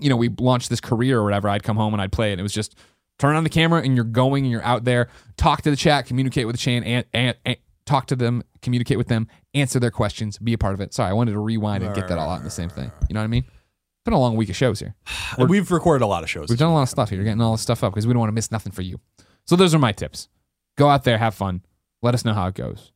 you 0.01 0.09
know, 0.09 0.17
we 0.17 0.29
launched 0.29 0.71
this 0.71 0.81
career 0.81 1.19
or 1.19 1.25
whatever, 1.25 1.49
I'd 1.49 1.63
come 1.63 1.77
home 1.77 1.95
and 1.95 2.03
I'd 2.03 2.13
play 2.13 2.33
it. 2.33 2.39
It 2.39 2.43
was 2.43 2.53
just 2.53 2.77
turn 3.19 3.37
on 3.37 3.45
the 3.45 3.51
camera 3.51 3.83
and 3.83 3.95
you're 3.95 4.05
going 4.05 4.45
and 4.45 4.51
you're 4.51 4.63
out 4.63 4.85
there, 4.85 5.09
talk 5.37 5.63
to 5.63 5.71
the 5.71 5.77
chat, 5.77 6.07
communicate 6.07 6.47
with 6.47 6.55
the 6.55 6.61
chain, 6.61 6.83
and, 6.85 7.05
and, 7.13 7.37
and 7.45 7.57
talk 7.87 8.07
to 8.07 8.17
them, 8.17 8.43
communicate 8.63 8.99
with 8.99 9.09
them, 9.09 9.29
answer 9.55 9.81
their 9.81 9.91
questions, 9.91 10.39
be 10.39 10.53
a 10.53 10.59
part 10.59 10.75
of 10.75 10.81
it. 10.81 10.93
Sorry, 10.93 11.11
I 11.11 11.13
wanted 11.15 11.33
to 11.33 11.39
rewind 11.39 11.83
and 11.83 11.95
get 11.95 12.09
that 12.09 12.19
all 12.19 12.31
out 12.31 12.39
in 12.39 12.45
the 12.45 12.51
same 12.51 12.69
thing. 12.69 12.91
You 13.09 13.15
know 13.15 13.21
what 13.21 13.25
I 13.25 13.29
mean? 13.29 13.45
It's 13.45 14.05
been 14.05 14.15
a 14.15 14.21
long 14.21 14.37
week 14.37 14.51
of 14.51 14.57
shows 14.57 14.81
here. 14.81 14.95
we've 15.39 15.71
recorded 15.71 16.05
a 16.05 16.07
lot 16.07 16.23
of 16.23 16.31
shows. 16.31 16.49
We've 16.49 16.59
done 16.59 16.71
a 16.71 16.75
lot 16.75 16.83
of 16.83 16.89
stuff 16.89 17.09
here. 17.09 17.17
You're 17.17 17.25
getting 17.25 17.41
all 17.41 17.53
this 17.53 17.63
stuff 17.63 17.83
up 17.83 17.93
because 17.93 18.07
we 18.07 18.13
don't 18.13 18.21
want 18.21 18.29
to 18.29 18.35
miss 18.35 18.53
nothing 18.53 18.73
for 18.73 18.83
you. 18.83 19.01
So 19.47 19.57
those 19.57 19.75
are 19.75 19.79
my 19.79 19.93
tips. 19.93 20.29
Go 20.77 20.89
out 20.89 21.05
there, 21.05 21.19
have 21.19 21.35
fun. 21.35 21.63
Let 22.03 22.15
us 22.15 22.25
know 22.25 22.35
how 22.35 22.49
it 22.49 22.55
goes. 22.55 22.93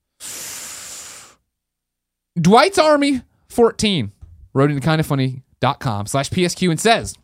Dwight's 2.41 2.79
Army 2.79 3.23
14 3.49 4.13
wrote 4.53 4.71
into 4.71 4.87
kindafunny.com 4.87 6.07
slash 6.07 6.31
PSQ 6.31 6.71
and 6.71 6.81
says, 6.81 7.17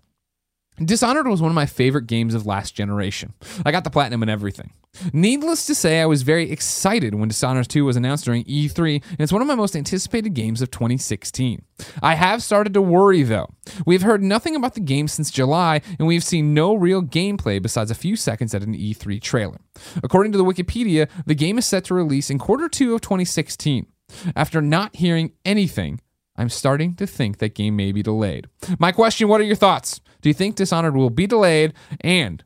Dishonored 0.84 1.26
was 1.26 1.40
one 1.40 1.50
of 1.50 1.54
my 1.54 1.66
favorite 1.66 2.06
games 2.06 2.34
of 2.34 2.46
last 2.46 2.74
generation. 2.74 3.32
I 3.64 3.72
got 3.72 3.84
the 3.84 3.90
platinum 3.90 4.22
and 4.22 4.30
everything. 4.30 4.72
Needless 5.12 5.66
to 5.66 5.74
say, 5.74 6.00
I 6.00 6.06
was 6.06 6.22
very 6.22 6.50
excited 6.50 7.14
when 7.14 7.28
Dishonored 7.28 7.68
2 7.68 7.84
was 7.84 7.96
announced 7.96 8.24
during 8.24 8.44
E3, 8.44 9.02
and 9.10 9.20
it's 9.20 9.32
one 9.32 9.42
of 9.42 9.48
my 9.48 9.54
most 9.54 9.76
anticipated 9.76 10.34
games 10.34 10.62
of 10.62 10.70
2016. 10.70 11.62
I 12.02 12.14
have 12.14 12.42
started 12.42 12.74
to 12.74 12.82
worry 12.82 13.22
though. 13.22 13.48
We've 13.84 14.02
heard 14.02 14.22
nothing 14.22 14.56
about 14.56 14.74
the 14.74 14.80
game 14.80 15.08
since 15.08 15.30
July, 15.30 15.80
and 15.98 16.06
we've 16.06 16.24
seen 16.24 16.54
no 16.54 16.74
real 16.74 17.02
gameplay 17.02 17.60
besides 17.60 17.90
a 17.90 17.94
few 17.94 18.16
seconds 18.16 18.54
at 18.54 18.62
an 18.62 18.74
E3 18.74 19.20
trailer. 19.20 19.58
According 20.02 20.32
to 20.32 20.38
the 20.38 20.44
Wikipedia, 20.44 21.08
the 21.26 21.34
game 21.34 21.58
is 21.58 21.66
set 21.66 21.84
to 21.84 21.94
release 21.94 22.30
in 22.30 22.38
quarter 22.38 22.68
two 22.68 22.94
of 22.94 23.00
2016. 23.00 23.86
After 24.34 24.60
not 24.62 24.96
hearing 24.96 25.32
anything, 25.44 26.00
I'm 26.36 26.48
starting 26.48 26.94
to 26.96 27.06
think 27.06 27.38
that 27.38 27.54
game 27.54 27.76
may 27.76 27.92
be 27.92 28.02
delayed. 28.02 28.46
My 28.78 28.92
question, 28.92 29.28
what 29.28 29.40
are 29.40 29.44
your 29.44 29.56
thoughts? 29.56 30.00
Do 30.22 30.28
you 30.28 30.34
think 30.34 30.56
Dishonored 30.56 30.94
will 30.96 31.10
be 31.10 31.26
delayed? 31.26 31.72
And 32.00 32.42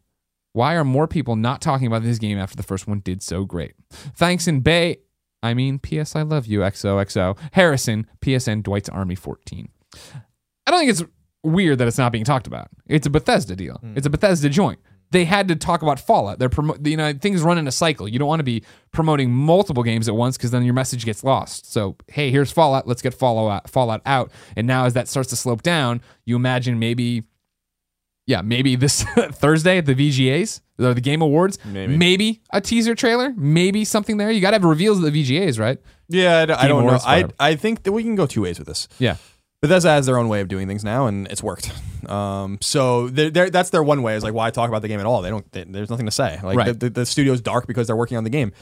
why 0.52 0.74
are 0.74 0.84
more 0.84 1.06
people 1.06 1.36
not 1.36 1.60
talking 1.60 1.86
about 1.86 2.02
this 2.02 2.18
game 2.18 2.38
after 2.38 2.56
the 2.56 2.62
first 2.62 2.86
one 2.88 3.00
did 3.00 3.22
so 3.22 3.44
great? 3.44 3.74
Thanks 3.90 4.48
in 4.48 4.60
Bay. 4.60 4.98
I 5.42 5.54
mean, 5.54 5.78
P.S. 5.78 6.14
I 6.14 6.22
love 6.22 6.46
you, 6.46 6.60
XOXO. 6.60 7.38
Harrison, 7.52 8.06
PSN 8.20 8.62
Dwight's 8.62 8.88
Army 8.88 9.14
14. 9.14 9.68
I 10.66 10.70
don't 10.70 10.80
think 10.80 10.90
it's 10.90 11.02
weird 11.42 11.78
that 11.78 11.88
it's 11.88 11.98
not 11.98 12.12
being 12.12 12.24
talked 12.24 12.46
about. 12.46 12.68
It's 12.86 13.06
a 13.06 13.10
Bethesda 13.10 13.56
deal. 13.56 13.76
Hmm. 13.76 13.94
It's 13.96 14.06
a 14.06 14.10
Bethesda 14.10 14.48
joint. 14.48 14.78
They 15.12 15.24
had 15.24 15.48
to 15.48 15.56
talk 15.56 15.82
about 15.82 15.98
Fallout. 15.98 16.38
They're 16.38 16.48
promo- 16.48 16.86
you 16.86 16.96
know 16.96 17.12
things 17.12 17.42
run 17.42 17.58
in 17.58 17.66
a 17.66 17.72
cycle. 17.72 18.06
You 18.06 18.20
don't 18.20 18.28
want 18.28 18.38
to 18.40 18.44
be 18.44 18.62
promoting 18.92 19.32
multiple 19.32 19.82
games 19.82 20.08
at 20.08 20.14
once 20.14 20.36
because 20.36 20.52
then 20.52 20.62
your 20.62 20.74
message 20.74 21.04
gets 21.04 21.24
lost. 21.24 21.72
So 21.72 21.96
hey, 22.08 22.30
here's 22.30 22.52
Fallout. 22.52 22.86
Let's 22.86 23.02
get 23.02 23.14
Fallout 23.14 23.68
Fallout 23.68 24.02
out. 24.06 24.30
And 24.56 24.68
now 24.68 24.84
as 24.84 24.94
that 24.94 25.08
starts 25.08 25.30
to 25.30 25.36
slope 25.36 25.62
down, 25.62 26.00
you 26.26 26.36
imagine 26.36 26.78
maybe, 26.78 27.24
yeah, 28.30 28.40
maybe 28.42 28.76
this 28.76 29.02
Thursday 29.42 29.78
at 29.78 29.86
the 29.86 29.94
VGAs 29.94 30.60
or 30.78 30.94
the 30.94 31.00
Game 31.00 31.20
Awards, 31.20 31.58
Maybe. 31.66 32.40
a 32.52 32.60
teaser 32.60 32.94
trailer, 32.94 33.34
maybe 33.36 33.84
something 33.84 34.16
there. 34.16 34.30
You 34.30 34.40
got 34.40 34.50
to 34.52 34.56
have 34.56 34.64
reveals 34.64 35.02
at 35.04 35.12
the 35.12 35.22
VGAs, 35.22 35.58
right? 35.58 35.78
yeah, 36.08 36.38
I, 36.38 36.46
don't- 36.46 36.58
I 36.64 36.68
know. 36.68 36.78
Awards, 36.80 37.04
I. 37.06 37.24
I 37.38 37.56
think 37.56 37.82
that 37.84 37.92
we 37.92 38.02
can 38.02 38.14
go 38.14 38.26
two 38.26 38.42
ways 38.42 38.58
with 38.58 38.66
this. 38.68 38.88
Yeah. 38.98 39.16
But 39.60 39.68
Bethesda 39.68 39.90
has 39.90 40.06
their 40.06 40.16
own 40.16 40.28
way 40.28 40.40
of 40.40 40.48
doing 40.48 40.66
things 40.68 40.82
now, 40.84 41.06
and 41.06 41.26
it's 41.28 41.42
worked. 41.42 41.70
Um, 42.08 42.56
so 42.62 43.08
they're, 43.08 43.28
they're, 43.30 43.50
that's 43.50 43.70
their 43.70 43.82
one 43.82 44.02
way. 44.02 44.16
Is 44.16 44.24
like 44.24 44.32
why 44.32 44.50
talk 44.50 44.68
about 44.70 44.80
the 44.82 44.88
game 44.88 44.98
at 45.00 45.06
all? 45.06 45.20
They 45.20 45.28
don't. 45.28 45.52
They, 45.52 45.64
there's 45.64 45.90
nothing 45.90 46.06
to 46.06 46.10
say. 46.10 46.40
Like 46.42 46.56
Right. 46.56 46.66
the, 46.68 46.88
the, 46.88 46.90
the 46.90 47.06
studio's 47.06 47.42
dark 47.42 47.66
because 47.66 47.86
they're 47.86 47.94
working 47.94 48.16
on 48.16 48.24
the 48.24 48.30
game. 48.30 48.52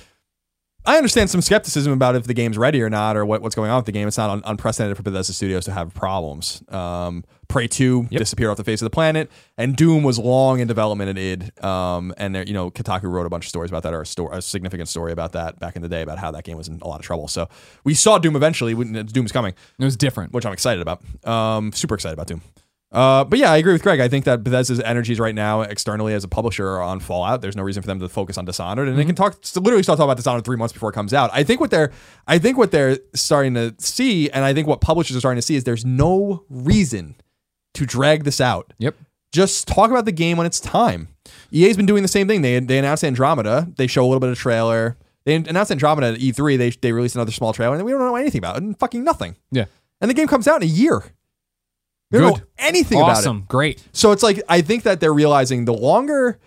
I 0.88 0.96
understand 0.96 1.28
some 1.28 1.42
skepticism 1.42 1.92
about 1.92 2.16
if 2.16 2.24
the 2.24 2.32
game's 2.32 2.56
ready 2.56 2.80
or 2.80 2.88
not, 2.88 3.14
or 3.14 3.26
what, 3.26 3.42
what's 3.42 3.54
going 3.54 3.70
on 3.70 3.76
with 3.76 3.84
the 3.84 3.92
game. 3.92 4.08
It's 4.08 4.16
not 4.16 4.30
un- 4.30 4.42
unprecedented 4.46 4.96
for 4.96 5.02
Bethesda 5.02 5.34
Studios 5.34 5.66
to 5.66 5.72
have 5.72 5.92
problems. 5.92 6.62
Um, 6.68 7.24
Prey 7.46 7.66
Two 7.68 8.06
disappeared 8.20 8.50
off 8.50 8.56
the 8.56 8.64
face 8.64 8.80
of 8.80 8.86
the 8.86 8.90
planet, 8.90 9.30
and 9.58 9.76
Doom 9.76 10.02
was 10.02 10.18
long 10.18 10.60
in 10.60 10.66
development 10.66 11.10
at 11.10 11.18
id. 11.18 11.62
Um, 11.62 12.14
and 12.16 12.34
there, 12.34 12.42
you 12.42 12.54
know, 12.54 12.70
Kotaku 12.70 13.02
wrote 13.04 13.26
a 13.26 13.28
bunch 13.28 13.44
of 13.44 13.50
stories 13.50 13.70
about 13.70 13.82
that, 13.82 13.92
or 13.92 14.00
a, 14.00 14.06
sto- 14.06 14.30
a 14.30 14.40
significant 14.40 14.88
story 14.88 15.12
about 15.12 15.32
that 15.32 15.58
back 15.58 15.76
in 15.76 15.82
the 15.82 15.88
day 15.88 16.00
about 16.00 16.18
how 16.18 16.30
that 16.30 16.44
game 16.44 16.56
was 16.56 16.68
in 16.68 16.78
a 16.80 16.88
lot 16.88 17.00
of 17.00 17.04
trouble. 17.06 17.28
So 17.28 17.48
we 17.84 17.92
saw 17.94 18.18
Doom 18.18 18.34
eventually. 18.34 18.74
Doom's 19.04 19.32
coming 19.32 19.54
It 19.78 19.84
was 19.84 19.96
different. 19.96 20.32
which 20.32 20.46
I'm 20.46 20.52
excited 20.54 20.80
about. 20.80 21.02
Um, 21.26 21.72
super 21.72 21.94
excited 21.94 22.14
about 22.14 22.28
Doom. 22.28 22.40
Uh, 22.90 23.22
but 23.24 23.38
yeah, 23.38 23.52
I 23.52 23.58
agree 23.58 23.72
with 23.72 23.82
Greg. 23.82 24.00
I 24.00 24.08
think 24.08 24.24
that 24.24 24.42
Bethesda's 24.42 24.80
energies 24.80 25.20
right 25.20 25.34
now 25.34 25.60
externally 25.60 26.14
as 26.14 26.24
a 26.24 26.28
publisher 26.28 26.66
are 26.66 26.82
on 26.82 27.00
Fallout. 27.00 27.42
There's 27.42 27.56
no 27.56 27.62
reason 27.62 27.82
for 27.82 27.86
them 27.86 28.00
to 28.00 28.08
focus 28.08 28.38
on 28.38 28.46
Dishonored, 28.46 28.88
and 28.88 28.98
they 28.98 29.04
can 29.04 29.14
talk 29.14 29.38
literally 29.56 29.82
start 29.82 29.98
talking 29.98 30.08
about 30.08 30.16
Dishonored 30.16 30.44
three 30.44 30.56
months 30.56 30.72
before 30.72 30.88
it 30.90 30.94
comes 30.94 31.12
out. 31.12 31.30
I 31.34 31.44
think 31.44 31.60
what 31.60 31.70
they're, 31.70 31.92
I 32.26 32.38
think 32.38 32.56
what 32.56 32.70
they're 32.70 32.98
starting 33.14 33.54
to 33.54 33.74
see, 33.78 34.30
and 34.30 34.44
I 34.44 34.54
think 34.54 34.66
what 34.66 34.80
publishers 34.80 35.16
are 35.16 35.20
starting 35.20 35.38
to 35.38 35.42
see 35.42 35.54
is 35.54 35.64
there's 35.64 35.84
no 35.84 36.44
reason 36.48 37.16
to 37.74 37.84
drag 37.84 38.24
this 38.24 38.40
out. 38.40 38.72
Yep. 38.78 38.96
Just 39.32 39.68
talk 39.68 39.90
about 39.90 40.06
the 40.06 40.12
game 40.12 40.38
when 40.38 40.46
it's 40.46 40.58
time. 40.58 41.08
EA's 41.52 41.76
been 41.76 41.84
doing 41.84 42.02
the 42.02 42.08
same 42.08 42.26
thing. 42.26 42.40
They 42.40 42.58
they 42.60 42.78
announced 42.78 43.04
Andromeda. 43.04 43.68
They 43.76 43.86
show 43.86 44.02
a 44.02 44.06
little 44.06 44.20
bit 44.20 44.30
of 44.30 44.38
trailer. 44.38 44.96
They 45.26 45.34
announced 45.34 45.70
Andromeda 45.70 46.14
at 46.14 46.18
E3. 46.18 46.56
They 46.56 46.70
they 46.70 46.92
released 46.92 47.14
another 47.14 47.32
small 47.32 47.52
trailer, 47.52 47.76
and 47.76 47.84
we 47.84 47.92
don't 47.92 48.00
know 48.00 48.16
anything 48.16 48.38
about 48.38 48.56
it. 48.56 48.62
And 48.62 48.78
fucking 48.78 49.04
nothing. 49.04 49.36
Yeah. 49.50 49.66
And 50.00 50.08
the 50.08 50.14
game 50.14 50.28
comes 50.28 50.48
out 50.48 50.62
in 50.62 50.68
a 50.68 50.72
year. 50.72 51.02
We 52.10 52.18
don't 52.18 52.32
Good. 52.34 52.40
know 52.40 52.46
anything 52.58 52.98
about 53.00 53.10
it. 53.10 53.18
Awesome. 53.18 53.44
Great. 53.48 53.86
So 53.92 54.12
it's 54.12 54.22
like 54.22 54.42
I 54.48 54.60
think 54.62 54.84
that 54.84 55.00
they're 55.00 55.12
realizing 55.14 55.64
the 55.66 55.74
longer 55.74 56.38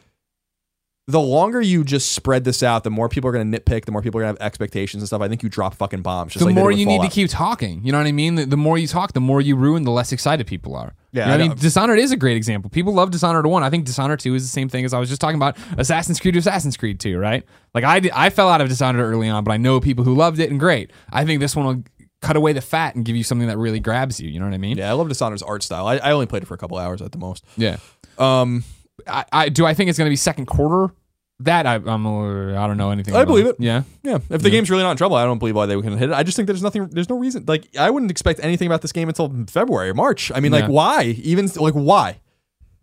the 1.07 1.19
longer 1.19 1.59
you 1.59 1.83
just 1.83 2.13
spread 2.13 2.45
this 2.45 2.63
out, 2.63 2.83
the 2.85 2.89
more 2.91 3.09
people 3.09 3.27
are 3.29 3.33
going 3.33 3.51
to 3.51 3.59
nitpick, 3.59 3.83
the 3.85 3.91
more 3.91 4.01
people 4.01 4.19
are 4.19 4.23
going 4.23 4.33
to 4.35 4.39
have 4.41 4.45
expectations 4.45 5.01
and 5.03 5.07
stuff. 5.07 5.21
I 5.21 5.27
think 5.27 5.43
you 5.43 5.49
drop 5.49 5.73
fucking 5.73 6.03
bombs. 6.03 6.31
Just 6.31 6.39
the 6.39 6.45
like 6.45 6.55
they 6.55 6.59
did 6.59 6.61
more 6.61 6.69
with 6.69 6.77
you 6.79 6.85
need 6.85 6.97
to 6.97 6.99
Fallout. 6.99 7.11
keep 7.11 7.29
talking. 7.29 7.83
You 7.83 7.91
know 7.91 7.97
what 7.97 8.07
I 8.07 8.11
mean? 8.13 8.35
The, 8.35 8.45
the 8.45 8.55
more 8.55 8.77
you 8.77 8.87
talk, 8.87 9.11
the 9.11 9.19
more 9.19 9.41
you 9.41 9.55
ruin, 9.57 9.83
the 9.83 9.91
less 9.91 10.13
excited 10.13 10.47
people 10.47 10.73
are. 10.75 10.93
Yeah, 11.11 11.23
You 11.23 11.25
know 11.25 11.25
I 11.25 11.31
what 11.31 11.33
I 11.33 11.37
mean? 11.43 11.49
know. 11.49 11.55
Dishonored 11.55 11.99
is 11.99 12.11
a 12.11 12.17
great 12.17 12.37
example. 12.37 12.69
People 12.69 12.93
love 12.93 13.11
Dishonored 13.11 13.45
1. 13.45 13.61
I 13.63 13.69
think 13.69 13.85
Dishonored 13.85 14.19
2 14.21 14.35
is 14.35 14.43
the 14.43 14.47
same 14.49 14.69
thing 14.69 14.85
as 14.85 14.93
I 14.93 14.99
was 14.99 15.09
just 15.09 15.19
talking 15.19 15.35
about 15.35 15.57
Assassin's 15.77 16.19
Creed 16.19 16.35
to 16.35 16.39
Assassin's 16.39 16.77
Creed 16.77 16.99
2, 16.99 17.17
right? 17.17 17.43
Like 17.73 17.83
I, 17.83 18.01
I 18.13 18.29
fell 18.29 18.47
out 18.47 18.61
of 18.61 18.69
Dishonored 18.69 19.01
early 19.03 19.27
on, 19.27 19.43
but 19.43 19.51
I 19.51 19.57
know 19.57 19.81
people 19.81 20.05
who 20.05 20.15
loved 20.15 20.39
it 20.39 20.49
and 20.49 20.59
great. 20.59 20.91
I 21.11 21.25
think 21.25 21.41
this 21.41 21.55
one 21.57 21.65
will 21.65 21.83
cut 22.21 22.35
away 22.35 22.53
the 22.53 22.61
fat 22.61 22.95
and 22.95 23.03
give 23.03 23.15
you 23.15 23.23
something 23.23 23.47
that 23.47 23.57
really 23.57 23.79
grabs 23.79 24.19
you. 24.19 24.29
You 24.29 24.39
know 24.39 24.45
what 24.45 24.53
I 24.53 24.59
mean? 24.59 24.77
Yeah, 24.77 24.89
I 24.89 24.93
love 24.93 25.07
Dishonored's 25.07 25.41
art 25.41 25.63
style. 25.63 25.87
I, 25.87 25.97
I 25.97 26.11
only 26.11 26.27
played 26.27 26.43
it 26.43 26.45
for 26.45 26.53
a 26.53 26.57
couple 26.57 26.77
hours 26.77 27.01
at 27.01 27.11
the 27.11 27.17
most. 27.17 27.43
Yeah. 27.57 27.77
Um, 28.17 28.63
I, 29.07 29.25
I 29.31 29.49
do. 29.49 29.65
I 29.65 29.73
think 29.73 29.89
it's 29.89 29.97
going 29.97 30.07
to 30.07 30.11
be 30.11 30.15
second 30.15 30.45
quarter. 30.45 30.93
That 31.39 31.65
I, 31.65 31.75
I'm. 31.75 32.05
uh, 32.05 32.63
I 32.63 32.67
don't 32.67 32.77
know 32.77 32.91
anything. 32.91 33.15
I 33.15 33.21
about. 33.21 33.27
believe 33.31 33.47
it. 33.47 33.55
Yeah. 33.57 33.81
yeah, 34.03 34.19
if 34.29 34.43
the 34.43 34.51
game's 34.51 34.69
really 34.69 34.83
not 34.83 34.91
in 34.91 34.97
trouble, 34.97 35.15
I 35.15 35.25
don't 35.25 35.39
believe 35.39 35.55
why 35.55 35.65
they 35.65 35.75
couldn't 35.75 35.97
hit 35.97 36.11
it. 36.11 36.13
I 36.13 36.21
just 36.21 36.35
think 36.35 36.45
there's 36.45 36.61
nothing. 36.61 36.87
There's 36.89 37.09
no 37.09 37.17
reason. 37.17 37.45
Like 37.47 37.75
I 37.75 37.89
wouldn't 37.89 38.11
expect 38.11 38.41
anything 38.43 38.67
about 38.67 38.83
this 38.83 38.91
game 38.91 39.09
until 39.09 39.33
February 39.47 39.89
or 39.89 39.95
March. 39.95 40.31
I 40.35 40.39
mean, 40.39 40.51
like 40.51 40.67
why? 40.67 41.15
Even 41.23 41.49
like 41.55 41.73
why? 41.73 42.19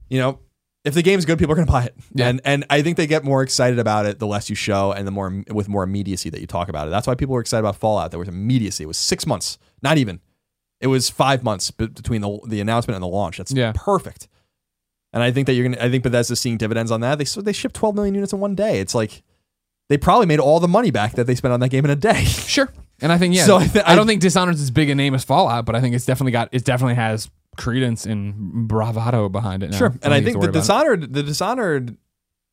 You 0.09 0.19
know, 0.19 0.41
if 0.89 0.95
the 0.95 1.03
game's 1.03 1.25
good, 1.25 1.39
people 1.39 1.53
are 1.53 1.57
going 1.57 1.67
to 1.67 1.73
buy 1.73 1.85
it. 1.85 1.95
Yeah. 2.15 2.29
And 2.29 2.41
and 2.45 2.65
I 2.71 2.83
think 2.83 2.97
they 2.97 3.07
get 3.07 3.23
more 3.25 3.43
excited 3.43 3.79
about 3.79 4.07
it 4.07 4.19
the 4.19 4.27
less 4.27 4.51
you 4.51 4.57
show 4.57 4.91
and 4.93 5.07
the 5.07 5.11
more 5.13 5.45
with 5.51 5.69
more 5.69 5.83
immediacy 5.85 6.31
that 6.31 6.41
you 6.41 6.47
talk 6.49 6.69
about 6.69 6.89
it. 6.89 6.91
That's 6.91 7.07
why 7.07 7.15
people 7.15 7.35
were 7.35 7.41
excited 7.41 7.61
about 7.61 7.77
Fallout. 7.77 8.11
There 8.11 8.19
was 8.19 8.29
immediacy. 8.29 8.85
It 8.85 8.89
was 8.89 8.97
six 8.97 9.27
months, 9.27 9.59
not 9.83 9.99
even. 9.99 10.21
It 10.81 10.87
was 10.89 11.09
five 11.11 11.43
months 11.45 11.71
between 11.71 12.21
the 12.23 12.39
the 12.47 12.61
announcement 12.61 12.97
and 12.97 13.03
the 13.03 13.09
launch. 13.09 13.39
That's 13.39 13.53
Yeah. 13.53 13.73
perfect. 13.75 14.29
And 15.13 15.23
I 15.23 15.31
think 15.33 15.47
that 15.47 15.55
you're 15.55 15.69
gonna. 15.69 15.83
I 15.83 15.91
think 15.91 16.03
Bethesda's 16.03 16.41
seeing 16.41 16.57
dividends 16.59 16.91
on 16.91 17.01
that. 17.01 17.19
They 17.19 17.25
so 17.25 17.41
they 17.41 17.53
shipped 17.53 17.75
12 17.77 17.95
million 17.95 18.15
units 18.15 18.33
in 18.33 18.41
one 18.41 18.55
day. 18.55 18.79
It's 18.81 18.95
like 18.95 19.23
they 19.89 19.97
probably 19.97 20.27
made 20.27 20.39
all 20.39 20.61
the 20.61 20.69
money 20.69 20.91
back 20.91 21.13
that 21.15 21.27
they 21.27 21.35
spent 21.35 21.53
on 21.55 21.61
that 21.61 21.71
game 21.71 21.85
in 21.85 21.91
a 21.91 21.97
day. 21.97 22.25
Sure. 22.25 22.71
And 23.01 23.11
I 23.11 23.17
think 23.19 23.35
yeah. 23.35 23.45
So 23.47 23.57
I 23.57 23.67
thi- 23.67 23.81
I, 23.81 23.95
don't 23.97 24.05
I- 24.05 24.09
think 24.09 24.23
Dishonored's 24.23 24.61
as 24.61 24.71
big 24.71 24.91
a 24.91 24.95
name 24.95 25.15
as 25.15 25.25
Fallout, 25.25 25.65
but 25.65 25.75
I 25.75 25.81
think 25.81 25.95
it's 25.95 26.05
definitely 26.05 26.33
got. 26.33 26.49
It 26.53 26.65
definitely 26.65 26.97
has 26.97 27.31
credence 27.59 28.07
and 28.07 28.67
bravado 28.67 29.29
behind 29.29 29.63
it. 29.63 29.73
Now. 29.73 29.77
Sure. 29.79 29.95
And 30.03 30.15
I 30.15 30.23
think 30.23 30.41
the 30.41 30.49
about 30.49 30.57
it. 30.57 30.59
Dishonored 30.61 31.13
the 31.13 31.23
Dishonored 31.23 31.97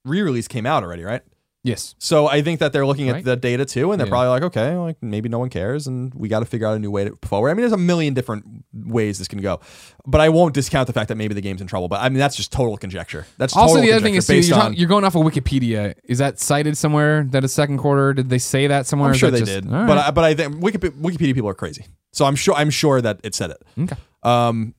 re-release 0.03 0.47
came 0.49 0.65
out 0.65 0.83
already, 0.83 1.03
right? 1.03 1.21
Yes. 1.63 1.95
So 1.97 2.27
I 2.27 2.43
think 2.43 2.59
that 2.59 2.73
they're 2.73 2.85
looking 2.85 3.09
at 3.09 3.23
the 3.23 3.35
data 3.35 3.65
too, 3.65 3.91
and 3.91 3.99
they're 3.99 4.05
Yeah. 4.05 4.11
probably 4.11 4.29
like, 4.29 4.43
okay, 4.43 4.77
like 4.77 4.97
maybe 5.01 5.29
no 5.29 5.39
one 5.39 5.49
cares, 5.49 5.87
and 5.87 6.13
we 6.13 6.27
got 6.29 6.41
to 6.41 6.45
figure 6.45 6.67
out 6.67 6.75
a 6.75 6.79
new 6.79 6.91
way 6.91 7.05
to 7.05 7.17
forward. 7.23 7.49
I 7.49 7.53
mean, 7.55 7.61
there's 7.61 7.71
a 7.71 7.77
million 7.77 8.13
different 8.13 8.45
ways 8.71 9.17
this 9.17 9.27
can 9.27 9.41
go, 9.41 9.59
but 10.05 10.21
I 10.21 10.29
won't 10.29 10.53
discount 10.53 10.85
the 10.85 10.93
fact 10.93 11.07
that 11.07 11.15
maybe 11.15 11.33
the 11.33 11.41
game's 11.41 11.61
in 11.61 11.65
trouble. 11.67 11.87
But 11.87 12.01
I 12.01 12.09
mean, 12.09 12.19
that's 12.19 12.35
just 12.35 12.51
total 12.51 12.77
conjecture. 12.77 13.25
That's 13.39 13.55
Also, 13.57 13.81
the 13.81 13.91
other 13.93 14.01
thing 14.01 14.13
is, 14.13 14.27
too, 14.27 14.35
you're, 14.41 14.59
on. 14.59 14.73
you're 14.75 14.87
going 14.87 15.03
off 15.05 15.15
of 15.15 15.23
Wikipedia. 15.23 15.95
Is 16.03 16.19
that 16.19 16.39
cited 16.39 16.77
somewhere 16.77 17.23
that 17.31 17.43
a 17.43 17.47
second 17.47 17.79
quarter? 17.79 18.13
Did 18.13 18.29
they 18.29 18.37
say 18.37 18.67
that 18.67 18.85
somewhere? 18.85 19.09
I'm 19.09 19.15
sure 19.15 19.31
they 19.31 19.39
just- 19.39 19.51
did, 19.51 19.65
All 19.73 19.87
but. 19.87 19.97
I, 19.97 20.11
but 20.11 20.23
I 20.23 20.35
think 20.35 20.57
Wikipedia, 20.57 20.91
Wikipedia 21.01 21.33
people 21.33 21.49
are 21.49 21.55
crazy. 21.55 21.85
So 22.13 22.25
I'm 22.25 22.35
sure 22.35 22.53
I'm 22.53 22.69
sure 22.69 23.01
that 23.01 23.19
it 23.23 23.33
said 23.33 23.49
it. 23.49 23.63
Okay. 23.79 23.95
Um, 24.21 24.75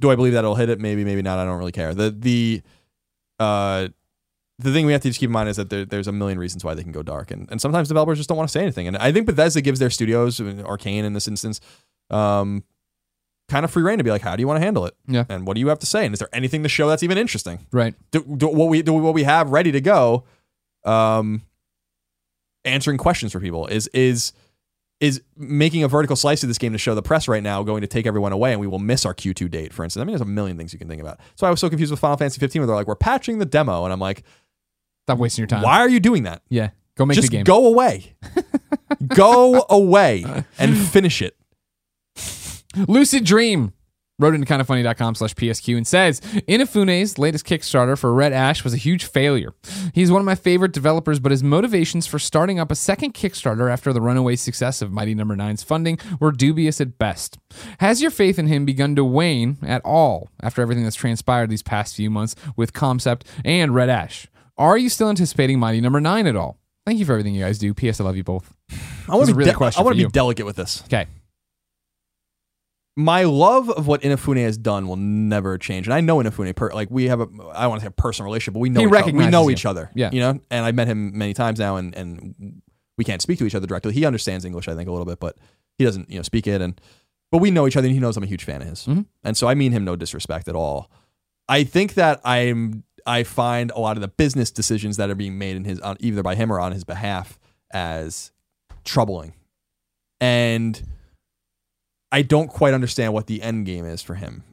do 0.00 0.10
I 0.10 0.16
believe 0.16 0.32
that 0.32 0.40
it'll 0.40 0.54
hit 0.54 0.68
it? 0.68 0.80
Maybe, 0.80 1.04
maybe 1.04 1.22
not. 1.22 1.38
I 1.38 1.44
don't 1.44 1.58
really 1.58 1.72
care. 1.72 1.94
The 1.94 2.10
the 2.10 2.62
uh 3.38 3.88
the 4.58 4.72
thing 4.72 4.86
we 4.86 4.92
have 4.92 5.00
to 5.02 5.08
just 5.08 5.18
keep 5.18 5.28
in 5.28 5.32
mind 5.32 5.48
is 5.48 5.56
that 5.56 5.70
there, 5.70 5.84
there's 5.84 6.06
a 6.06 6.12
million 6.12 6.38
reasons 6.38 6.64
why 6.64 6.74
they 6.74 6.82
can 6.82 6.92
go 6.92 7.02
dark, 7.02 7.30
and, 7.30 7.50
and 7.50 7.60
sometimes 7.60 7.88
developers 7.88 8.18
just 8.18 8.28
don't 8.28 8.38
want 8.38 8.48
to 8.48 8.52
say 8.52 8.62
anything. 8.62 8.86
And 8.86 8.96
I 8.96 9.10
think 9.10 9.26
Bethesda 9.26 9.60
gives 9.60 9.80
their 9.80 9.90
studios, 9.90 10.38
Arkane 10.38 11.02
in 11.02 11.12
this 11.12 11.26
instance, 11.26 11.60
um, 12.10 12.62
kind 13.48 13.64
of 13.64 13.70
free 13.70 13.82
reign 13.82 13.98
to 13.98 14.04
be 14.04 14.10
like, 14.10 14.22
how 14.22 14.36
do 14.36 14.40
you 14.40 14.46
want 14.46 14.58
to 14.60 14.64
handle 14.64 14.86
it? 14.86 14.94
Yeah. 15.08 15.24
And 15.28 15.46
what 15.46 15.54
do 15.54 15.60
you 15.60 15.68
have 15.68 15.80
to 15.80 15.86
say? 15.86 16.04
And 16.04 16.12
is 16.12 16.20
there 16.20 16.28
anything 16.32 16.62
to 16.62 16.68
show 16.68 16.88
that's 16.88 17.02
even 17.02 17.18
interesting? 17.18 17.66
right. 17.72 17.94
Do, 18.12 18.22
do 18.22 18.48
what 18.48 18.68
we 18.68 18.82
do 18.82 18.92
what 18.92 19.14
we 19.14 19.24
have 19.24 19.50
ready 19.50 19.72
to 19.72 19.80
go, 19.80 20.24
um, 20.84 21.42
answering 22.64 22.96
questions 22.96 23.32
for 23.32 23.40
people 23.40 23.66
is 23.66 23.88
is 23.88 24.32
is 25.00 25.20
making 25.36 25.82
a 25.82 25.88
vertical 25.88 26.16
slice 26.16 26.42
of 26.42 26.48
this 26.48 26.56
game 26.56 26.72
to 26.72 26.78
show 26.78 26.94
the 26.94 27.02
press 27.02 27.28
right 27.28 27.42
now 27.42 27.62
going 27.62 27.80
to 27.82 27.86
take 27.86 28.06
everyone 28.06 28.32
away 28.32 28.52
and 28.52 28.60
we 28.60 28.66
will 28.66 28.78
miss 28.78 29.04
our 29.04 29.12
Q2 29.14 29.50
date, 29.50 29.72
for 29.72 29.84
instance. 29.84 30.00
I 30.00 30.04
mean, 30.04 30.12
there's 30.12 30.20
a 30.22 30.24
million 30.24 30.56
things 30.56 30.72
you 30.72 30.78
can 30.78 30.88
think 30.88 31.02
about. 31.02 31.20
So 31.34 31.46
I 31.46 31.50
was 31.50 31.60
so 31.60 31.68
confused 31.68 31.90
with 31.90 32.00
Final 32.00 32.16
Fantasy 32.16 32.38
15 32.40 32.62
where 32.62 32.66
they're 32.68 32.76
like, 32.76 32.86
we're 32.86 32.94
patching 32.94 33.38
the 33.38 33.44
demo. 33.44 33.84
And 33.84 33.92
I'm 33.92 34.00
like, 34.00 34.22
Stop 35.06 35.18
wasting 35.18 35.42
your 35.42 35.48
time. 35.48 35.62
why 35.62 35.80
are 35.80 35.88
you 35.88 36.00
doing 36.00 36.22
that? 36.22 36.40
Yeah. 36.48 36.70
Go 36.96 37.04
make 37.04 37.16
Just 37.16 37.28
the 37.28 37.36
game. 37.36 37.44
go 37.44 37.66
away. 37.66 38.14
go 39.08 39.66
away 39.68 40.24
and 40.58 40.78
finish 40.78 41.20
it. 41.20 41.36
Lucid 42.88 43.24
Dream 43.24 43.73
wrote 44.18 44.34
into 44.34 44.46
kindafunny.com 44.46 45.14
slash 45.14 45.34
PSQ 45.34 45.76
and 45.76 45.86
says, 45.86 46.20
Inafune's 46.48 47.18
latest 47.18 47.44
Kickstarter 47.46 47.98
for 47.98 48.12
Red 48.12 48.32
Ash 48.32 48.62
was 48.64 48.72
a 48.72 48.78
huge 48.78 49.04
failure. 49.04 49.54
He's 49.92 50.10
one 50.10 50.20
of 50.20 50.26
my 50.26 50.34
favorite 50.34 50.72
developers, 50.72 51.18
but 51.18 51.32
his 51.32 51.42
motivations 51.42 52.06
for 52.06 52.18
starting 52.18 52.58
up 52.60 52.70
a 52.70 52.76
second 52.76 53.14
Kickstarter 53.14 53.70
after 53.70 53.92
the 53.92 54.00
runaway 54.00 54.36
success 54.36 54.80
of 54.82 54.92
Mighty 54.92 55.14
Number 55.14 55.36
Nine's 55.36 55.62
funding 55.62 55.98
were 56.20 56.32
dubious 56.32 56.80
at 56.80 56.98
best. 56.98 57.38
Has 57.78 58.00
your 58.02 58.10
faith 58.10 58.38
in 58.38 58.46
him 58.46 58.64
begun 58.64 58.94
to 58.96 59.04
wane 59.04 59.58
at 59.62 59.82
all 59.84 60.30
after 60.42 60.62
everything 60.62 60.84
that's 60.84 60.96
transpired 60.96 61.50
these 61.50 61.62
past 61.62 61.96
few 61.96 62.10
months 62.10 62.34
with 62.56 62.72
Concept 62.72 63.26
and 63.44 63.74
Red 63.74 63.88
Ash? 63.88 64.28
Are 64.56 64.78
you 64.78 64.88
still 64.88 65.08
anticipating 65.08 65.58
Mighty 65.58 65.80
Number 65.80 66.00
Nine 66.00 66.26
at 66.26 66.36
all? 66.36 66.58
Thank 66.86 66.98
you 66.98 67.04
for 67.04 67.12
everything 67.12 67.34
you 67.34 67.42
guys 67.42 67.58
do. 67.58 67.72
P.S. 67.74 68.00
I 68.00 68.04
love 68.04 68.16
you 68.16 68.22
both. 68.24 68.54
I 69.08 69.16
want 69.16 69.28
to 69.28 69.34
be, 69.34 69.38
really 69.38 69.50
de- 69.50 69.58
I 69.78 69.82
want 69.82 69.96
to 69.96 70.04
be 70.04 70.10
delicate 70.10 70.44
with 70.44 70.56
this. 70.56 70.82
Okay. 70.84 71.06
My 72.96 73.24
love 73.24 73.68
of 73.70 73.86
what 73.88 74.02
Inafune 74.02 74.42
has 74.44 74.56
done 74.56 74.86
will 74.86 74.96
never 74.96 75.58
change. 75.58 75.86
And 75.86 75.94
I 75.94 76.00
know 76.00 76.18
Inafune, 76.18 76.54
per, 76.54 76.70
like 76.70 76.88
we 76.90 77.08
have 77.08 77.20
a, 77.20 77.24
I 77.52 77.62
don't 77.62 77.70
want 77.70 77.80
to 77.80 77.84
say 77.84 77.88
a 77.88 77.90
personal 77.90 78.26
relationship, 78.26 78.54
but 78.54 78.60
we 78.60 78.68
know 78.70 78.80
He 78.80 78.86
each 78.86 78.92
other. 78.94 79.12
We 79.12 79.26
know 79.26 79.48
you. 79.48 79.52
each 79.52 79.66
other. 79.66 79.90
Yeah. 79.94 80.10
you 80.12 80.20
know. 80.20 80.40
And 80.50 80.64
I've 80.64 80.74
met 80.76 80.86
him 80.86 81.16
many 81.18 81.34
times 81.34 81.58
now, 81.58 81.76
and 81.76 81.94
and 81.94 82.62
we 82.96 83.04
can't 83.04 83.20
speak 83.20 83.38
to 83.40 83.46
each 83.46 83.54
other 83.54 83.66
directly. 83.66 83.92
He 83.92 84.04
understands 84.04 84.44
English, 84.44 84.68
I 84.68 84.74
think, 84.76 84.88
a 84.88 84.92
little 84.92 85.06
bit, 85.06 85.18
but 85.18 85.36
he 85.76 85.84
doesn't, 85.84 86.08
you 86.08 86.16
know, 86.16 86.22
speak 86.22 86.46
it. 86.46 86.60
And 86.60 86.80
but 87.32 87.38
we 87.38 87.50
know 87.50 87.66
each 87.66 87.76
other, 87.76 87.86
and 87.88 87.94
he 87.94 88.00
knows 88.00 88.16
I'm 88.16 88.22
a 88.22 88.26
huge 88.26 88.44
fan 88.44 88.62
of 88.62 88.68
his. 88.68 88.86
Mhm. 88.86 89.06
And 89.24 89.36
so 89.36 89.48
I 89.48 89.54
mean 89.54 89.72
him 89.72 89.84
no 89.84 89.96
disrespect 89.96 90.46
at 90.46 90.54
all. 90.54 90.90
I 91.48 91.64
think 91.64 91.94
that 91.94 92.20
I'm. 92.24 92.84
I 93.06 93.22
find 93.24 93.70
a 93.72 93.80
lot 93.80 93.96
of 93.96 94.00
the 94.00 94.08
business 94.08 94.50
decisions 94.50 94.96
that 94.96 95.10
are 95.10 95.14
being 95.14 95.36
made 95.36 95.56
in 95.56 95.64
his 95.64 95.78
on 95.80 95.96
either 96.00 96.22
by 96.22 96.36
him 96.36 96.50
or 96.52 96.58
on 96.60 96.72
his 96.72 96.84
behalf 96.84 97.38
as 97.72 98.30
troubling. 98.84 99.34
And 100.20 100.80
I 102.14 102.22
don't 102.22 102.46
quite 102.46 102.74
understand 102.74 103.12
what 103.12 103.26
the 103.26 103.42
end 103.42 103.66
game 103.66 103.84
is 103.84 104.00
for 104.00 104.14
him. 104.14 104.44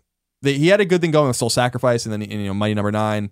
He 0.41 0.69
had 0.69 0.81
a 0.81 0.85
good 0.85 0.99
thing 0.99 1.11
going 1.11 1.27
with 1.27 1.37
Soul 1.37 1.51
Sacrifice 1.51 2.07
and 2.07 2.11
then 2.11 2.21
you 2.21 2.47
know 2.47 2.55
Mighty 2.55 2.73
Number 2.73 2.91
Nine, 2.91 3.29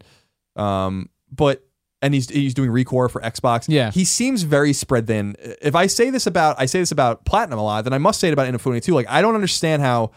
um, 0.55 1.09
but 1.31 1.65
and 2.03 2.13
he's 2.13 2.29
he's 2.29 2.53
doing 2.53 2.69
Recore 2.69 3.09
for 3.09 3.21
Xbox. 3.21 3.65
Yeah. 3.67 3.89
he 3.89 4.05
seems 4.05 4.43
very 4.43 4.71
spread 4.71 5.07
thin. 5.07 5.35
If 5.39 5.73
I 5.73 5.87
say 5.87 6.11
this 6.11 6.27
about 6.27 6.57
I 6.59 6.67
say 6.67 6.77
this 6.77 6.91
about 6.91 7.25
Platinum 7.25 7.57
a 7.57 7.63
lot, 7.63 7.85
then 7.85 7.93
I 7.93 7.97
must 7.97 8.19
say 8.19 8.27
it 8.27 8.33
about 8.33 8.47
Inafune 8.47 8.83
too. 8.83 8.93
Like 8.93 9.09
I 9.09 9.23
don't 9.23 9.33
understand 9.33 9.81
how 9.81 10.11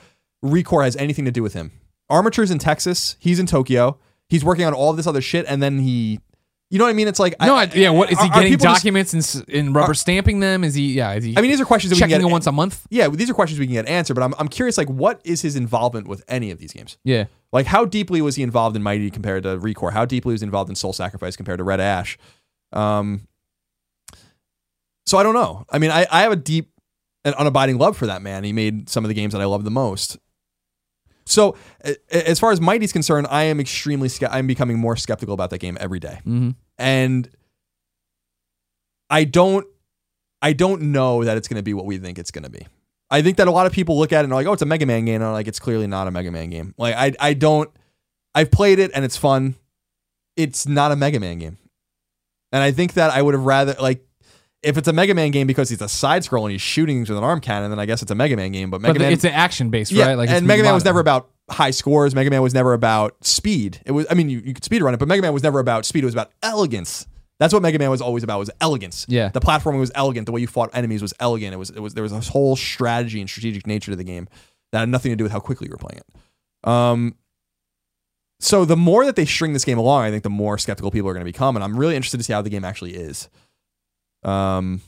Recore 0.44 0.84
has 0.84 0.94
anything 0.96 1.24
to 1.24 1.30
do 1.30 1.42
with 1.42 1.54
him. 1.54 1.72
Armature's 2.10 2.50
in 2.50 2.58
Texas. 2.58 3.16
He's 3.18 3.38
in 3.38 3.46
Tokyo. 3.46 3.98
He's 4.28 4.44
working 4.44 4.66
on 4.66 4.74
all 4.74 4.92
this 4.92 5.06
other 5.06 5.22
shit, 5.22 5.46
and 5.48 5.62
then 5.62 5.78
he, 5.78 6.20
you 6.72 6.78
know 6.78 6.84
what 6.86 6.90
I 6.90 6.94
mean? 6.94 7.06
It's 7.06 7.18
like 7.20 7.36
No, 7.38 7.54
I, 7.54 7.64
yeah. 7.74 7.90
What 7.90 8.10
is 8.10 8.18
he 8.18 8.24
are- 8.28 8.32
are 8.32 8.34
getting 8.42 8.52
just- 8.58 8.64
documents 8.64 9.12
and, 9.12 9.22
s- 9.22 9.44
and 9.52 9.74
rubber 9.74 9.92
stamping 9.94 10.40
them? 10.40 10.64
Is 10.64 10.74
he? 10.74 10.94
Yeah. 10.94 11.12
Is 11.12 11.22
he? 11.22 11.36
I 11.36 11.40
mean, 11.42 11.50
these 11.50 11.60
are 11.60 11.64
questions 11.66 11.90
that 11.90 11.96
we 12.04 12.10
can 12.10 12.20
get. 12.22 12.30
once 12.30 12.46
a 12.46 12.52
month. 12.52 12.86
yeah, 12.90 13.08
these 13.08 13.28
are 13.30 13.34
questions 13.34 13.60
we 13.60 13.66
can 13.66 13.74
get 13.74 13.86
answered, 13.86 14.14
but 14.14 14.22
I'm, 14.22 14.34
I'm 14.38 14.48
curious, 14.48 14.78
like, 14.78 14.88
what 14.88 15.20
is 15.22 15.42
his 15.42 15.54
involvement 15.54 16.08
with 16.08 16.24
any 16.28 16.50
of 16.50 16.58
these 16.58 16.72
games? 16.72 16.96
Yeah. 17.04 17.26
Like, 17.52 17.66
how 17.66 17.84
deeply 17.84 18.22
was 18.22 18.36
he 18.36 18.42
involved 18.42 18.74
in 18.74 18.82
Mighty 18.82 19.10
compared 19.10 19.42
to 19.42 19.58
Recore? 19.58 19.92
How 19.92 20.06
deeply 20.06 20.32
was 20.32 20.40
he 20.40 20.46
involved 20.46 20.70
in 20.70 20.74
Soul 20.74 20.94
Sacrifice 20.94 21.36
compared 21.36 21.58
to 21.58 21.64
Red 21.64 21.80
Ash? 21.80 22.16
Um, 22.72 23.28
so 25.06 25.18
I 25.18 25.22
don't 25.22 25.34
know. 25.34 25.66
I 25.70 25.78
mean, 25.78 25.90
I, 25.90 26.06
I 26.10 26.22
have 26.22 26.32
a 26.32 26.36
deep 26.36 26.70
and 27.24 27.34
unabiding 27.34 27.78
love 27.78 27.96
for 27.96 28.06
that 28.06 28.22
man. 28.22 28.44
He 28.44 28.52
made 28.52 28.88
some 28.88 29.04
of 29.04 29.08
the 29.08 29.14
games 29.14 29.32
that 29.34 29.42
I 29.42 29.44
love 29.44 29.64
the 29.64 29.70
most. 29.70 30.18
So, 31.24 31.56
as 32.10 32.38
far 32.40 32.50
as 32.52 32.60
Mighty's 32.60 32.92
concerned, 32.92 33.26
I 33.30 33.44
am 33.44 33.60
extremely. 33.60 34.08
ske- 34.08 34.24
I'm 34.30 34.46
becoming 34.46 34.78
more 34.78 34.96
skeptical 34.96 35.34
about 35.34 35.50
that 35.50 35.58
game 35.58 35.76
every 35.80 36.00
day 36.00 36.18
Mm-hmm. 36.26 36.50
and 36.78 37.28
I 39.10 39.24
don't 39.24 39.66
I 40.40 40.52
don't 40.52 40.82
know 40.92 41.22
that 41.24 41.36
it's 41.36 41.48
going 41.48 41.58
to 41.58 41.62
be 41.62 41.74
what 41.74 41.84
we 41.86 41.98
think 41.98 42.18
it's 42.18 42.30
going 42.30 42.44
to 42.44 42.50
be. 42.50 42.66
I 43.10 43.22
think 43.22 43.36
that 43.36 43.46
a 43.46 43.50
lot 43.50 43.66
of 43.66 43.72
people 43.72 43.98
look 43.98 44.12
at 44.12 44.20
it 44.20 44.24
and 44.24 44.32
are 44.32 44.36
like, 44.36 44.46
"Oh, 44.46 44.54
it's 44.54 44.62
a 44.62 44.66
Mega 44.66 44.86
Man 44.86 45.04
game." 45.04 45.16
And 45.16 45.24
I'm 45.24 45.32
like, 45.32 45.46
"It's 45.46 45.60
clearly 45.60 45.86
not 45.86 46.08
a 46.08 46.10
Mega 46.10 46.30
Man 46.30 46.50
game." 46.50 46.74
Like 46.78 46.94
I 46.96 47.12
I 47.20 47.34
don't 47.34 47.70
I've 48.34 48.50
played 48.50 48.78
it 48.78 48.90
and 48.94 49.04
it's 49.04 49.16
fun. 49.16 49.54
It's 50.36 50.66
not 50.66 50.92
a 50.92 50.96
Mega 50.96 51.20
Man 51.20 51.38
game. 51.38 51.58
And 52.52 52.62
I 52.62 52.72
think 52.72 52.94
that 52.94 53.10
I 53.10 53.20
would 53.22 53.34
have 53.34 53.44
rather 53.44 53.74
like 53.80 54.04
if 54.62 54.78
it's 54.78 54.88
a 54.88 54.92
Mega 54.92 55.14
Man 55.14 55.30
game 55.30 55.46
because 55.46 55.68
he's 55.68 55.82
a 55.82 55.88
side 55.88 56.24
scroll 56.24 56.44
and 56.44 56.52
he's 56.52 56.60
shooting 56.60 57.00
with 57.00 57.10
an 57.10 57.24
arm 57.24 57.40
cannon, 57.40 57.70
then 57.70 57.78
I 57.78 57.86
guess 57.86 58.02
it's 58.02 58.10
a 58.10 58.14
Mega 58.14 58.36
Man 58.36 58.52
game. 58.52 58.70
But 58.70 58.80
Mega 58.80 58.94
But 58.94 59.02
Man 59.02 59.12
it's 59.12 59.24
an 59.24 59.32
action 59.32 59.70
based, 59.70 59.90
yeah, 59.90 60.06
right? 60.06 60.14
Like 60.14 60.30
and 60.30 60.46
Mega 60.46 60.62
Man 60.62 60.74
was 60.74 60.84
never 60.84 61.00
about 61.00 61.30
high 61.50 61.72
scores. 61.72 62.14
Mega 62.14 62.30
Man 62.30 62.42
was 62.42 62.54
never 62.54 62.72
about 62.72 63.24
speed. 63.24 63.80
It 63.84 63.92
was, 63.92 64.06
I 64.10 64.14
mean, 64.14 64.28
you, 64.28 64.40
you 64.44 64.54
could 64.54 64.64
speed 64.64 64.82
run 64.82 64.94
it, 64.94 64.98
but 64.98 65.08
Mega 65.08 65.22
Man 65.22 65.32
was 65.32 65.42
never 65.42 65.58
about 65.58 65.84
speed. 65.84 66.04
It 66.04 66.06
was 66.06 66.14
about 66.14 66.30
elegance. 66.42 67.06
That's 67.38 67.52
what 67.52 67.62
Mega 67.62 67.78
Man 67.78 67.90
was 67.90 68.00
always 68.00 68.22
about. 68.22 68.38
Was 68.38 68.50
elegance. 68.60 69.04
Yeah. 69.08 69.30
the 69.30 69.40
platforming 69.40 69.80
was 69.80 69.90
elegant. 69.96 70.26
The 70.26 70.32
way 70.32 70.40
you 70.40 70.46
fought 70.46 70.70
enemies 70.74 71.02
was 71.02 71.12
elegant. 71.18 71.52
It 71.52 71.56
was, 71.56 71.70
it 71.70 71.80
was 71.80 71.94
there 71.94 72.04
was 72.04 72.12
this 72.12 72.28
whole 72.28 72.54
strategy 72.54 73.20
and 73.20 73.28
strategic 73.28 73.66
nature 73.66 73.90
to 73.90 73.96
the 73.96 74.04
game 74.04 74.28
that 74.70 74.80
had 74.80 74.88
nothing 74.88 75.10
to 75.10 75.16
do 75.16 75.24
with 75.24 75.32
how 75.32 75.40
quickly 75.40 75.66
you 75.66 75.72
were 75.72 75.76
playing 75.76 76.00
it. 76.00 76.68
Um, 76.68 77.16
so 78.38 78.64
the 78.64 78.76
more 78.76 79.04
that 79.04 79.16
they 79.16 79.24
string 79.24 79.52
this 79.52 79.64
game 79.64 79.78
along, 79.78 80.02
I 80.02 80.10
think 80.10 80.22
the 80.22 80.30
more 80.30 80.58
skeptical 80.58 80.90
people 80.90 81.08
are 81.08 81.12
going 81.12 81.24
to 81.24 81.32
become, 81.32 81.56
and 81.56 81.64
I'm 81.64 81.76
really 81.76 81.96
interested 81.96 82.18
to 82.18 82.24
see 82.24 82.32
how 82.32 82.42
the 82.42 82.50
game 82.50 82.64
actually 82.64 82.94
is. 82.94 83.28
Um, 84.22 84.80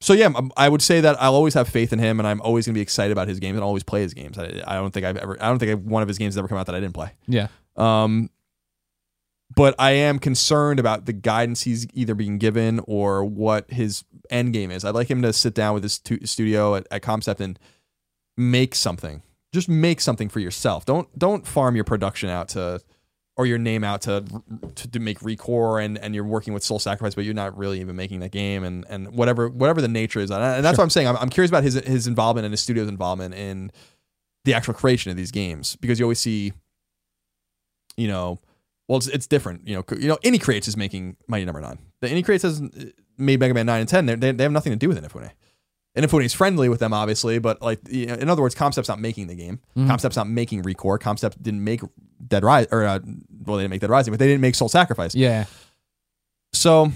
so 0.00 0.12
yeah, 0.12 0.28
I'm- 0.56 0.70
would 0.70 0.82
say 0.82 1.00
that 1.00 1.20
I'll 1.20 1.34
always 1.34 1.54
have 1.54 1.68
faith 1.68 1.92
in 1.92 1.98
him, 1.98 2.20
and 2.20 2.26
I'm 2.26 2.40
always 2.42 2.66
going 2.66 2.74
to 2.74 2.78
be 2.78 2.82
excited 2.82 3.10
about 3.12 3.26
his 3.28 3.40
games, 3.40 3.56
and 3.56 3.64
always 3.64 3.82
play 3.82 4.02
his 4.02 4.14
games. 4.14 4.38
I, 4.38 4.62
I 4.66 4.74
don't 4.74 4.92
think 4.92 5.04
I've 5.04 5.16
ever, 5.16 5.36
I 5.42 5.48
don't 5.48 5.58
think 5.58 5.82
one 5.84 6.02
of 6.02 6.08
his 6.08 6.18
games 6.18 6.34
has 6.34 6.38
ever 6.38 6.48
come 6.48 6.58
out 6.58 6.66
that 6.66 6.74
I 6.74 6.80
didn't 6.80 6.94
play. 6.94 7.10
Yeah. 7.26 7.48
Um, 7.76 8.30
but 9.54 9.74
I 9.78 9.92
am 9.92 10.18
concerned 10.18 10.78
about 10.78 11.06
the 11.06 11.12
guidance 11.12 11.62
he's 11.62 11.86
either 11.94 12.14
being 12.14 12.38
given 12.38 12.80
or 12.86 13.24
what 13.24 13.70
his 13.70 14.04
end 14.30 14.52
game 14.52 14.70
is. 14.70 14.84
I'd 14.84 14.94
like 14.94 15.10
him 15.10 15.22
to 15.22 15.32
sit 15.32 15.54
down 15.54 15.74
with 15.74 15.82
his 15.82 15.98
tu- 15.98 16.24
studio 16.26 16.74
at, 16.76 16.86
at 16.90 17.02
Concept 17.02 17.40
and 17.40 17.58
make 18.36 18.74
something. 18.74 19.22
Just 19.52 19.68
make 19.68 20.00
something 20.00 20.28
for 20.28 20.40
yourself. 20.40 20.84
Don't 20.84 21.18
don't 21.18 21.46
farm 21.46 21.74
your 21.74 21.84
production 21.84 22.28
out 22.28 22.48
to 22.50 22.80
or 23.38 23.46
your 23.46 23.56
name 23.56 23.84
out 23.84 24.02
to 24.02 24.22
to, 24.74 24.90
to 24.90 24.98
make 24.98 25.20
Recore 25.20 25.82
and, 25.82 25.96
and 25.96 26.14
you're 26.14 26.24
working 26.24 26.52
with 26.52 26.64
Soul 26.64 26.80
Sacrifice, 26.80 27.14
but 27.14 27.24
you're 27.24 27.34
not 27.34 27.56
really 27.56 27.80
even 27.80 27.96
making 27.96 28.20
that 28.20 28.32
game 28.32 28.64
and 28.64 28.84
and 28.90 29.14
whatever 29.14 29.48
whatever 29.48 29.80
the 29.80 29.88
nature 29.88 30.20
is. 30.20 30.30
And 30.30 30.62
that's 30.62 30.76
what 30.76 30.84
I'm 30.84 30.90
saying. 30.90 31.06
I'm, 31.06 31.16
I'm 31.16 31.30
curious 31.30 31.50
about 31.50 31.62
his 31.62 31.74
his 31.74 32.06
involvement 32.06 32.44
and 32.44 32.52
his 32.52 32.60
studio's 32.60 32.88
involvement 32.88 33.34
in 33.34 33.70
the 34.44 34.52
actual 34.52 34.74
creation 34.74 35.10
of 35.10 35.16
these 35.16 35.30
games 35.30 35.76
because 35.76 35.98
you 35.98 36.04
always 36.04 36.18
see, 36.18 36.52
you 37.96 38.08
know, 38.08 38.40
well, 38.88 38.98
it's, 38.98 39.06
it's 39.06 39.26
different. 39.26 39.66
You 39.66 39.76
know, 39.76 39.84
you 39.96 40.08
know, 40.08 40.18
Inti 40.24 40.42
Creates 40.42 40.66
is 40.66 40.76
making 40.76 41.16
Mighty 41.28 41.44
Number 41.44 41.60
Nine. 41.60 41.78
The 42.00 42.08
Inti 42.08 42.24
Creates 42.24 42.42
has 42.42 42.60
made 43.16 43.38
Mega 43.38 43.54
Man 43.54 43.66
Nine 43.66 43.80
and 43.80 43.88
Ten. 43.88 44.06
They're, 44.06 44.16
they 44.16 44.32
they 44.32 44.42
have 44.42 44.52
nothing 44.52 44.72
to 44.72 44.76
do 44.76 44.88
with 44.88 44.98
Inafune. 45.98 46.22
Inafune's 46.24 46.34
friendly 46.34 46.68
with 46.68 46.80
them, 46.80 46.92
obviously, 46.92 47.38
but 47.38 47.60
like 47.62 47.80
you 47.88 48.06
know, 48.06 48.14
in 48.14 48.28
other 48.28 48.42
words, 48.42 48.54
Concept's 48.54 48.88
not 48.88 49.00
making 49.00 49.26
the 49.26 49.34
game. 49.34 49.60
Concept's 49.74 50.16
not 50.16 50.28
making 50.28 50.62
Recore. 50.62 51.00
Concept 51.00 51.42
didn't 51.42 51.64
make 51.64 51.80
Dead 52.26 52.44
Rise 52.44 52.66
or 52.70 52.84
uh, 52.84 52.98
well, 53.44 53.56
they 53.56 53.64
didn't 53.64 53.70
make 53.70 53.80
Dead 53.80 53.90
Rising, 53.90 54.12
but 54.12 54.18
they 54.18 54.26
didn't 54.26 54.40
make 54.40 54.54
Soul 54.54 54.68
Sacrifice. 54.68 55.14
Yeah. 55.14 55.46
So 56.52 56.92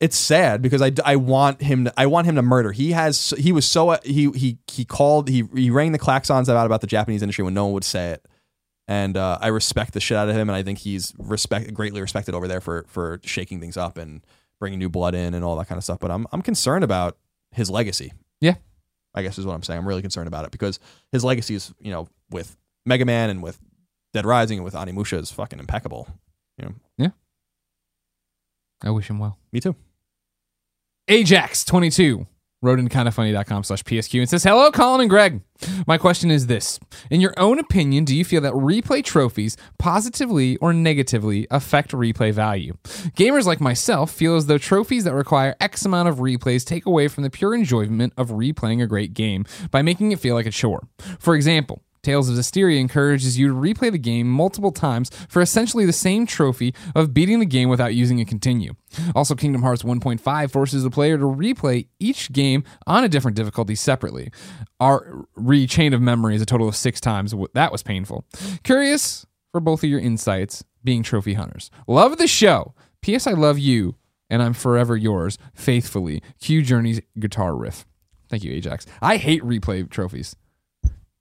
it's 0.00 0.16
sad 0.16 0.62
because 0.62 0.80
I, 0.80 0.92
I 1.04 1.16
want 1.16 1.60
him 1.60 1.84
to 1.84 1.92
I 1.96 2.06
want 2.06 2.26
him 2.26 2.34
to 2.36 2.42
murder. 2.42 2.72
He 2.72 2.92
has 2.92 3.34
he 3.38 3.52
was 3.52 3.66
so 3.66 3.98
he 4.02 4.30
he 4.30 4.58
he 4.66 4.84
called 4.84 5.28
he 5.28 5.44
he 5.54 5.70
rang 5.70 5.92
the 5.92 5.98
klaxons 5.98 6.48
out 6.48 6.66
about 6.66 6.80
the 6.80 6.86
Japanese 6.86 7.22
industry 7.22 7.44
when 7.44 7.54
no 7.54 7.64
one 7.66 7.74
would 7.74 7.84
say 7.84 8.12
it, 8.12 8.26
and 8.88 9.16
uh, 9.16 9.38
I 9.40 9.48
respect 9.48 9.92
the 9.92 10.00
shit 10.00 10.16
out 10.16 10.28
of 10.28 10.34
him, 10.34 10.48
and 10.48 10.56
I 10.56 10.62
think 10.62 10.78
he's 10.78 11.12
respect 11.18 11.74
greatly 11.74 12.00
respected 12.00 12.34
over 12.34 12.48
there 12.48 12.62
for 12.62 12.86
for 12.88 13.20
shaking 13.24 13.60
things 13.60 13.76
up 13.76 13.98
and 13.98 14.22
bringing 14.58 14.78
new 14.78 14.88
blood 14.88 15.14
in 15.14 15.34
and 15.34 15.44
all 15.44 15.56
that 15.56 15.68
kind 15.68 15.76
of 15.76 15.84
stuff. 15.84 15.98
But 15.98 16.10
I'm 16.10 16.26
I'm 16.32 16.42
concerned 16.42 16.82
about 16.82 17.18
his 17.52 17.70
legacy. 17.70 18.12
Yeah. 18.40 18.54
I 19.14 19.22
guess 19.22 19.38
is 19.38 19.46
what 19.46 19.54
I'm 19.54 19.62
saying. 19.62 19.78
I'm 19.78 19.88
really 19.88 20.02
concerned 20.02 20.28
about 20.28 20.44
it 20.44 20.50
because 20.50 20.78
his 21.12 21.24
legacy 21.24 21.54
is, 21.54 21.72
you 21.80 21.90
know, 21.90 22.08
with 22.30 22.56
Mega 22.86 23.04
Man 23.04 23.30
and 23.30 23.42
with 23.42 23.58
Dead 24.12 24.24
Rising 24.24 24.58
and 24.58 24.64
with 24.64 24.74
Onimusha 24.74 25.18
is 25.18 25.30
fucking 25.30 25.58
impeccable. 25.58 26.08
You 26.58 26.66
know? 26.66 26.74
Yeah. 26.98 27.10
I 28.82 28.90
wish 28.90 29.10
him 29.10 29.18
well. 29.18 29.38
Me 29.52 29.60
too. 29.60 29.74
Ajax 31.08 31.64
22 31.64 32.26
rodenkindafunny.com 32.64 33.64
slash 33.64 33.82
psq 33.84 34.18
and 34.18 34.28
says 34.28 34.44
hello 34.44 34.70
colin 34.70 35.00
and 35.00 35.10
greg. 35.10 35.40
My 35.86 35.98
question 35.98 36.30
is 36.30 36.46
this. 36.46 36.78
In 37.10 37.20
your 37.20 37.34
own 37.36 37.58
opinion 37.58 38.04
do 38.04 38.14
you 38.14 38.24
feel 38.24 38.40
that 38.42 38.52
replay 38.52 39.04
trophies 39.04 39.56
positively 39.78 40.56
or 40.58 40.72
negatively 40.72 41.46
affect 41.50 41.92
replay 41.92 42.32
value? 42.32 42.74
Gamers 43.16 43.44
like 43.46 43.60
myself 43.60 44.10
feel 44.10 44.36
as 44.36 44.46
though 44.46 44.58
trophies 44.58 45.04
that 45.04 45.14
require 45.14 45.56
x 45.60 45.84
amount 45.84 46.08
of 46.08 46.16
replays 46.18 46.64
take 46.64 46.86
away 46.86 47.08
from 47.08 47.22
the 47.22 47.30
pure 47.30 47.54
enjoyment 47.54 48.12
of 48.16 48.28
replaying 48.28 48.82
a 48.82 48.86
great 48.86 49.14
game 49.14 49.44
by 49.70 49.82
making 49.82 50.12
it 50.12 50.20
feel 50.20 50.34
like 50.34 50.46
a 50.46 50.50
chore. 50.50 50.86
For 51.18 51.34
example 51.34 51.82
Tales 52.02 52.28
of 52.28 52.36
Zestiria 52.36 52.78
encourages 52.78 53.38
you 53.38 53.48
to 53.48 53.54
replay 53.54 53.92
the 53.92 53.98
game 53.98 54.28
multiple 54.28 54.72
times 54.72 55.10
for 55.28 55.42
essentially 55.42 55.84
the 55.84 55.92
same 55.92 56.26
trophy 56.26 56.74
of 56.94 57.12
beating 57.12 57.40
the 57.40 57.46
game 57.46 57.68
without 57.68 57.94
using 57.94 58.20
a 58.20 58.24
continue. 58.24 58.74
Also, 59.14 59.34
Kingdom 59.34 59.62
Hearts 59.62 59.82
1.5 59.82 60.50
forces 60.50 60.82
the 60.82 60.90
player 60.90 61.18
to 61.18 61.24
replay 61.24 61.88
each 61.98 62.32
game 62.32 62.64
on 62.86 63.04
a 63.04 63.08
different 63.08 63.36
difficulty 63.36 63.74
separately. 63.74 64.30
Our 64.78 65.26
re 65.34 65.66
chain 65.66 65.92
of 65.92 66.00
memory 66.00 66.34
is 66.34 66.42
a 66.42 66.46
total 66.46 66.68
of 66.68 66.76
six 66.76 67.00
times. 67.00 67.34
That 67.54 67.72
was 67.72 67.82
painful. 67.82 68.24
Curious 68.62 69.26
for 69.52 69.60
both 69.60 69.82
of 69.82 69.90
your 69.90 70.00
insights, 70.00 70.64
being 70.82 71.02
trophy 71.02 71.34
hunters. 71.34 71.70
Love 71.86 72.18
the 72.18 72.26
show. 72.26 72.74
P.S. 73.02 73.26
I 73.26 73.32
love 73.32 73.58
you, 73.58 73.96
and 74.28 74.42
I'm 74.42 74.52
forever 74.52 74.96
yours, 74.96 75.38
faithfully. 75.54 76.22
Q 76.40 76.62
Journey's 76.62 77.00
guitar 77.18 77.54
riff. 77.56 77.86
Thank 78.28 78.44
you, 78.44 78.52
Ajax. 78.52 78.86
I 79.02 79.16
hate 79.16 79.42
replay 79.42 79.88
trophies. 79.90 80.36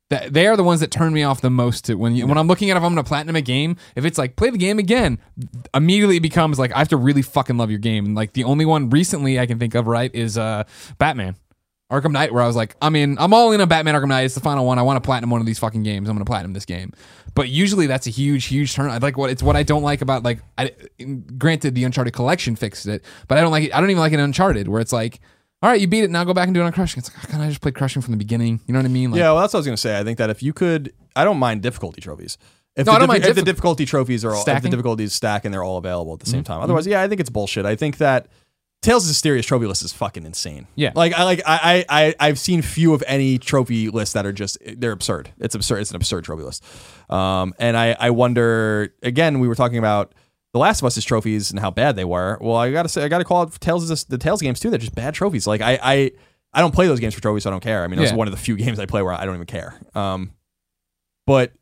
That 0.10 0.34
they 0.34 0.48
are 0.48 0.58
the 0.58 0.64
ones 0.64 0.80
that 0.80 0.90
turn 0.90 1.14
me 1.14 1.24
off 1.24 1.42
the 1.42 1.52
most. 1.52 1.86
To 1.86 1.96
when 1.96 2.16
you, 2.16 2.26
when 2.26 2.38
I'm 2.38 2.48
looking 2.48 2.72
at 2.72 2.78
if 2.78 2.84
I'm 2.84 2.92
gonna 2.92 3.04
platinum 3.04 3.36
a 3.36 3.42
game, 3.42 3.78
if 3.96 4.06
it's 4.06 4.18
like 4.18 4.36
play 4.36 4.50
the 4.50 4.58
game 4.58 4.80
again, 4.80 5.20
immediately 5.74 6.18
it 6.18 6.22
becomes 6.22 6.58
like 6.58 6.74
I 6.74 6.80
have 6.80 6.90
to 6.90 6.98
really 6.98 7.22
fucking 7.22 7.58
love 7.58 7.70
your 7.70 7.80
game. 7.80 8.06
And 8.06 8.16
like 8.16 8.34
the 8.34 8.44
only 8.44 8.66
one 8.66 8.90
recently 8.90 9.40
I 9.40 9.46
can 9.46 9.60
think 9.60 9.76
of 9.76 9.88
right 9.88 10.14
is 10.14 10.38
uh 10.38 10.64
Batman. 10.98 11.36
Arkham 11.92 12.12
Knight, 12.12 12.32
where 12.32 12.44
I 12.44 12.48
was 12.48 12.56
like, 12.56 12.76
I'm 12.84 12.96
in, 12.96 13.18
I'm 13.18 13.34
all 13.34 13.52
in 13.52 13.62
on 13.62 13.68
Batman 13.68 13.96
Arkham 13.96 14.10
Knight. 14.10 14.22
It's 14.22 14.36
the 14.36 14.42
final 14.42 14.64
one. 14.64 14.78
I 14.78 14.84
want 14.84 14.98
to 14.98 15.02
platinum 15.02 15.32
one 15.32 15.42
of 15.42 15.48
these 15.48 15.58
fucking 15.58 15.82
games. 15.82 16.08
I'm 16.08 16.16
gonna 16.16 16.26
platinum 16.26 16.54
this 16.54 16.66
game. 16.66 16.94
But 17.34 17.50
usually 17.50 17.88
that's 17.88 18.06
a 18.06 18.12
huge, 18.12 18.46
huge 18.46 18.74
turn. 18.74 18.92
I 18.92 18.98
like 18.98 19.18
what 19.18 19.30
it's 19.32 19.42
what 19.42 19.56
I 19.56 19.64
don't 19.64 19.82
like 19.82 20.02
about 20.02 20.24
like. 20.24 20.40
I, 20.58 20.72
granted, 21.38 21.74
the 21.74 21.84
Uncharted 21.84 22.14
collection 22.14 22.56
fixed 22.56 22.86
it, 22.86 23.04
but 23.28 23.38
I 23.38 23.42
don't 23.42 23.52
like 23.52 23.66
it. 23.66 23.76
I 23.76 23.82
don't 23.82 23.90
even 23.90 24.02
like 24.02 24.14
it 24.14 24.20
Uncharted, 24.20 24.68
where 24.68 24.82
it's 24.82 24.94
like, 24.94 25.20
all 25.62 25.70
right, 25.70 25.80
you 25.82 25.88
beat 25.88 26.04
it. 26.06 26.10
Now 26.10 26.24
go 26.24 26.34
back 26.34 26.48
and 26.48 26.54
do 26.54 26.62
it 26.62 26.64
on 26.66 26.72
Crushing. 26.72 27.00
It's 27.00 27.14
like, 27.14 27.24
oh, 27.26 27.32
can 27.32 27.42
I 27.42 27.50
just 27.50 27.62
play 27.62 27.72
Crushing 27.72 28.02
from 28.02 28.12
the 28.12 28.18
beginning? 28.18 28.60
You 28.66 28.74
know 28.74 28.80
what 28.80 28.86
I 28.86 28.90
mean? 28.90 29.12
Like, 29.12 29.20
Yeah, 29.20 29.32
well, 29.32 29.42
that's 29.42 29.54
what 29.54 29.58
I 29.58 29.62
was 29.62 29.68
gonna 29.68 29.78
say. 29.78 30.00
I 30.00 30.04
think 30.04 30.18
that 30.18 30.30
if 30.30 30.42
you 30.42 30.54
could, 30.54 30.94
I 31.16 31.24
don't 31.26 31.38
mind 31.38 31.62
difficulty 31.62 32.02
trophies. 32.02 32.38
If, 32.76 32.86
No, 32.86 32.92
the, 32.94 32.96
I 32.96 33.00
don't 33.00 33.06
diffi- 33.08 33.10
mind 33.10 33.26
if 33.26 33.36
the 33.36 33.42
difficulty 33.42 33.86
trophies 33.86 34.24
are 34.24 34.32
all, 34.34 34.40
if 34.40 34.46
the 34.46 34.52
Mm-hmm. 34.54 34.70
difficulties 34.70 35.14
stack 35.14 35.44
and 35.44 35.54
they're 35.54 35.64
all 35.64 35.78
available 35.78 36.14
at 36.14 36.20
the 36.22 36.30
same 36.30 36.44
time. 36.44 36.62
Otherwise, 36.62 36.88
yeah, 36.88 37.02
I 37.02 37.08
think 37.10 37.20
it's 37.20 37.30
bullshit. 37.30 37.66
I 37.66 37.76
think 37.76 37.98
that 37.98 38.28
Tales 38.82 39.10
of 39.10 39.14
Zestiria's 39.14 39.46
trophy 39.46 39.66
list 39.66 39.84
is 39.84 39.92
fucking 39.92 40.26
insane. 40.26 40.66
Yeah. 40.76 40.92
like 40.96 41.12
I 41.12 41.24
like 41.24 41.42
I 41.46 41.84
I 41.90 42.06
I- 42.08 42.16
I've 42.28 42.40
seen 42.40 42.62
few 42.62 42.94
of 42.94 43.04
any 43.08 43.38
trophy 43.38 43.90
lists 43.90 44.14
that 44.14 44.26
are 44.26 44.32
just 44.32 44.58
they're 44.78 44.94
absurd. 44.94 45.32
It's 45.40 45.54
absurd. 45.56 45.80
It's 45.82 45.90
an 45.90 45.98
absurd 45.98 46.24
trophy 46.24 46.44
list. 46.44 46.64
Um, 47.10 47.54
and 47.60 47.76
I 47.76 47.98
I 48.00 48.12
wonder 48.12 48.94
again. 49.04 49.40
We 49.42 49.50
were 49.50 49.56
talking 49.56 49.80
about. 49.80 50.14
The 50.54 50.60
Last 50.60 50.82
of 50.82 50.86
Us's 50.86 51.06
trophies 51.06 51.52
and 51.52 51.60
how 51.60 51.70
bad 51.72 51.96
they 51.96 52.06
were. 52.06 52.38
Well, 52.42 52.56
I 52.56 52.72
gotta 52.72 52.90
say, 52.90 53.04
I 53.04 53.08
gotta 53.08 53.24
call 53.24 53.44
it 53.44 53.52
Tales 53.60 53.90
of 53.90 54.08
the 54.08 54.18
Tales 54.18 54.42
games 54.42 54.60
too. 54.60 54.70
They're 54.70 54.80
just 54.80 54.96
bad 54.96 55.14
trophies. 55.14 55.46
Like 55.46 55.62
I, 55.62 55.80
I, 55.82 56.12
I 56.54 56.62
don't 56.62 56.74
play 56.74 56.88
those 56.88 57.00
games 57.00 57.14
for 57.14 57.22
trophies, 57.22 57.44
so 57.44 57.50
I 57.50 57.52
don't 57.52 57.62
care. 57.64 57.84
I 57.84 57.88
mean, 57.88 58.00
it's 58.00 58.12
Yeah. 58.12 58.18
one 58.18 58.28
of 58.28 58.32
the 58.32 58.40
few 58.40 58.56
games 58.56 58.80
I 58.80 58.86
play 58.88 59.02
where 59.04 59.14
I 59.14 59.26
don't 59.26 59.36
even 59.36 59.46
care. 59.46 59.80
Um, 59.94 60.32
but 61.28 61.54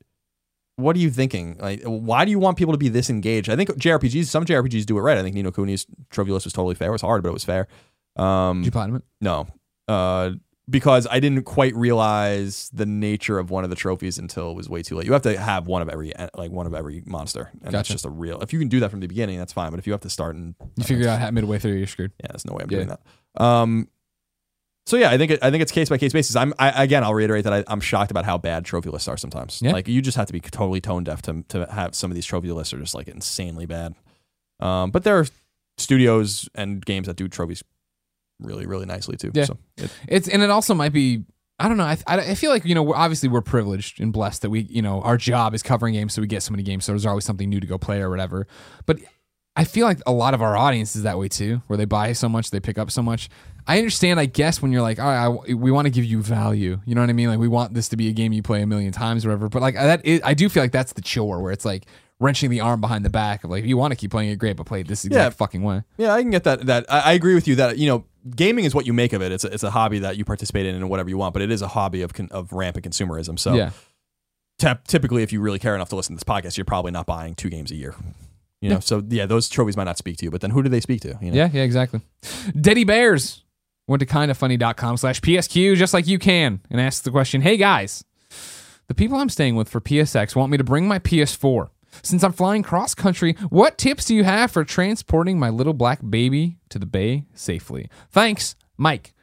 what 0.78 0.96
are 0.96 1.00
you 1.00 1.10
thinking? 1.10 1.58
Like, 1.60 1.82
why 1.84 2.24
do 2.24 2.32
you 2.32 2.40
want 2.40 2.58
people 2.58 2.74
to 2.74 2.78
be 2.78 2.88
this 2.88 3.10
engaged? 3.10 3.50
I 3.50 3.56
think 3.58 3.70
JRPGs, 3.72 4.28
some 4.28 4.46
JRPGs 4.46 4.86
do 4.86 4.98
it 4.98 5.02
right. 5.02 5.18
I 5.18 5.24
think 5.24 5.36
Ni 5.36 5.42
no 5.42 5.52
Kuni's 5.52 5.86
trophy 6.10 6.32
list 6.32 6.46
was 6.46 6.54
totally 6.54 6.76
fair. 6.76 6.90
It 6.90 6.92
was 6.92 7.02
hard, 7.02 7.24
but 7.24 7.30
it 7.30 7.34
was 7.34 7.44
fair. 7.44 7.68
Um, 8.16 8.62
did 8.62 8.68
you 8.68 8.72
platinum 8.72 8.98
it? 8.98 9.04
no, 9.20 9.48
uh, 9.88 10.32
because 10.70 11.08
I 11.10 11.20
didn't 11.20 11.44
quite 11.44 11.74
realize 11.76 12.70
the 12.74 12.86
nature 12.86 13.40
of 13.40 13.50
one 13.50 13.64
of 13.64 13.70
the 13.70 13.76
trophies 13.76 14.18
until 14.18 14.52
it 14.52 14.56
was 14.56 14.68
way 14.70 14.84
too 14.84 14.96
late. 14.96 15.06
You 15.06 15.14
have 15.14 15.22
to 15.24 15.38
have 15.40 15.66
one 15.68 15.82
of 15.82 15.90
every 15.90 16.12
like 16.36 16.52
one 16.52 16.68
of 16.68 16.74
every 16.74 17.04
monster, 17.06 17.52
and 17.64 17.74
that's 17.74 17.88
just 17.90 18.06
a 18.06 18.10
real. 18.10 18.42
If 18.42 18.52
you 18.54 18.60
can 18.60 18.68
do 18.68 18.80
that 18.82 18.92
from 18.92 19.00
the 19.00 19.08
beginning, 19.08 19.38
that's 19.40 19.54
fine. 19.54 19.70
But 19.72 19.80
if 19.80 19.88
you 19.88 19.94
have 19.94 20.02
to 20.02 20.10
start 20.10 20.36
and 20.36 20.56
You 20.76 20.84
figure 20.84 21.08
out 21.08 21.34
midway 21.34 21.58
through 21.60 21.74
you're 21.74 21.88
screwed. 21.88 22.12
yeah, 22.22 22.28
there's 22.32 22.46
no 22.46 22.54
way 22.54 22.64
I'm 22.64 22.72
Yeah. 22.72 22.78
doing 22.78 22.88
that. 22.90 23.42
Um, 23.42 23.88
so 24.86 24.96
yeah, 24.98 25.10
I 25.10 25.18
think 25.18 25.32
it, 25.32 25.40
I 25.44 25.52
think 25.52 25.62
it's 25.62 25.72
case 25.72 25.90
by 25.90 25.98
case 25.98 26.14
basis. 26.14 26.36
I'm 26.36 26.54
I, 26.60 26.84
again, 26.84 27.04
I'll 27.04 27.14
reiterate 27.14 27.44
that 27.44 27.54
I, 27.54 27.64
I'm 27.68 27.82
shocked 27.82 28.10
about 28.12 28.24
how 28.26 28.38
bad 28.38 28.64
trophy 28.66 28.90
lists 28.90 29.08
are 29.08 29.18
sometimes. 29.18 29.62
Yeah. 29.62 29.74
Like 29.74 29.88
you 29.88 30.02
just 30.02 30.16
have 30.18 30.28
to 30.28 30.34
be 30.34 30.40
totally 30.40 30.80
tone 30.82 31.04
deaf 31.04 31.22
to 31.24 31.44
to 31.50 31.66
have 31.72 31.94
some 31.96 32.10
of 32.12 32.16
these 32.16 32.26
trophy 32.26 32.52
lists 32.52 32.74
are 32.74 32.80
just 32.80 32.96
like 32.96 33.08
insanely 33.10 33.66
bad. 33.66 33.96
Um, 34.62 34.92
but 34.92 35.04
there 35.04 35.18
are 35.20 35.26
studios 35.78 36.50
and 36.56 36.86
games 36.86 37.08
that 37.08 37.16
do 37.18 37.28
trophies 37.28 37.64
really 38.40 38.66
really 38.66 38.86
nicely 38.86 39.18
too. 39.18 39.32
Yeah. 39.34 39.46
So 39.46 39.58
it, 39.78 39.92
It's 40.08 40.28
and 40.28 40.42
it 40.42 40.50
also 40.50 40.74
might 40.74 40.94
be. 40.94 41.24
I 41.60 41.68
don't 41.68 41.78
know. 41.78 41.86
I, 41.86 41.98
I, 42.06 42.36
feel 42.36 42.52
like 42.52 42.66
you 42.66 42.76
know. 42.76 42.84
We're, 42.84 42.96
obviously, 42.96 43.30
we're 43.30 43.42
privileged 43.42 44.00
and 44.00 44.14
blessed 44.14 44.44
that 44.44 44.52
we, 44.52 44.68
you 44.70 44.84
know, 44.84 45.02
our 45.02 45.18
job 45.18 45.56
is 45.56 45.64
covering 45.64 45.96
games, 45.96 46.14
so 46.14 46.22
we 46.22 46.28
get 46.28 46.44
so 46.44 46.52
many 46.52 46.62
games. 46.62 46.86
So 46.86 46.92
there's 46.92 47.08
always 47.08 47.26
something 47.26 47.50
new 47.50 47.60
to 47.60 47.66
go 47.66 47.80
play 47.80 48.00
or 48.00 48.12
whatever. 48.12 48.46
But 48.86 49.00
I 49.56 49.64
feel 49.64 49.88
like 49.88 49.98
a 50.06 50.12
lot 50.12 50.36
of 50.36 50.44
our 50.44 50.56
audience 50.56 50.96
is 50.96 51.02
that 51.02 51.18
way 51.18 51.30
too, 51.30 51.64
where 51.66 51.76
they 51.76 51.86
buy 51.86 52.14
so 52.14 52.30
much, 52.30 52.52
they 52.52 52.60
pick 52.60 52.78
up 52.78 52.92
so 52.92 53.02
much. 53.02 53.28
I 53.66 53.80
understand, 53.80 54.20
I 54.20 54.28
guess, 54.28 54.62
when 54.62 54.72
you're 54.72 54.84
like, 54.84 55.00
all 55.00 55.08
right, 55.08 55.50
I, 55.50 55.54
we 55.56 55.72
want 55.72 55.88
to 55.88 55.90
give 55.90 56.06
you 56.06 56.22
value. 56.22 56.80
You 56.86 56.94
know 56.94 57.02
what 57.02 57.10
I 57.10 57.14
mean? 57.14 57.28
Like, 57.28 57.40
we 57.40 57.48
want 57.48 57.74
this 57.74 57.90
to 57.90 57.98
be 57.98 58.08
a 58.08 58.14
game 58.14 58.34
you 58.34 58.44
play 58.44 58.62
a 58.62 58.68
million 58.68 58.92
times 58.92 59.26
or 59.26 59.30
whatever. 59.30 59.50
But 59.50 59.64
like 59.64 59.74
that, 59.74 60.06
is, 60.06 60.22
I 60.24 60.36
do 60.36 60.50
feel 60.50 60.62
like 60.62 60.72
that's 60.72 60.94
the 60.94 61.02
chore 61.02 61.42
where 61.42 61.52
it's 61.52 61.66
like 61.66 61.88
wrenching 62.20 62.52
the 62.52 62.60
arm 62.62 62.82
behind 62.82 63.04
the 63.04 63.10
back 63.10 63.44
of 63.44 63.50
like, 63.50 63.64
if 63.64 63.68
you 63.68 63.78
want 63.78 63.94
to 63.94 63.96
keep 63.96 64.12
playing 64.12 64.30
it, 64.30 64.36
great, 64.36 64.58
but 64.58 64.68
play 64.68 64.82
it 64.82 64.88
this 64.88 65.06
exact 65.06 65.34
Yeah. 65.34 65.36
fucking 65.38 65.64
way. 65.64 65.82
yeah, 65.98 66.14
I 66.14 66.22
can 66.22 66.30
get 66.30 66.44
that. 66.44 66.68
That 66.68 66.86
I, 66.88 67.00
I 67.00 67.12
agree 67.14 67.34
with 67.34 67.48
you 67.48 67.56
that 67.56 67.80
you 67.80 67.88
know 67.90 68.06
gaming 68.36 68.66
is 68.66 68.74
what 68.76 68.86
you 68.86 68.94
make 68.94 69.14
of 69.14 69.22
it. 69.22 69.32
It's 69.32 69.44
a, 69.44 69.48
it's 69.54 69.64
a 69.64 69.72
hobby 69.72 70.00
that 70.00 70.18
you 70.18 70.26
participate 70.26 70.66
in 70.66 70.76
and 70.76 70.90
whatever 70.90 71.10
you 71.10 71.18
want, 71.18 71.34
but 71.34 71.42
it 71.42 71.52
is 71.52 71.62
a 71.62 71.68
hobby 71.68 72.02
of 72.02 72.14
con, 72.14 72.28
of 72.32 72.52
rampant 72.54 72.86
consumerism. 72.86 73.38
So 73.40 73.54
yeah. 73.56 73.72
tap, 74.60 74.88
typically, 74.88 75.24
if 75.24 75.32
you 75.32 75.42
really 75.42 75.60
care 75.60 75.76
enough 75.76 75.90
to 75.90 75.96
listen 75.96 76.16
to 76.16 76.18
this 76.18 76.24
podcast, 76.24 76.58
you're 76.58 76.66
probably 76.66 76.92
not 76.92 77.06
buying 77.06 77.36
two 77.36 77.50
games 77.50 77.72
a 77.72 77.76
year. 77.76 77.96
You 78.62 78.70
know, 78.70 78.76
Yeah. 78.76 78.80
so 78.80 79.04
yeah, 79.08 79.26
those 79.26 79.50
trophies 79.50 79.78
might 79.78 79.84
not 79.86 79.98
speak 79.98 80.18
to 80.18 80.26
you, 80.26 80.32
but 80.32 80.42
then 80.42 80.50
who 80.52 80.64
do 80.64 80.70
they 80.70 80.80
speak 80.82 81.02
to? 81.02 81.18
You 81.22 81.32
know? 81.32 81.38
Yeah, 81.38 81.50
yeah, 81.54 81.64
exactly. 81.64 82.02
Deddy 82.24 82.86
Bears 82.86 83.44
went 83.88 84.00
to 84.02 84.06
kindafunny.com 84.06 84.98
slash 84.98 85.22
PSQ 85.22 85.76
just 85.76 85.94
like 85.94 86.08
you 86.08 86.20
can 86.20 86.60
and 86.70 86.82
asked 86.82 87.04
the 87.04 87.12
question 87.12 87.42
Hey 87.42 87.56
guys, 87.58 88.04
the 88.88 88.94
people 88.96 89.18
I'm 89.18 89.30
staying 89.30 89.56
with 89.56 89.70
for 89.70 89.80
PSX 89.80 90.36
want 90.36 90.52
me 90.52 90.58
to 90.58 90.64
bring 90.64 90.88
my 90.88 91.00
PS4 91.00 91.70
Since 92.02 92.24
I'm 92.24 92.34
flying 92.34 92.64
cross 92.64 92.96
country, 92.96 93.34
what 93.50 93.78
tips 93.78 94.06
do 94.06 94.16
you 94.16 94.24
have 94.24 94.52
for 94.52 94.64
transporting 94.64 95.40
my 95.40 95.50
little 95.50 95.74
black 95.74 96.00
baby 96.08 96.58
to 96.70 96.80
the 96.80 96.86
bay 96.86 97.26
safely? 97.34 97.90
Thanks, 98.12 98.56
Mike. 98.78 99.14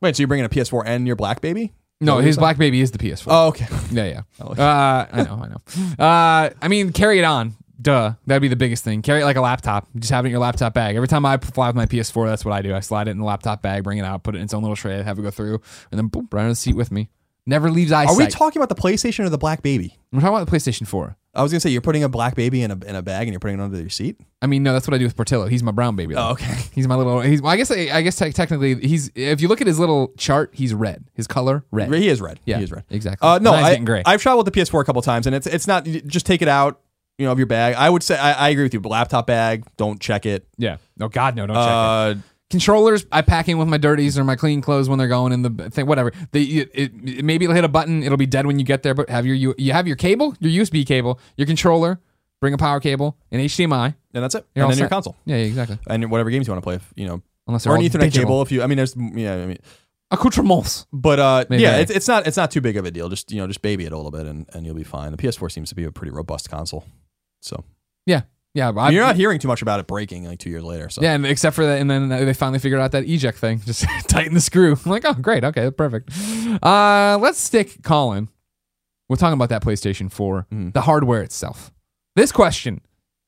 Wait, 0.00 0.16
so 0.16 0.22
you're 0.22 0.28
bringing 0.28 0.46
a 0.46 0.48
PS4 0.48 0.82
and 0.86 1.06
your 1.06 1.16
black 1.16 1.40
baby? 1.40 1.72
No, 2.00 2.18
his 2.18 2.38
black 2.38 2.56
baby 2.56 2.80
is 2.80 2.92
the 2.92 2.98
PS4. 2.98 3.26
Oh, 3.28 3.48
okay. 3.48 3.66
Yeah, 3.90 4.04
yeah. 4.06 4.22
Uh, 4.40 5.06
I 5.12 5.22
know, 5.22 5.42
I 5.42 5.48
know. 5.48 6.04
Uh, 6.04 6.50
I 6.62 6.68
mean, 6.68 6.92
carry 6.92 7.18
it 7.18 7.24
on. 7.24 7.54
Duh. 7.80 8.14
That'd 8.26 8.42
be 8.42 8.48
the 8.48 8.56
biggest 8.56 8.84
thing. 8.84 9.02
Carry 9.02 9.22
it 9.22 9.24
like 9.24 9.36
a 9.36 9.40
laptop. 9.40 9.88
Just 9.96 10.10
have 10.10 10.24
it 10.24 10.28
in 10.28 10.32
your 10.32 10.40
laptop 10.40 10.74
bag. 10.74 10.96
Every 10.96 11.08
time 11.08 11.24
I 11.24 11.36
fly 11.38 11.68
with 11.68 11.76
my 11.76 11.86
PS4, 11.86 12.26
that's 12.26 12.44
what 12.44 12.52
I 12.52 12.62
do. 12.62 12.74
I 12.74 12.80
slide 12.80 13.08
it 13.08 13.12
in 13.12 13.18
the 13.18 13.24
laptop 13.24 13.62
bag, 13.62 13.84
bring 13.84 13.98
it 13.98 14.04
out, 14.04 14.22
put 14.22 14.34
it 14.34 14.38
in 14.38 14.44
its 14.44 14.54
own 14.54 14.62
little 14.62 14.76
tray, 14.76 15.02
have 15.02 15.18
it 15.18 15.22
go 15.22 15.30
through, 15.30 15.60
and 15.90 15.98
then 15.98 16.08
boom, 16.08 16.28
right 16.32 16.42
on 16.42 16.48
the 16.50 16.54
seat 16.54 16.74
with 16.74 16.90
me. 16.90 17.08
Never 17.46 17.70
leaves 17.70 17.90
eyesight. 17.92 18.14
Are 18.14 18.18
we 18.18 18.26
talking 18.26 18.60
about 18.62 18.68
the 18.74 18.80
PlayStation 18.80 19.24
or 19.24 19.28
the 19.28 19.38
black 19.38 19.62
baby? 19.62 19.98
We're 20.12 20.20
talking 20.20 20.36
about 20.36 20.48
the 20.48 20.56
PlayStation 20.56 20.86
4. 20.86 21.16
I 21.32 21.42
was 21.42 21.52
gonna 21.52 21.60
say 21.60 21.70
you're 21.70 21.80
putting 21.80 22.02
a 22.02 22.08
black 22.08 22.34
baby 22.34 22.62
in 22.62 22.70
a 22.72 22.78
in 22.84 22.96
a 22.96 23.02
bag 23.02 23.28
and 23.28 23.32
you're 23.32 23.38
putting 23.38 23.60
it 23.60 23.62
under 23.62 23.78
your 23.78 23.88
seat. 23.88 24.20
I 24.42 24.46
mean, 24.46 24.64
no, 24.64 24.72
that's 24.72 24.88
what 24.88 24.94
I 24.94 24.98
do 24.98 25.04
with 25.04 25.14
Portillo. 25.14 25.46
He's 25.46 25.62
my 25.62 25.70
brown 25.70 25.94
baby. 25.94 26.14
though. 26.14 26.28
Oh, 26.28 26.32
okay. 26.32 26.56
He's 26.74 26.88
my 26.88 26.96
little. 26.96 27.20
He's. 27.20 27.40
Well, 27.40 27.52
I 27.52 27.56
guess. 27.56 27.70
I 27.70 28.02
guess 28.02 28.16
te- 28.18 28.32
technically, 28.32 28.74
he's. 28.74 29.12
If 29.14 29.40
you 29.40 29.46
look 29.46 29.60
at 29.60 29.68
his 29.68 29.78
little 29.78 30.12
chart, 30.18 30.50
he's 30.52 30.74
red. 30.74 31.04
His 31.14 31.28
color 31.28 31.64
red. 31.70 31.92
He 31.92 32.08
is 32.08 32.20
red. 32.20 32.40
Yeah, 32.44 32.58
he 32.58 32.64
is 32.64 32.72
red. 32.72 32.82
exactly. 32.90 33.28
Uh, 33.28 33.38
no, 33.38 33.52
I, 33.52 33.76
gray. 33.76 34.02
I've 34.04 34.20
traveled 34.20 34.44
with 34.44 34.52
the 34.54 34.60
PS4 34.60 34.80
a 34.80 34.84
couple 34.84 35.02
times, 35.02 35.26
and 35.28 35.36
it's 35.36 35.46
it's 35.46 35.68
not 35.68 35.84
just 35.84 36.26
take 36.26 36.42
it 36.42 36.48
out, 36.48 36.80
you 37.16 37.26
know, 37.26 37.32
of 37.32 37.38
your 37.38 37.46
bag. 37.46 37.76
I 37.76 37.88
would 37.88 38.02
say 38.02 38.18
I, 38.18 38.32
I 38.32 38.48
agree 38.48 38.64
with 38.64 38.74
you. 38.74 38.80
Laptop 38.80 39.28
bag, 39.28 39.64
don't 39.76 40.00
check 40.00 40.26
it. 40.26 40.48
yeah. 40.58 40.78
No, 40.96 41.08
God, 41.08 41.36
no. 41.36 41.46
Don't 41.46 41.56
check 41.56 42.16
it. 42.16 42.29
Controllers 42.50 43.06
i 43.12 43.22
pack 43.22 43.48
in 43.48 43.58
with 43.58 43.68
my 43.68 43.78
dirties 43.78 44.18
or 44.18 44.24
my 44.24 44.36
clean 44.36 44.60
clothes 44.60 44.88
when 44.88 44.98
they're 44.98 45.08
going 45.08 45.32
in 45.32 45.42
the 45.42 45.70
thing 45.70 45.86
whatever 45.86 46.12
they, 46.32 46.42
it, 46.42 46.70
it, 46.74 47.24
maybe 47.24 47.44
it'll 47.44 47.54
hit 47.54 47.64
a 47.64 47.68
button 47.68 48.02
it'll 48.02 48.18
be 48.18 48.26
dead 48.26 48.44
when 48.46 48.58
you 48.58 48.64
get 48.64 48.82
there 48.82 48.92
but 48.92 49.08
have 49.08 49.24
your 49.24 49.36
you, 49.36 49.54
you 49.56 49.72
have 49.72 49.86
your 49.86 49.96
cable 49.96 50.34
your 50.40 50.64
usb 50.64 50.86
cable 50.86 51.20
your 51.36 51.46
controller 51.46 52.00
bring 52.40 52.52
a 52.52 52.58
power 52.58 52.80
cable 52.80 53.16
and 53.30 53.40
hdmi 53.40 53.94
and 54.12 54.24
that's 54.24 54.34
it. 54.34 54.44
And 54.56 54.70
then 54.70 54.78
your 54.78 54.88
console 54.88 55.16
yeah 55.24 55.36
exactly 55.36 55.78
and 55.86 56.10
whatever 56.10 56.30
games 56.30 56.46
you 56.46 56.52
want 56.52 56.62
to 56.62 56.66
play. 56.66 56.74
If, 56.74 56.92
you 56.96 57.06
know, 57.06 57.22
unless 57.50 57.66
or 57.66 57.76
an 57.76 57.82
Ethernet 57.82 58.00
digital. 58.00 58.26
cable. 58.26 58.42
If 58.42 58.52
you, 58.52 58.62
I 58.62 58.66
mean, 58.66 58.76
there's 58.76 58.96
yeah, 58.96 59.34
I 59.34 59.46
mean, 59.46 59.58
accoutrements 60.10 60.86
but 60.92 61.18
uh, 61.18 61.44
Maybe. 61.48 61.62
yeah, 61.62 61.76
it's, 61.76 61.90
it's 61.90 62.08
not 62.08 62.26
it's 62.26 62.36
not 62.36 62.50
too 62.50 62.60
big 62.60 62.76
of 62.76 62.84
a 62.84 62.90
deal. 62.90 63.08
Just 63.08 63.30
you 63.30 63.38
know, 63.38 63.46
just 63.46 63.62
baby 63.62 63.84
it 63.84 63.92
a 63.92 63.96
little 63.96 64.10
bit, 64.10 64.26
and, 64.26 64.48
and 64.52 64.64
you'll 64.64 64.74
be 64.74 64.84
fine. 64.84 65.12
The 65.12 65.18
PS4 65.18 65.50
seems 65.52 65.68
to 65.68 65.74
be 65.74 65.84
a 65.84 65.92
pretty 65.92 66.12
robust 66.12 66.50
console, 66.50 66.84
so 67.40 67.64
yeah 68.06 68.22
yeah 68.54 68.72
but 68.72 68.80
I- 68.80 68.90
you're 68.90 69.04
not 69.04 69.16
hearing 69.16 69.38
too 69.38 69.48
much 69.48 69.62
about 69.62 69.80
it 69.80 69.86
breaking 69.86 70.24
like 70.24 70.38
two 70.38 70.50
years 70.50 70.62
later. 70.62 70.88
So 70.88 71.02
yeah 71.02 71.14
and 71.14 71.24
except 71.26 71.54
for 71.56 71.64
that 71.66 71.80
and 71.80 71.90
then 71.90 72.08
they 72.08 72.34
finally 72.34 72.58
figured 72.58 72.80
out 72.80 72.92
that 72.92 73.04
eject 73.08 73.38
thing 73.38 73.60
just 73.64 73.84
tighten 74.08 74.34
the 74.34 74.40
screw 74.40 74.76
i'm 74.84 74.90
like 74.90 75.04
oh 75.04 75.14
great 75.14 75.44
okay 75.44 75.70
perfect 75.70 76.10
uh 76.62 77.18
let's 77.20 77.38
stick 77.40 77.82
colin 77.82 78.28
we're 79.08 79.16
talking 79.16 79.34
about 79.34 79.48
that 79.50 79.62
playstation 79.62 80.10
4 80.10 80.46
Mhm. 80.52 80.72
the 80.72 80.82
hardware 80.82 81.22
itself 81.22 81.72
this 82.16 82.32
question 82.32 82.80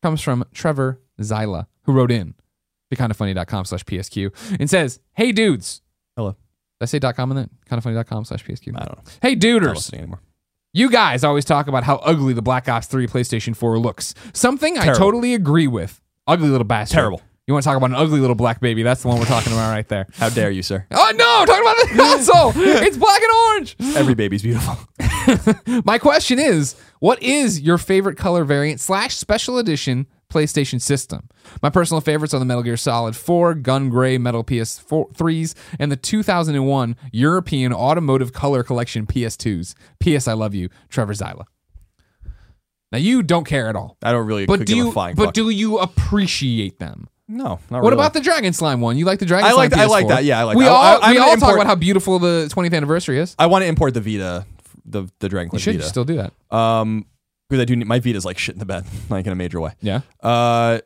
comes 0.03 0.21
from 0.21 0.45
trevor 0.53 1.01
zyla 1.21 1.67
who 1.85 1.93
wrote 1.93 2.11
in 2.11 2.35
to 2.91 2.97
kindafunny.com 2.97 3.65
slash 3.65 3.85
psq 3.85 4.57
and 4.59 4.69
says 4.69 4.99
hey 5.15 5.33
dudes 5.33 5.83
Hello. 6.17 6.31
did 6.33 6.37
i 6.83 6.85
say 6.87 6.99
dot 6.99 7.15
com 7.17 7.31
in 7.33 7.39
it 7.39 7.51
kindafunny.com 7.71 8.25
slash 8.25 8.45
psq 8.45 8.69
I 8.77 8.85
don't 8.85 8.99
know. 8.99 9.13
hey 9.23 9.35
Not 9.35 9.43
duders 9.43 9.75
listening 9.75 10.01
anymore. 10.03 10.21
You 10.75 10.91
guys 10.91 11.23
always 11.25 11.45
talk 11.45 11.67
about 11.67 11.85
how 11.85 11.97
ugly 11.97 12.33
the 12.33 12.43
Black 12.43 12.69
Ops 12.69 12.87
3 12.87 13.07
PlayStation 13.07 13.55
4 13.55 13.79
looks. 13.79 14.15
Something 14.33 14.79
I 14.79 14.93
totally 14.95 15.35
agree 15.35 15.67
with. 15.67 16.01
Ugly 16.27 16.49
little 16.49 16.65
bastard. 16.65 16.95
Terrible. 16.97 17.21
You 17.47 17.55
want 17.55 17.65
to 17.65 17.69
talk 17.69 17.77
about 17.77 17.91
an 17.91 17.97
ugly 17.97 18.21
little 18.21 18.37
black 18.37 18.61
baby? 18.61 18.83
That's 18.85 19.03
the 19.03 19.09
one 19.09 19.19
we're 19.19 19.25
talking 19.27 19.53
about 19.53 19.71
right 19.71 19.87
there. 19.89 20.07
How 20.15 20.29
dare 20.31 20.51
you, 20.51 20.63
sir? 20.63 20.87
Oh 20.93 21.13
no, 21.15 21.45
talking 21.45 21.63
about 21.63 21.77
the 21.77 21.95
console. 21.97 22.53
it's 22.55 22.97
black 22.97 23.21
and 23.21 23.33
orange. 23.51 23.77
Every 23.97 24.15
baby's 24.15 24.43
beautiful. 24.43 24.79
My 25.85 25.99
question 25.99 26.39
is, 26.39 26.77
what 27.01 27.21
is 27.23 27.61
your 27.61 27.79
favorite 27.79 28.17
color 28.17 28.45
variant 28.45 28.81
slash 28.81 29.17
special 29.17 29.59
edition 29.59 30.07
PlayStation 30.33 30.81
system? 30.81 31.29
My 31.63 31.71
personal 31.71 32.01
favorites 32.01 32.33
are 32.35 32.39
the 32.39 32.45
Metal 32.45 32.63
Gear 32.63 32.77
Solid 32.77 33.15
4, 33.17 33.55
Gun 33.57 33.89
Gray 33.91 34.19
Metal 34.19 34.43
PS3s, 34.43 35.55
and 35.79 35.93
the 35.93 35.97
2001 35.97 36.97
European 37.13 37.73
Automotive 37.73 38.33
Color 38.33 38.63
Collection 38.63 39.07
PS2s. 39.07 39.75
P.S. 40.01 40.27
I 40.29 40.33
love 40.33 40.55
you, 40.55 40.69
Trevor 40.89 41.13
Zyla. 41.15 41.45
Now 42.91 42.99
you 42.99 43.23
don't 43.23 43.45
care 43.45 43.69
at 43.69 43.77
all, 43.77 43.97
I 44.03 44.13
don't 44.13 44.27
really. 44.27 44.45
but 44.47 44.67
do 44.67 44.77
you? 44.77 44.93
But 44.93 45.17
fuck. 45.17 45.35
do 45.35 45.49
you 45.51 45.79
appreciate 45.79 46.79
them? 46.79 47.09
no, 47.29 47.45
not 47.71 47.83
What 47.83 47.91
really. 47.91 47.95
about 47.95 48.13
the 48.13 48.21
Dragon 48.21 48.53
Slime 48.53 48.83
one? 48.83 48.99
You 48.99 49.07
like 49.07 49.19
the 49.19 49.25
Dragon 49.25 49.47
I 49.47 49.53
Slime? 49.53 49.71
like 49.71 49.79
I 49.81 49.87
like 49.87 50.05
PS4? 50.07 50.09
that. 50.11 50.25
Yeah, 50.25 50.41
I 50.41 50.43
like 50.43 50.57
we 50.59 50.65
that. 50.65 50.71
all 50.71 50.83
I- 50.83 50.99
I'm 51.03 51.11
we 51.13 51.19
all 51.19 51.37
talk 51.37 51.55
about 51.55 51.67
how 51.67 51.75
beautiful 51.75 52.19
the 52.19 52.51
20th 52.55 52.75
anniversary 52.75 53.19
is. 53.19 53.35
I 53.39 53.47
want 53.47 53.63
to 53.63 53.67
import 53.69 53.95
the 53.95 54.03
Vita, 54.03 54.45
the 54.85 55.09
the 55.21 55.29
Dragon 55.31 55.47
You 55.47 55.51
Quest 55.51 55.65
should 55.65 55.77
Vita. 55.77 55.89
still 55.89 56.05
do 56.05 56.17
that. 56.17 56.35
Um, 56.55 57.07
because 57.53 57.61
I 57.61 57.67
do 57.67 57.77
need 57.77 57.87
my 57.87 58.01
Vita's 58.01 58.25
like 58.25 58.39
shit 58.39 58.55
in 58.55 58.59
the 58.59 58.65
bed, 58.65 58.87
like 59.11 59.27
in 59.27 59.33
a 59.33 59.37
major 59.37 59.61
way. 59.61 59.73
Yeah. 59.83 60.01
Uh, 60.21 60.81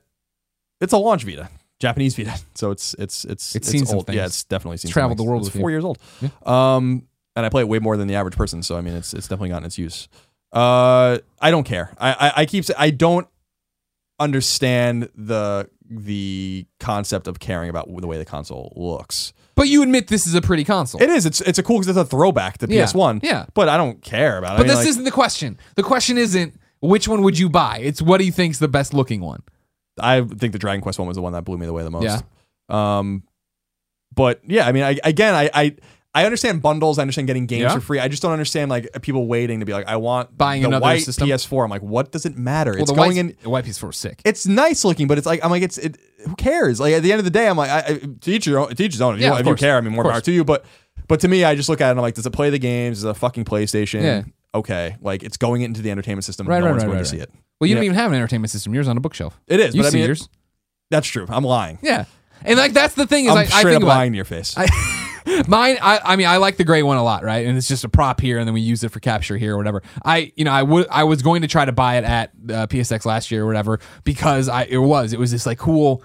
it's 0.80 0.92
a 0.92 0.98
launch 0.98 1.22
Vita, 1.22 1.48
Japanese 1.78 2.16
Vita, 2.16 2.34
so 2.56 2.72
it's 2.72 2.94
it's 2.98 3.24
it's 3.24 3.54
It's 3.54 3.68
seen 3.68 3.86
some 3.86 3.98
old. 3.98 4.12
Yeah, 4.12 4.26
it's 4.26 4.42
definitely 4.44 4.78
seen. 4.78 4.88
It's 4.88 4.92
traveled 4.92 5.18
the 5.18 5.22
world 5.22 5.42
It's 5.42 5.48
with 5.50 5.54
you. 5.56 5.60
four 5.60 5.70
years 5.70 5.84
old. 5.84 5.98
Yeah. 6.20 6.28
Um, 6.44 7.06
and 7.36 7.46
I 7.46 7.48
play 7.50 7.62
it 7.62 7.68
way 7.68 7.78
more 7.78 7.96
than 7.96 8.08
the 8.08 8.16
average 8.16 8.34
person, 8.36 8.62
so 8.64 8.76
I 8.76 8.80
mean, 8.80 8.94
it's 8.94 9.14
it's 9.14 9.28
definitely 9.28 9.50
gotten 9.50 9.66
its 9.66 9.78
use. 9.78 10.08
Uh, 10.52 11.18
I 11.40 11.50
don't 11.52 11.64
care. 11.64 11.92
I 11.98 12.12
I, 12.12 12.32
I 12.42 12.46
keep 12.46 12.64
I 12.76 12.90
don't 12.90 13.28
understand 14.18 15.08
the 15.14 15.68
the 15.88 16.66
concept 16.80 17.28
of 17.28 17.38
caring 17.38 17.70
about 17.70 17.86
the 17.94 18.06
way 18.06 18.18
the 18.18 18.24
console 18.24 18.72
looks. 18.76 19.32
But 19.56 19.68
you 19.68 19.82
admit 19.82 20.08
this 20.08 20.26
is 20.26 20.34
a 20.34 20.40
pretty 20.42 20.64
console. 20.64 21.02
It 21.02 21.08
is. 21.08 21.24
It's 21.26 21.40
it's 21.40 21.58
a 21.58 21.62
cool 21.62 21.78
because 21.78 21.88
it's 21.88 21.98
a 21.98 22.04
throwback 22.04 22.58
to 22.58 22.66
Yeah. 22.68 22.84
PS1. 22.84 23.20
Yeah. 23.24 23.46
But 23.54 23.68
I 23.70 23.76
don't 23.78 24.02
care 24.02 24.36
about 24.38 24.52
it. 24.52 24.54
I 24.54 24.56
But 24.58 24.62
mean, 24.64 24.68
this 24.68 24.78
like, 24.84 24.88
isn't 24.88 25.04
the 25.04 25.10
question. 25.10 25.58
The 25.76 25.82
question 25.82 26.18
isn't 26.18 26.60
which 26.80 27.08
one 27.08 27.22
would 27.22 27.38
you 27.38 27.48
buy. 27.48 27.78
It's 27.78 28.02
what 28.02 28.18
do 28.18 28.24
you 28.26 28.32
think's 28.32 28.58
the 28.58 28.68
best 28.68 28.92
looking 28.94 29.22
one. 29.22 29.42
I 29.98 30.20
think 30.20 30.52
the 30.52 30.58
Dragon 30.58 30.82
Quest 30.82 30.98
one 30.98 31.08
was 31.08 31.16
the 31.16 31.22
one 31.22 31.32
that 31.32 31.44
blew 31.46 31.56
me 31.56 31.66
away 31.66 31.82
the 31.82 31.90
most. 31.90 32.04
Yeah. 32.04 32.98
Um, 32.98 33.22
but 34.14 34.40
yeah, 34.46 34.66
I 34.66 34.72
mean, 34.72 34.82
I, 34.82 34.98
again, 35.04 35.34
I, 35.34 35.50
I 35.54 35.76
I 36.16 36.24
understand 36.24 36.62
bundles. 36.62 36.98
I 36.98 37.02
understand 37.02 37.26
getting 37.26 37.46
games 37.46 37.62
Yeah. 37.62 37.74
for 37.74 37.80
free. 37.80 37.98
I 38.00 38.08
just 38.08 38.22
don't 38.22 38.32
understand 38.32 38.70
like 38.70 38.88
people 39.02 39.26
waiting 39.26 39.60
to 39.60 39.66
be 39.66 39.72
like, 39.72 39.86
I 39.86 39.96
want 39.96 40.36
Buying 40.36 40.62
the 40.62 40.68
another 40.68 40.82
white 40.82 41.02
system. 41.02 41.28
PS4. 41.28 41.64
I'm 41.64 41.70
like, 41.70 41.82
what 41.82 42.10
does 42.10 42.24
it 42.24 42.36
matter? 42.38 42.72
Well, 42.72 42.82
it's 42.82 42.90
going 42.90 43.10
white, 43.10 43.16
in. 43.18 43.36
the 43.42 43.50
white 43.50 43.64
PS4 43.66 43.90
is 43.90 43.96
sick. 43.96 44.22
It's 44.24 44.46
nice 44.46 44.84
looking, 44.84 45.06
but 45.08 45.18
it's 45.18 45.26
like 45.26 45.44
I'm 45.44 45.50
like 45.50 45.62
it's 45.62 45.78
it. 45.78 45.98
Who 46.26 46.34
cares? 46.36 46.80
Like 46.80 46.94
at 46.94 47.02
the 47.02 47.12
end 47.12 47.18
of 47.18 47.24
the 47.24 47.30
day, 47.30 47.46
I'm 47.48 47.56
like, 47.56 47.70
I, 47.70 47.78
I, 47.80 47.98
to 48.22 48.30
each 48.32 48.46
your 48.46 48.58
own. 48.60 48.74
To 48.74 48.82
each 48.82 48.92
his 48.92 49.00
own. 49.02 49.14
If, 49.16 49.20
Yeah, 49.20 49.34
you, 49.34 49.40
if 49.40 49.46
you 49.46 49.54
care, 49.56 49.76
I 49.76 49.80
mean, 49.82 49.92
more 49.92 50.04
power 50.04 50.20
to 50.22 50.32
you. 50.32 50.42
But 50.44 50.64
but 51.06 51.20
to 51.20 51.28
me, 51.28 51.44
I 51.44 51.54
just 51.54 51.68
look 51.68 51.80
at 51.80 51.88
it 51.88 51.90
and 51.90 51.98
I'm 52.00 52.02
like, 52.02 52.14
does 52.14 52.26
it 52.26 52.32
play 52.32 52.50
the 52.50 52.58
games? 52.58 52.98
Is 52.98 53.04
it 53.04 53.10
a 53.10 53.14
fucking 53.14 53.44
PlayStation? 53.44 54.02
Yeah. 54.02 54.22
Okay, 54.54 54.96
like 55.02 55.22
it's 55.22 55.36
going 55.36 55.60
into 55.62 55.82
the 55.82 55.90
entertainment 55.90 56.24
system. 56.24 56.46
Right, 56.48 56.60
no 56.60 56.64
right, 56.64 56.70
one's 56.70 56.82
right, 56.82 56.86
going 56.86 56.96
right, 56.98 57.04
to 57.04 57.10
see 57.10 57.18
it. 57.18 57.30
well, 57.60 57.68
you 57.68 57.74
don't 57.74 57.84
Yeah. 57.84 57.88
even 57.90 57.98
have 57.98 58.10
an 58.10 58.16
entertainment 58.16 58.50
system. 58.50 58.72
Yours 58.72 58.88
on 58.88 58.96
a 58.96 59.00
bookshelf. 59.00 59.38
It 59.46 59.60
is, 59.60 59.74
You 59.74 59.82
but 59.82 59.92
I 59.92 59.94
mean, 59.94 60.06
yours. 60.06 60.30
that's 60.90 61.06
true. 61.06 61.26
I'm 61.28 61.44
lying. 61.44 61.78
Yeah. 61.82 62.06
And 62.42 62.58
like 62.58 62.72
that's 62.72 62.94
the 62.94 63.06
thing 63.06 63.26
is 63.26 63.32
I'm 63.32 63.38
I, 63.38 63.40
I 63.42 63.44
straight 63.44 63.62
think 63.64 63.76
up 63.76 63.82
about 63.82 63.96
lying 63.96 64.12
to 64.12 64.16
your 64.16 64.24
face. 64.24 64.54
I, 64.56 64.66
mine 65.48 65.78
I, 65.82 66.00
I 66.04 66.16
mean 66.16 66.26
I 66.26 66.36
like 66.36 66.56
the 66.56 66.64
gray 66.64 66.82
one 66.82 66.96
a 66.96 67.02
lot, 67.02 67.24
right? 67.24 67.46
And 67.46 67.56
it's 67.56 67.68
just 67.68 67.84
a 67.84 67.88
prop 67.88 68.20
here 68.20 68.38
and 68.38 68.46
then 68.46 68.54
we 68.54 68.60
use 68.60 68.84
it 68.84 68.90
for 68.90 69.00
capture 69.00 69.36
here 69.36 69.54
or 69.54 69.56
whatever. 69.56 69.82
I 70.04 70.32
you 70.36 70.44
know 70.44 70.52
I 70.52 70.62
would 70.62 70.86
I 70.90 71.04
was 71.04 71.22
going 71.22 71.42
to 71.42 71.48
try 71.48 71.64
to 71.64 71.72
buy 71.72 71.96
it 71.96 72.04
at 72.04 72.30
uh, 72.48 72.66
PSX 72.66 73.04
last 73.04 73.30
year 73.30 73.44
or 73.44 73.46
whatever 73.46 73.80
because 74.04 74.48
I 74.48 74.64
it 74.64 74.78
was 74.78 75.12
it 75.12 75.18
was 75.18 75.30
this 75.30 75.46
like 75.46 75.58
cool 75.58 76.02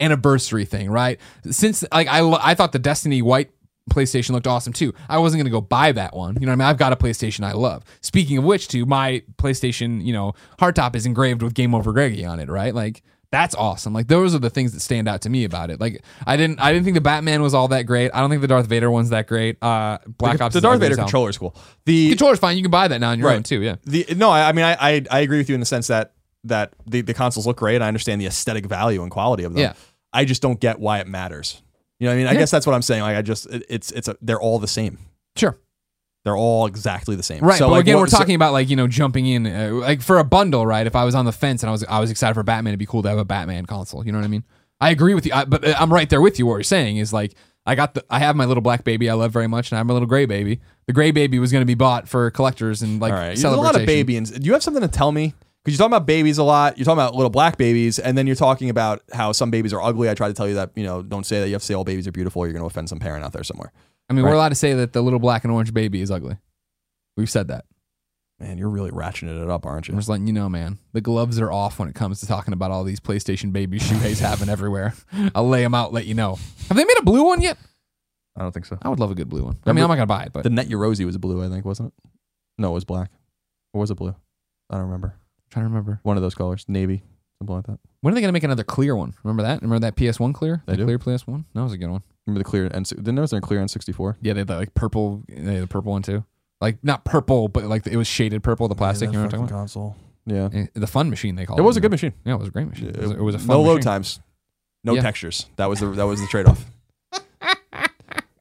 anniversary 0.00 0.64
thing, 0.64 0.90
right? 0.90 1.20
Since 1.50 1.84
like 1.92 2.08
I 2.08 2.20
I 2.42 2.54
thought 2.54 2.72
the 2.72 2.78
Destiny 2.78 3.22
white 3.22 3.50
PlayStation 3.90 4.30
looked 4.30 4.46
awesome 4.46 4.72
too. 4.72 4.94
I 5.08 5.18
wasn't 5.18 5.40
going 5.40 5.46
to 5.46 5.50
go 5.50 5.60
buy 5.60 5.92
that 5.92 6.16
one. 6.16 6.36
You 6.40 6.46
know 6.46 6.52
I 6.52 6.56
mean? 6.56 6.66
I've 6.66 6.78
got 6.78 6.92
a 6.92 6.96
PlayStation 6.96 7.44
I 7.44 7.52
love. 7.52 7.84
Speaking 8.00 8.38
of 8.38 8.44
which, 8.44 8.68
too, 8.68 8.86
my 8.86 9.22
PlayStation, 9.36 10.04
you 10.04 10.12
know, 10.12 10.32
hardtop 10.58 10.96
is 10.96 11.06
engraved 11.06 11.42
with 11.42 11.54
Game 11.54 11.74
Over 11.74 11.92
Greggy 11.92 12.24
on 12.24 12.40
it, 12.40 12.48
right? 12.48 12.74
Like 12.74 13.02
that's 13.34 13.54
awesome. 13.54 13.92
Like 13.92 14.06
those 14.08 14.34
are 14.34 14.38
the 14.38 14.48
things 14.50 14.72
that 14.72 14.80
stand 14.80 15.08
out 15.08 15.20
to 15.22 15.30
me 15.30 15.44
about 15.44 15.70
it. 15.70 15.80
Like 15.80 16.02
I 16.26 16.36
didn't 16.36 16.60
I 16.60 16.72
didn't 16.72 16.84
think 16.84 16.94
the 16.94 17.00
Batman 17.00 17.42
was 17.42 17.52
all 17.54 17.68
that 17.68 17.82
great. 17.82 18.10
I 18.14 18.20
don't 18.20 18.30
think 18.30 18.40
the 18.42 18.48
Darth 18.48 18.66
Vader 18.66 18.90
one's 18.90 19.10
that 19.10 19.26
great. 19.26 19.56
Uh 19.62 19.98
Black 20.06 20.40
Ops 20.40 20.54
the 20.54 20.60
Darth 20.60 20.80
Vader 20.80 20.92
as 20.92 20.98
hell. 20.98 21.06
controller 21.06 21.30
is 21.30 21.38
cool. 21.38 21.54
The 21.84 22.08
Controller's 22.10 22.38
fine. 22.38 22.56
You 22.56 22.62
can 22.62 22.70
buy 22.70 22.88
that 22.88 22.98
now 23.00 23.10
on 23.10 23.18
your 23.18 23.28
Right. 23.28 23.36
own 23.36 23.42
too, 23.42 23.60
yeah. 23.60 23.76
the 23.84 24.06
no, 24.16 24.30
I, 24.30 24.48
I 24.48 24.52
mean, 24.52 24.64
I, 24.64 24.76
I 24.80 25.04
I 25.10 25.20
agree 25.20 25.38
with 25.38 25.48
you 25.48 25.54
in 25.54 25.60
the 25.60 25.66
sense 25.66 25.88
that 25.88 26.14
that 26.44 26.72
the, 26.86 27.00
the 27.00 27.14
consoles 27.14 27.46
look 27.46 27.56
great. 27.56 27.80
I 27.82 27.88
understand 27.88 28.20
the 28.20 28.26
aesthetic 28.26 28.66
value 28.66 29.02
and 29.02 29.10
quality 29.10 29.44
of 29.44 29.52
them. 29.54 29.60
Yeah. 29.62 29.72
I 30.12 30.24
just 30.24 30.42
don't 30.42 30.60
get 30.60 30.78
why 30.78 31.00
it 31.00 31.06
matters. 31.08 31.60
You 31.98 32.06
know, 32.06 32.10
what 32.10 32.14
I 32.14 32.18
mean, 32.18 32.26
I 32.28 32.32
Yeah. 32.32 32.38
guess 32.40 32.50
that's 32.50 32.66
what 32.66 32.74
I'm 32.74 32.82
saying. 32.82 33.02
Like, 33.02 33.16
I 33.16 33.22
just 33.22 33.46
it, 33.46 33.64
it's 33.68 33.90
it's 33.92 34.08
a, 34.08 34.16
they're 34.20 34.40
all 34.40 34.58
the 34.58 34.68
same. 34.68 34.98
Sure. 35.36 35.58
They're 36.24 36.36
all 36.36 36.66
exactly 36.66 37.16
the 37.16 37.22
same. 37.22 37.44
Right, 37.44 37.58
So 37.58 37.66
but 37.66 37.72
like, 37.72 37.80
again, 37.82 37.96
what- 37.96 38.02
we're 38.02 38.06
so- 38.08 38.18
talking 38.18 38.34
about 38.34 38.52
like 38.52 38.70
you 38.70 38.76
know 38.76 38.86
jumping 38.88 39.26
in, 39.26 39.46
uh, 39.46 39.70
like 39.74 40.00
for 40.02 40.18
a 40.18 40.24
bundle, 40.24 40.66
right? 40.66 40.86
If 40.86 40.96
I 40.96 41.04
was 41.04 41.14
on 41.14 41.24
the 41.26 41.32
fence 41.32 41.62
and 41.62 41.68
I 41.68 41.72
was 41.72 41.84
I 41.84 42.00
was 42.00 42.10
excited 42.10 42.34
for 42.34 42.42
Batman, 42.42 42.70
it'd 42.72 42.78
be 42.78 42.86
cool 42.86 43.02
to 43.02 43.08
have 43.10 43.18
a 43.18 43.24
Batman 43.24 43.66
console. 43.66 44.04
You 44.04 44.12
know 44.12 44.18
what 44.18 44.24
I 44.24 44.28
mean? 44.28 44.44
I 44.80 44.90
agree 44.90 45.14
with 45.14 45.24
you, 45.26 45.32
I, 45.34 45.44
but 45.44 45.64
uh, 45.64 45.74
I'm 45.78 45.92
right 45.92 46.08
there 46.10 46.20
with 46.20 46.38
you. 46.38 46.46
What 46.46 46.54
you're 46.56 46.62
saying 46.64 46.96
is 46.96 47.12
like 47.12 47.34
I 47.66 47.74
got 47.74 47.94
the 47.94 48.04
I 48.10 48.18
have 48.18 48.36
my 48.36 48.44
little 48.46 48.62
black 48.62 48.84
baby 48.84 49.08
I 49.10 49.14
love 49.14 49.32
very 49.32 49.46
much, 49.48 49.70
and 49.70 49.76
I 49.76 49.78
have 49.80 49.86
my 49.86 49.92
little 49.92 50.08
gray 50.08 50.24
baby. 50.26 50.60
The 50.86 50.92
gray 50.92 51.10
baby 51.10 51.38
was 51.38 51.52
going 51.52 51.62
to 51.62 51.66
be 51.66 51.74
bought 51.74 52.08
for 52.08 52.30
collectors 52.30 52.82
and 52.82 53.00
like 53.00 53.12
all 53.12 53.18
right. 53.18 53.26
There's 53.28 53.44
a 53.44 53.50
lot 53.50 53.74
of 53.74 53.80
celebration. 53.82 53.86
babies. 53.86 54.30
Do 54.30 54.46
you 54.46 54.52
have 54.54 54.62
something 54.62 54.82
to 54.82 54.88
tell 54.88 55.12
me? 55.12 55.34
Because 55.62 55.78
you're 55.78 55.82
talking 55.88 55.96
about 55.96 56.06
babies 56.06 56.36
a 56.36 56.44
lot. 56.44 56.76
You're 56.76 56.84
talking 56.84 56.98
about 56.98 57.14
little 57.14 57.30
black 57.30 57.56
babies, 57.56 57.98
and 57.98 58.18
then 58.18 58.26
you're 58.26 58.36
talking 58.36 58.68
about 58.68 59.02
how 59.14 59.32
some 59.32 59.50
babies 59.50 59.72
are 59.72 59.80
ugly. 59.80 60.10
I 60.10 60.14
try 60.14 60.28
to 60.28 60.34
tell 60.34 60.46
you 60.48 60.54
that 60.56 60.70
you 60.74 60.84
know 60.84 61.02
don't 61.02 61.24
say 61.24 61.40
that. 61.40 61.46
You 61.48 61.54
have 61.54 61.62
to 61.62 61.66
say 61.66 61.74
all 61.74 61.84
babies 61.84 62.06
are 62.06 62.12
beautiful. 62.12 62.40
Or 62.42 62.46
you're 62.46 62.52
going 62.52 62.62
to 62.62 62.66
offend 62.66 62.88
some 62.90 62.98
parent 62.98 63.24
out 63.24 63.32
there 63.32 63.44
somewhere. 63.44 63.72
I 64.08 64.12
mean, 64.12 64.24
Right. 64.24 64.30
we're 64.30 64.36
allowed 64.36 64.50
to 64.50 64.54
say 64.54 64.74
that 64.74 64.92
the 64.92 65.02
little 65.02 65.18
black 65.18 65.44
and 65.44 65.52
orange 65.52 65.72
baby 65.72 66.00
is 66.00 66.10
ugly. 66.10 66.36
We've 67.16 67.30
said 67.30 67.48
that. 67.48 67.64
Man, 68.40 68.58
you're 68.58 68.68
really 68.68 68.90
ratcheting 68.90 69.42
it 69.42 69.48
up, 69.48 69.64
aren't 69.64 69.86
you? 69.88 69.94
I'm 69.94 69.98
just 69.98 70.08
letting 70.08 70.26
you 70.26 70.32
know, 70.32 70.48
man. 70.48 70.78
The 70.92 71.00
gloves 71.00 71.38
are 71.40 71.52
off 71.52 71.78
when 71.78 71.88
it 71.88 71.94
comes 71.94 72.20
to 72.20 72.26
talking 72.26 72.52
about 72.52 72.70
all 72.72 72.82
these 72.84 72.98
PlayStation 73.00 73.52
baby 73.52 73.78
shoehays 73.80 74.18
having 74.20 74.48
everywhere. 74.48 74.94
I'll 75.34 75.48
lay 75.48 75.62
them 75.62 75.74
out, 75.74 75.92
let 75.92 76.06
you 76.06 76.14
know. 76.14 76.38
Have 76.68 76.76
they 76.76 76.84
made 76.84 76.98
a 76.98 77.04
blue 77.04 77.24
one 77.24 77.40
yet? 77.40 77.56
I 78.36 78.42
don't 78.42 78.52
think 78.52 78.66
so. 78.66 78.76
I 78.82 78.88
would 78.88 78.98
love 78.98 79.12
a 79.12 79.14
good 79.14 79.28
blue 79.28 79.44
one. 79.44 79.56
I 79.64 79.72
mean, 79.72 79.84
I'm 79.84 79.88
not 79.88 79.94
gonna 79.94 80.06
buy 80.06 80.24
it, 80.24 80.32
but 80.32 80.42
The 80.42 80.50
Net 80.50 80.68
Yaroze 80.68 81.04
was 81.06 81.16
blue, 81.16 81.44
I 81.44 81.48
think, 81.48 81.64
wasn't 81.64 81.94
it? 81.96 82.10
No, 82.58 82.72
it 82.72 82.74
was 82.74 82.84
black. 82.84 83.10
Or 83.72 83.80
was 83.80 83.90
it 83.92 83.94
blue? 83.94 84.14
I 84.68 84.74
don't 84.74 84.86
remember. 84.86 85.14
I'm 85.16 85.50
trying 85.50 85.64
to 85.66 85.68
remember. 85.68 86.00
One 86.02 86.16
of 86.16 86.22
those 86.22 86.34
colors, 86.34 86.64
navy, 86.66 87.04
something 87.38 87.54
like 87.54 87.66
that. 87.66 87.78
When 88.00 88.12
are 88.12 88.14
they 88.16 88.20
gonna 88.20 88.32
make 88.32 88.42
another 88.42 88.64
clear 88.64 88.96
one? 88.96 89.14
Remember 89.22 89.44
that? 89.44 89.62
Remember 89.62 89.78
that 89.86 89.94
PS1 89.94 90.34
clear? 90.34 90.64
They 90.66 90.72
the 90.72 90.78
do. 90.78 90.84
clear 90.84 90.98
PS1? 90.98 91.44
That 91.54 91.62
was 91.62 91.72
a 91.72 91.78
good 91.78 91.90
one. 91.90 92.02
Remember 92.26 92.38
the 92.38 92.44
clear 92.48 92.70
N? 92.72 92.82
Didn't 92.84 93.14
know 93.14 93.22
was 93.22 93.30
there 93.30 93.38
a 93.38 93.42
clear 93.42 93.60
N64? 93.60 94.16
Yeah, 94.22 94.32
they 94.32 94.40
had 94.40 94.48
that 94.48 94.56
like 94.56 94.74
purple. 94.74 95.22
They 95.28 95.54
had 95.54 95.62
the 95.62 95.66
purple 95.68 95.92
one 95.92 96.02
too. 96.02 96.24
Like 96.60 96.78
not 96.82 97.04
purple, 97.04 97.48
but 97.48 97.64
like 97.64 97.86
it 97.86 97.96
was 97.96 98.06
shaded 98.06 98.42
purple. 98.42 98.66
The 98.68 98.74
plastic. 98.74 99.08
you 99.08 99.12
know 99.12 99.24
what 99.24 99.34
I'm 99.34 99.40
talking 99.42 99.54
console. 99.56 99.96
Yeah, 100.26 100.46
about? 100.46 100.54
Eh, 100.58 100.66
The 100.74 100.86
fun 100.86 101.10
machine 101.10 101.36
they 101.36 101.44
called 101.44 101.58
it 101.58 101.62
it. 101.62 101.66
was 101.66 101.76
a 101.76 101.80
good 101.82 101.90
machine. 101.90 102.14
Yeah, 102.24 102.34
it 102.34 102.38
was 102.38 102.48
a 102.48 102.50
great 102.50 102.66
machine. 102.66 102.88
It 102.88 102.96
was, 102.96 103.10
It- 103.10 103.18
it 103.18 103.22
was 103.22 103.34
a 103.34 103.38
fun 103.38 103.48
no 103.48 103.60
load 103.62 103.74
machine. 103.76 103.82
times, 103.82 104.20
no 104.84 104.94
Yeah. 104.94 105.02
textures. 105.02 105.46
That 105.56 105.66
was 105.68 105.80
the 105.80 105.88
that 105.90 106.06
was 106.06 106.20
the 106.20 106.26
trade 106.28 106.46
off. 106.46 106.64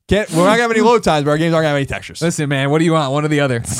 Can't 0.07 0.29
we're 0.31 0.37
not 0.45 0.51
gonna 0.51 0.61
have 0.61 0.71
any 0.71 0.81
load 0.81 1.03
times, 1.03 1.25
but 1.25 1.31
our 1.31 1.37
games 1.37 1.53
aren't 1.53 1.63
gonna 1.63 1.69
have 1.69 1.77
any 1.77 1.85
textures. 1.85 2.21
Listen, 2.21 2.47
man, 2.47 2.69
what 2.69 2.79
do 2.79 2.85
you 2.85 2.93
want? 2.93 3.11
One 3.11 3.25
or 3.25 3.27
the 3.27 3.41
other. 3.41 3.61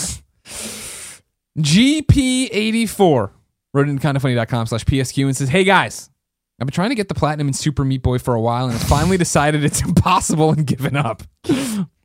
GP84 1.59 3.29
wrote 3.73 3.89
into 3.89 4.01
kindafunny.com 4.07 4.65
slash 4.67 4.85
PSQ 4.85 5.25
and 5.25 5.37
says, 5.37 5.49
Hey 5.49 5.63
guys, 5.63 6.09
I've 6.59 6.67
been 6.67 6.73
trying 6.73 6.89
to 6.89 6.95
get 6.95 7.07
the 7.07 7.15
platinum 7.15 7.47
in 7.47 7.53
Super 7.53 7.83
Meat 7.83 8.01
Boy 8.03 8.19
for 8.19 8.35
a 8.35 8.41
while 8.41 8.65
and 8.65 8.73
have 8.73 8.87
finally 8.87 9.17
decided 9.17 9.63
it's 9.63 9.81
impossible 9.85 10.51
and 10.51 10.65
given 10.65 10.95
up. 10.95 11.23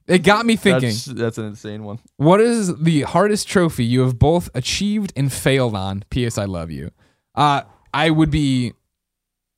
It 0.07 0.23
got 0.23 0.47
me 0.47 0.57
thinking, 0.57 0.89
That's, 0.89 1.05
that's 1.05 1.39
an 1.39 1.45
insane 1.45 1.85
one. 1.85 1.99
what 2.16 2.41
is 2.41 2.75
the 2.77 3.03
hardest 3.03 3.47
trophy 3.47 3.85
you 3.85 4.01
have 4.01 4.19
both 4.19 4.49
achieved 4.55 5.12
and 5.16 5.31
failed 5.31 5.75
on? 5.75 6.05
P.S. 6.11 6.39
I 6.39 6.47
love 6.47 6.70
you. 6.70 6.91
Uh, 7.35 7.62
I 7.93 8.09
would 8.09 8.31
be 8.31 8.73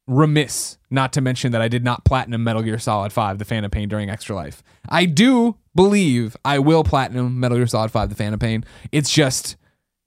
remiss 0.08 0.76
not 0.90 1.12
to 1.12 1.20
mention 1.20 1.52
that 1.52 1.62
I 1.62 1.68
did 1.68 1.84
not 1.84 2.04
platinum 2.04 2.42
Metal 2.42 2.62
Gear 2.62 2.78
Solid 2.80 3.12
5, 3.12 3.38
The 3.38 3.44
Phantom 3.44 3.70
Pain 3.70 3.88
during 3.88 4.10
Extra 4.10 4.34
Life. 4.34 4.62
I 4.88 5.04
do 5.04 5.56
believe 5.76 6.36
I 6.44 6.58
will 6.58 6.82
platinum 6.82 7.38
Metal 7.38 7.56
Gear 7.56 7.68
Solid 7.68 7.92
5, 7.92 8.08
The 8.08 8.16
Phantom 8.16 8.40
Pain. 8.40 8.64
It's 8.90 9.10
just 9.12 9.56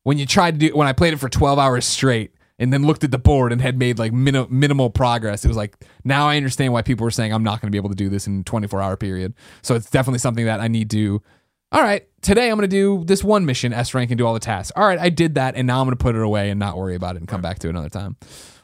when 0.03 0.17
you 0.17 0.25
tried 0.25 0.59
to 0.59 0.67
do 0.67 0.75
when 0.75 0.87
I 0.89 0.93
played 0.93 1.13
it 1.13 1.17
for 1.17 1.29
12 1.29 1.57
hours 1.57 1.85
straight 1.85 2.32
and 2.59 2.71
then 2.71 2.83
looked 2.85 3.03
at 3.03 3.11
the 3.11 3.17
board 3.17 3.51
and 3.51 3.61
had 3.61 3.77
made 3.77 3.99
like 3.99 4.13
min- 4.13 4.47
minimal 4.49 4.89
progress, 4.89 5.43
it 5.43 5.47
was 5.47 5.57
like 5.57 5.75
now 6.03 6.27
I 6.27 6.37
understand 6.37 6.73
why 6.73 6.81
people 6.81 7.03
were 7.03 7.11
saying 7.11 7.33
I'm 7.33 7.43
not 7.43 7.61
going 7.61 7.67
to 7.67 7.71
be 7.71 7.77
able 7.77 7.89
to 7.89 7.95
do 7.95 8.09
this 8.09 8.27
in 8.27 8.43
24 8.43 8.81
hour 8.81 8.97
period. 8.97 9.33
So 9.61 9.75
it's 9.75 9.89
definitely 9.89 10.19
something 10.19 10.45
that 10.45 10.59
I 10.59 10.67
need 10.67 10.89
to. 10.91 11.21
All 11.71 11.81
right, 11.81 12.07
today 12.21 12.51
I'm 12.51 12.57
going 12.57 12.69
to 12.69 12.75
do 12.75 13.03
this 13.03 13.23
one 13.23 13.47
mission, 13.47 13.73
S 13.73 13.95
rank, 13.95 14.11
and 14.11 14.17
do 14.17 14.27
all 14.27 14.35
the 14.35 14.39
tasks. 14.39 14.71
All 14.75 14.85
right, 14.85 14.99
I 14.99 15.09
did 15.09 15.35
that, 15.35 15.55
and 15.55 15.65
now 15.65 15.79
I'm 15.79 15.87
going 15.87 15.97
to 15.97 16.03
put 16.03 16.15
it 16.15 16.21
away 16.21 16.51
and 16.51 16.59
not 16.59 16.77
worry 16.77 16.93
about 16.93 17.15
it 17.15 17.19
and 17.19 17.27
come 17.27 17.41
back 17.41 17.57
to 17.59 17.67
it 17.67 17.71
another 17.71 17.89
time. 17.89 18.15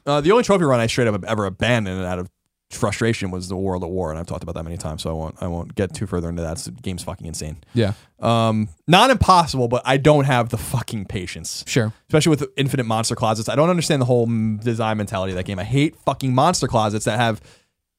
Uh, 0.05 0.21
the 0.21 0.31
only 0.31 0.43
trophy 0.43 0.63
run 0.63 0.79
I 0.79 0.85
straight 0.85 1.07
up 1.07 1.23
ever 1.25 1.45
abandoned 1.45 2.05
out 2.05 2.19
of 2.19 2.29
frustration 2.71 3.31
was 3.31 3.47
the 3.47 3.55
World 3.57 3.83
at 3.83 3.89
War, 3.89 4.11
and 4.11 4.19
I've 4.19 4.27
talked 4.27 4.43
about 4.43 4.55
that 4.55 4.63
many 4.63 4.77
times, 4.77 5.01
so 5.01 5.09
I 5.09 5.13
won't 5.13 5.35
I 5.41 5.47
won't 5.47 5.73
get 5.75 5.93
too 5.93 6.05
further 6.05 6.29
into 6.29 6.41
that. 6.43 6.51
It's- 6.51 6.65
The 6.65 6.71
game's 6.71 7.03
fucking 7.03 7.25
insane. 7.25 7.57
Yeah, 7.73 7.93
Um, 8.19 8.69
not 8.87 9.09
impossible, 9.09 9.67
but 9.67 9.81
I 9.85 9.97
don't 9.97 10.25
have 10.25 10.49
the 10.49 10.57
fucking 10.57 11.05
patience, 11.05 11.63
sure. 11.67 11.91
especially 12.09 12.29
with 12.31 12.45
infinite 12.57 12.85
monster 12.85 13.15
closets. 13.15 13.49
I 13.49 13.55
don't 13.55 13.69
understand 13.69 14.01
the 14.01 14.05
whole 14.05 14.27
design 14.27 14.97
mentality 14.97 15.31
of 15.31 15.37
that 15.37 15.45
game. 15.45 15.57
I 15.59 15.63
hate 15.63 15.95
fucking 16.05 16.33
monster 16.35 16.67
closets 16.67 17.05
that 17.05 17.19
have 17.19 17.41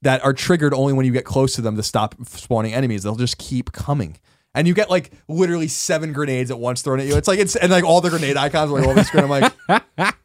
that 0.03 0.25
are 0.25 0.33
triggered 0.33 0.73
only 0.73 0.93
when 0.93 1.05
you 1.05 1.13
get 1.13 1.25
close 1.25 1.55
to 1.55 1.61
them 1.63 1.77
to 1.77 1.83
stop 1.83 2.15
spawning 2.25 2.73
enemies. 2.73 3.03
They'll 3.03 3.17
just 3.17 3.39
keep 3.39 3.73
coming. 3.73 4.17
And 4.55 4.67
you 4.67 4.75
get 4.75 4.91
like 4.91 5.13
literally 5.29 5.69
seven 5.69 6.13
grenades 6.13 6.51
at 6.51 6.59
once 6.59 6.83
thrown 6.83 6.99
at 7.01 7.07
you. 7.07 7.17
It's 7.17 7.29
like 7.29 7.39
it's 7.39 7.55
and 7.55 7.71
like 7.71 7.85
all 7.85 8.01
the 8.01 8.11
grenade 8.11 8.37
icons 8.37 8.71
are 8.71 8.79
like 8.79 8.89
all 8.89 8.95
the 8.95 9.05
screen. 9.05 9.25
I'm 9.25 9.31
like, 9.31 9.53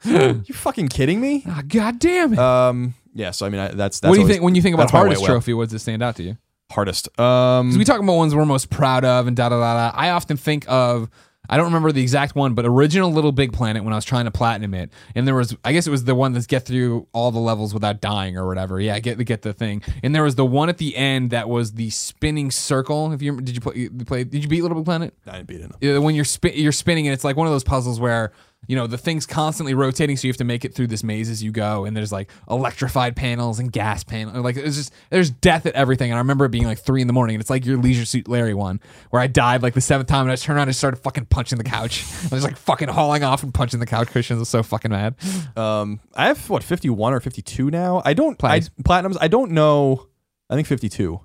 you 0.47 0.53
fucking 0.53 0.87
kidding 0.87 1.21
me? 1.21 1.43
Ah, 1.47 1.61
God 1.67 1.99
damn 1.99 2.33
it. 2.33 2.39
Um, 2.39 2.95
yeah. 3.13 3.31
So 3.31 3.45
I 3.45 3.49
mean, 3.49 3.61
I, 3.61 3.67
that's 3.69 3.99
that's 3.99 4.09
what 4.09 4.15
do 4.15 4.21
you 4.21 4.23
always 4.23 4.35
think 4.35 4.43
when 4.43 4.55
you 4.55 4.61
think 4.61 4.73
about 4.73 4.89
hardest 4.89 5.23
trophy? 5.23 5.53
What 5.53 5.65
does 5.65 5.73
it 5.73 5.79
stand 5.79 6.01
out 6.01 6.15
to 6.15 6.23
you? 6.23 6.37
hardest. 6.71 7.19
Um, 7.19 7.77
we 7.77 7.83
talk 7.83 7.99
about 7.99 8.15
ones 8.15 8.35
we're 8.35 8.45
most 8.45 8.69
proud 8.69 9.05
of 9.05 9.27
and 9.27 9.35
da 9.35 9.49
da 9.49 9.59
da 9.59 9.91
da. 9.91 9.97
I 9.97 10.09
often 10.11 10.37
think 10.37 10.65
of 10.67 11.09
I 11.49 11.57
don't 11.57 11.65
remember 11.65 11.91
the 11.91 12.01
exact 12.01 12.35
one, 12.35 12.53
but 12.53 12.65
original 12.65 13.11
Little 13.11 13.31
Big 13.31 13.53
Planet 13.53 13.83
when 13.83 13.93
I 13.93 13.95
was 13.95 14.05
trying 14.05 14.25
to 14.25 14.31
platinum 14.31 14.73
it, 14.73 14.91
and 15.15 15.27
there 15.27 15.35
was 15.35 15.55
I 15.63 15.73
guess 15.73 15.87
it 15.87 15.91
was 15.91 16.03
the 16.03 16.15
one 16.15 16.33
that's 16.33 16.47
get 16.47 16.65
through 16.65 17.07
all 17.13 17.31
the 17.31 17.39
levels 17.39 17.73
without 17.73 18.01
dying 18.01 18.37
or 18.37 18.47
whatever. 18.47 18.79
Yeah, 18.79 18.99
get 18.99 19.23
get 19.25 19.41
the 19.41 19.53
thing. 19.53 19.81
And 20.03 20.13
there 20.13 20.23
was 20.23 20.35
the 20.35 20.45
one 20.45 20.69
at 20.69 20.77
the 20.77 20.95
end 20.95 21.31
that 21.31 21.49
was 21.49 21.73
the 21.73 21.89
spinning 21.89 22.51
circle. 22.51 23.11
If 23.13 23.21
you 23.21 23.39
did 23.41 23.55
you 23.55 23.61
play, 23.61 23.75
you 23.75 23.89
play 23.89 24.23
did 24.23 24.43
you 24.43 24.49
beat 24.49 24.61
Little 24.61 24.77
Big 24.77 24.85
Planet? 24.85 25.13
I 25.27 25.37
didn't 25.37 25.47
beat 25.47 25.61
it. 25.61 25.69
no. 25.69 25.75
Yeah, 25.81 25.97
when 25.99 26.15
you're 26.15 26.25
spin, 26.25 26.53
you're 26.55 26.71
spinning 26.71 27.07
and 27.07 27.13
it's 27.13 27.23
like 27.23 27.35
one 27.35 27.47
of 27.47 27.53
those 27.53 27.63
puzzles 27.63 27.99
where 27.99 28.31
you 28.67 28.75
know 28.75 28.87
the 28.87 28.97
thing's 28.97 29.25
constantly 29.25 29.73
rotating 29.73 30.17
so 30.17 30.27
you 30.27 30.29
have 30.31 30.37
to 30.37 30.43
make 30.43 30.65
it 30.65 30.73
through 30.73 30.87
this 30.87 31.03
maze 31.03 31.29
as 31.29 31.43
you 31.43 31.51
go 31.51 31.85
and 31.85 31.95
there's 31.95 32.11
like 32.11 32.29
electrified 32.49 33.15
panels 33.15 33.59
and 33.59 33.71
gas 33.71 34.03
panels 34.03 34.35
like 34.37 34.57
it's 34.57 34.75
just 34.75 34.93
there's 35.09 35.29
death 35.29 35.65
at 35.65 35.73
everything 35.75 36.11
and 36.11 36.15
i 36.15 36.19
remember 36.19 36.45
it 36.45 36.49
being 36.49 36.65
like 36.65 36.79
three 36.79 37.01
in 37.01 37.07
the 37.07 37.13
morning 37.13 37.35
and 37.35 37.41
it's 37.41 37.49
like 37.49 37.65
your 37.65 37.77
leisure 37.77 38.05
suit 38.05 38.27
larry 38.27 38.53
one 38.53 38.79
where 39.09 39.21
i 39.21 39.27
died 39.27 39.61
like 39.63 39.73
the 39.73 39.81
seventh 39.81 40.09
time 40.09 40.21
and 40.21 40.31
i 40.31 40.33
just 40.33 40.43
turned 40.43 40.57
around 40.57 40.67
and 40.67 40.75
started 40.75 40.97
fucking 40.97 41.25
punching 41.25 41.57
the 41.57 41.63
couch 41.63 42.03
i 42.31 42.35
was 42.35 42.43
like 42.43 42.57
fucking 42.57 42.87
hauling 42.89 43.23
off 43.23 43.43
and 43.43 43.53
punching 43.53 43.79
the 43.79 43.85
couch 43.85 44.07
cushions 44.09 44.37
i 44.37 44.41
was 44.41 44.49
so 44.49 44.63
fucking 44.63 44.91
mad 44.91 45.15
Um, 45.55 45.99
I 46.15 46.27
have 46.27 46.49
what 46.49 46.63
51 46.63 47.13
or 47.13 47.19
52 47.19 47.69
now. 47.71 48.01
I 48.05 48.13
don't 48.13 48.41
I, 48.43 48.59
Platinums. 48.59 48.69
platinums. 48.83 49.17
I 49.21 49.27
don't 49.27 49.51
know. 49.51 50.07
I 50.49 50.55
think 50.55 50.67
52. 50.67 51.19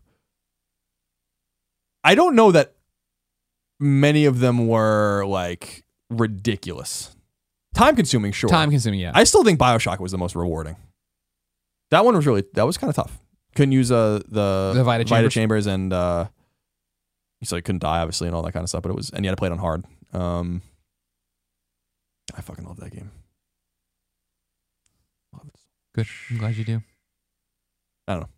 I 2.02 2.14
don't 2.14 2.34
know 2.34 2.50
that 2.52 2.74
many 3.78 4.24
of 4.24 4.40
them 4.40 4.66
were 4.68 5.24
like 5.26 5.84
ridiculous, 6.08 7.14
time 7.74 7.96
consuming. 7.96 8.32
Sure, 8.32 8.48
time 8.50 8.70
consuming 8.70 9.00
yeah 9.00 9.12
I 9.14 9.24
still 9.24 9.44
think 9.44 9.58
Bioshock 9.58 9.98
was 10.00 10.12
the 10.12 10.18
most 10.18 10.34
rewarding. 10.36 10.76
That 11.90 12.04
one 12.04 12.14
was 12.14 12.26
really 12.26 12.44
that 12.54 12.64
was 12.66 12.76
kind 12.78 12.88
of 12.90 12.96
tough. 12.96 13.18
Couldn't 13.56 13.72
use 13.72 13.90
uh 13.90 14.20
the 14.28 14.72
The 14.74 14.84
Vita 14.84 15.04
chambers? 15.04 15.34
chambers 15.34 15.66
and 15.66 15.92
uh, 15.92 16.26
so 17.42 17.56
you 17.56 17.62
couldn't 17.62 17.80
die 17.82 17.98
obviously 18.00 18.28
and 18.28 18.36
all 18.36 18.42
that 18.42 18.52
kind 18.52 18.62
of 18.62 18.68
stuff. 18.68 18.82
But 18.82 18.90
it 18.90 18.96
was 18.96 19.10
and 19.10 19.24
you 19.24 19.28
had 19.28 19.36
to 19.36 19.40
play 19.40 19.48
it 19.48 19.52
on 19.52 19.58
hard. 19.58 19.84
Um, 20.12 20.62
I 22.36 22.40
fucking 22.42 22.64
love 22.64 22.78
that 22.80 22.92
game. 22.92 23.10
Love 25.32 25.46
it. 25.48 25.54
good 25.94 26.06
i'm 26.30 26.38
glad 26.38 26.56
you 26.56 26.64
do 26.64 26.82
I 28.08 28.12
don't 28.14 28.22
know. 28.22 28.28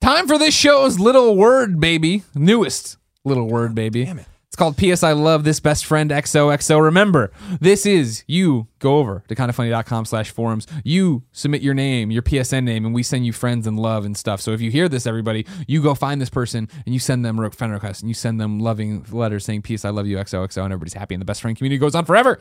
time 0.00 0.26
for 0.26 0.38
this 0.38 0.54
show's 0.54 0.98
little 0.98 1.36
word 1.36 1.80
baby 1.80 2.22
newest 2.34 2.96
little 3.24 3.46
word 3.48 3.74
baby 3.74 4.04
Damn 4.04 4.18
it. 4.20 4.26
It's 4.50 4.56
called 4.56 4.76
P.S. 4.76 5.04
I 5.04 5.12
Love 5.12 5.44
This 5.44 5.60
Best 5.60 5.86
Friend 5.86 6.10
XOXO. 6.10 6.82
Remember, 6.82 7.30
this 7.60 7.86
is 7.86 8.24
you 8.26 8.66
go 8.80 8.98
over 8.98 9.22
to 9.28 9.36
kindafunny.com 9.36 10.06
slash 10.06 10.32
forums. 10.32 10.66
You 10.82 11.22
submit 11.30 11.62
your 11.62 11.72
name, 11.72 12.10
your 12.10 12.22
PSN 12.22 12.64
name, 12.64 12.84
and 12.84 12.92
we 12.92 13.04
send 13.04 13.24
you 13.24 13.32
friends 13.32 13.68
and 13.68 13.78
love 13.78 14.04
and 14.04 14.16
stuff. 14.16 14.40
So 14.40 14.50
if 14.50 14.60
you 14.60 14.72
hear 14.72 14.88
this, 14.88 15.06
everybody, 15.06 15.46
you 15.68 15.80
go 15.80 15.94
find 15.94 16.20
this 16.20 16.30
person 16.30 16.68
and 16.84 16.92
you 16.92 16.98
send 16.98 17.24
them 17.24 17.38
a 17.38 17.48
friend 17.52 17.72
request 17.72 18.02
and 18.02 18.10
you 18.10 18.14
send 18.14 18.40
them 18.40 18.58
loving 18.58 19.06
letters 19.12 19.44
saying, 19.44 19.62
P.S. 19.62 19.84
I 19.84 19.90
love 19.90 20.08
you 20.08 20.16
XOXO, 20.16 20.64
and 20.64 20.72
everybody's 20.72 20.94
happy 20.94 21.14
and 21.14 21.20
the 21.20 21.26
best 21.26 21.42
friend 21.42 21.56
community 21.56 21.78
goes 21.78 21.94
on 21.94 22.04
forever. 22.04 22.40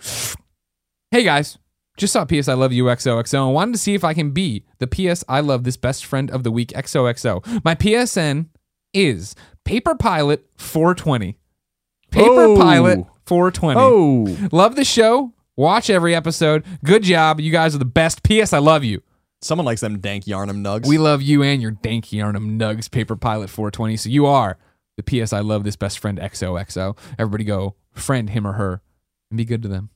Hey 1.12 1.24
guys, 1.24 1.60
just 1.96 2.14
saw 2.14 2.26
PS 2.26 2.48
I 2.48 2.54
Love 2.56 2.74
You 2.74 2.86
XOXO 2.86 3.46
and 3.46 3.54
wanted 3.54 3.74
to 3.74 3.78
see 3.78 3.94
if 3.94 4.04
I 4.04 4.16
can 4.16 4.32
be 4.32 4.66
the 4.80 4.88
PS 4.88 5.24
I 5.30 5.42
Love 5.42 5.64
This 5.64 5.78
Best 5.78 6.06
Friend 6.06 6.32
of 6.32 6.44
the 6.44 6.50
Week 6.50 6.70
XOXO. 6.70 7.64
My 7.64 7.76
PSN 7.76 8.48
is 8.96 9.36
Paper 9.64 9.94
Pilot 9.94 10.48
420. 10.58 11.39
Paper 12.12 12.30
Oh. 12.46 12.56
Pilot 12.58 13.06
420. 13.26 13.80
Oh, 13.80 14.48
Love 14.52 14.76
the 14.76 14.84
show. 14.86 15.34
Watch 15.56 15.90
every 15.90 16.16
episode. 16.16 16.66
Good 16.84 17.04
job. 17.04 17.40
You 17.40 17.52
guys 17.52 17.76
are 17.76 17.80
the 17.80 17.86
best. 17.86 18.24
P.S. 18.24 18.54
I 18.54 18.60
love 18.60 18.84
you. 18.84 19.02
someone 19.42 19.66
likes 19.66 19.82
them 19.82 20.00
dank 20.00 20.26
Yharnam 20.26 20.62
nugs. 20.62 20.88
We 20.88 20.98
love 20.98 21.22
you 21.22 21.44
and 21.44 21.62
your 21.62 21.72
danky 21.72 22.18
Yharnam 22.20 22.58
Nugs 22.60 22.90
Paper 22.90 23.16
Pilot 23.16 23.50
420. 23.50 23.98
So 23.98 24.10
you 24.10 24.26
are 24.26 24.58
the 24.98 25.04
P.S. 25.04 25.34
I 25.34 25.40
love 25.42 25.64
this 25.64 25.76
best 25.76 26.00
friend 26.00 26.18
XOXO. 26.18 26.98
Everybody 27.18 27.44
go 27.44 27.76
friend 27.94 28.30
him 28.30 28.46
or 28.48 28.54
her 28.54 28.82
and 29.30 29.38
be 29.38 29.46
good 29.46 29.62
to 29.64 29.68
them. 29.68 29.90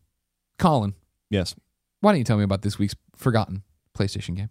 Colin, 0.59 0.93
yes. 1.29 1.55
why 2.01 2.11
don't 2.11 2.19
you 2.19 2.23
tell 2.25 2.37
me 2.37 2.43
about 2.43 2.61
this 2.61 2.77
week's 2.77 2.95
forgotten 3.15 3.63
PlayStation 3.97 4.35
game? 4.35 4.49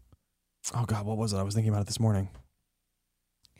Oh 0.75 0.85
God, 0.85 1.05
what 1.07 1.17
was 1.19 1.33
it? 1.33 1.39
I 1.39 1.43
was 1.43 1.55
thinking 1.55 1.71
about 1.73 1.83
it 1.83 1.87
this 1.87 2.01
morning. 2.01 2.29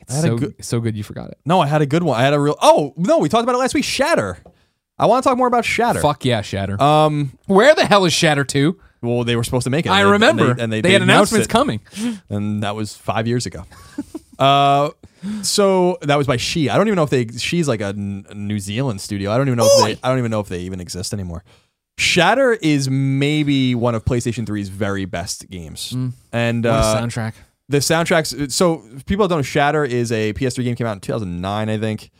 It's 0.03 0.17
a 0.17 0.21
so 0.21 0.37
good- 0.37 0.65
so 0.65 0.79
good 0.79 0.95
you 0.95 1.03
forgot 1.03 1.29
it. 1.29 1.37
No, 1.45 1.59
I 1.59 1.67
had 1.67 1.81
a 1.81 1.85
good 1.85 2.03
one. 2.03 2.19
I 2.19 2.23
had 2.23 2.33
a 2.33 2.39
real. 2.39 2.57
Oh 2.61 2.93
no, 2.97 3.17
we 3.19 3.29
talked 3.29 3.43
about 3.43 3.55
it 3.55 3.59
last 3.59 3.73
week. 3.73 3.83
Shatter. 3.85 4.37
I 4.97 5.07
want 5.07 5.23
to 5.23 5.29
talk 5.29 5.37
more 5.37 5.47
about 5.47 5.65
Shatter. 5.65 6.01
Fuck 6.01 6.23
yeah, 6.25 6.41
Shatter. 6.41 6.81
Um. 6.81 7.37
Where 7.47 7.73
the 7.75 7.85
hell 7.85 8.05
is 8.05 8.13
Shatter 8.13 8.43
2? 8.43 8.79
Well, 9.01 9.23
they 9.25 9.35
were 9.35 9.43
supposed 9.43 9.65
to 9.65 9.69
make 9.69 9.85
it. 9.85 9.89
I 9.89 10.01
and 10.01 10.11
remember. 10.11 10.51
and 10.51 10.57
they, 10.57 10.63
and 10.63 10.73
they, 10.73 10.81
they, 10.81 10.93
had 10.93 11.01
announcements 11.01 11.47
coming. 11.47 11.81
and 12.29 12.63
that 12.63 12.73
was 12.75 12.95
five 12.95 13.27
years 13.27 13.45
ago. 13.45 13.65
uh, 14.39 14.91
so 15.41 15.97
that 16.03 16.17
was 16.17 16.25
by 16.25 16.37
Sidhe. 16.37 16.69
I 16.69 16.77
don't 16.77 16.87
even 16.87 16.95
know 16.95 17.03
if 17.03 17.09
they. 17.09 17.27
She's 17.27 17.67
like 17.67 17.81
a 17.81 17.87
N- 17.87 18.25
New 18.33 18.59
Zealand 18.59 19.01
studio. 19.01 19.31
I 19.31 19.37
don't 19.37 19.47
even 19.47 19.57
know 19.57 19.67
if 19.69 19.83
they. 19.83 19.99
I 20.01 20.09
don't 20.09 20.19
even 20.19 20.31
know 20.31 20.39
if 20.39 20.47
they 20.47 20.61
even 20.61 20.79
exist 20.79 21.13
anymore. 21.13 21.43
Shatter 21.97 22.53
is 22.53 22.89
maybe 22.89 23.75
one 23.75 23.93
of 23.93 24.03
PlayStation 24.05 24.45
3's 24.45 24.69
very 24.69 25.05
best 25.05 25.49
games, 25.49 25.95
and 26.31 26.63
What 26.63 26.71
a 26.71 26.73
uh, 26.73 27.01
soundtrack. 27.01 27.33
The 27.69 27.77
soundtracks. 27.79 28.51
So 28.51 28.83
people 29.05 29.27
don't 29.27 29.39
know, 29.39 29.43
Shatter 29.43 29.83
is 29.85 30.11
a 30.11 30.33
PS3 30.33 30.63
game 30.63 30.75
came 30.75 30.87
out 30.87 30.93
in 30.93 30.99
2009, 31.01 31.69
I 31.69 31.77
think. 31.77 32.11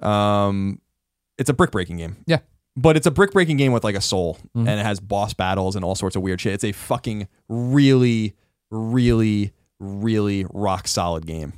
Um, 0.00 0.80
it's 1.38 1.50
a 1.50 1.54
brick 1.54 1.70
breaking 1.70 1.96
game. 1.98 2.16
Yeah. 2.26 2.38
but 2.76 2.96
it's 2.96 3.06
a 3.06 3.10
brick 3.10 3.32
breaking 3.32 3.56
game 3.56 3.72
with 3.72 3.84
like 3.84 3.94
a 3.96 4.00
soul, 4.00 4.38
Mm-hmm. 4.56 4.68
and 4.68 4.80
it 4.80 4.84
has 4.86 5.00
boss 5.00 5.34
battles 5.34 5.76
and 5.76 5.84
all 5.84 5.94
sorts 5.94 6.16
of 6.16 6.22
weird 6.22 6.40
shit. 6.40 6.54
It's 6.54 6.64
a 6.64 6.72
fucking 6.72 7.28
really, 7.48 8.34
really, 8.70 9.52
really 9.80 10.46
rock 10.52 10.86
solid 10.88 11.26
game 11.26 11.52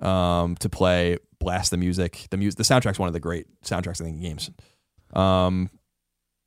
um, 0.00 0.56
to 0.56 0.68
play. 0.68 1.18
Blast 1.40 1.70
the 1.72 1.76
music. 1.76 2.26
The 2.30 2.36
music. 2.36 2.56
The 2.58 2.62
soundtrack's 2.64 2.98
one 2.98 3.08
of 3.08 3.12
the 3.12 3.20
great 3.20 3.46
soundtracks 3.62 4.00
I 4.00 4.04
think 4.04 4.16
in 4.16 4.22
games. 4.22 4.50
Um, 5.12 5.70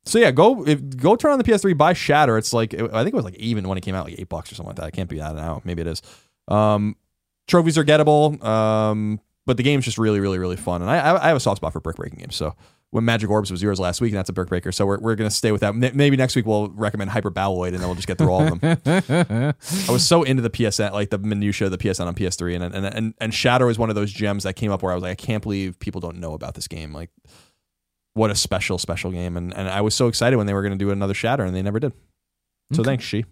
so 0.06 0.18
yeah, 0.18 0.30
go 0.30 0.64
if, 0.66 0.96
go 0.96 1.16
turn 1.16 1.32
on 1.32 1.38
the 1.38 1.44
PS3, 1.44 1.76
buy 1.76 1.92
Shatter. 1.92 2.38
It's 2.38 2.52
like 2.52 2.72
I 2.74 3.02
think 3.02 3.08
it 3.08 3.14
was 3.14 3.24
like 3.24 3.36
even 3.36 3.68
when 3.68 3.76
it 3.76 3.82
came 3.82 3.94
out, 3.94 4.06
like 4.06 4.18
eight 4.18 4.28
bucks 4.28 4.50
or 4.50 4.54
something 4.54 4.68
like 4.68 4.76
that. 4.76 4.88
It 4.88 4.92
can't 4.92 5.10
be 5.10 5.18
that 5.18 5.34
now. 5.34 5.60
Maybe 5.64 5.82
it 5.82 5.88
is. 5.88 6.00
Um, 6.48 6.96
trophies 7.48 7.76
are 7.76 7.84
gettable, 7.84 8.42
um, 8.44 9.20
but 9.46 9.56
the 9.56 9.62
game's 9.62 9.84
just 9.84 9.98
really, 9.98 10.20
really, 10.20 10.38
really 10.38 10.56
fun. 10.56 10.80
And 10.80 10.90
I, 10.90 10.98
I 10.98 11.24
I 11.24 11.28
have 11.28 11.36
a 11.36 11.40
soft 11.40 11.58
spot 11.58 11.72
for 11.72 11.80
brick 11.80 11.96
breaking 11.96 12.20
games. 12.20 12.36
So 12.36 12.54
when 12.90 13.04
Magic 13.04 13.28
Orbs 13.28 13.50
was 13.50 13.62
yours 13.62 13.80
last 13.80 14.00
week, 14.00 14.12
and 14.12 14.18
that's 14.18 14.30
a 14.30 14.32
brick 14.32 14.48
breaker. 14.48 14.70
So 14.70 14.86
we're, 14.86 14.98
we're 15.00 15.16
gonna 15.16 15.30
stay 15.30 15.52
with 15.52 15.60
that. 15.62 15.74
Maybe 15.74 16.16
next 16.16 16.36
week 16.36 16.46
we'll 16.46 16.68
recommend 16.70 17.10
Hyper 17.10 17.30
Balloid, 17.30 17.74
and 17.74 17.82
then 17.82 17.88
we'll 17.88 17.96
just 17.96 18.06
get 18.06 18.16
through 18.16 18.30
all 18.30 18.42
of 18.42 18.60
them. 18.60 18.78
I 19.88 19.92
was 19.92 20.06
so 20.06 20.22
into 20.22 20.42
the 20.42 20.50
PSN, 20.50 20.92
like 20.92 21.10
the 21.10 21.18
minutia 21.18 21.66
of 21.66 21.72
the 21.72 21.78
PSN 21.78 22.06
on 22.06 22.14
PS3, 22.14 22.54
and 22.54 22.74
and 22.74 22.86
and 22.86 23.14
and 23.20 23.34
Shatter 23.34 23.66
was 23.66 23.78
one 23.78 23.90
of 23.90 23.96
those 23.96 24.12
gems 24.12 24.44
that 24.44 24.54
came 24.54 24.70
up 24.70 24.82
where 24.82 24.92
I 24.92 24.94
was 24.94 25.02
like, 25.02 25.12
I 25.12 25.16
can't 25.16 25.42
believe 25.42 25.78
people 25.80 26.00
don't 26.00 26.18
know 26.18 26.32
about 26.32 26.54
this 26.54 26.68
game. 26.68 26.92
Like, 26.92 27.10
what 28.16 28.30
a 28.30 28.34
special, 28.34 28.78
special 28.78 29.10
game. 29.10 29.36
And 29.36 29.54
and 29.56 29.68
I 29.68 29.80
was 29.80 29.94
so 29.94 30.08
excited 30.08 30.36
when 30.36 30.46
they 30.46 30.54
were 30.54 30.62
gonna 30.62 30.76
do 30.76 30.90
another 30.90 31.14
Shatter, 31.14 31.44
and 31.44 31.54
they 31.54 31.62
never 31.62 31.78
did. 31.80 31.92
So 32.72 32.80
Okay. 32.80 32.90
thanks, 32.90 33.04
Sidhe. 33.04 33.24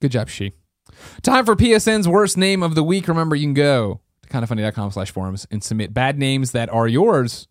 Good 0.00 0.10
job, 0.12 0.28
Sidhe. 0.28 0.52
Time 1.22 1.44
for 1.44 1.54
PSN's 1.54 2.08
worst 2.08 2.36
name 2.36 2.62
of 2.62 2.74
the 2.74 2.82
week. 2.82 3.06
Remember, 3.08 3.36
you 3.36 3.44
can 3.46 3.54
go 3.54 4.00
to 4.22 4.28
kindafunny.com 4.28 4.90
slash 4.90 5.10
forums 5.10 5.46
and 5.50 5.62
submit 5.62 5.94
bad 5.94 6.18
names 6.18 6.50
that 6.52 6.68
are 6.70 6.88
yours 6.88 7.46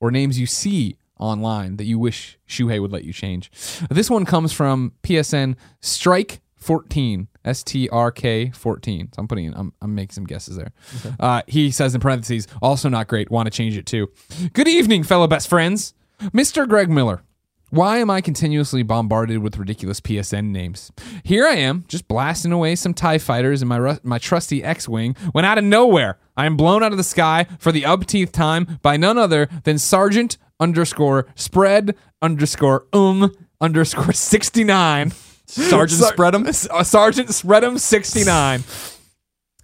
or 0.00 0.10
names 0.10 0.38
you 0.38 0.46
see 0.46 0.96
online 1.20 1.76
that 1.76 1.84
you 1.84 1.98
wish 1.98 2.38
Shuhei 2.48 2.80
would 2.80 2.90
let 2.92 3.04
you 3.04 3.12
change. 3.12 3.50
This 3.90 4.10
one 4.10 4.24
comes 4.24 4.52
from 4.52 4.92
PSN 5.04 5.54
Strike 5.80 6.40
14. 6.56 7.28
S 7.44 7.62
T 7.62 7.90
R 7.90 8.10
K 8.10 8.50
14. 8.52 9.10
So 9.12 9.20
I'm 9.20 9.28
putting 9.28 9.44
in, 9.44 9.54
I'm, 9.54 9.72
I'm 9.82 9.94
making 9.94 10.12
some 10.14 10.24
guesses 10.24 10.56
there. 10.56 10.72
Uh, 11.20 11.42
he 11.46 11.70
says 11.70 11.94
in 11.94 12.00
parentheses, 12.00 12.48
also 12.62 12.88
not 12.88 13.06
great. 13.06 13.30
Want 13.30 13.46
to 13.46 13.50
change 13.50 13.76
it 13.76 13.84
too. 13.84 14.08
Good 14.54 14.66
evening, 14.66 15.02
fellow 15.02 15.26
best 15.26 15.46
friends. 15.48 15.92
Mr. 16.20 16.68
Greg 16.68 16.90
Miller. 16.90 17.22
Why 17.70 17.98
am 17.98 18.08
I 18.08 18.20
continuously 18.20 18.84
bombarded 18.84 19.38
with 19.38 19.56
ridiculous 19.56 20.00
PSN 20.00 20.50
names? 20.52 20.92
Here 21.24 21.44
I 21.44 21.54
am, 21.56 21.84
just 21.88 22.06
blasting 22.06 22.52
away 22.52 22.76
some 22.76 22.94
TIE 22.94 23.18
fighters 23.18 23.62
in 23.62 23.68
my, 23.68 23.76
ru- 23.78 23.98
my 24.04 24.18
trusty 24.18 24.62
X 24.62 24.88
Wing, 24.88 25.16
when 25.32 25.44
out 25.44 25.58
of 25.58 25.64
nowhere, 25.64 26.18
I 26.36 26.46
am 26.46 26.56
blown 26.56 26.84
out 26.84 26.92
of 26.92 26.98
the 26.98 27.02
sky 27.04 27.46
for 27.58 27.72
the 27.72 27.82
upteenth 27.84 28.30
time 28.30 28.78
by 28.82 28.96
none 28.96 29.18
other 29.18 29.48
than 29.64 29.78
Sergeant 29.78 30.36
underscore 30.60 31.26
spread 31.34 31.96
underscore 32.22 32.86
um 32.92 33.32
underscore 33.60 34.12
69. 34.12 35.12
Sergeant 35.46 36.00
Sar- 36.00 36.12
Spread'em? 36.12 36.70
uh, 36.70 36.84
Sergeant 36.84 37.28
Spread'em 37.30 37.78
69. 37.78 38.60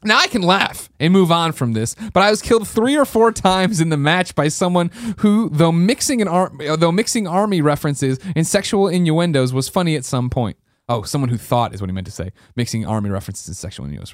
Now 0.02 0.18
I 0.18 0.28
can 0.28 0.42
laugh 0.42 0.88
and 0.98 1.12
move 1.12 1.30
on 1.30 1.52
from 1.52 1.72
this, 1.74 1.94
but 2.12 2.22
I 2.22 2.30
was 2.30 2.40
killed 2.40 2.66
three 2.66 2.96
or 2.96 3.04
four 3.04 3.32
times 3.32 3.80
in 3.80 3.90
the 3.90 3.96
match 3.96 4.34
by 4.34 4.48
someone 4.48 4.90
who, 5.18 5.50
though 5.50 5.72
mixing 5.72 6.22
an 6.22 6.28
ar- 6.28 6.52
though 6.76 6.92
mixing 6.92 7.26
army 7.26 7.60
references 7.60 8.18
and 8.34 8.46
sexual 8.46 8.88
innuendos, 8.88 9.52
was 9.52 9.68
funny 9.68 9.96
at 9.96 10.04
some 10.04 10.30
point. 10.30 10.56
Oh, 10.88 11.02
someone 11.02 11.28
who 11.28 11.36
thought 11.36 11.74
is 11.74 11.80
what 11.80 11.90
he 11.90 11.94
meant 11.94 12.06
to 12.06 12.12
say. 12.12 12.32
Mixing 12.56 12.86
army 12.86 13.10
references 13.10 13.46
and 13.46 13.56
sexual 13.56 13.86
innuendos. 13.86 14.12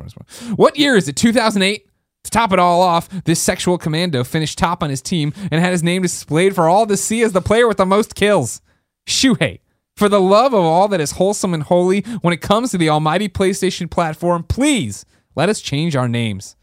What 0.56 0.76
year 0.76 0.96
is 0.96 1.08
it? 1.08 1.16
2008. 1.16 1.88
To 2.24 2.30
top 2.30 2.52
it 2.52 2.58
all 2.58 2.82
off, 2.82 3.08
this 3.24 3.40
sexual 3.40 3.78
commando 3.78 4.24
finished 4.24 4.58
top 4.58 4.82
on 4.82 4.90
his 4.90 5.00
team 5.00 5.32
and 5.52 5.60
had 5.60 5.70
his 5.70 5.84
name 5.84 6.02
displayed 6.02 6.56
for 6.56 6.68
all 6.68 6.84
to 6.86 6.96
see 6.96 7.22
as 7.22 7.32
the 7.32 7.40
player 7.40 7.68
with 7.68 7.76
the 7.76 7.86
most 7.86 8.16
kills. 8.16 8.60
Shuhei. 9.08 9.60
For 9.96 10.08
the 10.08 10.20
love 10.20 10.52
of 10.52 10.60
all 10.60 10.88
that 10.88 11.00
is 11.00 11.12
wholesome 11.12 11.54
and 11.54 11.62
holy, 11.62 12.00
when 12.20 12.34
it 12.34 12.42
comes 12.42 12.72
to 12.72 12.78
the 12.78 12.90
almighty 12.90 13.28
PlayStation 13.28 13.88
platform, 13.90 14.42
please 14.42 15.06
let 15.36 15.48
us 15.48 15.60
change 15.60 15.94
our 15.94 16.08
names. 16.08 16.56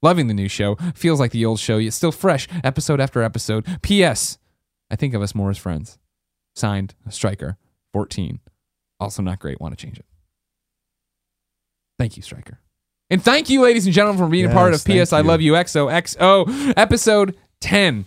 Loving 0.00 0.26
the 0.26 0.34
new 0.34 0.48
show. 0.48 0.76
Feels 0.94 1.20
like 1.20 1.30
the 1.30 1.44
old 1.44 1.60
show, 1.60 1.78
yet 1.78 1.92
still 1.92 2.12
fresh, 2.12 2.48
episode 2.64 3.00
after 3.00 3.22
episode. 3.22 3.66
P.S. 3.82 4.38
I 4.90 4.96
think 4.96 5.14
of 5.14 5.22
us 5.22 5.34
more 5.34 5.50
as 5.50 5.58
friends. 5.58 5.98
Signed, 6.56 6.94
Striker, 7.08 7.56
14. 7.92 8.40
Also 8.98 9.22
not 9.22 9.38
great. 9.38 9.60
Want 9.60 9.76
to 9.76 9.84
change 9.84 9.98
it. 9.98 10.06
Thank 11.98 12.16
you, 12.16 12.22
Striker. 12.22 12.58
And 13.10 13.22
thank 13.22 13.50
you, 13.50 13.60
ladies 13.60 13.84
and 13.84 13.94
gentlemen, 13.94 14.24
for 14.24 14.30
being 14.30 14.46
a 14.46 14.52
part 14.52 14.72
of 14.72 14.82
Yes, 14.88 15.10
PS 15.10 15.12
I 15.12 15.20
you. 15.20 15.26
Love 15.26 15.40
You 15.42 15.52
XOXO, 15.52 16.74
episode 16.76 17.36
10. 17.60 18.06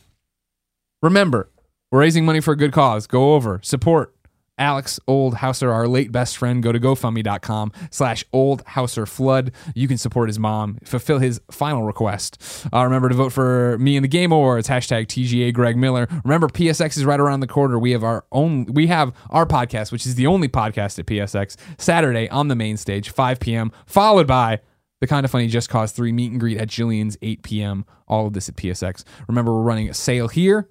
Remember, 1.02 1.52
we're 1.92 2.00
raising 2.00 2.26
money 2.26 2.40
for 2.40 2.54
a 2.54 2.58
good 2.58 2.72
cause. 2.72 3.06
Go 3.06 3.36
over, 3.36 3.60
support 3.64 4.15
Alex 4.58 5.00
Oldhouser, 5.08 5.72
our 5.72 5.88
late 5.88 6.12
best 6.12 6.38
friend. 6.38 6.64
Go 6.64 6.72
to 6.72 6.80
GoFundMe.com 6.80 7.72
slash 7.92 8.24
Oldhouser 8.32 9.06
Flood. 9.06 9.52
You 9.74 9.88
can 9.88 9.98
support 9.98 10.30
his 10.30 10.40
mom, 10.40 10.78
fulfill 10.84 11.20
his 11.20 11.42
final 11.52 11.84
request. 11.84 12.66
Uh, 12.74 12.84
remember 12.84 13.10
to 13.10 13.16
vote 13.16 13.34
for 13.34 13.78
me 13.78 13.96
in 13.96 14.02
the 14.02 14.08
Game 14.08 14.32
Awards. 14.32 14.68
Hashtag 14.68 15.08
TGA 15.08 15.54
Greg 15.54 15.78
Miller. 15.78 16.08
Remember, 16.24 16.48
PSX 16.48 16.98
is 16.98 17.06
right 17.06 17.20
around 17.20 17.42
the 17.42 17.48
corner. 17.48 17.78
We 17.78 17.92
have 17.92 18.04
our 18.04 18.26
own, 18.32 18.66
we 18.66 18.88
have 18.88 19.14
our 19.30 19.46
podcast, 19.46 19.92
which 19.92 20.06
is 20.06 20.16
the 20.16 20.28
only 20.28 20.48
podcast 20.48 21.00
at 21.00 21.06
PSX, 21.06 21.56
Saturday 21.78 22.30
on 22.30 22.48
the 22.48 22.56
main 22.56 22.78
stage, 22.78 23.10
5 23.10 23.40
p.m., 23.40 23.72
followed 23.86 24.28
by 24.28 24.60
the 25.02 25.08
kind 25.08 25.26
of 25.26 25.32
funny 25.32 25.48
Just 25.48 25.70
Cause 25.70 25.92
3 25.92 26.12
meet 26.12 26.32
and 26.32 26.40
greet 26.40 26.58
at 26.58 26.70
Jillian's 26.70 27.18
8 27.22 27.44
p.m. 27.44 27.86
All 28.08 28.28
of 28.28 28.34
this 28.34 28.48
at 28.50 28.56
PSX. 28.56 29.04
Remember, 29.28 29.54
we're 29.54 29.62
running 29.62 29.90
a 29.90 29.94
sale 29.94 30.28
here 30.30 30.70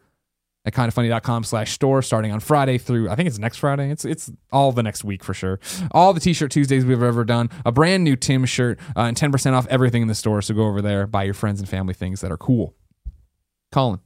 at 0.64 0.72
kindafunny.com 0.72 1.44
slash 1.44 1.72
store 1.72 2.00
starting 2.02 2.32
on 2.32 2.40
Friday 2.40 2.78
through 2.78 3.08
I 3.10 3.16
think 3.16 3.26
it's 3.26 3.38
next 3.38 3.58
Friday. 3.58 3.90
It's 3.90 4.04
it's 4.04 4.30
all 4.52 4.72
the 4.72 4.82
next 4.82 5.04
week 5.04 5.22
for 5.22 5.34
sure. 5.34 5.60
All 5.90 6.12
the 6.12 6.20
t-shirt 6.20 6.50
Tuesdays 6.50 6.84
we've 6.84 7.02
ever 7.02 7.24
done. 7.24 7.50
A 7.66 7.72
brand 7.72 8.04
new 8.04 8.16
Tim 8.16 8.44
shirt 8.46 8.78
uh, 8.96 9.02
and 9.02 9.16
10% 9.16 9.52
off 9.52 9.66
everything 9.68 10.02
in 10.02 10.08
the 10.08 10.14
store. 10.14 10.40
So 10.42 10.54
go 10.54 10.64
over 10.66 10.80
there, 10.80 11.06
buy 11.06 11.24
your 11.24 11.34
friends 11.34 11.60
and 11.60 11.68
family 11.68 11.94
things 11.94 12.20
that 12.22 12.32
are 12.32 12.38
cool. 12.38 12.74
Colin, 13.72 14.00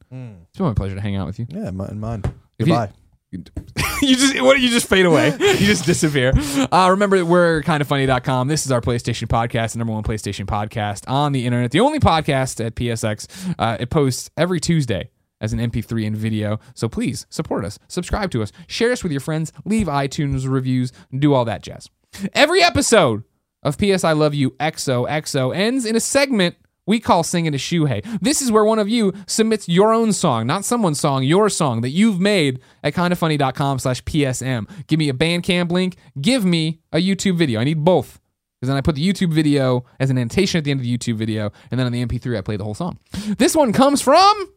it's 0.49 0.59
been 0.59 0.67
my 0.67 0.75
pleasure 0.75 0.95
to 0.95 1.01
hang 1.01 1.17
out 1.17 1.27
with 1.27 1.39
you. 1.39 1.47
Yeah, 1.49 1.71
mine. 1.71 1.89
And 1.91 2.01
mine. 2.01 2.23
If 2.59 2.67
you- 2.67 2.75
Goodbye. 2.75 2.93
you 4.01 4.17
just 4.17 4.41
what 4.41 4.59
you 4.59 4.71
just 4.71 4.89
fade 4.89 5.05
away. 5.05 5.29
you 5.39 5.67
just 5.67 5.85
disappear. 5.85 6.33
Uh, 6.73 6.89
remember 6.93 7.19
that 7.19 7.27
we're 7.27 7.61
kind 7.63 7.83
of 7.83 7.87
funny.com. 7.87 8.49
This 8.49 8.65
is 8.65 8.73
our 8.73 8.81
PlayStation 8.81 9.27
podcast, 9.29 9.73
the 9.73 9.79
number 9.79 9.93
one 9.93 10.03
PlayStation 10.03 10.47
podcast 10.47 11.05
on 11.07 11.33
the 11.33 11.45
internet. 11.45 11.71
The 11.71 11.81
only 11.81 12.01
podcast 12.01 12.65
at 12.65 12.75
PSX. 12.75 13.55
Uh, 13.59 13.77
it 13.79 13.91
posts 13.91 14.31
every 14.39 14.61
Tuesday 14.61 15.11
as 15.40 15.52
an 15.52 15.59
MP3 15.59 16.06
and 16.06 16.16
video. 16.16 16.59
So 16.74 16.89
please 16.89 17.27
support 17.31 17.65
us, 17.65 17.78
subscribe 17.89 18.31
to 18.32 18.43
us, 18.43 18.52
share 18.66 18.93
us 18.93 19.02
with 19.02 19.12
your 19.12 19.20
friends, 19.20 19.52
leave 19.65 19.86
iTunes 19.86 20.48
reviews, 20.48 20.93
do 21.16 21.35
all 21.35 21.44
that 21.44 21.62
jazz. 21.62 21.89
Every 22.32 22.62
episode 22.62 23.24
of 23.62 23.78
PS 23.78 24.05
I 24.05 24.12
Love 24.12 24.35
You 24.35 24.51
XOXO 24.52 25.55
ends 25.55 25.85
in 25.85 25.97
a 25.97 26.01
segment 26.01 26.56
we 26.86 27.01
call 27.01 27.23
Singing 27.23 27.52
to 27.52 27.59
Shuhei. 27.59 28.02
This 28.23 28.40
is 28.40 28.51
where 28.51 28.65
one 28.65 28.78
of 28.78 28.89
you 28.89 29.12
submits 29.27 29.69
your 29.69 29.93
own 29.93 30.15
song, 30.15 30.47
not 30.47 30.65
someone's 30.65 30.98
song, 30.98 31.23
your 31.23 31.51
song 31.51 31.82
that 31.82 31.90
you've 31.90 32.19
made 32.19 32.60
at 32.82 32.94
kindafunny.com 32.94 33.78
slash 33.78 34.02
PSM. 34.05 34.66
Give 34.86 34.98
me 34.98 35.10
a 35.10 35.12
Bandcamp 35.12 35.70
link. 35.70 35.97
Give 36.19 36.47
me 36.47 36.81
a 36.90 36.97
YouTube 36.97 37.36
video. 37.36 37.60
I 37.60 37.65
need 37.65 37.85
both. 37.85 38.19
Because 38.59 38.69
then 38.69 38.78
I 38.78 38.81
put 38.81 38.94
the 38.94 39.06
YouTube 39.06 39.35
video 39.35 39.85
as 40.01 40.09
an 40.09 40.16
annotation 40.16 40.59
at 40.59 40.65
the 40.65 40.70
end 40.70 40.81
of 40.81 40.85
the 40.85 40.97
YouTube 40.97 41.16
video, 41.16 41.52
and 41.70 41.78
then 41.78 41.86
on 41.86 41.93
the 41.93 42.05
MP3 42.05 42.39
I 42.39 42.40
play 42.40 42.56
the 42.56 42.65
whole 42.65 42.74
song. 42.74 42.98
This 43.36 43.55
one 43.55 43.73
comes 43.73 44.01
from 44.01 44.48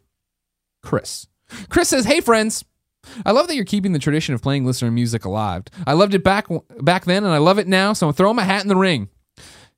Chris. 0.82 1.28
Chris 1.70 1.90
says, 1.90 2.06
"Hey 2.06 2.22
friends, 2.22 2.64
I 3.26 3.32
love 3.32 3.48
that 3.48 3.56
you're 3.56 3.66
keeping 3.66 3.94
the 3.94 4.00
tradition 4.00 4.34
of 4.36 4.42
playing 4.42 4.66
listener 4.66 4.92
music 4.92 5.26
alive. 5.26 5.64
I 5.86 5.94
loved 5.94 6.14
it 6.14 6.24
back 6.24 6.48
back 6.82 7.06
then, 7.06 7.24
and 7.24 7.34
I 7.34 7.38
love 7.38 7.60
it 7.60 7.68
now. 7.68 7.94
So 7.94 8.08
I'm 8.08 8.14
throwing 8.14 8.36
my 8.36 8.44
hat 8.44 8.62
in 8.62 8.68
the 8.68 8.76
ring. 8.76 9.10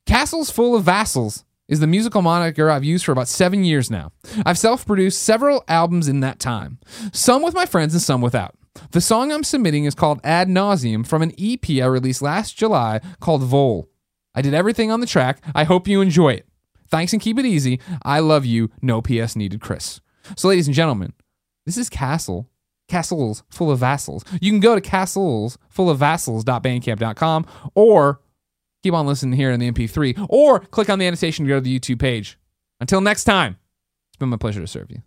Castles 0.06 0.50
Full 0.50 0.76
of 0.76 0.84
Vassals 0.84 1.46
is 1.70 1.80
the 1.80 1.88
musical 1.88 2.22
moniker 2.22 2.70
I've 2.70 2.84
used 2.84 3.06
for 3.06 3.14
about 3.14 3.30
seven 3.30 3.64
years 3.64 3.90
now. 3.90 4.12
I've 4.46 4.58
self-produced 4.58 5.22
several 5.22 5.64
albums 5.68 6.10
in 6.10 6.20
that 6.20 6.40
time, 6.40 6.78
some 7.14 7.42
with 7.42 7.54
my 7.54 7.66
friends 7.66 7.94
and 7.94 8.02
some 8.02 8.22
without. 8.22 8.56
The 8.92 9.00
song 9.02 9.32
I'm 9.32 9.44
submitting 9.44 9.86
is 9.86 9.96
called 9.96 10.20
Ad 10.24 10.50
Nauseum 10.50 11.08
from 11.08 11.22
an 11.22 11.32
EP 11.40 11.64
I 11.82 11.86
released 11.86 12.22
last 12.22 12.58
July 12.58 13.00
called 13.22 13.44
Vole. 13.44 13.88
I 14.36 14.42
did 14.42 14.54
everything 14.54 14.92
on 14.92 15.00
the 15.00 15.06
track. 15.06 15.42
I 15.56 15.64
hope 15.64 15.88
you 15.88 16.02
enjoy 16.02 16.34
it. 16.34 16.48
Thanks 16.90 17.14
and 17.14 17.22
keep 17.22 17.40
it 17.40 17.46
easy. 17.46 17.80
I 18.04 18.20
love 18.20 18.46
you. 18.46 18.70
No 18.82 19.02
PS 19.02 19.36
needed, 19.36 19.62
Chris. 19.62 20.02
So, 20.36 20.48
ladies 20.48 20.68
and 20.68 20.76
gentlemen, 20.76 21.14
this 21.66 21.78
is 21.78 21.90
Castle. 21.90 22.48
Castles 22.90 23.44
full 23.50 23.72
of 23.72 23.80
vassals. 23.80 24.26
You 24.42 24.52
can 24.52 24.60
go 24.60 24.76
to 24.76 24.82
castlesfulofvassals.bandcamp.com 24.82 27.46
or 27.76 28.20
keep 28.84 28.94
on 28.94 29.08
listening 29.08 29.32
here 29.34 29.52
in 29.52 29.60
the 29.62 29.72
MP3 29.72 30.28
or 30.30 30.60
click 30.60 30.90
on 30.90 31.00
the 31.00 31.08
annotation 31.08 31.46
to 31.46 31.50
go 31.50 31.56
to 31.56 31.62
the 31.62 31.80
YouTube 31.80 32.00
page. 32.00 32.38
Until 32.82 33.00
next 33.00 33.24
time, 33.24 33.58
it's 34.10 34.18
been 34.18 34.28
my 34.30 34.36
pleasure 34.38 34.60
to 34.60 34.68
serve 34.68 34.92
you. 34.92 35.02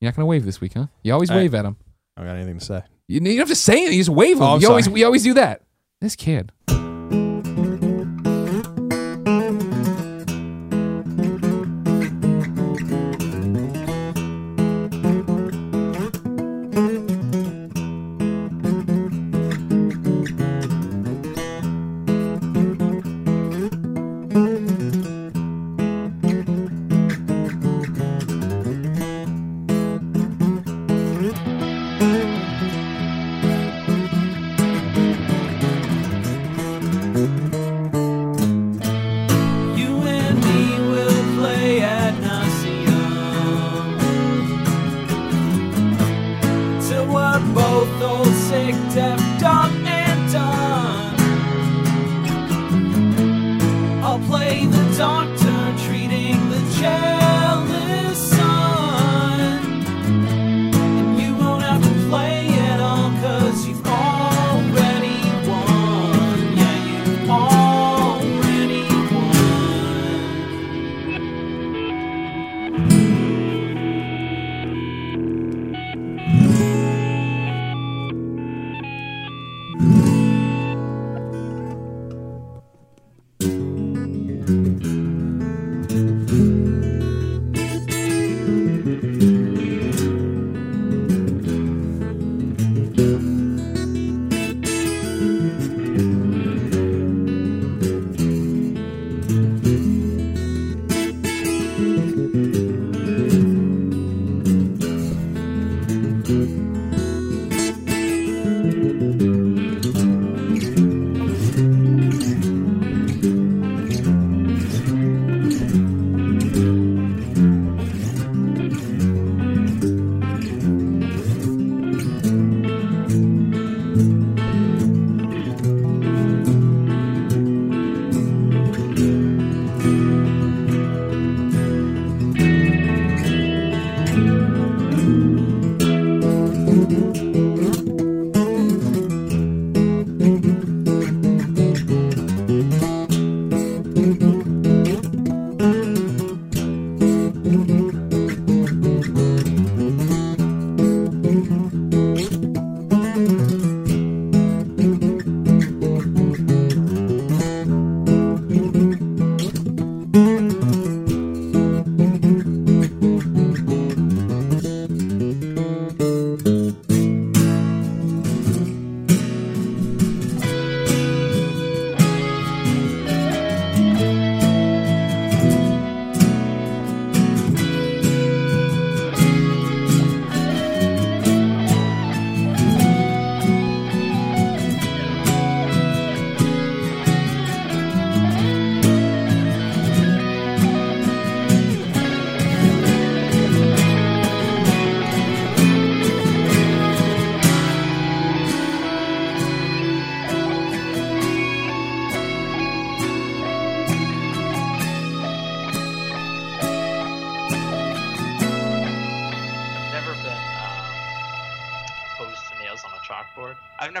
You're 0.00 0.08
not 0.08 0.16
going 0.16 0.24
to 0.24 0.26
wave 0.26 0.44
this 0.44 0.60
week, 0.60 0.74
huh? 0.74 0.86
You 1.02 1.12
always 1.12 1.30
wave 1.30 1.54
at 1.54 1.64
him. 1.64 1.76
I 2.16 2.22
don't 2.22 2.30
got 2.30 2.36
anything 2.36 2.58
to 2.58 2.64
say. 2.64 2.82
You, 3.08 3.20
you 3.20 3.28
don't 3.28 3.38
have 3.38 3.48
to 3.48 3.54
say 3.54 3.74
anything. 3.74 3.92
You 3.94 4.00
just 4.00 4.10
wave 4.10 4.38
him. 4.38 4.42
Oh, 4.42 4.58
you 4.58 4.68
always 4.68 4.88
we 4.88 5.04
always 5.04 5.22
do 5.22 5.34
that. 5.34 5.62
This 6.00 6.16
kid. 6.16 6.50
both 47.54 48.02
old 48.02 48.26
sick 48.48 48.74
dad. 48.94 49.05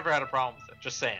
Never 0.06 0.14
had 0.14 0.22
a 0.22 0.26
problem 0.26 0.62
with 0.62 0.76
it. 0.76 0.80
Just 0.80 0.98
saying, 0.98 1.18